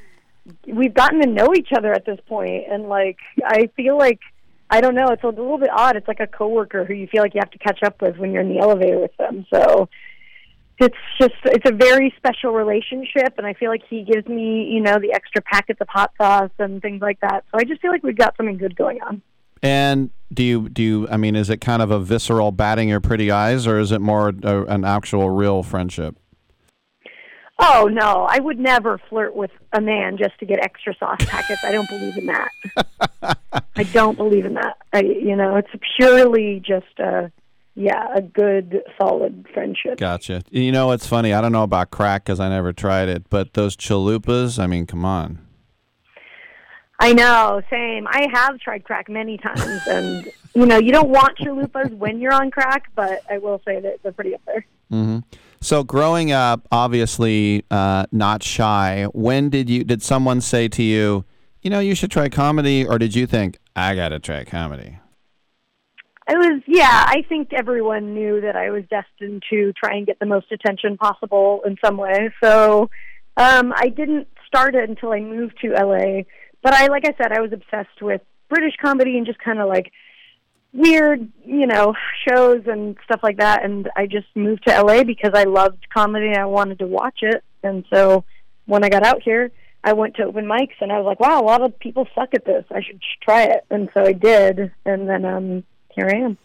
We've 0.66 0.94
gotten 0.94 1.20
to 1.23 1.27
know 1.27 1.55
each 1.55 1.70
other 1.77 1.93
at 1.93 2.06
this 2.06 2.18
point, 2.27 2.64
and 2.70 2.89
like 2.89 3.18
I 3.44 3.68
feel 3.77 3.98
like 3.98 4.20
I 4.70 4.81
don't 4.81 4.94
know. 4.94 5.09
It's 5.09 5.24
a 5.24 5.28
little 5.28 5.59
bit 5.59 5.70
odd. 5.70 5.97
It's 5.97 6.09
like 6.09 6.20
a 6.20 6.27
coworker 6.27 6.85
who 6.85 6.94
you 6.94 7.06
feel 7.09 7.23
like 7.23 7.35
you 7.35 7.40
have 7.40 7.51
to 7.51 7.59
catch 7.59 7.82
up 7.82 8.01
with 8.01 8.16
when 8.16 8.32
you're 8.32 8.43
in 8.43 8.48
the 8.48 8.59
elevator 8.59 8.98
with 8.98 9.16
them. 9.16 9.47
So 9.52 9.89
it's 10.78 10.97
just 11.20 11.35
it's 11.44 11.68
a 11.68 11.74
very 11.74 12.14
special 12.16 12.52
relationship, 12.52 13.35
and 13.39 13.47
I 13.47 13.55
feel 13.55 13.70
like 13.70 13.82
he 13.89 14.02
gives 14.02 14.27
me 14.27 14.70
you 14.73 14.81
know 14.81 14.98
the 14.98 15.12
extra 15.12 15.43
packets 15.43 15.81
of 15.81 15.89
hot 15.89 16.12
sauce 16.16 16.51
and 16.59 16.81
things 16.81 17.02
like 17.02 17.20
that. 17.20 17.44
So 17.51 17.59
I 17.59 17.64
just 17.64 17.82
feel 17.82 17.90
like 17.90 18.02
we've 18.02 18.16
got 18.16 18.36
something 18.36 18.56
good 18.56 18.77
going 18.77 19.02
on. 19.02 19.20
And 19.62 20.10
do 20.32 20.42
you 20.42 20.68
do 20.68 20.82
you? 20.82 21.08
I 21.08 21.16
mean, 21.16 21.36
is 21.36 21.50
it 21.50 21.60
kind 21.60 21.82
of 21.82 21.90
a 21.90 21.98
visceral 21.98 22.52
batting 22.52 22.88
your 22.88 23.00
pretty 23.00 23.30
eyes, 23.30 23.66
or 23.66 23.78
is 23.78 23.92
it 23.92 24.00
more 24.00 24.32
a, 24.42 24.64
an 24.64 24.84
actual 24.84 25.30
real 25.30 25.62
friendship? 25.62 26.16
Oh 27.58 27.88
no, 27.90 28.26
I 28.28 28.38
would 28.38 28.58
never 28.58 28.98
flirt 29.08 29.34
with 29.34 29.50
a 29.72 29.80
man 29.80 30.18
just 30.18 30.38
to 30.40 30.46
get 30.46 30.58
extra 30.62 30.94
sauce 30.98 31.18
packets. 31.20 31.64
I 31.64 31.72
don't 31.72 31.88
believe 31.88 32.16
in 32.18 32.26
that. 32.26 32.50
I 33.76 33.82
don't 33.84 34.16
believe 34.16 34.44
in 34.44 34.54
that. 34.54 34.76
I, 34.92 35.00
you 35.00 35.36
know, 35.36 35.56
it's 35.56 35.70
purely 35.96 36.60
just 36.60 36.98
a, 36.98 37.30
yeah, 37.74 38.12
a 38.14 38.20
good, 38.20 38.82
solid 39.00 39.46
friendship. 39.54 39.98
Gotcha. 39.98 40.42
You 40.50 40.70
know, 40.70 40.92
it's 40.92 41.06
funny. 41.06 41.32
I 41.32 41.40
don't 41.40 41.52
know 41.52 41.62
about 41.62 41.90
crack 41.90 42.24
because 42.24 42.40
I 42.40 42.50
never 42.50 42.74
tried 42.74 43.08
it, 43.08 43.30
but 43.30 43.54
those 43.54 43.74
chalupas. 43.74 44.58
I 44.62 44.66
mean, 44.66 44.86
come 44.86 45.06
on. 45.06 45.45
I 46.98 47.12
know, 47.12 47.60
same. 47.70 48.06
I 48.09 48.28
have 48.32 48.59
tried 48.59 48.85
crack 48.85 49.09
many 49.09 49.36
times, 49.39 49.86
and 49.86 50.31
you 50.55 50.66
know, 50.66 50.78
you 50.78 50.93
don't 50.93 51.10
want 51.10 51.36
chalupas 51.39 51.94
when 51.94 52.20
you're 52.20 52.32
on 52.32 52.51
crack, 52.51 52.90
but 52.94 53.20
I 53.31 53.39
will 53.39 53.60
say 53.66 53.81
that 53.81 54.02
they're 54.02 54.12
pretty 54.12 54.35
up 54.35 54.40
there. 54.47 54.66
hmm 54.90 55.18
So, 55.60 55.85
growing 55.85 56.32
up, 56.32 56.66
obviously 56.73 57.64
uh, 57.70 58.06
not 58.12 58.43
shy. 58.43 59.06
When 59.12 59.51
did 59.51 59.68
you? 59.68 59.85
Did 59.85 60.02
someone 60.02 60.40
say 60.40 60.68
to 60.68 60.82
you, 60.82 61.24
you 61.60 61.70
know, 61.70 61.81
you 61.81 61.94
should 61.94 62.10
try 62.10 62.28
comedy, 62.28 62.86
or 62.86 62.98
did 62.98 63.14
you 63.14 63.27
think 63.27 63.59
I 63.74 63.94
got 63.94 64.09
to 64.10 64.18
try 64.18 64.44
comedy? 64.44 64.98
I 66.28 66.35
was, 66.35 66.62
yeah, 66.66 67.05
I 67.06 67.23
think 67.28 67.52
everyone 67.52 68.14
knew 68.14 68.40
that 68.40 68.56
I 68.56 68.70
was 68.70 68.82
destined 68.90 69.44
to 69.51 69.73
try 69.73 69.94
and 69.97 70.06
get 70.06 70.18
the 70.18 70.27
most 70.27 70.51
attention 70.51 70.97
possible 70.97 71.62
in 71.64 71.77
some 71.85 71.97
way. 71.97 72.31
So 72.43 72.90
um, 73.36 73.73
I 73.77 73.89
didn't 73.89 74.27
start 74.47 74.74
it 74.74 74.89
until 74.89 75.12
I 75.12 75.20
moved 75.20 75.59
to 75.60 75.68
LA. 75.68 76.23
But 76.66 76.74
I, 76.74 76.88
like 76.88 77.05
I 77.05 77.14
said, 77.16 77.30
I 77.30 77.40
was 77.40 77.52
obsessed 77.52 78.02
with 78.02 78.22
British 78.48 78.74
comedy 78.82 79.16
and 79.16 79.24
just 79.24 79.38
kind 79.38 79.60
of 79.60 79.68
like 79.68 79.93
weird, 80.72 81.30
you 81.44 81.64
know, 81.64 81.94
shows 82.26 82.62
and 82.66 82.97
stuff 83.05 83.20
like 83.22 83.36
that. 83.36 83.64
And 83.64 83.88
I 83.94 84.06
just 84.09 84.26
moved 84.34 84.66
to 84.66 84.82
LA 84.82 85.05
because 85.05 85.30
I 85.32 85.44
loved 85.44 85.88
comedy 85.94 86.26
and 86.26 86.38
I 86.38 86.47
wanted 86.47 86.80
to 86.80 86.88
watch 86.88 87.20
it. 87.22 87.44
And 87.62 87.84
so 87.94 88.24
when 88.64 88.82
I 88.82 88.88
got 88.88 89.05
out 89.05 89.22
here, 89.22 89.52
I 89.84 89.93
went 89.93 90.16
to 90.16 90.24
open 90.24 90.47
mics 90.47 90.74
and 90.80 90.90
I 90.90 90.98
was 90.98 91.06
like, 91.06 91.20
wow, 91.20 91.40
a 91.40 91.47
lot 91.47 91.62
of 91.62 91.78
people 91.78 92.09
suck 92.16 92.30
at 92.34 92.44
this. 92.44 92.64
I 92.72 92.82
should 92.82 93.01
try 93.22 93.44
it. 93.44 93.64
And 93.70 93.88
so 93.94 94.01
I 94.01 94.10
did. 94.10 94.72
And 94.84 95.09
then 95.09 95.24
um, 95.24 95.64
here 95.94 96.10
I 96.12 96.16
am. 96.16 96.36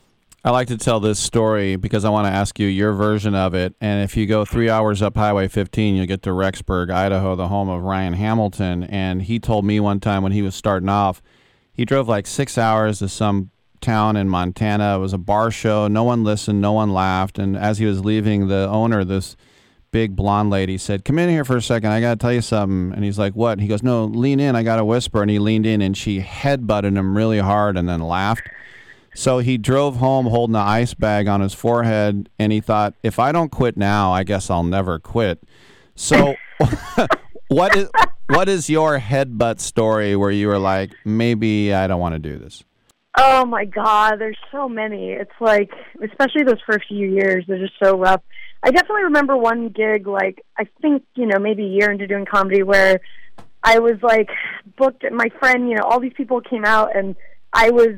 I 0.44 0.50
like 0.50 0.70
to 0.70 0.78
tell 0.78 1.00
this 1.00 1.20
story 1.20 1.76
because 1.76 2.04
I 2.04 2.10
want 2.10 2.26
to 2.26 2.32
ask 2.32 2.58
you 2.58 2.66
your 2.66 2.94
version 2.94 3.36
of 3.36 3.54
it. 3.54 3.76
And 3.80 4.04
if 4.04 4.18
you 4.18 4.26
go 4.26 4.44
three 4.44 4.72
hours 4.72 5.04
up 5.04 5.16
Highway 5.16 5.48
15, 5.48 5.96
you'll 5.96 6.08
get 6.08 6.24
to 6.24 6.32
Rexburg, 6.32 6.90
Idaho, 6.90 7.36
the 7.36 7.48
home 7.48 7.70
of 7.70 7.84
Ryan 7.84 8.14
Hamilton. 8.14 8.84
And 8.86 9.22
he 9.22 9.38
told 9.38 9.66
me 9.66 9.80
one 9.80 10.00
time 10.00 10.24
when 10.24 10.32
he 10.32 10.42
was 10.42 10.56
starting 10.56 10.90
off, 10.90 11.22
he 11.72 11.86
drove 11.86 12.08
like 12.08 12.26
six 12.26 12.58
hours 12.58 13.00
to 13.00 13.08
some 13.08 13.52
town 13.82 14.16
in 14.16 14.30
Montana. 14.30 14.96
It 14.96 15.00
was 15.00 15.14
a 15.14 15.20
bar 15.20 15.52
show. 15.52 15.88
No 15.88 16.04
one 16.04 16.24
listened, 16.24 16.60
no 16.60 16.72
one 16.72 16.92
laughed. 16.92 17.38
And 17.38 17.56
as 17.56 17.78
he 17.78 17.86
was 17.86 18.04
leaving, 18.04 18.48
the 18.48 18.68
owner, 18.68 19.06
this 19.06 19.36
big 19.92 20.16
blonde 20.16 20.50
lady, 20.50 20.80
said, 20.80 21.06
Come 21.06 21.20
in 21.20 21.30
here 21.30 21.46
for 21.46 21.58
a 21.58 21.62
second. 21.62 21.92
I 21.92 22.02
got 22.02 22.20
to 22.20 22.24
tell 22.24 22.34
you 22.34 22.42
something. 22.42 22.94
And 22.96 23.04
he's 23.06 23.20
like, 23.20 23.36
What? 23.36 23.54
And 23.54 23.62
he 23.62 23.68
goes, 23.68 23.84
No, 23.84 24.06
lean 24.06 24.40
in. 24.40 24.56
I 24.56 24.64
got 24.64 24.78
to 24.78 24.86
whisper. 24.86 25.22
And 25.22 25.30
he 25.30 25.38
leaned 25.38 25.68
in 25.68 25.84
and 25.84 25.96
she 25.96 26.20
headbutted 26.20 26.98
him 26.98 27.16
really 27.16 27.40
hard 27.40 27.78
and 27.78 27.88
then 27.88 28.02
laughed. 28.02 28.50
So 29.14 29.40
he 29.40 29.58
drove 29.58 29.98
home 29.98 30.26
holding 30.26 30.54
the 30.54 30.60
ice 30.60 30.94
bag 30.94 31.28
on 31.28 31.42
his 31.42 31.54
forehead, 31.54 32.30
and 32.40 32.52
he 32.52 32.62
thought, 32.62 32.94
if 33.04 33.20
I 33.20 33.32
don't 33.32 33.52
quit 33.52 33.76
now, 33.76 34.12
I 34.12 34.24
guess 34.24 34.50
I'll 34.50 34.64
never 34.64 35.00
quit. 35.00 35.44
So, 35.96 36.36
what 37.50 37.76
is 37.76 37.90
what 38.28 38.48
is 38.48 38.70
your 38.70 39.00
headbutt 39.00 39.60
story 39.60 40.16
where 40.16 40.32
you 40.32 40.48
were 40.48 40.60
like, 40.60 40.92
maybe 41.04 41.74
I 41.74 41.88
don't 41.88 42.00
want 42.00 42.14
to 42.14 42.20
do 42.20 42.38
this? 42.38 42.64
Oh 43.18 43.46
my 43.46 43.66
God, 43.66 44.18
there's 44.18 44.38
so 44.52 44.70
many. 44.70 45.12
It's 45.12 45.32
like, 45.42 45.72
especially 46.02 46.44
those 46.44 46.62
first 46.66 46.88
few 46.88 47.10
years, 47.10 47.44
they're 47.46 47.60
just 47.60 47.74
so 47.84 47.98
rough. 47.98 48.22
I 48.64 48.72
definitely 48.72 49.04
remember 49.04 49.36
one 49.36 49.70
gig, 49.70 50.08
like, 50.08 50.46
I 50.58 50.66
think, 50.82 51.04
you 51.16 51.26
know, 51.26 51.40
maybe 51.40 51.64
a 51.64 51.68
year 51.68 51.92
into 51.92 52.08
doing 52.08 52.26
comedy 52.26 52.64
where 52.64 53.02
I 53.64 53.80
was 53.80 54.02
like 54.02 54.30
booked, 54.78 55.04
my 55.12 55.30
friend, 55.40 55.70
you 55.70 55.76
know, 55.76 55.84
all 55.84 56.00
these 56.00 56.14
people 56.16 56.40
came 56.40 56.64
out 56.64 56.96
and 56.96 57.16
I 57.52 57.72
was, 57.72 57.96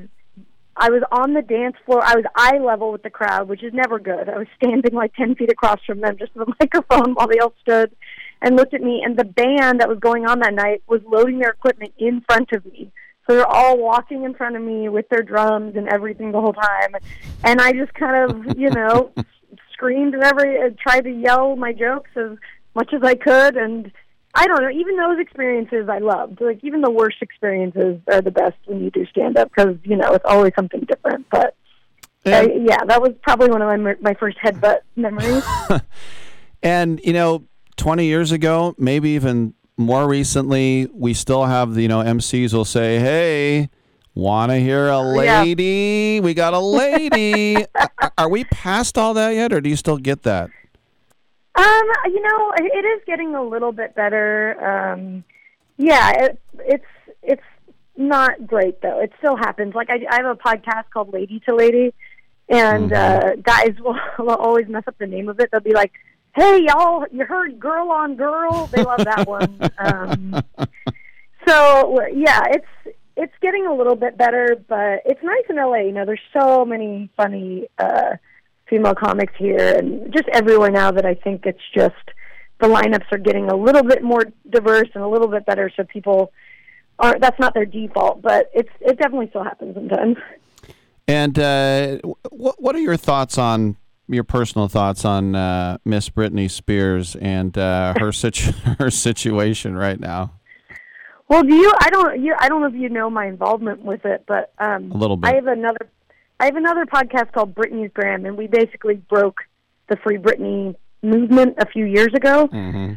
I 0.76 0.90
was 0.90 1.04
on 1.12 1.34
the 1.34 1.42
dance 1.42 1.76
floor. 1.86 2.02
I 2.04 2.16
was 2.16 2.26
eye 2.36 2.58
level 2.58 2.92
with 2.92 3.04
the 3.04 3.10
crowd, 3.10 3.48
which 3.48 3.64
is 3.64 3.74
never 3.74 4.00
good. 4.00 4.28
I 4.28 4.38
was 4.38 4.48
standing 4.56 4.94
like 4.94 5.14
10 5.14 5.36
feet 5.36 5.52
across 5.52 5.80
from 5.86 6.02
them, 6.02 6.18
just 6.18 6.36
with 6.36 6.48
a 6.48 6.54
microphone 6.60 7.14
while 7.14 7.28
they 7.28 7.40
all 7.40 7.54
stood 7.62 7.96
and 8.42 8.56
looked 8.56 8.74
at 8.74 8.82
me. 8.82 9.02
And 9.06 9.18
the 9.18 9.26
band 9.26 9.82
that 9.82 9.90
was 9.90 10.00
going 10.00 10.26
on 10.26 10.40
that 10.40 10.54
night 10.54 10.84
was 10.88 11.02
loading 11.06 11.40
their 11.40 11.52
equipment 11.52 11.94
in 11.98 12.22
front 12.22 12.52
of 12.54 12.66
me. 12.66 12.92
So 13.28 13.36
they're 13.36 13.48
all 13.48 13.78
walking 13.78 14.24
in 14.24 14.34
front 14.34 14.56
of 14.56 14.62
me 14.62 14.90
with 14.90 15.08
their 15.10 15.22
drums 15.22 15.76
and 15.78 15.88
everything 15.88 16.32
the 16.32 16.42
whole 16.42 16.54
time. 16.54 16.96
And 17.44 17.62
I 17.62 17.72
just 17.72 17.94
kind 17.94 18.30
of, 18.30 18.58
you 18.58 18.70
know, 18.70 19.14
screamed 19.74 20.14
and 20.14 20.24
every, 20.24 20.58
tried 20.76 21.02
to 21.02 21.12
yell 21.12 21.56
my 21.56 21.72
jokes 21.72 22.10
as 22.18 22.38
much 22.76 22.94
as 22.94 23.02
I 23.04 23.16
could. 23.16 23.56
And 23.56 23.92
I 24.36 24.48
don't 24.48 24.62
know, 24.62 24.70
even 24.70 24.98
those 24.98 25.20
experiences 25.20 25.88
I 25.90 26.00
loved. 26.00 26.42
Like, 26.42 26.60
even 26.64 26.82
the 26.82 26.90
worst 26.90 27.18
experiences 27.22 28.00
are 28.12 28.22
the 28.22 28.32
best 28.32 28.56
when 28.66 28.84
you 28.84 28.90
do 28.90 29.06
stand 29.08 29.38
up 29.38 29.50
because, 29.50 29.78
you 29.84 29.96
know, 29.96 30.14
it's 30.14 30.26
always 30.28 30.54
something 30.56 30.82
different. 30.82 31.28
But 31.30 31.56
uh, 32.26 32.48
yeah, 32.56 32.78
that 32.88 33.02
was 33.02 33.12
probably 33.22 33.50
one 33.50 33.62
of 33.62 33.80
my, 33.82 33.96
my 34.02 34.14
first 34.14 34.38
headbutt 34.38 34.80
memories. 34.96 35.44
And 36.62 37.02
you 37.04 37.14
know, 37.14 37.44
20 37.76 38.06
years 38.06 38.32
ago, 38.32 38.74
maybe 38.78 39.10
even 39.12 39.54
more 39.76 40.08
recently, 40.08 40.88
we 40.94 41.14
still 41.14 41.46
have 41.46 41.74
the 41.76 41.82
you 41.82 41.88
know 41.88 42.00
MCs 42.02 42.54
will 42.54 42.64
say, 42.64 43.00
"Hey, 43.00 43.70
want 44.16 44.52
to 44.52 44.58
hear 44.58 44.88
a 44.88 45.02
Yeah. 45.16 45.42
lady? 45.42 46.22
We 46.22 46.34
got 46.34 46.54
a 46.54 46.60
lady." 46.60 47.66
are, 48.02 48.14
are 48.18 48.30
we 48.30 48.46
past 48.46 48.98
all 48.98 49.14
that 49.16 49.32
yet, 49.32 49.52
or 49.52 49.60
do 49.60 49.70
you 49.70 49.76
still 49.76 49.98
get 49.98 50.24
that? 50.24 50.52
Um, 51.56 51.84
you 52.06 52.22
know, 52.22 52.54
it 52.58 52.86
is 52.86 53.02
getting 53.06 53.36
a 53.36 53.44
little 53.44 53.72
bit 53.72 53.96
better. 53.96 54.58
Um, 54.64 55.24
yeah, 55.78 56.12
it, 56.12 56.42
it's 56.60 56.86
it's 57.22 57.44
not 57.96 58.48
great 58.48 58.82
though. 58.82 59.00
It 59.00 59.12
still 59.20 59.36
happens. 59.36 59.76
Like 59.76 59.90
I, 59.90 60.00
I 60.10 60.24
have 60.24 60.26
a 60.26 60.36
podcast 60.36 60.90
called 60.92 61.14
Lady 61.14 61.42
to 61.48 61.56
Lady, 61.56 61.94
and 62.50 62.92
uh, 62.92 63.36
guys 63.36 63.74
will, 63.80 63.98
will 64.20 64.36
always 64.36 64.68
mess 64.68 64.84
up 64.88 64.98
the 64.98 65.08
name 65.08 65.30
of 65.30 65.40
it. 65.40 65.50
They'll 65.52 65.62
be 65.62 65.74
like, 65.74 65.92
"Hey, 66.36 66.62
y'all, 66.68 67.06
you 67.12 67.26
heard 67.26 67.60
girl 67.60 67.90
on 67.92 68.16
girl?" 68.16 68.68
They 68.68 68.84
love 68.84 69.04
that 69.06 69.28
one. 69.28 69.60
Um, 69.78 70.44
so 71.48 72.00
yeah, 72.14 72.42
it's 72.50 72.98
it's 73.16 73.34
getting 73.42 73.68
a 73.68 73.76
little 73.76 73.96
bit 73.96 74.18
better, 74.18 74.56
but 74.68 75.02
it's 75.06 75.22
nice 75.24 75.44
in 75.50 75.58
LA. 75.58 75.82
You 75.82 75.92
know, 75.92 76.06
there's 76.06 76.20
so 76.38 76.66
many 76.66 77.10
funny 77.16 77.68
uh, 77.78 78.16
female 78.70 78.96
comics 78.96 79.34
here, 79.38 79.78
and 79.78 80.12
just 80.14 80.28
everywhere 80.30 80.72
now 80.72 80.92
that 80.92 81.06
I 81.06 81.16
think 81.16 81.46
it's 81.46 81.60
just 81.74 81.96
the 82.60 82.68
lineups 82.68 83.12
are 83.12 83.18
getting 83.18 83.50
a 83.50 83.56
little 83.56 83.84
bit 83.84 84.04
more 84.04 84.24
diverse 84.50 84.90
and 84.94 85.04
a 85.04 85.08
little 85.08 85.28
bit 85.28 85.46
better, 85.46 85.72
so 85.76 85.84
people 85.84 86.32
aren't 87.00 87.22
that's 87.22 87.40
not 87.40 87.54
their 87.54 87.66
default, 87.66 88.22
but 88.22 88.50
it's 88.54 88.70
it 88.82 88.98
definitely 88.98 89.30
still 89.30 89.44
happens 89.44 89.76
sometimes. 89.76 90.18
And 91.08 91.38
uh, 91.38 91.98
what 92.30 92.62
what 92.62 92.76
are 92.76 92.80
your 92.80 92.98
thoughts 92.98 93.38
on 93.38 93.78
your 94.08 94.24
personal 94.24 94.68
thoughts 94.68 95.06
on 95.06 95.36
uh, 95.36 95.78
Miss 95.86 96.10
Britney 96.10 96.50
Spears 96.50 97.16
and 97.16 97.58
uh, 97.58 97.94
her 98.00 98.12
situ- 98.14 98.52
her 98.80 98.90
situation 98.90 99.76
right 99.76 100.00
now? 100.00 100.34
Well, 101.30 101.44
do 101.44 101.56
you? 101.56 101.74
I 101.82 101.90
don't. 101.90 102.22
You, 102.22 102.36
I 102.38 102.50
don't 102.50 102.62
know 102.62 102.68
if 102.68 102.76
you 102.76 102.90
know 102.90 103.10
my 103.10 103.26
involvement 103.26 103.84
with 103.84 104.06
it, 104.06 104.24
but 104.28 104.54
um, 104.60 104.92
A 104.92 104.98
little 104.98 105.18
bit. 105.18 105.32
I 105.32 105.36
have 105.36 105.48
another. 105.48 105.90
I 106.44 106.48
have 106.48 106.58
another 106.58 106.86
podcast 106.86 107.32
called 107.32 107.56
Britney's 107.56 107.94
Gram, 107.94 108.26
and 108.26 108.38
we 108.38 108.48
basically 108.48 108.96
broke 108.96 109.38
the 109.88 109.96
Free 110.04 110.18
Britney 110.18 110.76
movement 111.02 111.56
a 111.58 111.66
few 111.66 111.86
years 111.86 112.10
ago. 112.14 112.50
Mm-hmm. 112.50 112.96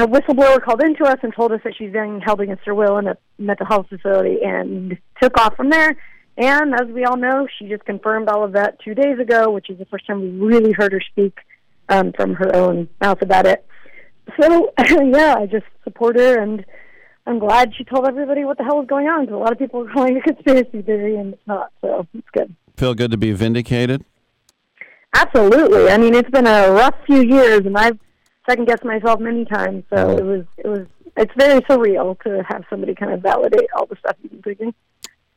A 0.00 0.06
whistleblower 0.06 0.62
called 0.62 0.80
into 0.84 1.02
us 1.02 1.18
and 1.24 1.34
told 1.34 1.50
us 1.50 1.58
that 1.64 1.72
she's 1.76 1.92
being 1.92 2.20
held 2.24 2.40
against 2.40 2.64
her 2.64 2.76
will 2.76 2.96
in 2.98 3.08
a 3.08 3.16
mental 3.38 3.66
health 3.66 3.88
facility, 3.88 4.38
and 4.44 4.96
took 5.20 5.36
off 5.36 5.56
from 5.56 5.70
there. 5.70 5.96
And 6.38 6.74
as 6.74 6.86
we 6.86 7.04
all 7.04 7.16
know, 7.16 7.48
she 7.58 7.66
just 7.66 7.84
confirmed 7.84 8.28
all 8.28 8.44
of 8.44 8.52
that 8.52 8.78
two 8.84 8.94
days 8.94 9.18
ago, 9.18 9.50
which 9.50 9.68
is 9.68 9.78
the 9.80 9.86
first 9.86 10.06
time 10.06 10.20
we 10.20 10.46
really 10.46 10.70
heard 10.70 10.92
her 10.92 11.00
speak 11.10 11.36
um, 11.88 12.12
from 12.12 12.34
her 12.34 12.54
own 12.54 12.88
mouth 13.00 13.20
about 13.20 13.46
it. 13.46 13.66
So 14.40 14.72
yeah, 14.78 15.34
I 15.36 15.46
just 15.46 15.66
support 15.82 16.14
her, 16.20 16.40
and 16.40 16.64
I'm 17.26 17.40
glad 17.40 17.72
she 17.76 17.82
told 17.82 18.06
everybody 18.06 18.44
what 18.44 18.58
the 18.58 18.64
hell 18.64 18.76
was 18.76 18.86
going 18.86 19.08
on. 19.08 19.22
Because 19.22 19.34
a 19.34 19.38
lot 19.38 19.50
of 19.50 19.58
people 19.58 19.84
are 19.84 19.92
calling 19.92 20.18
it 20.18 20.20
a 20.24 20.34
conspiracy 20.34 20.82
theory, 20.82 21.16
and 21.16 21.34
it's 21.34 21.46
not. 21.48 21.72
So 21.80 22.06
it's 22.14 22.28
good. 22.32 22.54
Feel 22.76 22.94
good 22.94 23.10
to 23.10 23.16
be 23.16 23.32
vindicated. 23.32 24.04
Absolutely. 25.14 25.88
I 25.88 25.96
mean, 25.96 26.14
it's 26.14 26.28
been 26.30 26.46
a 26.46 26.70
rough 26.70 26.94
few 27.06 27.22
years, 27.22 27.60
and 27.64 27.76
I've 27.76 27.98
second 28.48 28.66
guessed 28.66 28.84
myself 28.84 29.18
many 29.18 29.44
times. 29.46 29.84
So 29.92 30.16
it 30.16 30.24
was, 30.24 30.44
it 30.58 30.68
was, 30.68 30.86
it's 31.16 31.32
very 31.38 31.60
surreal 31.62 32.20
to 32.22 32.42
have 32.46 32.64
somebody 32.68 32.94
kind 32.94 33.12
of 33.12 33.22
validate 33.22 33.68
all 33.74 33.86
the 33.86 33.96
stuff 33.96 34.16
you've 34.22 34.32
been 34.32 34.42
thinking. 34.42 34.74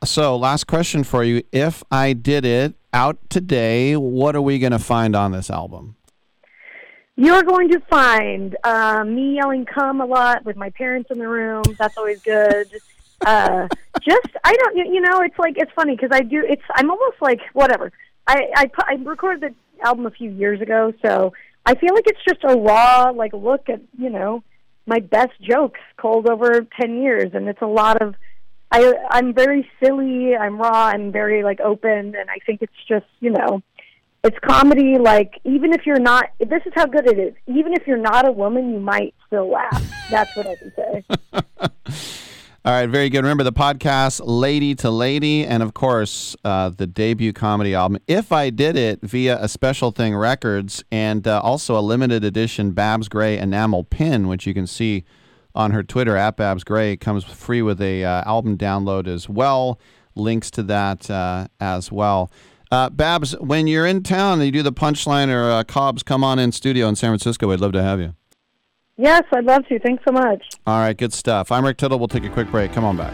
So, 0.04 0.38
last 0.38 0.68
question 0.68 1.04
for 1.04 1.24
you: 1.24 1.44
If 1.52 1.84
I 1.92 2.14
did 2.14 2.46
it 2.46 2.76
out 2.94 3.18
today, 3.30 3.96
what 3.96 4.36
are 4.36 4.42
we 4.42 4.58
going 4.60 4.72
to 4.72 4.80
find 4.80 5.16
on 5.16 5.32
this 5.32 5.50
album? 5.50 5.96
You're 7.18 7.44
going 7.44 7.70
to 7.72 7.82
find 7.90 8.56
uh, 8.64 9.04
me 9.04 9.36
yelling 9.36 9.66
"come" 9.66 10.00
a 10.00 10.06
lot 10.06 10.46
with 10.46 10.56
my 10.56 10.70
parents 10.70 11.12
in 11.12 11.20
the 11.20 11.28
room. 11.28 11.64
That's 11.78 11.98
always 11.98 12.22
good. 12.22 12.70
Uh, 13.26 13.68
just 14.02 14.28
I 14.44 14.54
don't, 14.54 14.78
you 14.78 15.02
know, 15.02 15.22
it's 15.22 15.38
like 15.38 15.56
it's 15.58 15.72
funny 15.76 15.96
because 15.96 16.12
I 16.12 16.22
do. 16.22 16.44
It's 16.48 16.62
I'm 16.76 16.90
almost 16.90 17.18
like 17.22 17.40
whatever. 17.54 17.92
I 18.28 18.48
I, 18.56 18.72
I 18.88 18.94
recorded 19.04 19.54
the 19.54 19.86
album 19.86 20.06
a 20.06 20.12
few 20.12 20.30
years 20.30 20.62
ago, 20.62 20.94
so 21.06 21.34
I 21.66 21.76
feel 21.76 21.94
like 21.94 22.06
it's 22.08 22.24
just 22.28 22.44
a 22.44 22.58
raw 22.58 23.12
like 23.16 23.34
look 23.34 23.70
at 23.70 23.82
you 23.98 24.10
know 24.10 24.44
my 24.86 25.00
best 25.00 25.40
jokes 25.42 25.80
culled 25.98 26.30
over 26.30 26.66
ten 26.80 27.02
years, 27.02 27.32
and 27.34 27.48
it's 27.48 27.62
a 27.62 27.68
lot 27.68 28.02
of. 28.02 28.16
I 28.72 28.94
I'm 29.10 29.34
very 29.34 29.68
silly. 29.84 30.36
I'm 30.36 30.60
raw. 30.60 30.86
I'm 30.86 31.12
very 31.12 31.44
like 31.44 31.60
open, 31.60 32.16
and 32.16 32.30
I 32.30 32.38
think 32.46 32.62
it's 32.62 32.72
just 32.88 33.08
you 33.20 33.32
know 33.32 33.62
it's 34.24 34.38
comedy 34.40 34.98
like 34.98 35.40
even 35.46 35.74
if 35.74 35.86
you're 35.86 36.00
not 36.00 36.26
this 36.40 36.62
is 36.66 36.74
how 36.76 36.86
good 36.86 37.08
it 37.08 37.18
is 37.18 37.34
even 37.48 37.74
if 37.74 37.88
you're 37.88 37.98
not 37.98 38.28
a 38.28 38.32
woman 38.32 38.74
you 38.74 38.80
might 38.80 39.14
still 39.26 39.50
laugh 39.50 40.10
that's 40.10 40.36
what 40.36 40.46
i 40.46 40.56
can 40.56 40.74
say 40.76 42.14
All 42.66 42.74
right, 42.74 42.90
very 42.90 43.10
good. 43.10 43.20
Remember 43.20 43.46
the 43.46 43.54
podcast, 43.54 44.20
Lady 44.22 44.76
to 44.76 44.90
Lady, 44.92 45.46
and 45.46 45.64
of 45.64 45.74
course, 45.74 46.36
uh, 46.44 46.70
the 46.70 46.86
debut 46.86 47.32
comedy 47.32 47.74
album, 47.74 48.00
If 48.06 48.34
I 48.34 48.50
Did 48.50 48.76
It, 48.76 49.00
via 49.02 49.42
a 49.42 49.48
Special 49.48 49.92
Thing 49.92 50.14
Records, 50.14 50.84
and 50.92 51.26
uh, 51.26 51.40
also 51.40 51.80
a 51.80 51.80
limited 51.80 52.26
edition 52.26 52.72
Babs 52.72 53.08
Gray 53.08 53.38
enamel 53.38 53.86
pin, 53.86 54.28
which 54.28 54.46
you 54.46 54.54
can 54.54 54.68
see 54.68 55.06
on 55.56 55.72
her 55.72 55.84
Twitter 55.84 56.18
at 56.18 56.36
Babs 56.36 56.66
Gray. 56.66 56.98
Comes 56.98 57.24
free 57.24 57.62
with 57.62 57.80
a 57.82 58.04
uh, 58.04 58.24
album 58.26 58.58
download 58.58 59.08
as 59.08 59.30
well. 59.30 59.80
Links 60.16 60.52
to 60.52 60.64
that 60.64 61.10
uh, 61.10 61.48
as 61.62 61.94
well. 61.94 62.30
Uh, 62.72 62.90
Babs, 62.90 63.38
when 63.40 63.68
you're 63.68 63.88
in 63.88 64.04
town 64.04 64.40
and 64.40 64.46
you 64.46 64.52
do 64.52 64.64
the 64.64 64.74
punchline 64.74 65.30
or 65.34 65.50
uh, 65.50 65.64
Cobb's 65.64 66.04
come 66.04 66.26
on 66.26 66.40
in 66.40 66.52
studio 66.52 66.90
in 66.90 66.98
San 66.98 67.12
Francisco, 67.12 67.54
I'd 67.54 67.62
love 67.62 67.72
to 67.72 67.82
have 67.82 68.02
you. 68.02 68.16
Yes 69.00 69.24
i'd 69.34 69.46
love 69.46 69.66
to 69.68 69.80
thanks 69.80 70.04
so 70.08 70.12
much 70.12 70.44
All 70.68 70.80
right, 70.80 70.96
good 70.96 71.14
stuff. 71.14 71.52
I'm 71.52 71.66
Rick 71.66 71.78
Tittle. 71.78 71.98
We'll 71.98 72.08
take 72.10 72.26
a 72.26 72.30
quick 72.30 72.52
break. 72.52 72.74
Come 72.74 72.84
on 72.84 72.98
back. 72.98 73.14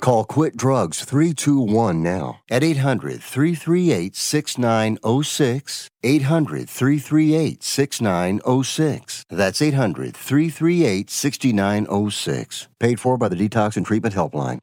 Call 0.00 0.24
Quit 0.24 0.56
Drugs 0.56 1.04
321 1.04 2.02
now 2.02 2.40
at 2.50 2.62
800 2.62 3.22
338 3.22 4.14
6906. 4.14 5.88
800 6.02 6.68
338 6.68 7.62
6906. 7.62 9.24
That's 9.30 9.62
800 9.62 10.16
338 10.16 11.10
6906. 11.10 12.68
Paid 12.78 13.00
for 13.00 13.16
by 13.16 13.28
the 13.28 13.36
Detox 13.36 13.76
and 13.76 13.86
Treatment 13.86 14.14
Helpline. 14.14 14.58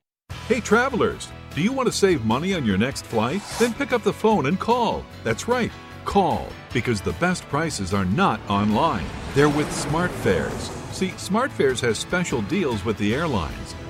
Hey, 0.47 0.59
travelers, 0.59 1.29
do 1.55 1.61
you 1.61 1.71
want 1.71 1.87
to 1.87 1.93
save 1.93 2.25
money 2.25 2.53
on 2.53 2.65
your 2.65 2.77
next 2.77 3.05
flight? 3.05 3.41
Then 3.59 3.73
pick 3.73 3.91
up 3.91 4.03
the 4.03 4.13
phone 4.13 4.45
and 4.45 4.59
call. 4.59 5.05
That's 5.23 5.47
right, 5.47 5.71
call, 6.05 6.47
because 6.73 7.01
the 7.01 7.13
best 7.13 7.43
prices 7.43 7.93
are 7.93 8.05
not 8.05 8.39
online. 8.49 9.05
They're 9.33 9.49
with 9.49 9.67
SmartFares. 9.67 10.71
See, 10.93 11.09
SmartFares 11.09 11.79
has 11.81 11.97
special 11.97 12.41
deals 12.43 12.85
with 12.85 12.97
the 12.97 13.15
airlines. 13.15 13.75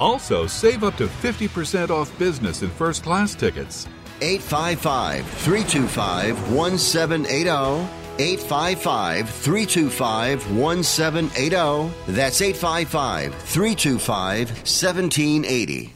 Also, 0.00 0.46
save 0.46 0.84
up 0.84 0.96
to 0.96 1.06
50% 1.06 1.90
off 1.90 2.16
business 2.18 2.62
and 2.62 2.72
first 2.72 3.02
class 3.02 3.34
tickets. 3.34 3.86
855 4.20 5.26
325 5.26 6.52
1780. 6.52 8.06
855 8.18 9.28
325 9.28 10.50
1780. 10.56 11.94
That's 12.08 12.40
855 12.40 13.34
325 13.34 14.50
1780. 14.50 15.92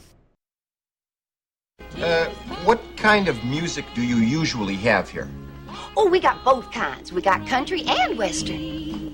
Uh, 1.97 2.27
what 2.65 2.81
kind 2.97 3.29
of 3.29 3.43
music 3.45 3.85
do 3.95 4.03
you 4.03 4.17
usually 4.17 4.77
have 4.77 5.09
here? 5.09 5.29
Oh, 5.97 6.09
we 6.09 6.21
got 6.21 6.45
both 6.45 6.71
kinds. 6.71 7.13
We 7.13 7.21
got 7.21 7.47
country 7.47 7.83
and 7.87 8.17
western. 8.17 9.13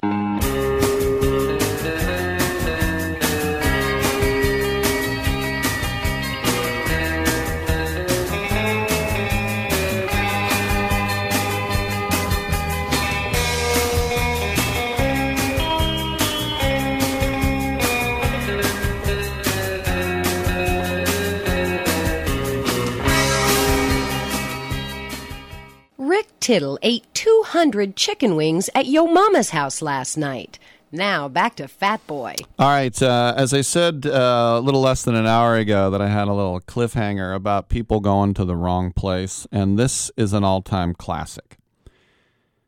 Tittle 26.46 26.78
ate 26.80 27.04
200 27.12 27.96
chicken 27.96 28.36
wings 28.36 28.70
at 28.72 28.86
Yo 28.86 29.06
Mama's 29.06 29.50
house 29.50 29.82
last 29.82 30.16
night. 30.16 30.60
Now 30.92 31.26
back 31.26 31.56
to 31.56 31.66
Fat 31.66 32.06
Boy. 32.06 32.36
All 32.56 32.68
right. 32.68 33.02
Uh, 33.02 33.34
as 33.36 33.52
I 33.52 33.62
said 33.62 34.06
uh, 34.06 34.54
a 34.56 34.60
little 34.60 34.80
less 34.80 35.02
than 35.02 35.16
an 35.16 35.26
hour 35.26 35.56
ago, 35.56 35.90
that 35.90 36.00
I 36.00 36.06
had 36.06 36.28
a 36.28 36.32
little 36.32 36.60
cliffhanger 36.60 37.34
about 37.34 37.68
people 37.68 37.98
going 37.98 38.32
to 38.34 38.44
the 38.44 38.54
wrong 38.54 38.92
place, 38.92 39.48
and 39.50 39.76
this 39.76 40.12
is 40.16 40.32
an 40.32 40.44
all 40.44 40.62
time 40.62 40.94
classic. 40.94 41.56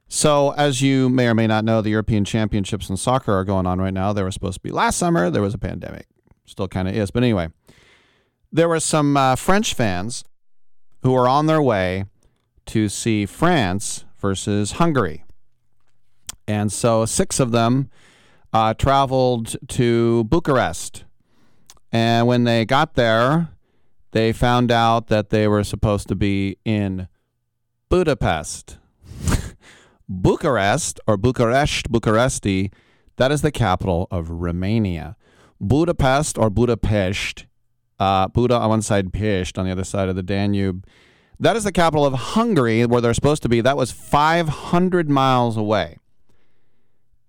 So, 0.08 0.54
as 0.54 0.82
you 0.82 1.08
may 1.08 1.28
or 1.28 1.34
may 1.34 1.46
not 1.46 1.64
know, 1.64 1.80
the 1.80 1.90
European 1.90 2.24
Championships 2.24 2.90
in 2.90 2.96
soccer 2.96 3.32
are 3.32 3.44
going 3.44 3.68
on 3.68 3.80
right 3.80 3.94
now. 3.94 4.12
They 4.12 4.24
were 4.24 4.32
supposed 4.32 4.54
to 4.54 4.60
be 4.60 4.72
last 4.72 4.98
summer. 4.98 5.30
There 5.30 5.40
was 5.40 5.54
a 5.54 5.58
pandemic. 5.58 6.08
Still 6.46 6.66
kind 6.66 6.88
of 6.88 6.96
is. 6.96 7.12
But 7.12 7.22
anyway, 7.22 7.50
there 8.50 8.68
were 8.68 8.80
some 8.80 9.16
uh, 9.16 9.36
French 9.36 9.72
fans 9.72 10.24
who 11.02 11.12
were 11.12 11.28
on 11.28 11.46
their 11.46 11.62
way 11.62 12.06
to 12.68 12.88
see 12.88 13.26
France 13.26 14.04
versus 14.18 14.72
Hungary. 14.72 15.24
And 16.46 16.72
so 16.72 17.04
six 17.04 17.40
of 17.40 17.50
them 17.50 17.90
uh, 18.52 18.74
traveled 18.74 19.56
to 19.68 20.24
Bucharest. 20.24 21.04
And 21.92 22.26
when 22.26 22.44
they 22.44 22.64
got 22.64 22.94
there, 22.94 23.48
they 24.12 24.32
found 24.32 24.70
out 24.70 25.08
that 25.08 25.30
they 25.30 25.46
were 25.46 25.64
supposed 25.64 26.08
to 26.08 26.14
be 26.14 26.58
in 26.64 27.08
Budapest. 27.88 28.78
Bucharest, 30.08 31.00
or 31.06 31.16
Bucharest, 31.16 31.90
Bucharesti, 31.90 32.72
that 33.16 33.32
is 33.32 33.42
the 33.42 33.50
capital 33.50 34.06
of 34.10 34.30
Romania. 34.30 35.16
Budapest 35.60 36.38
or 36.38 36.50
Budapest, 36.50 37.46
uh, 37.98 38.28
Buda 38.28 38.56
on 38.56 38.68
one 38.68 38.82
side, 38.82 39.12
Pest 39.12 39.58
on 39.58 39.66
the 39.66 39.72
other 39.72 39.84
side 39.84 40.08
of 40.08 40.16
the 40.16 40.22
Danube. 40.22 40.86
That 41.40 41.56
is 41.56 41.64
the 41.64 41.72
capital 41.72 42.04
of 42.04 42.14
Hungary, 42.14 42.84
where 42.84 43.00
they're 43.00 43.14
supposed 43.14 43.42
to 43.42 43.48
be. 43.48 43.60
That 43.60 43.76
was 43.76 43.92
500 43.92 45.08
miles 45.08 45.56
away. 45.56 45.98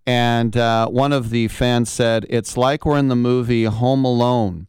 And 0.07 0.57
uh, 0.57 0.87
one 0.87 1.13
of 1.13 1.29
the 1.29 1.47
fans 1.47 1.91
said, 1.91 2.25
It's 2.29 2.57
like 2.57 2.85
we're 2.85 2.97
in 2.97 3.09
the 3.09 3.15
movie 3.15 3.65
Home 3.65 4.03
Alone. 4.03 4.65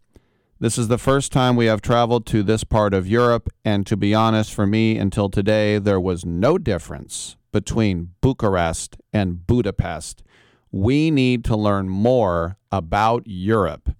This 0.59 0.77
is 0.77 0.89
the 0.89 0.99
first 0.99 1.33
time 1.33 1.57
we 1.57 1.65
have 1.65 1.81
traveled 1.81 2.27
to 2.27 2.43
this 2.43 2.65
part 2.65 2.93
of 2.93 3.09
Europe. 3.09 3.49
And 3.65 3.87
to 3.87 3.97
be 3.97 4.15
honest, 4.15 4.53
for 4.53 4.67
me, 4.67 4.99
until 4.99 5.31
today, 5.31 5.79
there 5.79 5.99
was 5.99 6.27
no 6.27 6.59
difference 6.59 7.37
between 7.51 8.11
Bucharest 8.21 8.99
and 9.11 9.47
Budapest. 9.47 10.23
We 10.71 11.11
need 11.11 11.47
to 11.47 11.57
learn 11.57 11.89
more 11.89 12.59
about 12.71 13.23
Europe. 13.25 13.95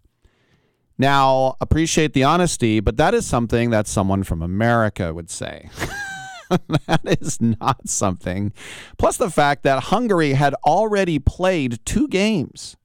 Now, 1.01 1.57
appreciate 1.63 2.13
the 2.13 2.25
honesty, 2.25 2.79
but 2.79 2.99
that 2.99 3.15
is 3.15 3.25
something 3.25 3.71
that 3.71 3.87
someone 3.87 4.23
from 4.23 4.43
America 4.43 5.15
would 5.15 5.31
say. 5.31 5.71
that 6.51 7.01
is 7.23 7.41
not 7.41 7.89
something. 7.89 8.53
Plus, 8.99 9.17
the 9.17 9.31
fact 9.31 9.63
that 9.63 9.85
Hungary 9.85 10.35
had 10.35 10.53
already 10.67 11.19
played 11.19 11.79
two 11.87 12.07
games. 12.07 12.77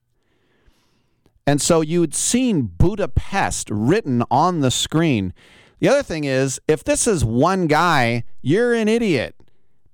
And 1.46 1.60
so 1.60 1.82
you'd 1.82 2.14
seen 2.14 2.62
Budapest 2.62 3.68
written 3.70 4.22
on 4.30 4.60
the 4.60 4.70
screen. 4.70 5.34
The 5.80 5.90
other 5.90 6.02
thing 6.02 6.24
is, 6.24 6.58
if 6.66 6.82
this 6.82 7.06
is 7.06 7.22
one 7.22 7.66
guy, 7.66 8.24
you're 8.40 8.72
an 8.72 8.88
idiot. 8.88 9.34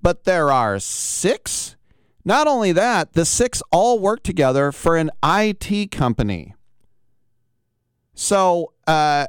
But 0.01 0.23
there 0.23 0.53
are 0.53 0.78
six. 0.78 1.74
Not 2.24 2.47
only 2.47 2.70
that, 2.70 3.15
the 3.15 3.24
six 3.24 3.65
all 3.73 3.99
work 3.99 4.23
together 4.23 4.70
for 4.70 4.97
an 4.97 5.11
IT 5.24 5.90
company. 5.90 6.55
So 8.14 8.72
uh, 8.86 9.26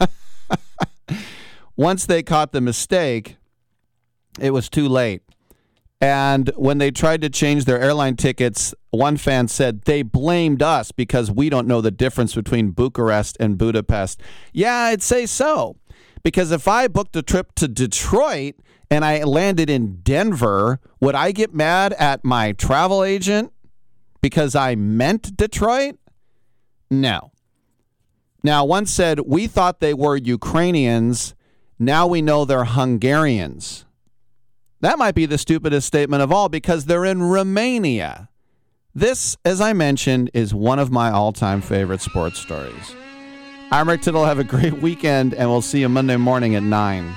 once 1.76 2.06
they 2.06 2.22
caught 2.22 2.52
the 2.52 2.60
mistake, 2.60 3.36
it 4.40 4.50
was 4.50 4.68
too 4.68 4.88
late. 4.88 5.22
And 6.00 6.50
when 6.56 6.78
they 6.78 6.90
tried 6.90 7.22
to 7.22 7.30
change 7.30 7.64
their 7.64 7.80
airline 7.80 8.16
tickets, 8.16 8.74
one 8.90 9.16
fan 9.16 9.48
said 9.48 9.82
they 9.82 10.02
blamed 10.02 10.62
us 10.62 10.92
because 10.92 11.30
we 11.30 11.48
don't 11.48 11.66
know 11.66 11.80
the 11.80 11.90
difference 11.90 12.34
between 12.34 12.70
Bucharest 12.70 13.36
and 13.40 13.56
Budapest. 13.56 14.20
Yeah, 14.52 14.74
I'd 14.74 15.02
say 15.02 15.24
so. 15.24 15.76
Because 16.22 16.50
if 16.50 16.68
I 16.68 16.88
booked 16.88 17.16
a 17.16 17.22
trip 17.22 17.54
to 17.54 17.68
Detroit 17.68 18.56
and 18.90 19.04
I 19.04 19.22
landed 19.22 19.70
in 19.70 20.00
Denver, 20.02 20.80
would 21.00 21.14
I 21.14 21.32
get 21.32 21.54
mad 21.54 21.94
at 21.94 22.24
my 22.24 22.52
travel 22.52 23.02
agent 23.02 23.52
because 24.20 24.54
I 24.54 24.74
meant 24.74 25.36
Detroit? 25.36 25.96
No. 26.90 27.32
Now, 28.46 28.64
one 28.64 28.86
said, 28.86 29.18
We 29.26 29.48
thought 29.48 29.80
they 29.80 29.92
were 29.92 30.14
Ukrainians. 30.14 31.34
Now 31.80 32.06
we 32.06 32.22
know 32.22 32.44
they're 32.44 32.62
Hungarians. 32.62 33.86
That 34.82 35.00
might 35.00 35.16
be 35.16 35.26
the 35.26 35.36
stupidest 35.36 35.84
statement 35.84 36.22
of 36.22 36.30
all 36.30 36.48
because 36.48 36.84
they're 36.84 37.04
in 37.04 37.24
Romania. 37.24 38.28
This, 38.94 39.36
as 39.44 39.60
I 39.60 39.72
mentioned, 39.72 40.30
is 40.32 40.54
one 40.54 40.78
of 40.78 40.92
my 40.92 41.10
all 41.10 41.32
time 41.32 41.60
favorite 41.60 42.02
sports 42.02 42.38
stories. 42.38 42.94
I'm 43.72 43.88
Rick 43.88 44.02
Tittle. 44.02 44.24
Have 44.24 44.38
a 44.38 44.44
great 44.44 44.80
weekend, 44.80 45.34
and 45.34 45.50
we'll 45.50 45.60
see 45.60 45.80
you 45.80 45.88
Monday 45.88 46.16
morning 46.16 46.54
at 46.54 46.62
9. 46.62 47.16